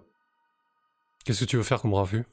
Qu'est-ce 1.23 1.41
que 1.41 1.49
tu 1.49 1.57
veux 1.57 1.63
faire 1.63 1.79
comme 1.81 1.93
raffut? 1.93 2.25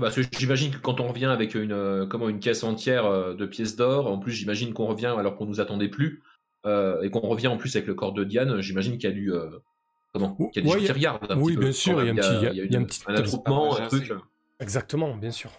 Parce 0.00 0.14
que 0.16 0.22
j'imagine 0.38 0.70
que 0.72 0.78
quand 0.78 1.00
on 1.00 1.08
revient 1.08 1.26
avec 1.26 1.54
une, 1.54 1.72
euh, 1.72 2.06
comment, 2.06 2.28
une 2.28 2.40
caisse 2.40 2.62
entière 2.64 3.06
euh, 3.06 3.34
de 3.34 3.46
pièces 3.46 3.76
d'or, 3.76 4.06
en 4.10 4.18
plus 4.18 4.32
j'imagine 4.32 4.72
qu'on 4.74 4.86
revient 4.86 5.14
alors 5.18 5.36
qu'on 5.36 5.46
nous 5.46 5.60
attendait 5.60 5.88
plus, 5.88 6.22
euh, 6.66 7.02
et 7.02 7.10
qu'on 7.10 7.20
revient 7.20 7.48
en 7.48 7.56
plus 7.56 7.74
avec 7.76 7.86
le 7.86 7.94
corps 7.94 8.12
de 8.12 8.24
Diane, 8.24 8.60
j'imagine 8.60 8.98
qu'il 8.98 9.08
y 9.08 9.12
a 9.12 9.14
du... 9.14 9.32
euh, 9.32 9.50
comment 10.12 10.34
Qu'il 10.52 10.56
y 10.56 10.58
a 10.58 10.62
des 10.62 10.68
Ouais, 10.68 10.80
gens 10.80 10.86
qui 10.86 10.92
regardent. 10.92 11.30
un 11.32 11.38
oui, 11.40 11.52
petit 11.52 11.56
peu. 11.56 11.60
bien 11.62 11.72
sûr, 11.72 12.02
il 12.02 12.06
y 12.06 12.08
a 12.10 12.78
un 12.78 12.84
petit- 12.84 13.02
eu 13.08 13.14
attroupement, 13.14 13.76
un 13.78 13.86
truc. 13.88 14.12
Exactement, 14.60 15.16
bien 15.16 15.30
sûr. 15.30 15.50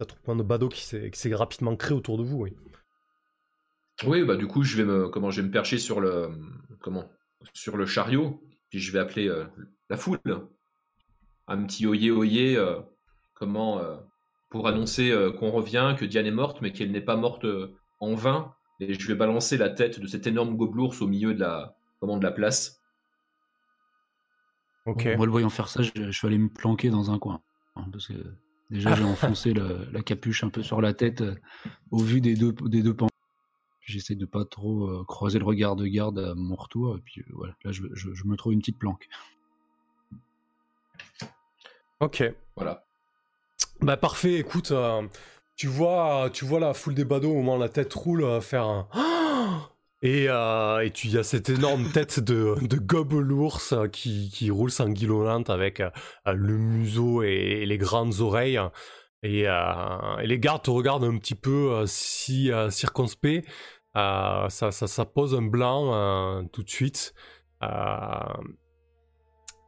L'attroupement 0.00 0.36
de 0.36 0.42
badauds 0.42 0.68
qui 0.68 0.82
s'est 0.84 1.10
qui 1.10 1.18
s'est 1.18 1.34
rapidement 1.34 1.74
créé 1.76 1.96
autour 1.96 2.18
de 2.18 2.22
vous, 2.22 2.38
oui. 2.42 2.56
Oui, 4.06 4.22
bah 4.24 4.36
du 4.36 4.46
coup, 4.46 4.62
je 4.62 4.76
vais 4.76 4.84
me, 4.84 5.08
comment, 5.08 5.30
je 5.30 5.40
vais 5.40 5.46
me 5.48 5.52
percher 5.52 5.78
sur 5.78 6.00
le, 6.00 6.30
comment, 6.80 7.04
sur 7.52 7.76
le 7.76 7.84
chariot, 7.84 8.40
puis 8.70 8.78
je 8.78 8.92
vais 8.92 9.00
appeler 9.00 9.28
euh, 9.28 9.44
la 9.90 9.96
foule. 9.96 10.20
Un 11.48 11.64
petit 11.64 11.86
oyé 11.86 12.10
oyé, 12.12 12.56
euh, 12.56 12.78
comment, 13.38 13.78
euh, 13.78 13.96
pour 14.50 14.66
annoncer 14.66 15.10
euh, 15.10 15.30
qu'on 15.32 15.50
revient, 15.50 15.94
que 15.98 16.04
Diane 16.04 16.26
est 16.26 16.30
morte, 16.32 16.60
mais 16.60 16.72
qu'elle 16.72 16.90
n'est 16.90 17.00
pas 17.00 17.16
morte 17.16 17.44
euh, 17.44 17.74
en 18.00 18.14
vain. 18.14 18.52
Et 18.80 18.94
je 18.94 19.06
vais 19.08 19.14
balancer 19.14 19.56
la 19.56 19.70
tête 19.70 20.00
de 20.00 20.06
cet 20.06 20.26
énorme 20.26 20.56
gobelours 20.56 20.94
au 21.00 21.06
milieu 21.06 21.34
de 21.34 21.40
la, 21.40 21.76
comment, 22.00 22.16
de 22.16 22.24
la 22.24 22.30
place. 22.32 22.80
Ok. 24.86 25.06
Moi, 25.16 25.26
le 25.26 25.32
voyant 25.32 25.50
faire 25.50 25.68
ça, 25.68 25.82
je, 25.82 25.90
je 25.94 26.20
vais 26.22 26.28
aller 26.28 26.38
me 26.38 26.48
planquer 26.48 26.88
dans 26.90 27.10
un 27.10 27.18
coin. 27.18 27.40
hein, 27.76 27.84
parce 27.92 28.06
que 28.08 28.14
déjà, 28.70 28.94
j'ai 28.94 29.04
enfoncé 29.04 29.52
la 29.54 30.02
capuche 30.02 30.44
un 30.44 30.50
peu 30.50 30.62
sur 30.62 30.80
la 30.80 30.94
tête 30.94 31.20
euh, 31.20 31.34
au 31.90 31.98
vu 31.98 32.20
des 32.20 32.34
deux, 32.36 32.52
des 32.52 32.82
deux 32.82 32.94
pans. 32.94 33.08
J'essaie 33.82 34.14
de 34.16 34.26
pas 34.26 34.44
trop 34.44 34.86
euh, 34.88 35.04
croiser 35.04 35.38
le 35.38 35.44
regard 35.44 35.74
de 35.76 35.86
garde 35.86 36.18
à 36.18 36.34
mon 36.34 36.54
retour. 36.54 36.96
Et 36.96 37.00
puis 37.00 37.20
euh, 37.22 37.24
voilà, 37.32 37.54
là, 37.64 37.72
je, 37.72 37.82
je- 37.94 38.14
je 38.14 38.24
me 38.26 38.36
trouve 38.36 38.52
une 38.52 38.60
petite 38.60 38.78
planque. 38.78 39.08
Ok. 42.00 42.22
Voilà. 42.56 42.84
Bah 43.80 43.96
parfait, 43.96 44.34
écoute, 44.34 44.72
euh, 44.72 45.02
tu 45.58 45.66
vois, 45.66 46.30
tu 46.32 46.44
vois 46.44 46.60
la 46.60 46.72
foule 46.72 46.94
des 46.94 47.04
badauds 47.04 47.30
au 47.32 47.34
moment 47.34 47.56
où 47.56 47.60
la 47.60 47.68
tête 47.68 47.92
roule 47.94 48.22
euh, 48.22 48.40
faire 48.40 48.64
un 48.64 48.88
et, 50.02 50.26
euh, 50.28 50.84
et 50.84 50.92
tu 50.92 51.08
y 51.08 51.18
as 51.18 51.24
cette 51.24 51.48
énorme 51.48 51.88
tête 51.92 52.20
de, 52.20 52.54
de 52.62 52.76
gobelours 52.76 53.60
euh, 53.72 53.88
qui, 53.88 54.30
qui 54.32 54.52
roule 54.52 54.70
sanguillonnante 54.70 55.50
avec 55.50 55.82
le 56.26 56.56
museau 56.56 57.22
et, 57.22 57.66
les 57.66 57.78
grandes 57.78 58.20
oreilles. 58.20 58.60
Et, 59.24 59.42
et 59.42 60.26
les 60.26 60.38
gardes 60.38 60.62
te 60.62 60.70
regardent 60.70 61.02
un 61.04 61.18
petit 61.18 61.34
peu 61.34 61.84
si 61.86 62.52
circonspect. 62.70 63.44
Ça, 63.94 65.04
pose 65.12 65.34
un 65.34 65.42
blanc 65.42 66.44
tout 66.52 66.62
de 66.62 66.70
suite. 66.70 67.14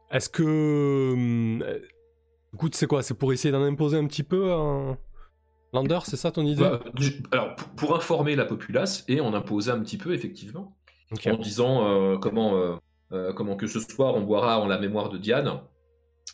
Est-ce 0.09 0.29
que 0.29 1.59
hum, 2.53 2.57
Écoute, 2.57 2.75
c'est 2.75 2.87
quoi 2.87 3.03
C'est 3.03 3.13
pour 3.13 3.33
essayer 3.33 3.51
d'en 3.51 3.63
imposer 3.63 3.97
un 3.97 4.07
petit 4.07 4.23
peu 4.23 4.51
un 4.51 4.97
Lander, 5.73 5.99
c'est 6.03 6.17
ça 6.17 6.31
ton 6.31 6.45
idée 6.45 6.61
Bah, 6.63 6.81
du- 6.95 7.23
alors, 7.31 7.55
pour, 7.77 7.95
informer 7.95 8.35
la 8.35 8.43
populace 8.45 9.05
et 9.07 9.21
en 9.21 9.33
imposer 9.33 9.71
un 9.71 9.79
petit 9.79 9.97
peu, 9.97 10.13
effectivement, 10.13 10.75
en 11.25 11.37
disant 11.37 11.87
euh, 11.87 12.17
comment, 12.17 12.55
euh, 12.57 12.75
euh, 13.13 13.31
comment 13.33 13.55
que 13.55 13.67
ce 13.67 13.79
soir 13.79 14.15
on 14.15 14.21
boira 14.21 14.59
en 14.59 14.67
la 14.67 14.77
mémoire 14.77 15.09
de 15.09 15.17
Diane 15.17 15.61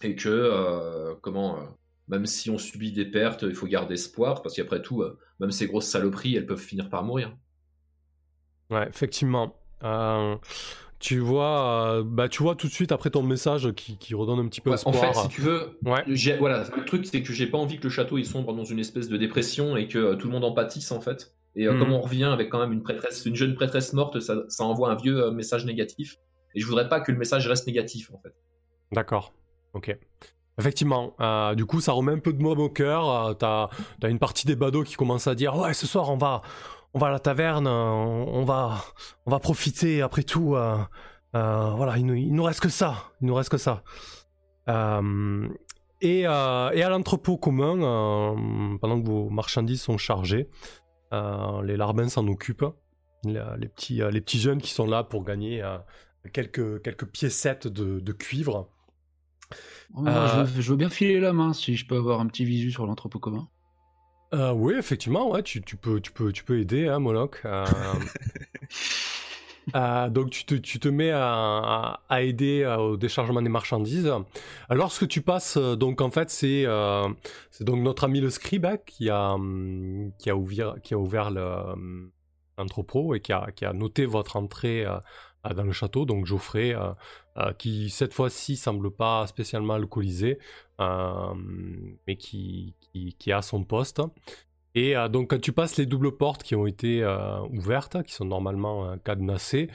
et 0.04 0.16
que 0.16 1.14
comment, 1.22 1.60
même 2.08 2.26
si 2.26 2.50
on 2.50 2.58
subit 2.58 2.92
des 2.92 3.06
pertes, 3.06 3.44
il 3.44 3.54
faut 3.56 3.68
garder 3.68 3.94
espoir 3.96 4.42
parce 4.42 4.56
qu'après 4.56 4.82
tout, 4.82 5.04
même 5.40 5.52
ces 5.52 5.68
grosses 5.68 5.88
saloperies, 5.88 6.36
elles 6.36 6.46
peuvent 6.48 6.58
finir 6.60 6.90
par 6.90 7.04
mourir. 7.04 7.36
Ouais, 8.70 8.88
effectivement. 8.90 9.56
Euh, 9.84 10.36
tu 11.00 11.20
vois, 11.20 11.92
euh, 12.00 12.04
bah 12.04 12.28
tu 12.30 12.42
vois 12.44 12.56
tout 12.56 12.68
de 12.68 12.72
suite 12.72 12.92
après 12.92 13.10
ton 13.12 13.22
message 13.24 13.72
qui, 13.74 13.98
qui 13.98 14.16
redonne 14.16 14.40
un 14.40 14.48
petit 14.48 14.62
peu 14.62 14.72
Ouais, 14.72 14.78
en 14.86 14.92
espoir. 14.92 15.16
fait, 15.16 15.22
si 15.22 15.28
tu 15.30 15.42
veux, 15.42 15.78
Ouais. 15.86 16.04
voilà, 16.40 16.64
le 16.76 16.86
truc 16.86 17.06
c'est 17.06 17.22
que 17.22 17.34
j'ai 17.34 17.48
pas 17.48 17.58
envie 17.58 17.78
que 17.78 17.84
le 17.84 17.90
château 17.90 18.18
il 18.18 18.26
sombre 18.26 18.54
dans 18.54 18.64
une 18.66 18.80
espèce 18.80 19.08
de 19.10 19.18
dépression 19.18 19.78
et 19.78 19.88
que 19.88 19.98
euh, 20.00 20.16
tout 20.16 20.28
le 20.28 20.34
monde 20.34 20.44
en 20.44 20.54
pâtisse 20.54 20.92
en 20.92 21.00
fait. 21.02 21.34
Et 21.56 21.68
euh, 21.68 21.74
Mhm. 21.74 21.80
comme 21.80 21.94
on 21.94 22.02
revient 22.02 22.24
avec 22.26 22.50
quand 22.50 22.60
même 22.60 22.74
une 22.74 22.84
prêtresse, 22.84 23.26
une 23.26 23.36
jeune 23.36 23.56
prêtresse 23.56 23.94
morte, 23.94 24.20
ça, 24.20 24.36
ça 24.48 24.64
envoie 24.64 24.92
un 24.92 24.96
vieux 24.96 25.32
message 25.32 25.66
négatif. 25.66 26.18
Et 26.56 26.60
je 26.60 26.66
voudrais 26.68 26.88
pas 26.90 27.00
que 27.00 27.12
le 27.12 27.18
message 27.18 27.48
reste 27.48 27.68
négatif 27.68 28.12
en 28.14 28.20
fait. 28.20 28.34
D'accord. 28.92 29.34
Ok. 29.74 29.96
Effectivement. 30.60 31.16
euh, 31.20 31.54
du 31.54 31.66
coup, 31.66 31.82
ça 31.82 31.92
remet 31.92 32.12
un 32.14 32.18
peu 32.20 32.34
de 32.34 32.42
môme 32.42 32.60
au 32.60 32.70
cœur. 32.70 33.10
euh, 33.10 33.34
T'as 33.34 33.70
as 34.02 34.08
une 34.08 34.18
partie 34.18 34.48
des 34.48 34.56
badauds 34.56 34.84
qui 34.84 34.96
commence 34.96 35.28
à 35.28 35.36
dire 35.36 35.56
ouais, 35.56 35.74
ce 35.76 35.86
soir 35.86 36.10
on 36.10 36.18
va 36.18 36.42
on 36.98 37.00
va 37.00 37.08
à 37.08 37.12
la 37.12 37.20
taverne, 37.20 37.68
on, 37.68 38.44
va 38.44 38.84
on 39.28 39.32
va 39.32 39.38
profiter. 39.38 40.02
Après 40.02 40.24
tout, 40.24 40.56
euh, 40.56 40.78
euh, 41.36 41.70
voilà, 41.76 41.96
il 42.00 42.08
nous, 42.08 42.16
il 42.16 42.34
nous 42.34 42.44
reste 42.44 42.60
que 42.60 42.70
ça. 42.70 43.04
Il 43.22 43.28
nous 43.28 43.36
reste 43.36 43.50
que 43.50 43.60
ça. 43.60 43.84
Euh, 44.68 45.48
Et, 46.02 46.24
euh, 46.26 46.72
et 46.72 46.82
à 46.82 46.90
l'entrepôt 46.90 47.38
commun, 47.38 47.76
euh, 47.82 48.78
pendant 48.80 49.00
que 49.00 49.08
vos 49.08 49.30
marchandises 49.30 49.82
sont 49.82 50.00
chargées, 50.00 50.50
les 51.12 51.78
larbins 51.78 52.10
s'en 52.10 52.28
occupent. 52.28 52.66
Les, 53.24 53.44
les 53.60 53.68
petits, 53.68 54.02
les 54.12 54.22
petits 54.22 54.40
jeunes 54.40 54.62
qui 54.62 54.72
sont 54.72 54.88
là 54.88 55.04
pour 55.04 55.24
gagner 55.24 55.64
quelques, 56.34 56.82
quelques 56.82 57.06
piécettes 57.06 57.68
de, 57.68 58.00
de 58.00 58.12
cuivre. 58.12 58.70
Je, 59.96 60.42
veux, 60.44 60.62
je 60.62 60.72
veux 60.72 60.78
bien 60.78 60.90
filer 60.90 61.20
la 61.20 61.32
main 61.32 61.54
si 61.54 61.76
je 61.76 61.88
peux 61.88 61.98
avoir 61.98 62.22
un 62.22 62.28
petit 62.28 62.44
visu 62.44 62.72
sur 62.72 62.88
l'entrepôt 62.88 63.20
commun. 63.20 63.48
Euh, 64.34 64.52
oui, 64.52 64.74
effectivement, 64.78 65.32
ouais, 65.32 65.44
tu, 65.44 65.62
tu 65.62 65.78
peux, 65.78 66.02
tu, 66.02 66.12
peux, 66.12 66.32
tu 66.32 66.44
peux 66.44 66.60
aider, 66.60 66.88
hein, 66.88 67.00
Moloch. 67.00 67.42
Euh, 67.46 67.66
euh, 69.76 70.10
donc 70.10 70.32
tu 70.32 70.46
te, 70.46 70.56
tu 70.56 70.80
te 70.80 70.90
mets 70.90 71.12
à, 71.14 72.00
aider 72.20 72.66
au 72.66 72.98
déchargement 72.98 73.42
des 73.42 73.50
marchandises. 73.50 74.12
Lorsque 74.70 75.08
tu 75.08 75.22
passes, 75.22 75.58
donc 75.58 76.02
en 76.02 76.12
fait 76.12 76.30
c'est 76.30 76.66
donc 77.62 77.82
notre 77.82 78.04
ami 78.04 78.20
le 78.20 78.30
scribe 78.30 78.66
hein, 78.66 78.78
qui 78.86 79.10
a 79.10 79.34
hum, 79.34 80.12
qui 80.20 80.30
a 80.30 80.36
ouvert 80.36 80.76
qui 80.84 80.94
a 80.94 80.98
ouvert 80.98 81.32
le, 81.32 81.42
hum, 81.42 82.12
l'entrepôt 82.58 83.16
et 83.16 83.22
qui 83.22 83.32
a 83.32 83.48
qui 83.56 83.66
a 83.66 83.72
noté 83.72 84.06
votre 84.06 84.36
entrée 84.36 84.86
dans 85.44 85.64
le 85.64 85.72
château. 85.72 86.06
Donc 86.06 86.26
Geoffrey, 86.26 86.74
euh, 86.74 86.92
euh, 87.38 87.54
qui 87.54 87.90
cette 87.90 88.14
fois-ci 88.14 88.56
semble 88.56 88.92
pas 88.92 89.28
spécialement 89.28 89.76
alcoolisé, 89.76 90.40
euh, 90.80 91.34
mais 92.08 92.16
qui, 92.16 92.76
qui 93.20 93.32
à 93.32 93.42
son 93.42 93.64
poste. 93.64 94.02
Et 94.76 94.96
euh, 94.96 95.08
donc 95.08 95.32
quand 95.32 95.42
tu 95.42 95.54
passes 95.54 95.78
les 95.78 95.86
doubles 95.86 96.16
portes 96.16 96.44
qui 96.44 96.56
ont 96.56 96.68
été 96.68 97.04
euh, 97.04 97.40
ouvertes, 97.50 98.04
qui 98.04 98.14
sont 98.14 98.26
normalement 98.26 98.86
euh, 98.86 98.96
cadenassées, 98.98 99.70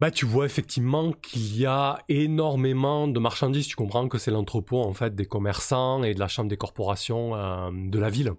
bah 0.00 0.10
tu 0.10 0.26
vois 0.26 0.44
effectivement 0.44 1.12
qu'il 1.12 1.56
y 1.56 1.66
a 1.66 1.98
énormément 2.08 3.08
de 3.08 3.18
marchandises. 3.20 3.68
Tu 3.68 3.76
comprends 3.76 4.08
que 4.08 4.18
c'est 4.18 4.30
l'entrepôt 4.30 4.82
en 4.82 4.92
fait 4.92 5.14
des 5.14 5.26
commerçants 5.26 6.02
et 6.02 6.14
de 6.14 6.20
la 6.20 6.28
chambre 6.28 6.48
des 6.48 6.56
corporations 6.56 7.34
euh, 7.34 7.70
de 7.72 7.98
la 7.98 8.10
ville. 8.10 8.32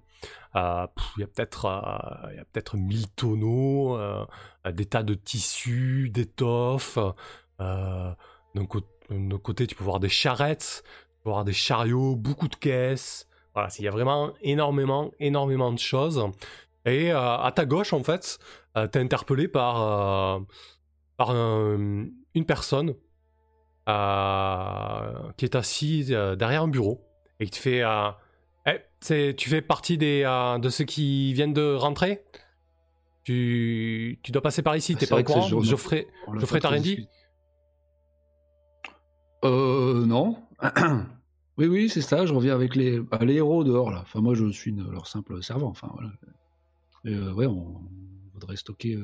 Euh, 0.55 0.87
Il 1.17 1.21
y 1.21 1.23
a 1.23 1.27
peut-être 1.27 1.65
euh, 1.65 2.43
peut-être 2.51 2.77
1000 2.77 3.09
tonneaux, 3.11 3.97
euh, 3.97 4.25
des 4.71 4.85
tas 4.85 5.03
de 5.03 5.13
tissus, 5.13 6.09
d'étoffes. 6.09 6.97
D'un 7.59 8.65
côté, 9.41 9.67
tu 9.67 9.75
peux 9.75 9.83
voir 9.83 9.99
des 9.99 10.09
charrettes, 10.09 10.83
tu 11.23 11.29
voir 11.29 11.43
des 11.45 11.53
chariots, 11.53 12.15
beaucoup 12.15 12.47
de 12.47 12.55
caisses. 12.55 13.27
Voilà, 13.53 13.69
il 13.79 13.85
y 13.85 13.87
a 13.87 13.91
vraiment 13.91 14.33
énormément, 14.41 15.11
énormément 15.19 15.71
de 15.71 15.79
choses. 15.79 16.25
Et 16.85 17.11
à 17.11 17.51
ta 17.55 17.65
gauche, 17.65 17.93
en 17.93 18.03
fait, 18.03 18.37
euh, 18.77 18.87
t'es 18.87 18.99
interpellé 18.99 19.47
par, 19.47 20.41
par 21.17 21.31
un- 21.31 22.07
une 22.33 22.45
personne 22.45 22.95
euh, 23.87 25.31
qui 25.37 25.45
est 25.45 25.55
assise 25.55 26.11
euh, 26.11 26.35
derrière 26.35 26.63
un 26.63 26.67
bureau 26.67 27.05
et 27.39 27.45
qui 27.45 27.51
te 27.51 27.57
fait... 27.57 27.83
euh, 27.83 28.09
Eh, 28.67 29.33
tu 29.35 29.49
fais 29.49 29.61
partie 29.61 29.97
des, 29.97 30.23
euh, 30.25 30.57
de 30.57 30.69
ceux 30.69 30.85
qui 30.85 31.33
viennent 31.33 31.53
de 31.53 31.73
rentrer? 31.75 32.23
Tu, 33.23 34.19
tu 34.23 34.31
dois 34.31 34.41
passer 34.41 34.61
par 34.61 34.75
ici, 34.75 34.93
Ah, 34.95 34.99
t'es 34.99 35.07
pas 35.07 35.19
au 35.19 35.23
courant? 35.23 35.61
Geoffrey, 35.61 36.07
Geoffrey 36.33 36.59
pas 36.59 36.61
t'a 36.61 36.67
trop 36.67 36.73
rien 36.73 36.81
dit 36.81 36.95
discuté. 36.95 37.09
Euh, 39.43 40.05
non. 40.05 40.37
oui, 41.57 41.67
oui, 41.67 41.89
c'est 41.89 42.01
ça, 42.01 42.25
je 42.25 42.33
reviens 42.33 42.53
avec 42.55 42.75
les, 42.75 42.99
bah, 42.99 43.19
les 43.21 43.35
héros 43.35 43.63
dehors, 43.63 43.91
là. 43.91 43.99
Enfin, 44.01 44.21
moi, 44.21 44.33
je 44.33 44.49
suis 44.51 44.71
une- 44.71 44.89
leur 44.91 45.07
simple 45.07 45.41
servant, 45.43 45.67
enfin, 45.69 45.89
voilà. 45.93 46.11
Et, 47.05 47.15
ouais, 47.31 47.45
on, 47.45 47.51
on 47.75 47.81
voudrait 48.33 48.55
stocker... 48.55 48.97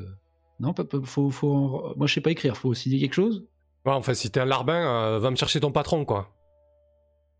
Non, 0.60 0.74
pas, 0.74 0.84
pas- 0.84 1.02
faut, 1.04 1.30
faut... 1.32 1.54
en- 1.54 1.94
Moi, 1.98 2.08
je 2.08 2.14
sais 2.14 2.22
pas 2.22 2.32
écrire, 2.32 2.56
faut 2.58 2.74
signer 2.74 3.00
quelque 3.00 3.14
chose 3.16 3.46
Ouais, 3.86 3.94
enfin, 3.94 4.14
si 4.14 4.30
t'es 4.30 4.40
un 4.40 4.46
larbin, 4.46 4.76
euh, 4.76 5.20
va 5.20 5.32
me 5.32 5.36
chercher 5.36 5.60
ton 5.60 5.72
patron, 5.72 6.06
quoi. 6.06 6.30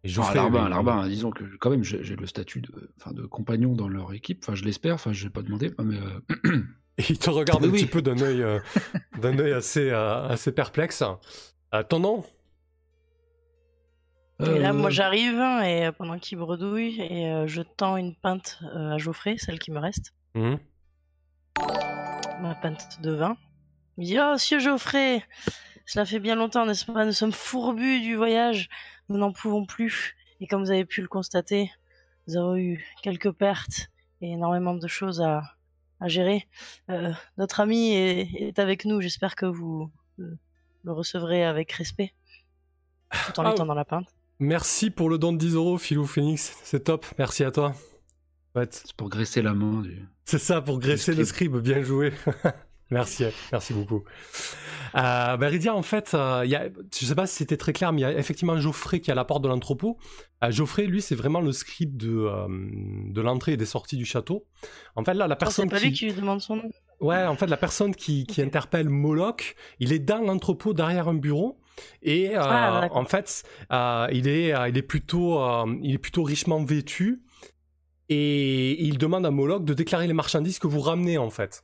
Et 0.04 0.08
Ah, 0.08 0.10
Geoffrey, 0.10 0.36
Larbin, 0.36 0.70
Larbin, 0.70 1.08
disons 1.08 1.30
que 1.30 1.44
quand 1.60 1.70
même 1.70 1.84
j'ai 1.84 2.04
j'ai 2.04 2.16
le 2.16 2.26
statut 2.26 2.62
de, 2.62 2.92
enfin, 3.00 3.12
de 3.12 3.24
compagnon 3.28 3.74
dans 3.76 3.88
leur 3.88 4.12
équipe, 4.14 4.40
enfin 4.44 4.56
je 4.56 4.64
l'espère, 4.66 4.96
enfin 4.96 5.14
je 5.14 5.24
vais 5.26 5.30
pas 5.30 5.44
demandé, 5.44 5.72
mais 5.84 5.98
euh, 5.98 6.62
Et 6.98 7.04
il 7.10 7.20
te 7.20 7.30
regarde 7.30 7.62
Oui, 7.64 7.70
un 7.70 7.72
oui. 7.74 7.80
petit 7.82 7.86
peu 7.90 8.02
d'un 8.02 8.20
œil, 8.20 8.42
euh, 8.42 8.60
d'un 9.22 9.38
œil 9.38 9.54
assez, 9.54 9.92
euh, 9.92 10.28
assez 10.28 10.52
perplexe. 10.52 11.04
Euh, 11.76 11.84
ton 11.84 12.00
nom? 12.00 12.26
Et 14.40 14.58
là, 14.58 14.74
moi, 14.74 14.90
j'arrive 14.90 15.36
et 15.64 15.86
euh, 15.86 15.92
pendant 15.92 16.18
qu'il 16.18 16.40
bredouille 16.40 17.00
et 17.00 17.28
euh, 17.32 17.46
je 17.46 17.62
tends 17.62 17.96
une 17.98 18.16
pinte 18.16 18.58
euh, 18.76 18.94
à 18.94 18.98
Geoffrey, 18.98 19.36
celle 19.38 19.60
qui 19.60 19.72
me 19.72 19.78
reste, 19.80 20.16
Mhm. 20.34 20.58
Ma 22.42 22.56
pinte 22.56 23.00
de 23.02 23.12
vin. 23.12 23.38
Il 23.98 24.06
dit 24.08 24.18
Oh, 24.20 24.34
monsieur 24.34 24.60
Geoffrey, 24.60 25.24
cela 25.86 26.06
fait 26.06 26.20
bien 26.20 26.36
longtemps, 26.36 26.66
n'est-ce 26.66 26.86
pas? 26.86 27.06
Nous 27.06 27.12
sommes 27.12 27.32
fourbus 27.32 28.02
du 28.02 28.16
voyage, 28.16 28.70
nous 29.10 29.18
n'en 29.18 29.32
pouvons 29.32 29.66
plus. 29.66 30.16
Et 30.40 30.48
comme 30.48 30.64
vous 30.64 30.72
avez 30.72 30.86
pu 30.86 31.02
le 31.02 31.08
constater, 31.08 31.72
nous 32.28 32.38
avons 32.38 32.56
eu 32.56 32.84
quelques 33.04 33.32
pertes 33.32 33.90
et 34.22 34.32
énormément 34.32 34.74
de 34.74 34.88
choses 34.88 35.22
à, 35.22 35.44
à 36.00 36.08
gérer. 36.08 36.48
Euh, 36.90 37.12
notre 37.38 37.60
ami 37.60 37.94
est, 37.94 38.30
est 38.36 38.60
avec 38.60 38.86
nous, 38.86 39.02
j'espère 39.02 39.36
que 39.36 39.46
vous 39.46 39.92
euh, 40.20 40.38
le 40.84 40.92
recevrez 40.92 41.44
avec 41.46 41.72
respect, 41.74 42.14
tout 43.26 43.40
en 43.40 43.46
Ah, 43.46 43.54
tendant 43.54 43.74
la 43.76 43.86
pinte. 43.86 44.08
Merci 44.40 44.90
pour 44.90 45.10
le 45.10 45.20
don 45.20 45.34
de 45.34 45.38
10 45.38 45.54
euros, 45.56 45.78
Philou 45.78 46.08
Phoenix. 46.08 46.58
C'est 46.64 46.86
top, 46.86 47.06
merci 47.20 47.44
à 47.44 47.52
toi. 47.52 47.76
C'est 48.70 48.94
pour 48.94 49.10
graisser 49.10 49.42
la 49.42 49.54
main. 49.54 49.82
du- 49.82 50.06
c'est 50.26 50.40
ça, 50.40 50.62
pour 50.62 50.80
graisser 50.80 51.14
le 51.14 51.26
scribe, 51.26 51.58
bien 51.58 51.82
joué. 51.84 52.14
merci, 52.92 53.26
merci 53.52 53.74
beaucoup. 53.74 54.04
Euh, 54.96 55.38
bah, 55.38 55.48
Rydia, 55.48 55.74
en 55.74 55.82
fait, 55.82 56.12
euh, 56.14 56.44
y 56.46 56.56
a, 56.56 56.68
je 56.94 57.06
sais 57.06 57.16
pas 57.16 57.28
si 57.28 57.36
c'était 57.38 57.58
très 57.58 57.72
clair, 57.74 57.92
mais 57.94 58.02
il 58.02 58.04
y 58.04 58.08
a 58.08 58.18
effectivement 58.18 58.58
Geoffrey 58.60 59.00
qui 59.00 59.10
est 59.10 59.14
à 59.14 59.16
la 59.16 59.24
porte 59.26 59.42
de 59.42 59.48
l'entrepôt. 59.48 59.98
Euh, 60.44 60.52
Geoffrey, 60.52 60.86
lui, 60.86 61.02
c'est 61.02 61.16
vraiment 61.16 61.40
le 61.42 61.52
scribe 61.54 61.96
de, 61.98 62.10
euh, 62.12 62.48
de 62.50 63.22
l'entrée 63.22 63.54
et 63.54 63.58
des 63.58 63.66
sorties 63.66 63.98
du 63.98 64.06
château. 64.06 64.46
En 64.96 65.04
fait, 65.06 65.14
là, 65.14 65.28
la 65.28 65.36
Oh, 65.36 65.40
personne 65.40 65.66
c'est 65.70 65.76
pas 65.76 65.80
qui... 65.80 65.86
lui 65.88 65.94
qui 65.94 66.06
lui 66.08 66.14
demande 66.14 66.42
son 66.42 66.58
nom. 66.58 66.70
Ouais, 67.00 67.26
en 67.26 67.36
fait, 67.36 67.48
la 67.48 67.58
personne 67.58 67.96
qui, 67.96 68.28
interpelle 68.40 68.90
Moloch, 68.90 69.56
il 69.80 69.92
est 69.94 70.00
dans 70.00 70.20
l'entrepôt 70.20 70.74
derrière 70.74 71.08
un 71.08 71.16
bureau. 71.16 71.60
Et 72.04 72.36
euh, 72.38 72.42
Ah, 72.44 72.90
en 72.92 73.06
fait, 73.06 73.44
euh, 73.72 74.08
il, 74.12 74.28
est, 74.28 74.54
euh, 74.54 74.68
il, 74.70 74.78
est 74.78 74.82
plutôt, 74.84 75.42
euh, 75.42 75.66
il 75.82 75.96
est 75.96 75.98
plutôt 75.98 76.22
richement 76.24 76.64
vêtu. 76.64 77.22
Et 78.14 78.84
il 78.84 78.98
demande 78.98 79.26
à 79.26 79.32
Moloch 79.32 79.64
de 79.64 79.74
déclarer 79.74 80.06
les 80.06 80.12
marchandises 80.14 80.60
que 80.60 80.68
vous 80.68 80.82
ramenez, 80.82 81.18
en 81.18 81.30
fait. 81.30 81.64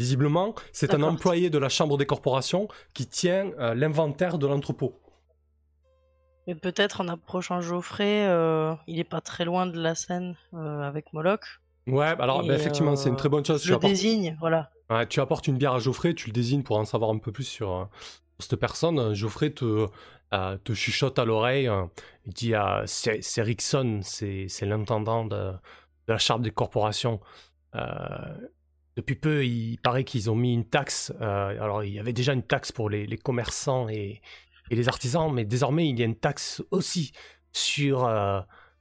Visiblement, 0.00 0.56
c'est 0.72 0.94
un 0.94 1.02
employé 1.04 1.48
de 1.48 1.58
la 1.58 1.68
Chambre 1.68 1.96
des 1.96 2.06
corporations 2.06 2.66
qui 2.92 3.06
tient 3.06 3.52
euh, 3.60 3.72
l'inventaire 3.74 4.38
de 4.38 4.48
l'entrepôt. 4.48 4.98
Mais 6.48 6.56
peut-être 6.56 7.02
en 7.02 7.06
approchant 7.08 7.60
Geoffrey, 7.60 8.26
euh, 8.26 8.74
il 8.88 8.98
est 8.98 9.04
pas 9.04 9.20
très 9.20 9.44
loin 9.44 9.66
de 9.66 9.80
la 9.80 9.94
scène 9.94 10.34
euh, 10.54 10.80
avec 10.80 11.12
Moloch. 11.12 11.60
Ouais, 11.86 12.06
alors 12.18 12.44
bah, 12.44 12.54
effectivement, 12.56 12.96
c'est 12.96 13.10
une 13.10 13.16
très 13.16 13.28
bonne 13.28 13.44
chose. 13.44 13.60
Je 13.60 13.66
Tu 13.66 13.70
le 13.70 13.76
apportes- 13.76 13.92
désigne, 13.92 14.36
voilà. 14.40 14.70
Ouais, 14.90 15.06
tu 15.06 15.20
apportes 15.20 15.46
une 15.46 15.56
bière 15.56 15.74
à 15.74 15.78
Geoffrey, 15.78 16.14
tu 16.14 16.26
le 16.26 16.32
désignes 16.32 16.64
pour 16.64 16.78
en 16.78 16.84
savoir 16.84 17.10
un 17.10 17.18
peu 17.18 17.30
plus 17.30 17.44
sur, 17.44 17.88
sur 18.40 18.50
cette 18.50 18.56
personne. 18.58 19.14
Geoffrey 19.14 19.50
te, 19.50 19.86
euh, 20.32 20.56
te 20.58 20.72
chuchote 20.74 21.18
à 21.18 21.24
l'oreille. 21.24 21.68
euh, 21.68 21.84
il 22.26 22.32
dit 22.32 22.54
euh, 22.54 22.84
c'est 22.86 23.22
c'est 23.22 24.66
l'intendant 24.66 25.24
de, 25.24 25.52
la 26.08 26.18
charte 26.18 26.42
des 26.42 26.50
corporations. 26.50 27.20
Euh, 27.74 27.80
depuis 28.96 29.14
peu, 29.14 29.44
il 29.46 29.78
paraît 29.78 30.04
qu'ils 30.04 30.30
ont 30.30 30.34
mis 30.34 30.52
une 30.52 30.66
taxe. 30.68 31.12
alors, 31.20 31.82
il 31.84 31.94
y 31.94 31.98
avait 31.98 32.12
déjà 32.12 32.34
une 32.34 32.42
taxe 32.42 32.72
pour 32.72 32.90
les, 32.90 33.16
commerçants 33.16 33.88
et, 33.88 34.20
les 34.70 34.88
artisans, 34.88 35.32
mais 35.32 35.44
désormais, 35.44 35.88
il 35.88 35.98
y 35.98 36.02
a 36.02 36.04
une 36.04 36.16
taxe 36.16 36.62
aussi 36.70 37.12
sur, 37.52 38.00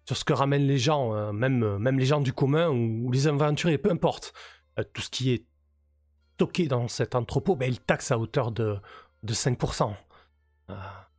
sur 0.06 0.18
ce 0.18 0.26
que 0.26 0.34
ramènent 0.34 0.68
les 0.68 0.78
gens, 0.78 1.32
même, 1.32 1.78
même 1.78 1.98
les 1.98 2.06
gens 2.06 2.20
du 2.20 2.34
commun 2.34 2.70
ou, 2.70 3.10
les 3.12 3.28
aventuriers, 3.28 3.78
peu 3.78 3.90
importe. 3.90 4.34
Tout 4.94 5.02
ce 5.02 5.10
qui 5.10 5.32
est 5.32 5.46
stocké 6.36 6.68
dans 6.68 6.90
cet 6.90 7.16
entrepôt, 7.16 7.56
ben, 7.56 7.70
il 7.70 7.80
taxe 7.80 8.12
à 8.12 8.20
hauteur 8.20 8.52
de, 8.52 8.78
de 9.24 9.34
5%. 9.34 9.96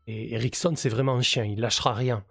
Et 0.07 0.35
Ericsson, 0.35 0.75
c'est 0.77 0.89
vraiment 0.89 1.17
un 1.17 1.23
chien, 1.23 1.45
il 1.45 1.61
lâchera 1.61 1.93
rien. 1.95 2.25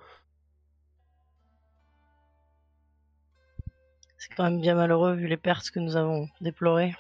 C'est 4.18 4.34
quand 4.35 4.43
même 4.45 4.61
bien 4.61 4.76
malheureux 4.76 5.15
vu 5.15 5.27
les 5.27 5.35
pertes 5.35 5.69
que 5.69 5.80
nous 5.81 5.98
avons 5.98 6.30
déplorées. 6.39 6.95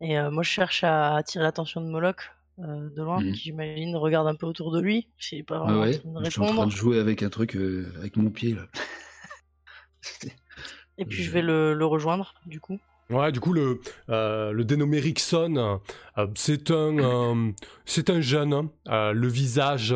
Et 0.00 0.18
euh, 0.18 0.30
moi, 0.30 0.42
je 0.42 0.50
cherche 0.50 0.84
à 0.84 1.16
attirer 1.16 1.44
l'attention 1.44 1.80
de 1.80 1.86
Moloch 1.90 2.30
euh, 2.58 2.90
de 2.90 3.02
loin, 3.02 3.20
Mhm. 3.20 3.32
qui 3.32 3.40
j'imagine 3.44 3.96
regarde 3.96 4.26
un 4.28 4.34
peu 4.34 4.46
autour 4.46 4.72
de 4.72 4.80
lui. 4.80 5.08
Je 5.18 5.28
sais 5.28 5.42
pas 5.42 5.58
Ah 5.64 5.72
vraiment 5.72 5.80
ouais, 5.82 5.96
en 5.96 6.12
train 6.12 6.20
de 6.20 6.24
je 6.24 6.30
suis 6.30 6.40
en 6.40 6.46
train 6.46 6.66
de 6.66 6.70
jouer 6.72 6.98
avec 6.98 7.22
un 7.22 7.30
truc 7.30 7.56
euh, 7.56 7.92
avec 7.98 8.16
mon 8.16 8.30
pied 8.30 8.54
là. 8.54 8.66
Et 10.98 11.04
puis 11.06 11.22
je 11.22 11.30
vais 11.30 11.42
le, 11.42 11.74
le 11.74 11.86
rejoindre, 11.86 12.34
du 12.46 12.60
coup. 12.60 12.78
Ouais, 13.10 13.32
du 13.32 13.40
coup, 13.40 13.52
le, 13.52 13.80
euh, 14.08 14.52
le 14.52 14.64
dénommé 14.64 15.00
Rickson, 15.00 15.80
euh, 16.16 16.26
c'est 16.36 16.70
un, 16.70 16.96
euh, 16.98 17.50
c'est 17.84 18.08
un 18.08 18.20
jeune, 18.20 18.68
le 18.86 19.26
visage 19.26 19.94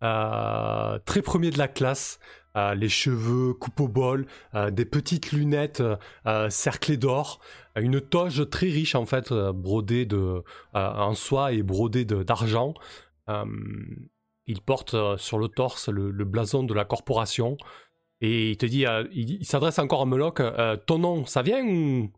très 0.00 1.22
premier 1.22 1.50
de 1.50 1.58
la 1.58 1.68
classe, 1.68 2.18
les 2.56 2.88
cheveux 2.88 3.52
coupe 3.52 3.80
au 3.80 3.88
bol, 3.88 4.26
des 4.72 4.86
petites 4.86 5.32
lunettes 5.32 5.82
cerclées 6.48 6.96
d'or, 6.96 7.40
une 7.76 8.00
toge 8.00 8.48
très 8.48 8.68
riche 8.68 8.94
en 8.94 9.04
fait, 9.04 9.30
brodée 9.32 10.06
de, 10.06 10.42
en 10.72 11.14
soie 11.14 11.52
et 11.52 11.62
brodée 11.62 12.06
d'argent. 12.06 12.72
Il 14.46 14.60
porte 14.62 14.96
sur 15.18 15.38
le 15.38 15.48
torse 15.48 15.90
le 15.90 16.24
blason 16.24 16.62
de 16.62 16.72
la 16.72 16.86
corporation. 16.86 17.58
Et 18.22 18.50
il 18.50 18.56
te 18.56 18.66
dit, 18.66 18.86
euh, 18.86 19.04
il, 19.12 19.30
il 19.40 19.46
s'adresse 19.46 19.78
encore 19.78 20.02
à 20.02 20.06
Meloc, 20.06 20.40
euh, 20.40 20.76
ton 20.76 20.98
nom, 20.98 21.24
ça 21.26 21.42
vient 21.42 21.64
ou... 21.64 22.10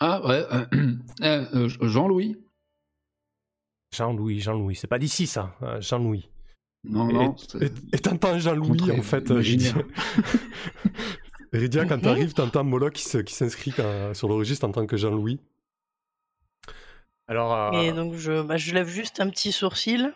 Ah 0.00 0.20
ouais, 0.26 0.44
euh, 0.52 0.66
euh, 1.22 1.46
euh, 1.54 1.68
Jean-Louis 1.88 2.36
Jean-Louis, 3.94 4.40
Jean-Louis, 4.40 4.74
c'est 4.76 4.88
pas 4.88 4.98
d'ici 4.98 5.26
ça, 5.26 5.54
euh, 5.62 5.80
Jean-Louis. 5.80 6.28
Non, 6.84 7.08
Et- 7.08 7.12
non. 7.14 7.36
Et 7.92 7.98
t'entends 7.98 8.38
Jean-Louis 8.38 8.90
en 8.90 9.02
fait, 9.02 9.28
Ridia. 11.52 11.84
quand 11.86 11.98
t'arrives, 12.00 12.34
t'entends 12.34 12.64
Moloch 12.64 12.92
qui 12.92 13.02
s'inscrit 13.32 13.72
sur 14.12 14.28
le 14.28 14.34
registre 14.34 14.66
en 14.66 14.72
tant 14.72 14.86
que 14.86 14.96
Jean-Louis. 14.96 15.40
Alors, 17.28 17.54
euh, 17.54 17.80
Et 17.82 17.92
donc 17.92 18.14
je, 18.14 18.42
bah, 18.42 18.56
je 18.56 18.74
lève 18.74 18.88
juste 18.88 19.20
un 19.20 19.30
petit 19.30 19.52
sourcil. 19.52 20.12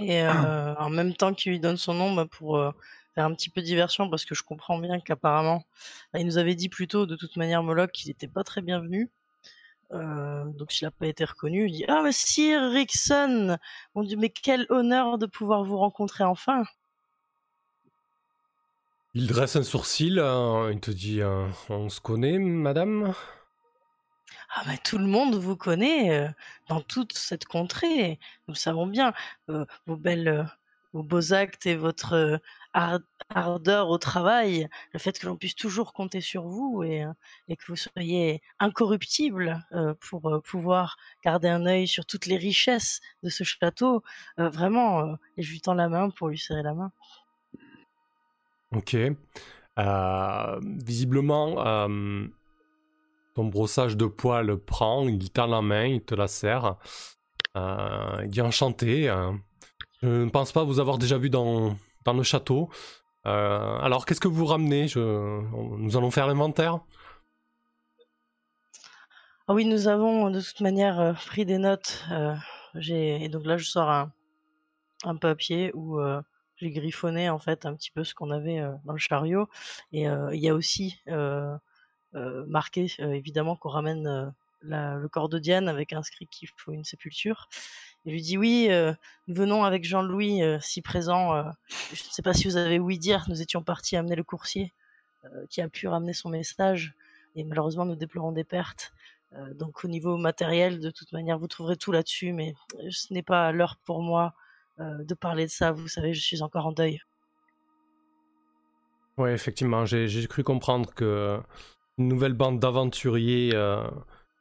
Et 0.00 0.22
euh, 0.22 0.74
en 0.76 0.90
même 0.90 1.14
temps 1.14 1.34
qu'il 1.34 1.52
lui 1.52 1.60
donne 1.60 1.76
son 1.76 1.94
nom 1.94 2.14
bah, 2.14 2.26
pour 2.26 2.56
euh, 2.56 2.70
faire 3.14 3.24
un 3.24 3.34
petit 3.34 3.50
peu 3.50 3.62
diversion, 3.62 4.08
parce 4.08 4.24
que 4.24 4.34
je 4.34 4.42
comprends 4.42 4.78
bien 4.78 5.00
qu'apparemment, 5.00 5.64
bah, 6.12 6.20
il 6.20 6.26
nous 6.26 6.38
avait 6.38 6.54
dit 6.54 6.68
plus 6.68 6.88
tôt, 6.88 7.06
de 7.06 7.16
toute 7.16 7.36
manière, 7.36 7.62
Moloch, 7.62 7.90
qu'il 7.92 8.08
n'était 8.08 8.28
pas 8.28 8.44
très 8.44 8.62
bienvenu. 8.62 9.10
Euh, 9.92 10.44
donc 10.46 10.72
s'il 10.72 10.86
n'a 10.86 10.90
pas 10.90 11.06
été 11.06 11.24
reconnu, 11.24 11.66
il 11.66 11.72
dit 11.72 11.84
Ah, 11.88 12.02
mais 12.02 12.10
Sir 12.10 12.70
Rickson 12.72 13.56
Mon 13.94 14.02
Dieu, 14.02 14.16
mais 14.16 14.30
quel 14.30 14.66
honneur 14.68 15.16
de 15.16 15.26
pouvoir 15.26 15.62
vous 15.62 15.78
rencontrer 15.78 16.24
enfin! 16.24 16.64
Il 19.14 19.28
dresse 19.28 19.56
un 19.56 19.62
sourcil, 19.62 20.20
il 20.72 20.80
te 20.80 20.90
dit 20.90 21.20
On 21.70 21.88
se 21.88 22.00
connaît, 22.00 22.38
madame? 22.38 23.14
Ah, 24.54 24.62
mais 24.66 24.78
tout 24.78 24.98
le 24.98 25.06
monde 25.06 25.34
vous 25.34 25.56
connaît 25.56 26.10
euh, 26.10 26.28
dans 26.68 26.80
toute 26.80 27.12
cette 27.12 27.44
contrée. 27.46 28.18
Nous 28.48 28.54
savons 28.54 28.86
bien. 28.86 29.12
Euh, 29.50 29.64
vos 29.86 29.96
belles, 29.96 30.28
euh, 30.28 30.44
vos 30.92 31.02
beaux 31.02 31.32
actes 31.32 31.66
et 31.66 31.74
votre 31.74 32.40
ar- 32.72 33.00
ardeur 33.34 33.88
au 33.88 33.98
travail, 33.98 34.68
le 34.92 34.98
fait 34.98 35.18
que 35.18 35.26
l'on 35.26 35.36
puisse 35.36 35.56
toujours 35.56 35.92
compter 35.92 36.20
sur 36.20 36.44
vous 36.44 36.82
et, 36.84 37.04
que 37.48 37.64
vous 37.68 37.76
soyez 37.76 38.40
incorruptible 38.60 39.62
pour 40.00 40.40
pouvoir 40.42 40.96
garder 41.22 41.48
un 41.48 41.66
œil 41.66 41.86
sur 41.86 42.06
toutes 42.06 42.24
les 42.24 42.38
richesses 42.38 43.02
de 43.22 43.28
ce 43.28 43.44
château. 43.44 44.02
Vraiment, 44.38 45.18
et 45.36 45.42
je 45.42 45.52
lui 45.52 45.60
tends 45.60 45.74
la 45.74 45.90
main 45.90 46.08
pour 46.08 46.28
lui 46.28 46.38
serrer 46.38 46.62
la 46.62 46.72
main. 46.72 46.92
Ok. 48.72 48.96
Visiblement, 50.62 51.88
ton 53.36 53.44
brossage 53.44 53.98
de 53.98 54.06
poils 54.06 54.56
prend, 54.56 55.06
il 55.06 55.30
tend 55.30 55.46
la 55.46 55.60
main, 55.60 55.84
il 55.84 56.02
te 56.02 56.14
la 56.14 56.26
serre. 56.26 56.76
Euh, 57.54 58.20
il 58.22 58.30
dit 58.30 58.40
enchanté. 58.40 59.10
euh, 59.10 59.30
je 60.02 60.08
ne 60.08 60.30
pense 60.30 60.52
pas 60.52 60.64
vous 60.64 60.80
avoir 60.80 60.96
déjà 60.96 61.18
vu 61.18 61.28
dans, 61.28 61.76
dans 62.06 62.14
le 62.14 62.22
château. 62.22 62.70
Euh, 63.26 63.78
alors, 63.78 64.06
qu'est-ce 64.06 64.20
que 64.20 64.28
vous 64.28 64.46
ramenez? 64.46 64.88
Je- 64.88 65.42
Nous 65.78 65.96
allons 65.98 66.10
faire 66.10 66.26
l'inventaire? 66.26 66.80
Ah 69.48 69.52
oui, 69.54 69.66
nous 69.66 69.86
avons 69.86 70.30
de 70.30 70.40
toute 70.40 70.62
manière 70.62 70.98
euh, 70.98 71.12
pris 71.12 71.44
des 71.44 71.58
notes. 71.58 72.04
et 72.74 73.28
donc 73.28 73.44
là, 73.44 73.58
je 73.58 73.66
sors 73.66 73.90
un, 73.90 74.12
un 75.04 75.16
papier 75.16 75.72
où 75.74 76.00
j'ai 76.56 76.70
griffonné 76.70 77.28
en 77.28 77.38
fait 77.38 77.66
un 77.66 77.74
petit 77.74 77.90
peu 77.90 78.02
ce 78.02 78.14
qu'on 78.14 78.30
avait 78.30 78.62
dans 78.86 78.94
le 78.94 78.98
chariot. 78.98 79.46
Et 79.92 80.04
il 80.04 80.40
y 80.40 80.48
a 80.48 80.54
aussi 80.54 80.98
marqué 82.46 82.92
euh, 83.00 83.12
évidemment 83.12 83.56
qu'on 83.56 83.68
ramène 83.70 84.06
euh, 84.06 84.30
le 84.62 85.08
corps 85.08 85.28
de 85.28 85.38
Diane 85.38 85.68
avec 85.68 85.92
inscrit 85.92 86.26
qu'il 86.26 86.48
faut 86.56 86.72
une 86.72 86.84
sépulture. 86.84 87.48
Je 88.04 88.10
lui 88.10 88.22
dis 88.22 88.38
oui, 88.38 88.68
euh, 88.70 88.92
nous 89.26 89.34
venons 89.34 89.64
avec 89.64 89.84
Jean-Louis 89.84 90.42
euh, 90.42 90.58
si 90.60 90.80
présent. 90.82 91.34
euh, 91.34 91.42
je 91.92 92.02
ne 92.02 92.12
sais 92.12 92.22
pas 92.22 92.34
si 92.34 92.48
vous 92.48 92.56
avez 92.56 92.78
ouï 92.78 92.98
dire, 92.98 93.24
nous 93.28 93.42
étions 93.42 93.62
partis 93.62 93.96
amener 93.96 94.16
le 94.16 94.24
coursier 94.24 94.72
euh, 95.24 95.46
qui 95.50 95.60
a 95.60 95.68
pu 95.68 95.88
ramener 95.88 96.12
son 96.12 96.28
message. 96.28 96.94
Et 97.34 97.44
malheureusement, 97.44 97.84
nous 97.84 97.96
déplorons 97.96 98.32
des 98.32 98.44
pertes. 98.44 98.92
Euh, 99.32 99.54
donc 99.54 99.84
au 99.84 99.88
niveau 99.88 100.16
matériel, 100.16 100.80
de 100.80 100.90
toute 100.90 101.12
manière, 101.12 101.38
vous 101.38 101.48
trouverez 101.48 101.76
tout 101.76 101.92
là-dessus, 101.92 102.32
mais 102.32 102.54
euh, 102.78 102.88
ce 102.90 103.12
n'est 103.12 103.22
pas 103.24 103.52
l'heure 103.52 103.76
pour 103.84 104.02
moi 104.02 104.34
euh, 104.78 105.04
de 105.04 105.14
parler 105.14 105.46
de 105.46 105.50
ça. 105.50 105.72
Vous 105.72 105.88
savez, 105.88 106.14
je 106.14 106.20
suis 106.20 106.42
encore 106.42 106.66
en 106.66 106.72
deuil. 106.72 107.00
Oui, 109.18 109.30
effectivement, 109.30 109.84
j'ai 109.86 110.26
cru 110.28 110.44
comprendre 110.44 110.92
que 110.94 111.40
une 111.98 112.08
nouvelle 112.08 112.34
bande 112.34 112.60
d'aventuriers 112.60 113.50
euh, 113.54 113.86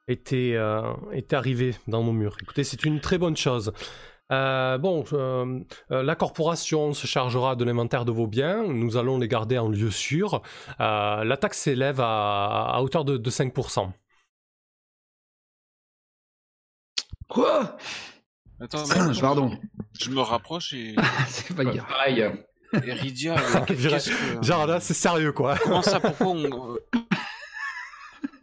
était, 0.07 0.53
euh, 0.55 0.93
était 1.13 1.35
arrivée 1.35 1.75
dans 1.87 2.03
nos 2.03 2.11
murs. 2.11 2.37
Écoutez, 2.41 2.63
c'est 2.63 2.83
une 2.85 2.99
très 2.99 3.17
bonne 3.17 3.37
chose. 3.37 3.71
Euh, 4.31 4.77
bon, 4.79 5.03
euh, 5.13 5.59
euh, 5.91 6.01
la 6.03 6.15
corporation 6.15 6.93
se 6.93 7.05
chargera 7.05 7.55
de 7.55 7.63
l'inventaire 7.63 8.05
de 8.05 8.11
vos 8.11 8.27
biens. 8.27 8.63
Nous 8.63 8.97
allons 8.97 9.19
les 9.19 9.27
garder 9.27 9.57
en 9.59 9.69
lieu 9.69 9.91
sûr. 9.91 10.41
Euh, 10.79 11.23
la 11.23 11.37
taxe 11.37 11.59
s'élève 11.59 12.01
à, 12.01 12.71
à 12.75 12.81
hauteur 12.81 13.05
de, 13.05 13.17
de 13.17 13.29
5%. 13.29 13.91
Quoi? 17.29 17.77
Attends, 18.59 18.83
mais 18.87 19.13
je- 19.13 19.21
Pardon. 19.21 19.51
Je 19.99 20.09
me 20.09 20.21
rapproche 20.21 20.73
et, 20.73 20.95
C'est 21.27 21.55
pas 21.55 21.63
grave. 21.63 21.85
Pareil. 21.87 22.25
et 22.73 22.93
Rydia, 22.93 23.35
qu'est-ce 23.67 24.09
que... 24.09 24.43
Genre 24.43 24.65
là, 24.67 24.79
c'est 24.79 24.93
sérieux 24.93 25.31
quoi. 25.31 25.57
Comment 25.57 25.81
ça? 25.81 25.99
Pourquoi 25.99 26.27
on... 26.27 26.77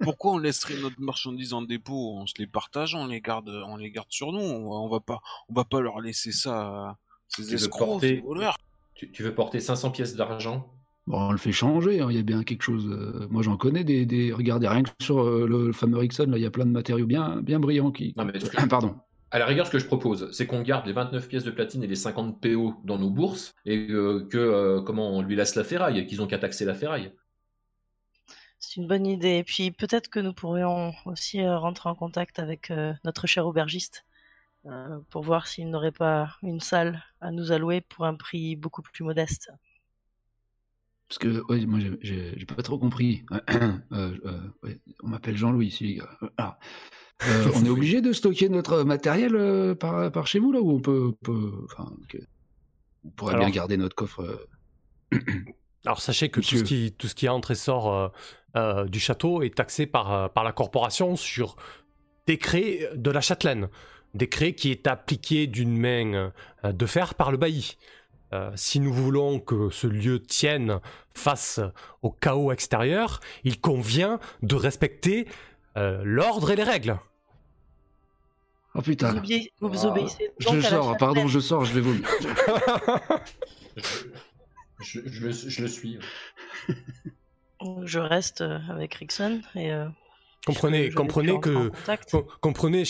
Pourquoi 0.02 0.32
on 0.32 0.38
laisserait 0.38 0.76
notre 0.80 1.00
marchandise 1.00 1.52
en 1.52 1.62
dépôt? 1.62 2.14
On 2.18 2.26
se 2.26 2.34
les 2.38 2.46
partage, 2.46 2.94
on 2.94 3.06
les 3.06 3.20
garde, 3.20 3.48
on 3.66 3.76
les 3.76 3.90
garde 3.90 4.08
sur 4.10 4.32
nous. 4.32 4.40
On 4.40 4.68
va, 4.70 4.76
on 4.76 4.88
va 4.88 5.00
pas, 5.00 5.20
on 5.48 5.54
va 5.54 5.64
pas 5.64 5.80
leur 5.80 6.00
laisser 6.00 6.32
ça 6.32 6.60
à 6.60 6.98
ces 7.28 7.42
Tu 7.44 7.48
veux 7.50 7.54
escrocs, 7.54 7.88
porter- 7.88 8.16
ces 8.16 8.20
voleurs. 8.20 8.56
Tu, 8.94 9.10
tu 9.12 9.22
veux 9.22 9.34
porter 9.34 9.60
500 9.60 9.90
pièces 9.90 10.14
d'argent? 10.16 10.72
Bon, 11.06 11.18
on 11.28 11.32
le 11.32 11.38
fait 11.38 11.50
changer, 11.52 12.00
hein, 12.00 12.06
il 12.10 12.16
y 12.16 12.20
a 12.20 12.22
bien 12.22 12.44
quelque 12.44 12.62
chose. 12.62 12.86
euh, 12.88 13.26
moi, 13.30 13.42
j'en 13.42 13.56
connais 13.56 13.82
des, 13.84 14.06
des. 14.06 14.32
Regardez, 14.32 14.68
rien 14.68 14.82
que 14.84 14.90
sur 15.00 15.20
euh, 15.22 15.46
le 15.48 15.72
fameux 15.72 15.98
Rickson, 15.98 16.26
là, 16.28 16.36
il 16.38 16.42
y 16.42 16.46
a 16.46 16.50
plein 16.50 16.64
de 16.66 16.70
matériaux 16.70 17.06
bien, 17.06 17.40
bien 17.42 17.58
brillants 17.58 17.90
qui. 17.90 18.14
Non, 18.16 18.24
mais 18.24 18.32
que- 18.32 18.66
Pardon. 18.68 18.94
À 19.32 19.38
la 19.38 19.46
rigueur, 19.46 19.66
ce 19.66 19.70
que 19.72 19.78
je 19.78 19.86
propose, 19.86 20.30
c'est 20.32 20.46
qu'on 20.46 20.60
garde 20.60 20.86
les 20.86 20.92
29 20.92 21.26
pièces 21.26 21.42
de 21.44 21.50
platine 21.50 21.82
et 21.82 21.86
les 21.86 21.96
50 21.96 22.38
PO 22.42 22.74
dans 22.84 22.98
nos 22.98 23.08
bourses 23.08 23.52
et 23.64 23.86
euh, 23.90 24.28
que 24.30 24.36
euh, 24.36 24.82
comment 24.82 25.10
on 25.16 25.22
lui 25.22 25.34
laisse 25.36 25.54
la 25.56 25.64
ferraille, 25.64 26.06
qu'ils 26.06 26.20
ont 26.20 26.26
qu'à 26.26 26.38
taxer 26.38 26.66
la 26.66 26.74
ferraille. 26.74 27.12
C'est 28.64 28.76
une 28.80 28.86
bonne 28.86 29.06
idée. 29.06 29.38
Et 29.38 29.44
puis 29.44 29.72
peut-être 29.72 30.08
que 30.08 30.20
nous 30.20 30.32
pourrions 30.32 30.94
aussi 31.04 31.40
euh, 31.40 31.58
rentrer 31.58 31.88
en 31.88 31.96
contact 31.96 32.38
avec 32.38 32.70
euh, 32.70 32.94
notre 33.04 33.26
cher 33.26 33.44
aubergiste 33.46 34.04
euh, 34.66 35.00
pour 35.10 35.22
voir 35.24 35.48
s'il 35.48 35.68
n'aurait 35.68 35.90
pas 35.92 36.36
une 36.44 36.60
salle 36.60 37.02
à 37.20 37.32
nous 37.32 37.50
allouer 37.50 37.80
pour 37.80 38.04
un 38.06 38.14
prix 38.14 38.54
beaucoup 38.54 38.80
plus 38.80 39.02
modeste. 39.04 39.50
Parce 41.08 41.18
que, 41.18 41.42
ouais, 41.52 41.66
moi, 41.66 41.80
j'ai- 42.00 42.46
pas 42.46 42.62
trop 42.62 42.78
compris. 42.78 43.24
Euh, 43.92 44.16
euh, 44.24 44.40
ouais, 44.62 44.80
on 45.02 45.08
m'appelle 45.08 45.36
Jean-Louis 45.36 45.66
ici, 45.66 45.84
les 45.84 45.94
gars. 45.96 46.08
Alors, 46.38 46.56
euh, 47.26 47.50
on 47.56 47.64
est 47.66 47.68
obligé 47.68 48.00
de 48.00 48.12
stocker 48.12 48.48
notre 48.48 48.84
matériel 48.84 49.34
euh, 49.34 49.74
par, 49.74 50.10
par 50.12 50.26
chez 50.28 50.38
vous, 50.38 50.52
là, 50.52 50.60
ou 50.62 50.70
on 50.70 50.80
peut. 50.80 51.12
peut- 51.22 51.66
enfin, 51.66 51.92
que- 52.08 52.16
on 53.04 53.10
pourrait 53.10 53.34
Alors- 53.34 53.44
bien 53.46 53.52
garder 53.54 53.76
notre 53.76 53.96
coffre. 53.96 54.46
Alors 55.84 56.00
sachez 56.00 56.28
que 56.28 56.40
tout 56.40 56.56
ce, 56.58 56.62
qui, 56.62 56.92
tout 56.96 57.08
ce 57.08 57.14
qui 57.14 57.28
entre 57.28 57.50
et 57.50 57.54
sort 57.56 57.92
euh, 57.92 58.08
euh, 58.56 58.84
du 58.84 59.00
château 59.00 59.42
est 59.42 59.54
taxé 59.56 59.86
par, 59.86 60.12
euh, 60.12 60.28
par 60.28 60.44
la 60.44 60.52
corporation 60.52 61.16
sur 61.16 61.56
décret 62.26 62.90
de 62.94 63.10
la 63.10 63.20
châtelaine. 63.20 63.68
Décret 64.14 64.52
qui 64.54 64.70
est 64.70 64.86
appliqué 64.86 65.46
d'une 65.46 65.76
main 65.76 66.32
euh, 66.64 66.72
de 66.72 66.86
fer 66.86 67.14
par 67.14 67.32
le 67.32 67.36
bailli. 67.36 67.76
Euh, 68.32 68.50
si 68.54 68.78
nous 68.80 68.92
voulons 68.92 69.40
que 69.40 69.70
ce 69.70 69.86
lieu 69.86 70.20
tienne 70.22 70.80
face 71.14 71.60
au 72.02 72.10
chaos 72.10 72.52
extérieur, 72.52 73.20
il 73.44 73.60
convient 73.60 74.20
de 74.42 74.54
respecter 74.54 75.26
euh, 75.76 76.00
l'ordre 76.04 76.50
et 76.50 76.56
les 76.56 76.62
règles. 76.62 76.98
Oh 78.74 78.78
Vous, 78.78 78.82
putain. 78.82 79.14
obéissez- 79.16 79.52
vous 79.60 79.84
Ah, 79.86 79.88
obéissez 79.90 80.30
Je 80.38 80.60
sors, 80.60 80.96
pardon, 80.96 81.26
je 81.26 81.40
sors, 81.40 81.64
je 81.64 81.74
vais 81.74 81.80
vomir. 81.80 82.08
Je, 84.82 85.00
je- 85.06 85.48
je 85.48 85.62
le, 85.62 85.68
suis. 85.68 85.98
Je 87.84 87.98
reste 87.98 88.40
euh, 88.40 88.58
avec 88.68 88.94
Rickson 88.94 89.40
et 89.54 89.72
euh, 89.72 89.86
Comprenez, 90.44 90.90
je 90.90 90.96
comprenez 90.96 91.38
que. 91.38 91.70
Com- 92.10 92.24
Comprenez, 92.40 92.84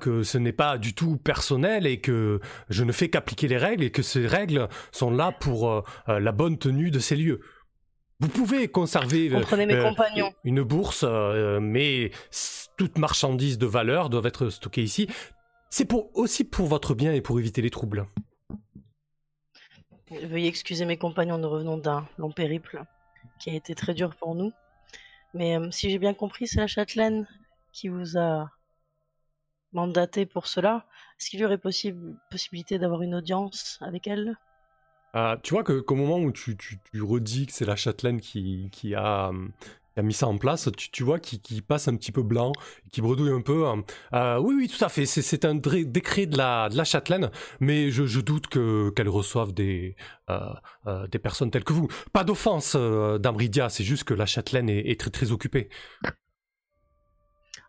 que 0.00 0.22
ce 0.24 0.38
n'est 0.38 0.52
pas 0.52 0.76
du 0.76 0.92
tout 0.94 1.16
personnel 1.18 1.86
et 1.86 2.00
que 2.00 2.40
je 2.68 2.82
ne 2.82 2.90
fais 2.90 3.08
qu'appliquer 3.08 3.46
les 3.46 3.58
règles 3.58 3.84
et 3.84 3.90
que 3.90 4.02
ces 4.02 4.26
règles 4.26 4.68
sont 4.90 5.12
là 5.12 5.30
pour 5.30 5.70
euh, 5.70 5.82
la 6.18 6.32
bonne 6.32 6.58
tenue 6.58 6.90
de 6.90 6.98
ces 6.98 7.14
lieux. 7.14 7.40
Vous 8.18 8.28
pouvez 8.28 8.66
conserver 8.68 9.30
euh, 9.32 9.56
mes 9.66 9.78
compagnons. 9.80 10.32
une 10.42 10.62
bourse, 10.62 11.04
euh, 11.08 11.60
mais 11.60 12.10
toute 12.76 12.98
marchandise 12.98 13.56
de 13.56 13.66
valeur 13.66 14.10
doivent 14.10 14.26
être 14.26 14.48
stockées 14.50 14.82
ici. 14.82 15.06
C'est 15.70 15.84
pour, 15.84 16.10
aussi 16.18 16.42
pour 16.42 16.66
votre 16.66 16.94
bien 16.94 17.12
et 17.14 17.20
pour 17.20 17.38
éviter 17.38 17.62
les 17.62 17.70
troubles. 17.70 18.06
Veuillez 20.10 20.48
excuser 20.48 20.84
mes 20.84 20.96
compagnons, 20.96 21.38
nous 21.38 21.48
revenons 21.48 21.78
d'un 21.78 22.08
long 22.18 22.32
périple 22.32 22.82
qui 23.38 23.50
a 23.50 23.54
été 23.54 23.74
très 23.74 23.94
dur 23.94 24.14
pour 24.16 24.34
nous. 24.34 24.52
Mais 25.34 25.56
euh, 25.56 25.70
si 25.70 25.90
j'ai 25.90 25.98
bien 25.98 26.14
compris, 26.14 26.48
c'est 26.48 26.60
la 26.60 26.66
châtelaine 26.66 27.28
qui 27.72 27.88
vous 27.88 28.18
a 28.18 28.50
mandatée 29.72 30.26
pour 30.26 30.48
cela. 30.48 30.86
Est-ce 31.18 31.30
qu'il 31.30 31.40
y 31.40 31.44
aurait 31.44 31.58
possible, 31.58 32.16
possibilité 32.30 32.78
d'avoir 32.78 33.02
une 33.02 33.14
audience 33.14 33.78
avec 33.80 34.08
elle? 34.08 34.36
Euh, 35.14 35.36
tu 35.42 35.54
vois 35.54 35.64
que 35.64 35.80
qu'au 35.80 35.96
moment 35.96 36.18
où 36.18 36.32
tu, 36.32 36.56
tu, 36.56 36.78
tu 36.92 37.02
redis 37.02 37.46
que 37.46 37.52
c'est 37.52 37.64
la 37.64 37.76
châtelaine 37.76 38.20
qui, 38.20 38.94
a, 38.94 39.28
hum, 39.28 39.52
a 39.96 40.02
mis 40.02 40.14
ça 40.14 40.26
en 40.26 40.38
place, 40.38 40.68
tu, 40.76 40.90
tu 40.90 41.02
vois 41.02 41.18
qu'il 41.18 41.62
passe 41.62 41.88
un 41.88 41.96
petit 41.96 42.12
peu 42.12 42.22
blanc, 42.22 42.52
qui 42.92 43.00
bredouille 43.00 43.32
un 43.32 43.40
peu. 43.40 43.66
hein. 43.66 43.82
Euh, 44.12 44.38
oui, 44.38 44.54
oui, 44.56 44.68
tout 44.68 44.82
à 44.84 44.88
fait. 44.88 45.06
C'est, 45.06 45.44
un 45.44 45.54
décret 45.54 46.26
de 46.26 46.36
la, 46.36 46.68
de 46.68 46.76
la 46.76 46.84
châtelaine, 46.84 47.30
mais 47.60 47.90
je, 47.90 48.06
je 48.06 48.20
doute 48.20 48.46
que, 48.46 48.90
qu'elle 48.90 49.08
reçoive 49.08 49.52
des, 49.52 49.96
euh, 50.30 50.38
euh, 50.86 51.06
des 51.08 51.18
personnes 51.18 51.50
telles 51.50 51.64
que 51.64 51.72
vous. 51.72 51.88
Pas 52.12 52.24
d'offense, 52.24 52.74
euh, 52.76 53.18
Damridia, 53.18 53.68
c'est 53.68 53.84
juste 53.84 54.04
que 54.04 54.14
la 54.14 54.26
châtelaine 54.26 54.68
est, 54.68 54.90
est 54.90 54.98
très 55.00 55.10
très 55.10 55.32
occupée. 55.32 55.68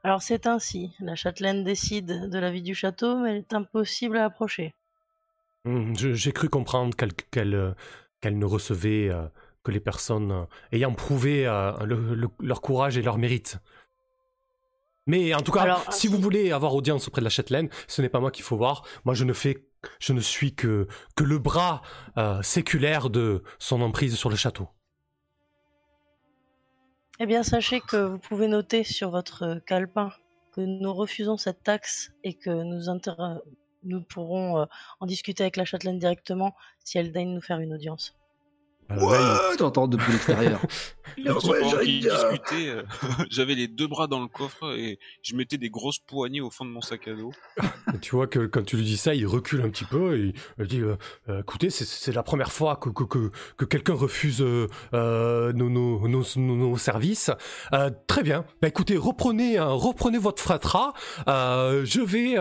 Alors 0.04 0.22
c'est 0.22 0.48
ainsi. 0.48 0.94
La 1.00 1.16
châtelaine 1.16 1.64
décide 1.64 2.30
de 2.30 2.40
la 2.40 2.52
vie 2.52 2.64
du 2.64 2.74
château, 2.74 3.18
mais 3.18 3.32
elle 3.32 3.38
est 3.38 3.54
impossible 3.54 4.18
à 4.18 4.26
approcher. 4.26 4.74
Hum, 5.66 5.96
j'ai 5.96 6.32
cru 6.32 6.50
comprendre 6.50 6.96
qu'elle, 6.96 7.14
qu'elle, 7.14 7.54
euh, 7.54 7.72
qu'elle 8.20 8.40
ne 8.40 8.46
recevait 8.46 9.10
euh, 9.10 9.28
que 9.64 9.72
les 9.72 9.80
personnes 9.80 10.32
euh, 10.32 10.46
ayant 10.72 10.94
prouvé 10.94 11.46
euh, 11.48 11.72
le- 11.86 12.16
le- 12.16 12.30
leur 12.40 12.62
courage 12.62 12.98
et 12.98 13.02
leur 13.02 13.18
mérite. 13.18 13.58
Mais 15.08 15.34
en 15.34 15.42
tout 15.42 15.52
cas, 15.52 15.62
Alors, 15.62 15.92
si 15.94 16.08
vous 16.08 16.18
voulez 16.20 16.52
avoir 16.52 16.76
audience 16.76 17.08
auprès 17.08 17.22
de 17.22 17.26
la 17.26 17.30
châtelaine, 17.32 17.70
ce 17.88 18.02
n'est 18.02 18.10
pas 18.10 18.20
moi 18.20 18.32
qu'il 18.32 18.44
faut 18.44 18.56
voir. 18.58 18.84
Moi, 19.04 19.16
je 19.16 19.26
ne 19.26 19.34
fais, 19.34 19.66
je 20.00 20.14
ne 20.14 20.20
suis 20.20 20.54
que, 20.56 20.88
que 21.16 21.24
le 21.24 21.40
bras 21.40 21.82
euh, 22.18 22.42
séculaire 22.44 23.10
de 23.10 23.44
son 23.58 23.82
emprise 23.82 24.16
sur 24.16 24.30
le 24.30 24.36
château. 24.36 24.70
Eh 27.20 27.26
bien, 27.26 27.44
sachez 27.44 27.82
que 27.82 27.98
vous 27.98 28.20
pouvez 28.20 28.48
noter 28.48 28.84
sur 28.84 29.10
votre 29.12 29.62
calepin 29.66 30.12
que 30.54 30.62
nous 30.62 30.94
refusons 30.94 31.38
cette 31.38 31.64
taxe 31.64 32.12
et 32.24 32.34
que 32.34 32.50
nous, 33.84 34.02
pourrons 34.04 34.60
euh, 34.62 34.66
en 35.00 35.06
discuter 35.06 35.44
avec 35.44 35.56
la 35.58 35.66
châtelaine 35.66 36.00
directement 36.00 36.56
si 36.84 36.98
elle 36.98 37.12
daigne 37.12 37.34
nous 37.34 37.42
faire 37.42 37.60
une 37.60 37.74
audience. 37.74 38.16
Là, 38.96 39.06
Ouais, 39.52 39.58
t'entends 39.58 39.88
depuis 39.88 40.12
l'extérieur. 40.12 40.60
Discutaient, 42.00 42.70
euh, 42.70 42.84
j'avais 43.30 43.54
les 43.56 43.68
deux 43.68 43.88
bras 43.88 44.08
dans 44.08 44.22
le 44.22 44.28
coffre 44.28 44.74
et 44.78 44.98
je 45.22 45.36
mettais 45.36 45.58
des 45.58 45.70
grosses 45.70 46.00
poignées 46.00 46.40
au 46.42 46.50
fond 46.50 46.64
de 46.66 46.70
mon 46.72 46.82
sac 46.82 47.08
à 47.08 47.14
dos. 47.14 47.32
Et 47.94 48.00
tu 48.00 48.16
vois 48.16 48.28
que 48.28 48.46
quand 48.46 48.64
tu 48.66 48.78
lui 48.78 48.86
dis 48.86 48.98
ça, 48.98 49.14
il 49.14 49.28
recule 49.28 49.62
un 49.62 49.70
petit 49.70 49.84
peu 49.86 50.18
et 50.18 50.34
il 50.60 50.66
dit 50.68 50.80
euh, 50.80 50.96
Euh, 51.30 51.42
écoutez, 51.42 51.70
c'est- 51.70 51.86
c'est 51.86 52.14
la 52.14 52.24
première 52.24 52.52
fois 52.52 52.78
que, 52.78 52.90
que, 52.90 53.04
que, 53.04 53.32
que 53.58 53.66
quelqu'un 53.66 53.94
refuse 53.94 54.42
euh, 54.42 54.68
euh, 54.94 55.52
nos, 55.54 55.70
nos, 55.70 56.08
nos, 56.08 56.24
nos- 56.38 56.56
nos 56.56 56.78
services. 56.78 57.30
Euh, 57.74 57.90
très 58.08 58.24
bien. 58.24 58.46
Bah, 58.62 58.68
écoutez, 58.70 58.98
reprenez, 58.98 59.60
euh, 59.60 59.66
reprenez 59.66 60.18
votre 60.18 60.42
fratras. 60.42 60.94
Euh, 61.28 61.84
je 61.86 62.02
vais. 62.02 62.36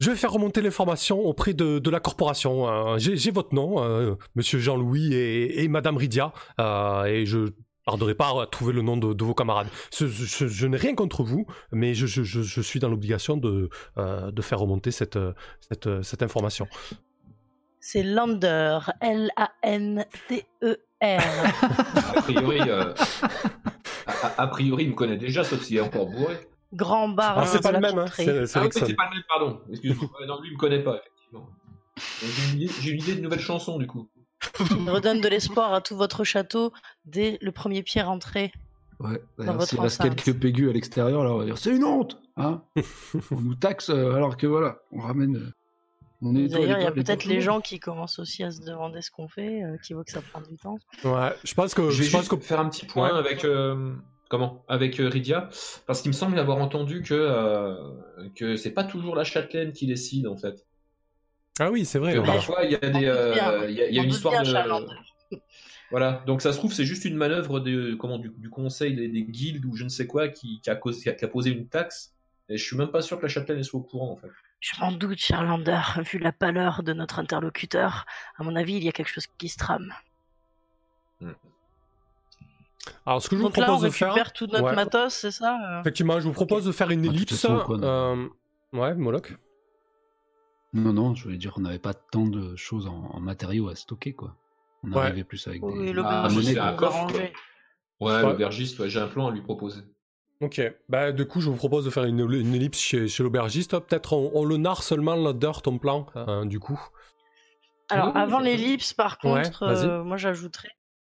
Je 0.00 0.10
vais 0.10 0.16
faire 0.16 0.32
remonter 0.32 0.60
l'information 0.62 1.20
auprès 1.20 1.52
de, 1.54 1.78
de 1.78 1.90
la 1.90 2.00
corporation. 2.00 2.68
Euh, 2.68 2.98
J'ai 2.98 3.30
votre 3.30 3.54
nom, 3.54 3.82
euh, 3.84 4.14
Monsieur 4.34 4.58
Jean-Louis 4.58 5.12
et, 5.14 5.62
et 5.62 5.68
Madame 5.68 5.96
Ridia, 5.96 6.32
euh, 6.58 7.04
et 7.04 7.26
je 7.26 7.50
tarderai 7.86 8.14
pas 8.14 8.42
à 8.42 8.46
trouver 8.46 8.72
le 8.72 8.82
nom 8.82 8.96
de, 8.96 9.12
de 9.12 9.24
vos 9.24 9.34
camarades. 9.34 9.68
Ce- 9.90 10.06
je 10.06 10.46
je 10.48 10.66
n'ai 10.66 10.76
rien 10.76 10.94
contre 10.94 11.22
vous, 11.22 11.46
mais 11.72 11.94
je, 11.94 12.06
je, 12.06 12.22
je, 12.22 12.40
je 12.42 12.60
suis 12.60 12.80
dans 12.80 12.88
l'obligation 12.88 13.36
de, 13.36 13.68
euh, 13.98 14.30
de 14.30 14.42
faire 14.42 14.58
remonter 14.60 14.90
cette, 14.90 15.18
cette, 15.60 16.02
cette 16.02 16.22
information. 16.22 16.66
C'est 17.80 18.02
Lander, 18.02 18.78
L-A-N-D-E-R. 19.00 20.76
A 22.16 22.22
priori, 22.22 22.60
euh, 22.68 22.92
a, 24.06 24.12
a- 24.26 24.42
a 24.42 24.46
priori, 24.48 24.84
il 24.84 24.90
me 24.90 24.94
connaît 24.94 25.16
déjà, 25.16 25.44
sauf 25.44 25.62
s'il 25.62 25.76
est 25.78 25.80
encore 25.80 26.06
bourré. 26.06 26.36
Grand 26.72 27.08
bar. 27.08 27.38
Ah, 27.38 27.46
c'est 27.46 27.60
pas 27.62 27.72
le 27.72 27.80
la 27.80 27.88
même, 27.88 27.98
hein, 27.98 28.06
c'est 28.14 28.28
Ah 28.56 28.62
oui, 28.62 28.68
c'est 28.72 28.94
pas 28.94 29.08
le 29.10 29.14
même, 29.16 29.24
pardon. 29.28 29.60
Excuse-moi. 29.70 30.08
Non, 30.26 30.40
lui, 30.40 30.50
il 30.50 30.54
me 30.54 30.58
connaît 30.58 30.82
pas, 30.82 30.96
effectivement. 31.00 31.40
Donc, 31.40 32.70
J'ai 32.80 32.90
une, 32.92 33.00
idée- 33.02 33.14
de 33.16 33.20
nouvelle 33.20 33.40
chanson, 33.40 33.78
du 33.78 33.86
coup. 33.86 34.08
Il 34.70 34.88
redonne 34.90 35.20
de 35.20 35.28
l'espoir 35.28 35.74
à 35.74 35.80
tout 35.80 35.96
votre 35.96 36.24
château 36.24 36.72
dès 37.04 37.38
le 37.42 37.52
premier 37.52 37.82
pied 37.82 38.00
rentré. 38.02 38.52
Ouais, 39.00 39.22
votre 39.38 39.66
s'il 39.66 39.80
reste 39.80 40.00
quelques 40.02 40.38
pégus 40.38 40.68
à 40.70 40.72
l'extérieur, 40.72 41.22
alors 41.22 41.36
on 41.36 41.38
va 41.38 41.44
dire 41.46 41.56
c'est 41.56 41.74
une 41.74 41.84
honte 41.84 42.18
hein 42.36 42.62
On 43.30 43.40
nous 43.40 43.54
taxe 43.54 43.88
euh, 43.88 44.12
alors 44.14 44.36
que 44.36 44.46
voilà, 44.46 44.78
on 44.92 45.00
ramène. 45.00 45.36
euh, 45.36 45.52
On 46.22 46.32
D'ailleurs, 46.34 46.78
il 46.78 46.84
y 46.84 46.86
a 46.86 46.92
peut-être 46.92 47.24
les 47.24 47.40
gens 47.40 47.62
qui 47.62 47.80
commencent 47.80 48.18
aussi 48.18 48.42
à 48.44 48.50
se 48.50 48.60
demander 48.60 49.00
ce 49.00 49.10
qu'on 49.10 49.26
fait, 49.28 49.62
euh, 49.62 49.76
qui 49.78 49.94
voient 49.94 50.04
que 50.04 50.10
ça 50.10 50.20
prend 50.20 50.42
du 50.42 50.56
temps. 50.58 50.78
Ouais, 51.04 51.34
je 51.44 51.54
pense 51.54 51.72
que. 51.74 51.88
Je 51.90 51.98
vais 51.98 52.04
Je 52.04 52.10
pense 52.12 52.20
juste 52.22 52.30
que... 52.36 52.44
faire 52.44 52.60
un 52.60 52.68
petit 52.68 52.84
point 52.84 53.10
Ouais. 53.12 53.18
avec 53.18 53.44
euh, 53.46 53.94
comment? 54.30 54.64
Avec 54.68 54.98
euh, 55.00 55.08
Rydia, 55.08 55.50
parce 55.86 56.00
qu'il 56.00 56.08
me 56.08 56.14
semble 56.14 56.38
avoir 56.38 56.58
entendu 56.58 57.02
que 57.02 57.12
euh, 57.12 57.74
que 58.34 58.56
c'est 58.56 58.70
pas 58.70 58.84
toujours 58.84 59.14
la 59.14 59.24
châtelaine 59.24 59.72
qui 59.72 59.86
décide 59.86 60.26
en 60.26 60.36
fait. 60.36 60.64
Ah 61.58 61.70
oui, 61.70 61.84
c'est 61.84 61.98
vrai. 61.98 62.14
Que 62.14 62.20
parfois 62.20 62.64
il 62.64 62.70
y 62.70 62.74
a 62.76 62.78
des 62.78 63.06
euh, 63.06 63.34
bien. 63.34 63.66
il 63.68 63.74
y 63.74 63.82
a, 63.82 63.88
il 63.88 63.94
y 63.94 63.98
a 63.98 64.02
On 64.02 64.04
une 64.04 64.10
histoire 64.10 64.42
de 64.42 65.36
voilà. 65.90 66.22
Donc 66.26 66.40
ça 66.40 66.52
se 66.52 66.58
trouve 66.58 66.72
c'est 66.72 66.86
juste 66.86 67.04
une 67.04 67.16
manœuvre 67.16 67.60
de 67.60 67.94
comment 67.94 68.18
du, 68.18 68.30
du 68.30 68.48
conseil 68.48 68.94
des, 68.94 69.08
des 69.08 69.24
guildes 69.24 69.66
ou 69.66 69.76
je 69.76 69.84
ne 69.84 69.90
sais 69.90 70.06
quoi 70.06 70.28
qui, 70.28 70.60
qui 70.62 70.70
a 70.70 70.76
causé, 70.76 71.14
qui 71.14 71.24
a 71.24 71.28
posé 71.28 71.50
une 71.50 71.66
taxe. 71.66 72.14
Et 72.48 72.56
je 72.56 72.64
suis 72.64 72.76
même 72.76 72.90
pas 72.90 73.02
sûr 73.02 73.18
que 73.18 73.22
la 73.22 73.28
châtelaine 73.28 73.62
soit 73.62 73.80
au 73.80 73.82
courant 73.82 74.12
en 74.12 74.16
fait. 74.16 74.30
Je 74.60 74.78
m'en 74.80 74.92
doute, 74.92 75.18
Charlander. 75.18 75.80
Vu 76.12 76.18
la 76.18 76.32
pâleur 76.32 76.82
de 76.82 76.92
notre 76.92 77.18
interlocuteur, 77.18 78.06
à 78.36 78.44
mon 78.44 78.54
avis, 78.56 78.74
il 78.74 78.84
y 78.84 78.88
a 78.88 78.92
quelque 78.92 79.10
chose 79.10 79.26
qui 79.38 79.48
se 79.48 79.56
trame. 79.56 79.92
Alors, 83.06 83.22
ce 83.22 83.28
que 83.28 83.36
je 83.36 83.40
vous 83.42 83.48
Donc 83.48 83.56
là, 83.56 83.64
on 83.64 83.66
propose 83.72 83.84
de 83.84 83.90
faire. 83.90 84.32
tout 84.32 84.46
notre 84.46 84.64
Ouais. 84.64 84.74
matos, 84.74 85.12
c'est 85.12 85.30
ça 85.30 85.58
euh 85.76 85.80
Effectivement, 85.80 86.18
je 86.20 86.24
vous 86.26 86.32
propose 86.32 86.64
de 86.64 86.72
faire 86.72 86.90
une 86.90 87.04
Ah, 87.04 87.08
ellipse. 87.08 87.32
façon, 87.36 87.62
euh, 87.82 88.26
Ouais, 88.72 88.94
Moloch. 88.94 89.36
Non, 90.72 90.92
non, 90.92 91.14
je 91.14 91.24
voulais 91.24 91.36
dire 91.36 91.52
qu'on 91.52 91.62
n'avait 91.62 91.78
pas 91.80 91.94
tant 91.94 92.26
de 92.26 92.54
choses 92.56 92.86
en, 92.86 93.10
en 93.12 93.20
matériaux 93.20 93.68
à 93.68 93.74
stocker, 93.74 94.12
quoi. 94.14 94.36
On 94.84 94.92
Ouais. 94.92 95.02
arrivait 95.02 95.24
plus 95.24 95.46
avec 95.48 95.62
Oui, 95.62 95.74
des. 95.84 95.90
Ah, 95.90 95.92
l'aubergiste 95.92 96.48
c'est 96.48 96.54
nous 96.54 96.60
un 96.62 96.66
a 96.68 96.72
coffre. 96.74 97.06
Ouais, 97.16 97.32
Ouais. 98.00 98.22
l'aubergiste, 98.22 98.78
ouais, 98.78 98.88
j'ai 98.88 99.00
un 99.00 99.08
plan 99.08 99.28
à 99.28 99.30
lui 99.30 99.42
proposer. 99.42 99.80
Ok, 100.40 100.58
bah 100.88 101.12
du 101.12 101.26
coup 101.26 101.42
je 101.42 101.50
vous 101.50 101.56
propose 101.56 101.84
de 101.84 101.90
faire 101.90 102.04
une, 102.04 102.20
une 102.20 102.54
ellipse 102.54 102.78
chez, 102.78 103.08
chez 103.08 103.22
l'aubergiste. 103.22 103.78
Peut-être 103.78 104.14
on, 104.14 104.30
on 104.32 104.46
le 104.46 104.56
narre 104.56 104.82
seulement 104.82 105.14
la 105.14 105.34
dirt, 105.34 105.60
ton 105.60 105.76
plan, 105.76 106.06
hein, 106.14 106.46
du 106.46 106.58
coup. 106.58 106.80
Alors, 107.90 108.06
Oui, 108.06 108.12
oui, 108.14 108.20
avant 108.22 108.38
l'ellipse, 108.38 108.94
par 108.94 109.18
contre, 109.18 109.64
euh, 109.64 110.02
moi 110.02 110.16
j'ajouterais 110.16 110.70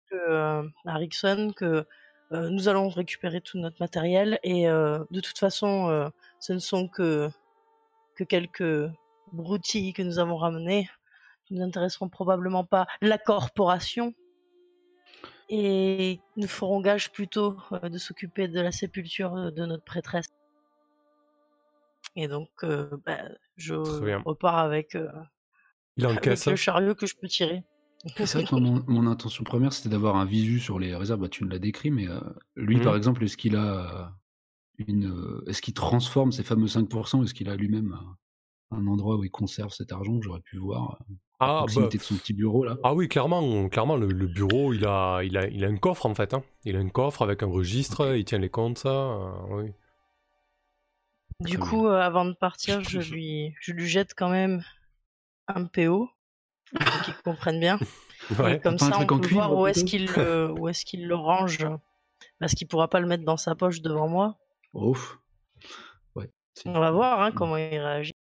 que, 0.09 0.15
euh, 0.15 0.63
à 0.85 0.95
Rickson 0.95 1.53
que 1.55 1.85
euh, 2.33 2.49
nous 2.49 2.67
allons 2.67 2.89
récupérer 2.89 3.41
tout 3.41 3.57
notre 3.57 3.77
matériel 3.79 4.39
et 4.43 4.67
euh, 4.69 4.99
de 5.11 5.21
toute 5.21 5.37
façon, 5.37 5.89
euh, 5.89 6.09
ce 6.39 6.53
ne 6.53 6.59
sont 6.59 6.87
que, 6.87 7.29
que 8.15 8.23
quelques 8.23 8.89
broutilles 9.31 9.93
que 9.93 10.01
nous 10.03 10.19
avons 10.19 10.37
ramenées. 10.37 10.89
qui 11.45 11.53
nous 11.53 11.63
intéresseront 11.63 12.09
probablement 12.09 12.65
pas 12.65 12.87
la 13.01 13.17
corporation. 13.17 14.13
Et 15.49 16.19
nous 16.35 16.47
ferons 16.47 16.81
gage 16.81 17.11
plutôt 17.11 17.57
euh, 17.71 17.87
de 17.87 17.97
s'occuper 17.97 18.49
de 18.49 18.59
la 18.59 18.71
sépulture 18.71 19.33
euh, 19.35 19.51
de 19.51 19.65
notre 19.65 19.85
prêtresse. 19.85 20.27
Et 22.17 22.27
donc, 22.27 22.49
euh, 22.63 22.89
bah, 23.05 23.19
je 23.55 23.75
repars 23.75 24.57
avec, 24.57 24.95
euh, 24.95 25.09
Il 25.95 26.05
avec 26.05 26.25
le 26.25 26.55
chariot 26.55 26.95
que 26.95 27.05
je 27.05 27.15
peux 27.15 27.27
tirer. 27.27 27.63
C'est 28.05 28.33
vrai 28.33 28.43
que 28.45 28.55
moi, 28.55 28.59
mon, 28.61 28.83
mon 28.87 29.07
intention 29.07 29.43
première, 29.43 29.73
c'était 29.73 29.89
d'avoir 29.89 30.15
un 30.15 30.25
visu 30.25 30.59
sur 30.59 30.79
les 30.79 30.95
réserves. 30.95 31.19
Bah, 31.21 31.29
tu 31.29 31.43
me 31.45 31.49
l'as 31.49 31.59
décrit, 31.59 31.91
mais 31.91 32.07
euh, 32.07 32.19
lui, 32.55 32.79
par 32.79 32.95
exemple, 32.95 33.23
est-ce 33.23 33.37
qu'il 33.37 33.55
a 33.55 34.07
euh, 34.07 34.85
une, 34.87 35.07
euh, 35.11 35.43
est-ce 35.47 35.61
qu'il 35.61 35.73
transforme 35.73 36.31
ces 36.31 36.43
fameux 36.43 36.67
5% 36.67 37.23
Est-ce 37.23 37.33
qu'il 37.33 37.49
a 37.49 37.55
lui-même 37.55 37.97
un, 38.71 38.87
endroit 38.87 39.17
où 39.17 39.23
il 39.23 39.31
conserve 39.31 39.71
cet 39.73 39.91
argent 39.93 40.19
que 40.19 40.25
J'aurais 40.25 40.41
pu 40.41 40.57
voir 40.57 40.99
euh, 41.09 41.15
à 41.45 41.49
Ah, 41.49 41.67
bah, 41.67 41.89
proximité 41.89 41.97
de 41.97 42.03
son 42.03 42.17
petit 42.17 42.33
bureau 42.33 42.63
là? 42.65 42.77
ah 42.83 42.93
oui, 42.95 43.07
clairement, 43.09 43.69
clairement 43.69 43.95
le, 43.97 44.07
le 44.11 44.27
bureau, 44.27 44.73
il 44.73 44.85
a, 44.85 45.21
il, 45.23 45.37
a, 45.37 45.47
il 45.49 45.65
a 45.65 45.67
un 45.67 45.77
coffre 45.77 46.05
en 46.05 46.15
fait. 46.15 46.33
hein. 46.33 46.43
Il 46.65 46.75
a 46.75 46.79
un 46.79 46.89
coffre 46.89 47.21
avec 47.23 47.43
un 47.43 47.47
registre, 47.47 48.15
il 48.15 48.25
tient 48.25 48.39
les 48.39 48.49
comptes, 48.49 48.79
ça. 48.79 48.89
euh, 48.89 49.31
oui. 49.51 49.71
Du 51.39 51.57
Très 51.57 51.61
coup, 51.69 51.87
euh, 51.87 51.99
avant 51.99 52.25
de 52.25 52.33
partir, 52.33 52.83
je 52.83 52.99
lui, 52.99 53.55
je 53.59 53.71
lui 53.71 53.87
jette 53.87 54.13
quand 54.15 54.29
même 54.29 54.63
un 55.47 55.65
PO 55.65 56.09
pour 56.75 57.01
qu'il 57.01 57.13
comprenne 57.23 57.59
bien. 57.59 57.79
Ouais. 58.39 58.55
Et 58.55 58.59
comme 58.59 58.77
ça, 58.77 58.91
on 58.99 59.05
peut 59.05 59.19
cuivre, 59.19 59.47
voir 59.47 59.53
où 59.57 59.67
est-ce 59.67 59.85
qu'il 59.85 60.07
le, 60.07 60.51
où 60.51 60.67
est-ce 60.67 60.83
qu'il 60.85 61.07
le 61.07 61.15
range. 61.15 61.65
Parce 62.39 62.53
qu'il 62.53 62.67
pourra 62.67 62.87
pas 62.89 62.99
le 62.99 63.07
mettre 63.07 63.23
dans 63.23 63.37
sa 63.37 63.55
poche 63.55 63.81
devant 63.81 64.07
moi. 64.07 64.37
Ouf. 64.73 65.17
Ouais. 66.15 66.29
si. 66.53 66.67
On 66.67 66.79
va 66.79 66.91
voir 66.91 67.21
hein, 67.21 67.31
comment 67.31 67.57
il 67.57 67.77
réagit. 67.79 68.13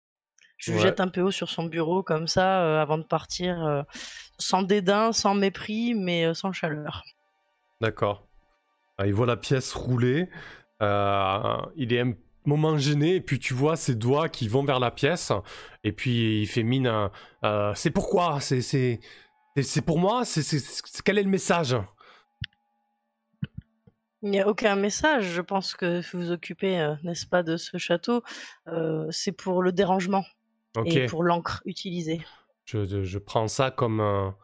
Je 0.58 0.70
lui 0.70 0.78
Ouais. 0.78 0.84
jette 0.84 1.00
un 1.00 1.08
PO 1.08 1.30
sur 1.30 1.50
son 1.50 1.64
bureau 1.64 2.02
comme 2.02 2.28
ça 2.28 2.62
euh, 2.62 2.80
avant 2.80 2.96
de 2.98 3.02
partir, 3.04 3.62
euh, 3.64 3.82
sans 4.38 4.62
dédain, 4.62 5.12
sans 5.12 5.34
mépris, 5.34 5.94
mais 5.94 6.24
euh, 6.24 6.34
sans 6.34 6.52
chaleur. 6.52 7.02
D'accord. 7.80 8.26
Ah, 8.96 9.06
il 9.06 9.12
voit 9.12 9.26
la 9.26 9.36
pièce 9.36 9.74
rouler. 9.74 10.30
euh, 10.82 11.56
il 11.76 11.92
est 11.92 12.00
un 12.00 12.12
moment 12.46 12.78
gêné, 12.78 13.16
et 13.16 13.20
puis 13.20 13.38
tu 13.38 13.54
vois 13.54 13.76
ses 13.76 13.94
doigts 13.94 14.28
qui 14.28 14.48
vont 14.48 14.64
vers 14.64 14.80
la 14.80 14.90
pièce. 14.90 15.32
Et 15.84 15.92
puis 15.92 16.42
il 16.42 16.46
fait 16.46 16.62
mine. 16.62 16.90
euh, 17.44 17.72
c'est 17.74 17.90
pourquoi? 17.90 18.40
C'est 18.40 18.60
c'est 18.62 19.00
c'est- 19.60 19.82
pour 19.82 19.98
moi? 19.98 20.24
C'est 20.24 21.02
quel 21.04 21.18
est 21.18 21.22
le 21.22 21.30
message? 21.30 21.76
Il 24.22 24.30
n'y 24.30 24.40
a 24.40 24.48
aucun 24.48 24.76
message. 24.76 25.24
Je 25.32 25.40
pense 25.42 25.74
que 25.74 26.00
vous 26.12 26.20
vous 26.26 26.30
occupez, 26.32 26.80
euh, 26.80 26.94
n'est-ce 27.04 27.26
pas, 27.26 27.42
de 27.42 27.56
ce 27.56 27.76
château. 27.78 28.22
euh, 28.68 29.06
c'est 29.10 29.32
pour 29.32 29.62
le 29.62 29.72
dérangement 29.72 30.24
et 30.84 31.06
pour 31.06 31.22
l'encre 31.22 31.62
utilisée. 31.64 32.20
Je, 32.64 33.04
je- 33.04 33.18
prends 33.18 33.46
ça 33.48 33.70
comme, 33.70 34.00
un, 34.00 34.34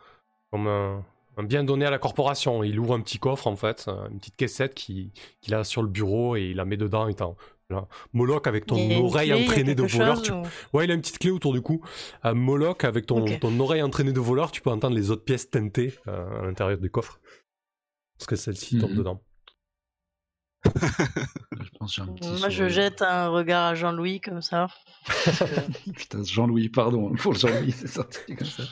comme 0.51 0.69
un, 0.69 1.05
un 1.37 1.43
bien 1.43 1.65
donné 1.65 1.85
à 1.85 1.91
la 1.91 1.99
corporation. 1.99 2.63
Il 2.63 2.79
ouvre 2.79 2.95
un 2.95 3.01
petit 3.01 3.19
coffre, 3.19 3.47
en 3.49 3.57
fait, 3.57 3.87
euh, 3.89 4.09
une 4.11 4.19
petite 4.19 4.37
caissette 4.37 4.75
qui- 4.75 5.13
qu'il 5.41 5.55
a 5.55 5.65
sur 5.65 5.83
le 5.83 5.89
bureau 5.89 6.37
et 6.37 6.43
il 6.51 6.57
la 6.57 6.65
met 6.65 6.77
dedans. 6.77 7.09
étant 7.09 7.37
là. 7.73 7.89
Moloch, 8.13 8.47
avec 8.47 8.67
ton 8.67 8.77
oreille 9.05 9.31
clé, 9.31 9.43
entraînée 9.45 9.75
de 9.75 9.83
voleur. 9.83 10.15
chose 10.17 10.23
tu- 10.25 10.33
ou- 10.33 10.43
Ouais, 10.73 10.85
il 10.85 10.91
a 10.91 10.95
une 10.95 11.01
petite 11.01 11.19
clé 11.19 11.31
autour 11.31 11.53
du 11.53 11.61
cou. 11.61 11.83
Euh, 12.25 12.35
Moloch, 12.35 12.85
avec 12.85 13.07
ton 13.07 13.61
oreille 13.61 13.83
entraînée 13.83 14.13
de 14.13 14.21
voleur, 14.21 14.53
tu 14.53 14.61
peux 14.61 14.71
entendre 14.71 14.95
les 14.95 15.11
autres 15.11 15.25
pièces 15.25 15.51
teintées 15.51 15.95
euh, 16.09 16.41
à 16.43 16.47
l'intérieur 16.47 16.79
du 16.79 16.91
coffre. 16.91 17.21
Parce 18.19 18.27
que 18.29 18.37
celle-ci 18.37 18.79
tombe 18.79 18.91
Mhm. 18.93 18.97
dedans. 18.99 19.21
Je 20.65 21.71
pense 21.79 21.91
que 21.91 21.97
j'ai 21.97 22.03
un 22.03 22.15
petit 22.15 22.29
Moi, 22.41 22.49
je 22.49 22.69
jette 22.69 23.03
un 23.03 23.29
regard 23.29 23.67
à 23.67 23.75
Jean-Louis 23.75 24.21
comme 24.21 24.43
ça. 24.43 24.69
Putain, 25.97 26.23
Jean-Louis, 26.23 26.69
pardon, 26.69 27.13
pour 27.15 27.35
Jean-Louis, 27.35 27.73
c'est 27.73 27.89
sorti 27.89 28.37
comme 28.37 28.47
ça. 28.47 28.63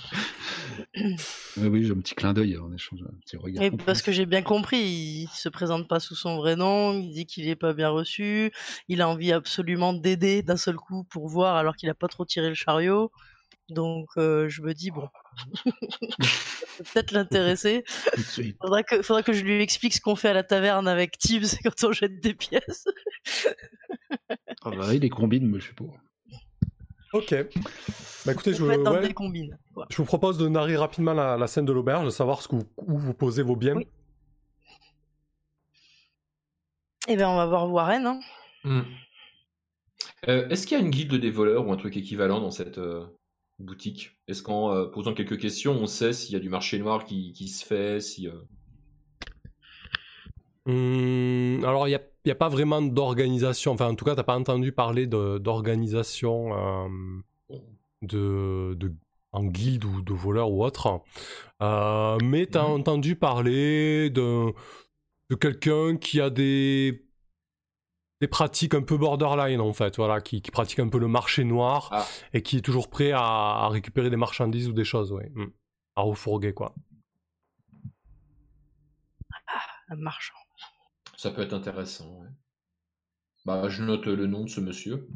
oui, 0.95 1.67
oui, 1.67 1.85
j'ai 1.85 1.93
un 1.93 2.01
petit 2.01 2.15
clin 2.15 2.33
d'œil 2.33 2.57
en 2.59 2.73
échange, 2.73 3.01
un 3.03 3.19
petit 3.21 3.37
regard. 3.37 3.65
Parce 3.85 4.03
que 4.03 4.13
j'ai 4.13 4.27
bien 4.27 4.43
compris, 4.43 4.79
il 4.79 5.29
se 5.33 5.49
présente 5.49 5.89
pas 5.89 6.01
sous 6.01 6.15
son 6.15 6.37
vrai 6.37 6.57
nom, 6.57 6.93
il 6.93 7.11
dit 7.11 7.27
qu'il 7.27 7.49
est 7.49 7.57
pas 7.57 7.73
bien 7.73 7.89
reçu, 7.89 8.53
il 8.89 9.03
a 9.03 9.09
envie 9.09 9.33
absolument 9.33 9.93
d'aider 9.93 10.43
d'un 10.43 10.57
seul 10.57 10.77
coup 10.77 11.05
pour 11.05 11.29
voir 11.29 11.57
alors 11.57 11.77
qu'il 11.77 11.91
a 11.91 11.95
pas 11.95 12.09
trop 12.09 12.25
tiré 12.25 12.49
le 12.49 12.55
chariot. 12.55 13.11
Donc 13.71 14.09
euh, 14.17 14.49
je 14.49 14.63
me 14.63 14.75
dis 14.75 14.91
bon, 14.91 15.09
ça 15.65 15.71
peut 16.79 16.85
peut-être 16.93 17.13
l'intéresser. 17.13 17.85
Faudra 18.61 18.83
que, 18.83 19.03
faudra 19.03 19.23
que 19.23 19.33
je 19.33 19.45
lui 19.45 19.63
explique 19.63 19.95
ce 19.95 20.01
qu'on 20.01 20.17
fait 20.17 20.29
à 20.29 20.33
la 20.35 20.43
taverne 20.43 20.89
avec 20.89 21.19
Tibbs 21.19 21.59
quand 21.65 21.85
on 21.89 21.93
jette 21.93 22.21
des 22.21 22.35
pièces. 22.35 22.85
Ah 24.63 24.71
bah, 24.71 24.93
il 24.95 25.01
les 25.01 25.09
combine, 25.11 25.47
moi 25.49 25.59
je 25.59 25.65
suis 25.65 25.75
pour. 25.75 25.97
Ok. 27.13 27.35
Bah 28.25 28.33
écoutez, 28.33 28.55
je, 28.55 28.63
ouais, 28.63 29.01
des 29.09 29.15
combines. 29.15 29.59
vous 29.97 30.05
propose 30.05 30.39
de 30.39 30.47
narrer 30.49 30.77
rapidement 30.77 31.13
la, 31.13 31.37
la 31.37 31.47
scène 31.49 31.65
de 31.65 31.73
l'auberge, 31.73 32.05
de 32.05 32.11
savoir 32.11 32.41
ce 32.43 32.49
que 32.49 32.57
vous- 32.57 32.71
où 32.77 32.99
vous 32.99 33.15
posez 33.15 33.43
vos 33.43 33.57
biens. 33.57 33.75
Oui. 33.77 33.89
Eh 37.09 37.17
ben 37.17 37.29
on 37.29 37.37
va 37.37 37.47
voir 37.47 37.71
Warren. 37.73 38.07
Hein. 38.07 38.21
Hmm. 38.63 38.83
Euh, 40.29 40.49
Est-ce 40.51 40.67
qu'il 40.67 40.79
y 40.79 40.81
a 40.81 40.85
une 40.85 40.91
guilde 40.91 41.15
des 41.15 41.31
voleurs 41.31 41.67
ou 41.67 41.73
un 41.73 41.77
truc 41.77 41.97
équivalent 41.97 42.41
dans 42.41 42.51
cette 42.51 42.79
euh, 42.79 43.07
boutique 43.65 44.19
Est-ce 44.29 44.43
qu'en 44.43 44.73
euh, 44.75 44.87
posant 44.87 45.15
quelques 45.15 45.39
questions, 45.41 45.73
on 45.73 45.87
sait 45.87 46.13
s'il 46.13 46.33
y 46.35 46.37
a 46.37 46.41
du 46.41 46.49
marché 46.49 46.79
noir 46.79 47.05
qui, 47.05 47.33
qui 47.33 47.49
se 47.49 47.65
fait 47.65 48.01
si, 48.01 48.29
euh, 48.29 48.33
Hum, 50.67 51.65
alors, 51.65 51.89
il 51.89 51.99
n'y 52.25 52.31
a, 52.33 52.35
pas 52.35 52.49
vraiment 52.49 52.83
d'organisation. 52.83 53.73
Enfin, 53.73 53.89
en 53.89 53.95
tout 53.95 54.05
cas, 54.05 54.15
tu 54.15 54.23
pas 54.23 54.37
entendu 54.39 54.73
parler 54.73 55.07
d'organisation 55.07 56.87
euh, 56.87 56.89
de, 58.03 58.75
de- 58.75 58.95
en 59.33 59.45
guilde 59.45 59.85
ou 59.85 60.03
de 60.03 60.13
voleurs 60.13 60.51
ou 60.51 60.65
autre. 60.65 61.03
Mais 61.61 62.47
tu 62.47 62.59
as 62.59 62.65
Mhm. 62.65 62.71
entendu 62.71 63.17
parler 63.17 64.11
de, 64.11 64.53
de 65.31 65.35
quelqu'un 65.37 65.97
qui 65.97 66.21
a 66.21 66.31
des, 66.31 67.05
des 68.21 68.29
pratiques 68.29 68.75
un 68.75 68.83
peu 68.83 68.97
borderline, 68.99 69.61
en 69.61 69.73
fait. 69.73 69.97
Voilà, 69.97 70.21
qui, 70.21 70.43
qui 70.43 70.51
pratique 70.51 70.79
un 70.79 70.89
peu 70.89 70.99
le 70.99 71.09
marché 71.09 71.45
noir 71.45 71.89
Ah. 71.93 72.07
et 72.33 72.43
qui 72.43 72.59
est 72.59 72.61
toujours 72.61 72.89
prêt 72.91 73.13
à, 73.13 73.21
à 73.23 73.69
récupérer 73.69 74.11
des 74.11 74.17
marchandises 74.17 74.69
ou 74.69 74.73
des 74.73 74.85
choses, 74.85 75.13
ouais. 75.13 75.31
Hum. 75.37 75.53
À 75.97 76.03
refourguer, 76.03 76.53
quoi. 76.55 76.75
Un 79.89 79.97
marchand. 79.97 80.35
ça 81.17 81.31
peut 81.33 81.43
être 81.43 81.53
intéressant 81.53 82.09
ouais. 82.21 82.29
Bah, 83.45 83.69
je 83.69 83.83
note 83.83 84.07
le 84.07 84.27
nom 84.27 84.45
de 84.45 84.49
ce 84.49 84.61
monsieur. 84.61 85.09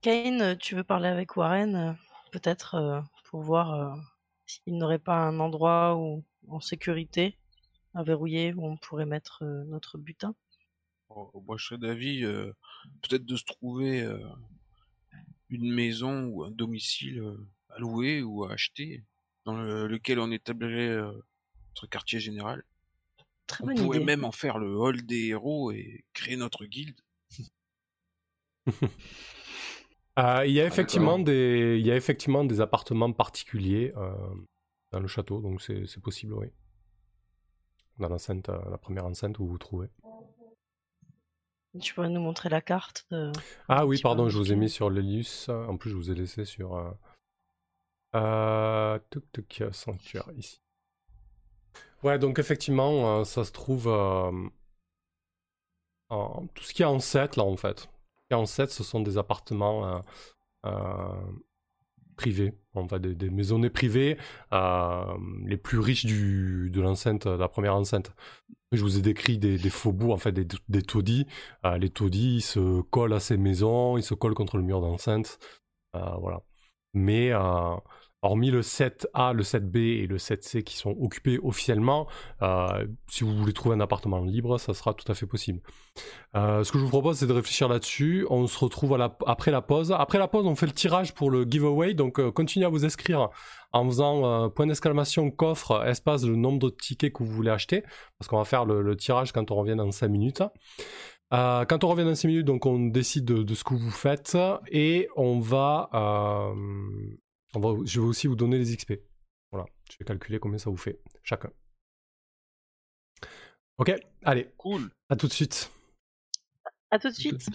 Kane, 0.00 0.56
tu 0.58 0.74
veux 0.74 0.82
parler 0.84 1.08
avec 1.08 1.36
Warren 1.36 1.76
euh, 1.76 1.92
Peut-être 2.32 2.74
euh, 2.74 3.00
pour 3.24 3.42
voir 3.42 3.74
euh, 3.74 3.94
s'il 4.46 4.76
n'aurait 4.76 4.98
pas 4.98 5.16
un 5.18 5.38
endroit 5.38 5.94
où, 5.96 6.24
en 6.48 6.60
sécurité, 6.60 7.38
à 7.94 8.02
verrouiller, 8.02 8.52
où 8.54 8.66
on 8.66 8.76
pourrait 8.76 9.06
mettre 9.06 9.44
euh, 9.44 9.64
notre 9.66 9.98
butin? 9.98 10.34
Moi, 11.46 11.56
je 11.58 11.64
serais 11.66 11.78
d'avis 11.78 12.24
euh, 12.24 12.52
peut-être 13.02 13.24
de 13.24 13.36
se 13.36 13.44
trouver 13.44 14.02
euh, 14.02 14.18
une 15.48 15.72
maison 15.72 16.24
ou 16.26 16.44
un 16.44 16.50
domicile 16.50 17.20
euh, 17.20 17.46
à 17.70 17.78
louer 17.78 18.22
ou 18.22 18.44
à 18.44 18.52
acheter, 18.52 19.04
dans 19.44 19.54
le- 19.54 19.86
lequel 19.86 20.18
on 20.20 20.30
établirait 20.30 20.88
euh, 20.88 21.12
notre 21.70 21.86
quartier 21.88 22.20
général. 22.20 22.64
Très 23.46 23.64
On 23.64 23.68
bonne 23.68 23.76
pourrait 23.76 23.98
idée. 23.98 24.06
même 24.06 24.24
en 24.24 24.32
faire 24.32 24.58
le 24.58 24.74
hall 24.76 25.02
des 25.06 25.26
héros 25.28 25.70
et 25.72 26.04
créer 26.12 26.36
notre 26.36 26.64
guilde. 26.66 27.00
Euh, 28.68 28.72
il, 30.46 30.52
y 30.52 30.60
a 30.60 30.64
Ah, 30.64 30.66
effectivement 30.66 31.18
des, 31.18 31.76
il 31.78 31.86
y 31.86 31.90
a 31.90 31.96
effectivement 31.96 32.44
des 32.44 32.60
appartements 32.60 33.12
particuliers 33.12 33.92
euh, 33.96 34.12
dans 34.92 35.00
le 35.00 35.08
château, 35.08 35.40
donc 35.40 35.62
c'est 35.62 35.86
c'est 35.86 36.00
possible, 36.02 36.34
oui. 36.34 36.48
Dans 37.98 38.08
l'enceinte, 38.08 38.48
euh, 38.48 38.58
la 38.70 38.78
première 38.78 39.04
enceinte 39.06 39.38
où 39.38 39.44
vous 39.44 39.52
vous 39.52 39.58
trouvez. 39.58 39.88
Tu 41.80 41.94
pourrais 41.94 42.08
nous 42.08 42.20
montrer 42.20 42.48
la 42.48 42.60
carte 42.60 43.06
euh, 43.12 43.32
Ah 43.68 43.86
oui, 43.86 43.96
peu 43.96 44.02
pardon, 44.02 44.28
je 44.28 44.38
vous 44.38 44.52
ai 44.52 44.56
mis 44.56 44.70
sur 44.70 44.90
l'Elius. 44.90 45.48
En 45.48 45.76
plus, 45.76 45.90
je 45.90 45.96
vous 45.96 46.10
ai 46.10 46.14
laissé 46.14 46.44
sur. 46.44 46.76
Euh, 46.76 46.90
euh, 48.14 48.98
tuk 49.10 49.24
tuk, 49.32 49.64
sanctuaire, 49.72 50.28
ici. 50.36 50.60
Ouais, 52.02 52.18
donc 52.18 52.38
effectivement, 52.38 53.20
euh, 53.20 53.24
ça 53.24 53.44
se 53.44 53.52
trouve. 53.52 53.88
en, 56.08 56.46
tout 56.54 56.62
ce 56.64 56.72
qui 56.72 56.82
est 56.82 56.86
en 56.86 57.00
7, 57.00 57.36
là, 57.36 57.44
en 57.44 57.56
fait. 57.56 57.80
Ce 57.80 58.26
qui 58.28 58.32
est 58.32 58.34
en 58.34 58.46
7, 58.46 58.70
ce 58.70 58.84
sont 58.84 59.00
des 59.00 59.18
appartements 59.18 60.02
en 62.74 62.88
fait, 62.88 63.00
des, 63.00 63.30
maisonnées 63.30 63.70
privées, 63.70 64.16
euh, 64.52 65.04
les 65.44 65.56
plus 65.56 65.78
riches 65.78 66.06
du, 66.06 66.70
de 66.70 66.80
l'enceinte, 66.80 67.26
de 67.26 67.32
la 67.36 67.48
première 67.48 67.74
enceinte. 67.74 68.12
Je 68.72 68.82
vous 68.82 68.98
ai 68.98 69.02
décrit 69.02 69.38
des, 69.38 69.58
faubourgs, 69.70 70.12
en 70.12 70.18
fait, 70.18 70.32
des, 70.32 70.82
taudis. 70.82 71.26
Euh, 71.64 71.78
les 71.78 71.90
taudis, 71.90 72.36
ils 72.36 72.42
se 72.42 72.82
collent 72.82 73.14
à 73.14 73.20
ces 73.20 73.36
maisons, 73.36 73.96
ils 73.96 74.02
se 74.02 74.14
collent 74.14 74.34
contre 74.34 74.56
le 74.56 74.62
mur 74.62 74.80
d'enceinte. 74.80 75.38
Euh, 75.94 76.16
voilà. 76.20 76.42
Mais 76.94 77.32
hormis 78.22 78.50
le 78.50 78.60
7A, 78.60 79.32
le 79.32 79.42
7B 79.42 80.02
et 80.02 80.06
le 80.06 80.16
7C 80.16 80.62
qui 80.62 80.76
sont 80.76 80.96
occupés 81.00 81.38
officiellement, 81.42 82.06
euh, 82.42 82.86
si 83.08 83.24
vous 83.24 83.34
voulez 83.36 83.52
trouver 83.52 83.76
un 83.76 83.80
appartement 83.80 84.20
libre, 84.20 84.58
ça 84.58 84.74
sera 84.74 84.94
tout 84.94 85.10
à 85.10 85.14
fait 85.14 85.26
possible. 85.26 85.60
Euh, 86.34 86.64
ce 86.64 86.72
que 86.72 86.78
je 86.78 86.84
vous 86.84 86.90
propose, 86.90 87.18
c'est 87.18 87.26
de 87.26 87.32
réfléchir 87.32 87.68
là-dessus. 87.68 88.26
On 88.30 88.46
se 88.46 88.58
retrouve 88.58 88.98
après 89.26 89.50
la 89.50 89.62
pause. 89.62 89.92
Après 89.92 90.18
la 90.18 90.28
pause, 90.28 90.46
on 90.46 90.54
fait 90.54 90.66
le 90.66 90.72
tirage 90.72 91.14
pour 91.14 91.30
le 91.30 91.44
giveaway. 91.44 91.94
Donc, 91.94 92.18
euh, 92.18 92.30
continuez 92.30 92.66
à 92.66 92.68
vous 92.68 92.84
inscrire 92.84 93.30
en 93.72 93.84
faisant 93.86 94.48
point 94.50 94.66
d'exclamation 94.66 95.30
coffre, 95.30 95.84
espace, 95.86 96.24
le 96.24 96.36
nombre 96.36 96.58
de 96.58 96.70
tickets 96.70 97.12
que 97.12 97.22
vous 97.22 97.30
voulez 97.30 97.50
acheter. 97.50 97.82
Parce 98.18 98.28
qu'on 98.28 98.38
va 98.38 98.44
faire 98.44 98.64
le, 98.64 98.96
tirage 98.96 99.32
quand 99.32 99.50
on 99.50 99.56
revient 99.56 99.76
dans 99.76 99.90
5 99.90 100.08
minutes. 100.08 100.42
Quand 101.30 101.84
on 101.84 101.88
revient 101.88 102.04
dans 102.04 102.14
6 102.14 102.26
minutes, 102.26 102.46
donc 102.46 102.64
on 102.64 102.86
décide 102.86 103.24
de, 103.24 103.54
ce 103.54 103.64
que 103.64 103.74
vous 103.74 103.90
faites 103.90 104.38
et 104.70 105.08
on 105.16 105.40
va, 105.40 105.90
on 107.56 107.60
va, 107.60 107.84
je 107.86 108.00
vais 108.00 108.06
aussi 108.06 108.26
vous 108.26 108.36
donner 108.36 108.58
les 108.58 108.76
XP. 108.76 108.94
Voilà, 109.50 109.66
je 109.90 109.96
vais 109.98 110.04
calculer 110.04 110.38
combien 110.38 110.58
ça 110.58 110.68
vous 110.70 110.76
fait 110.76 111.00
chacun. 111.22 111.50
Ok, 113.78 113.92
allez, 114.24 114.50
Cool. 114.58 114.90
à 115.08 115.16
tout 115.16 115.26
de 115.26 115.32
suite. 115.32 115.70
À 116.90 116.98
tout 116.98 117.08
de 117.08 117.14
suite. 117.14 117.48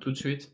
Tout 0.00 0.10
de 0.10 0.16
suite. 0.16 0.52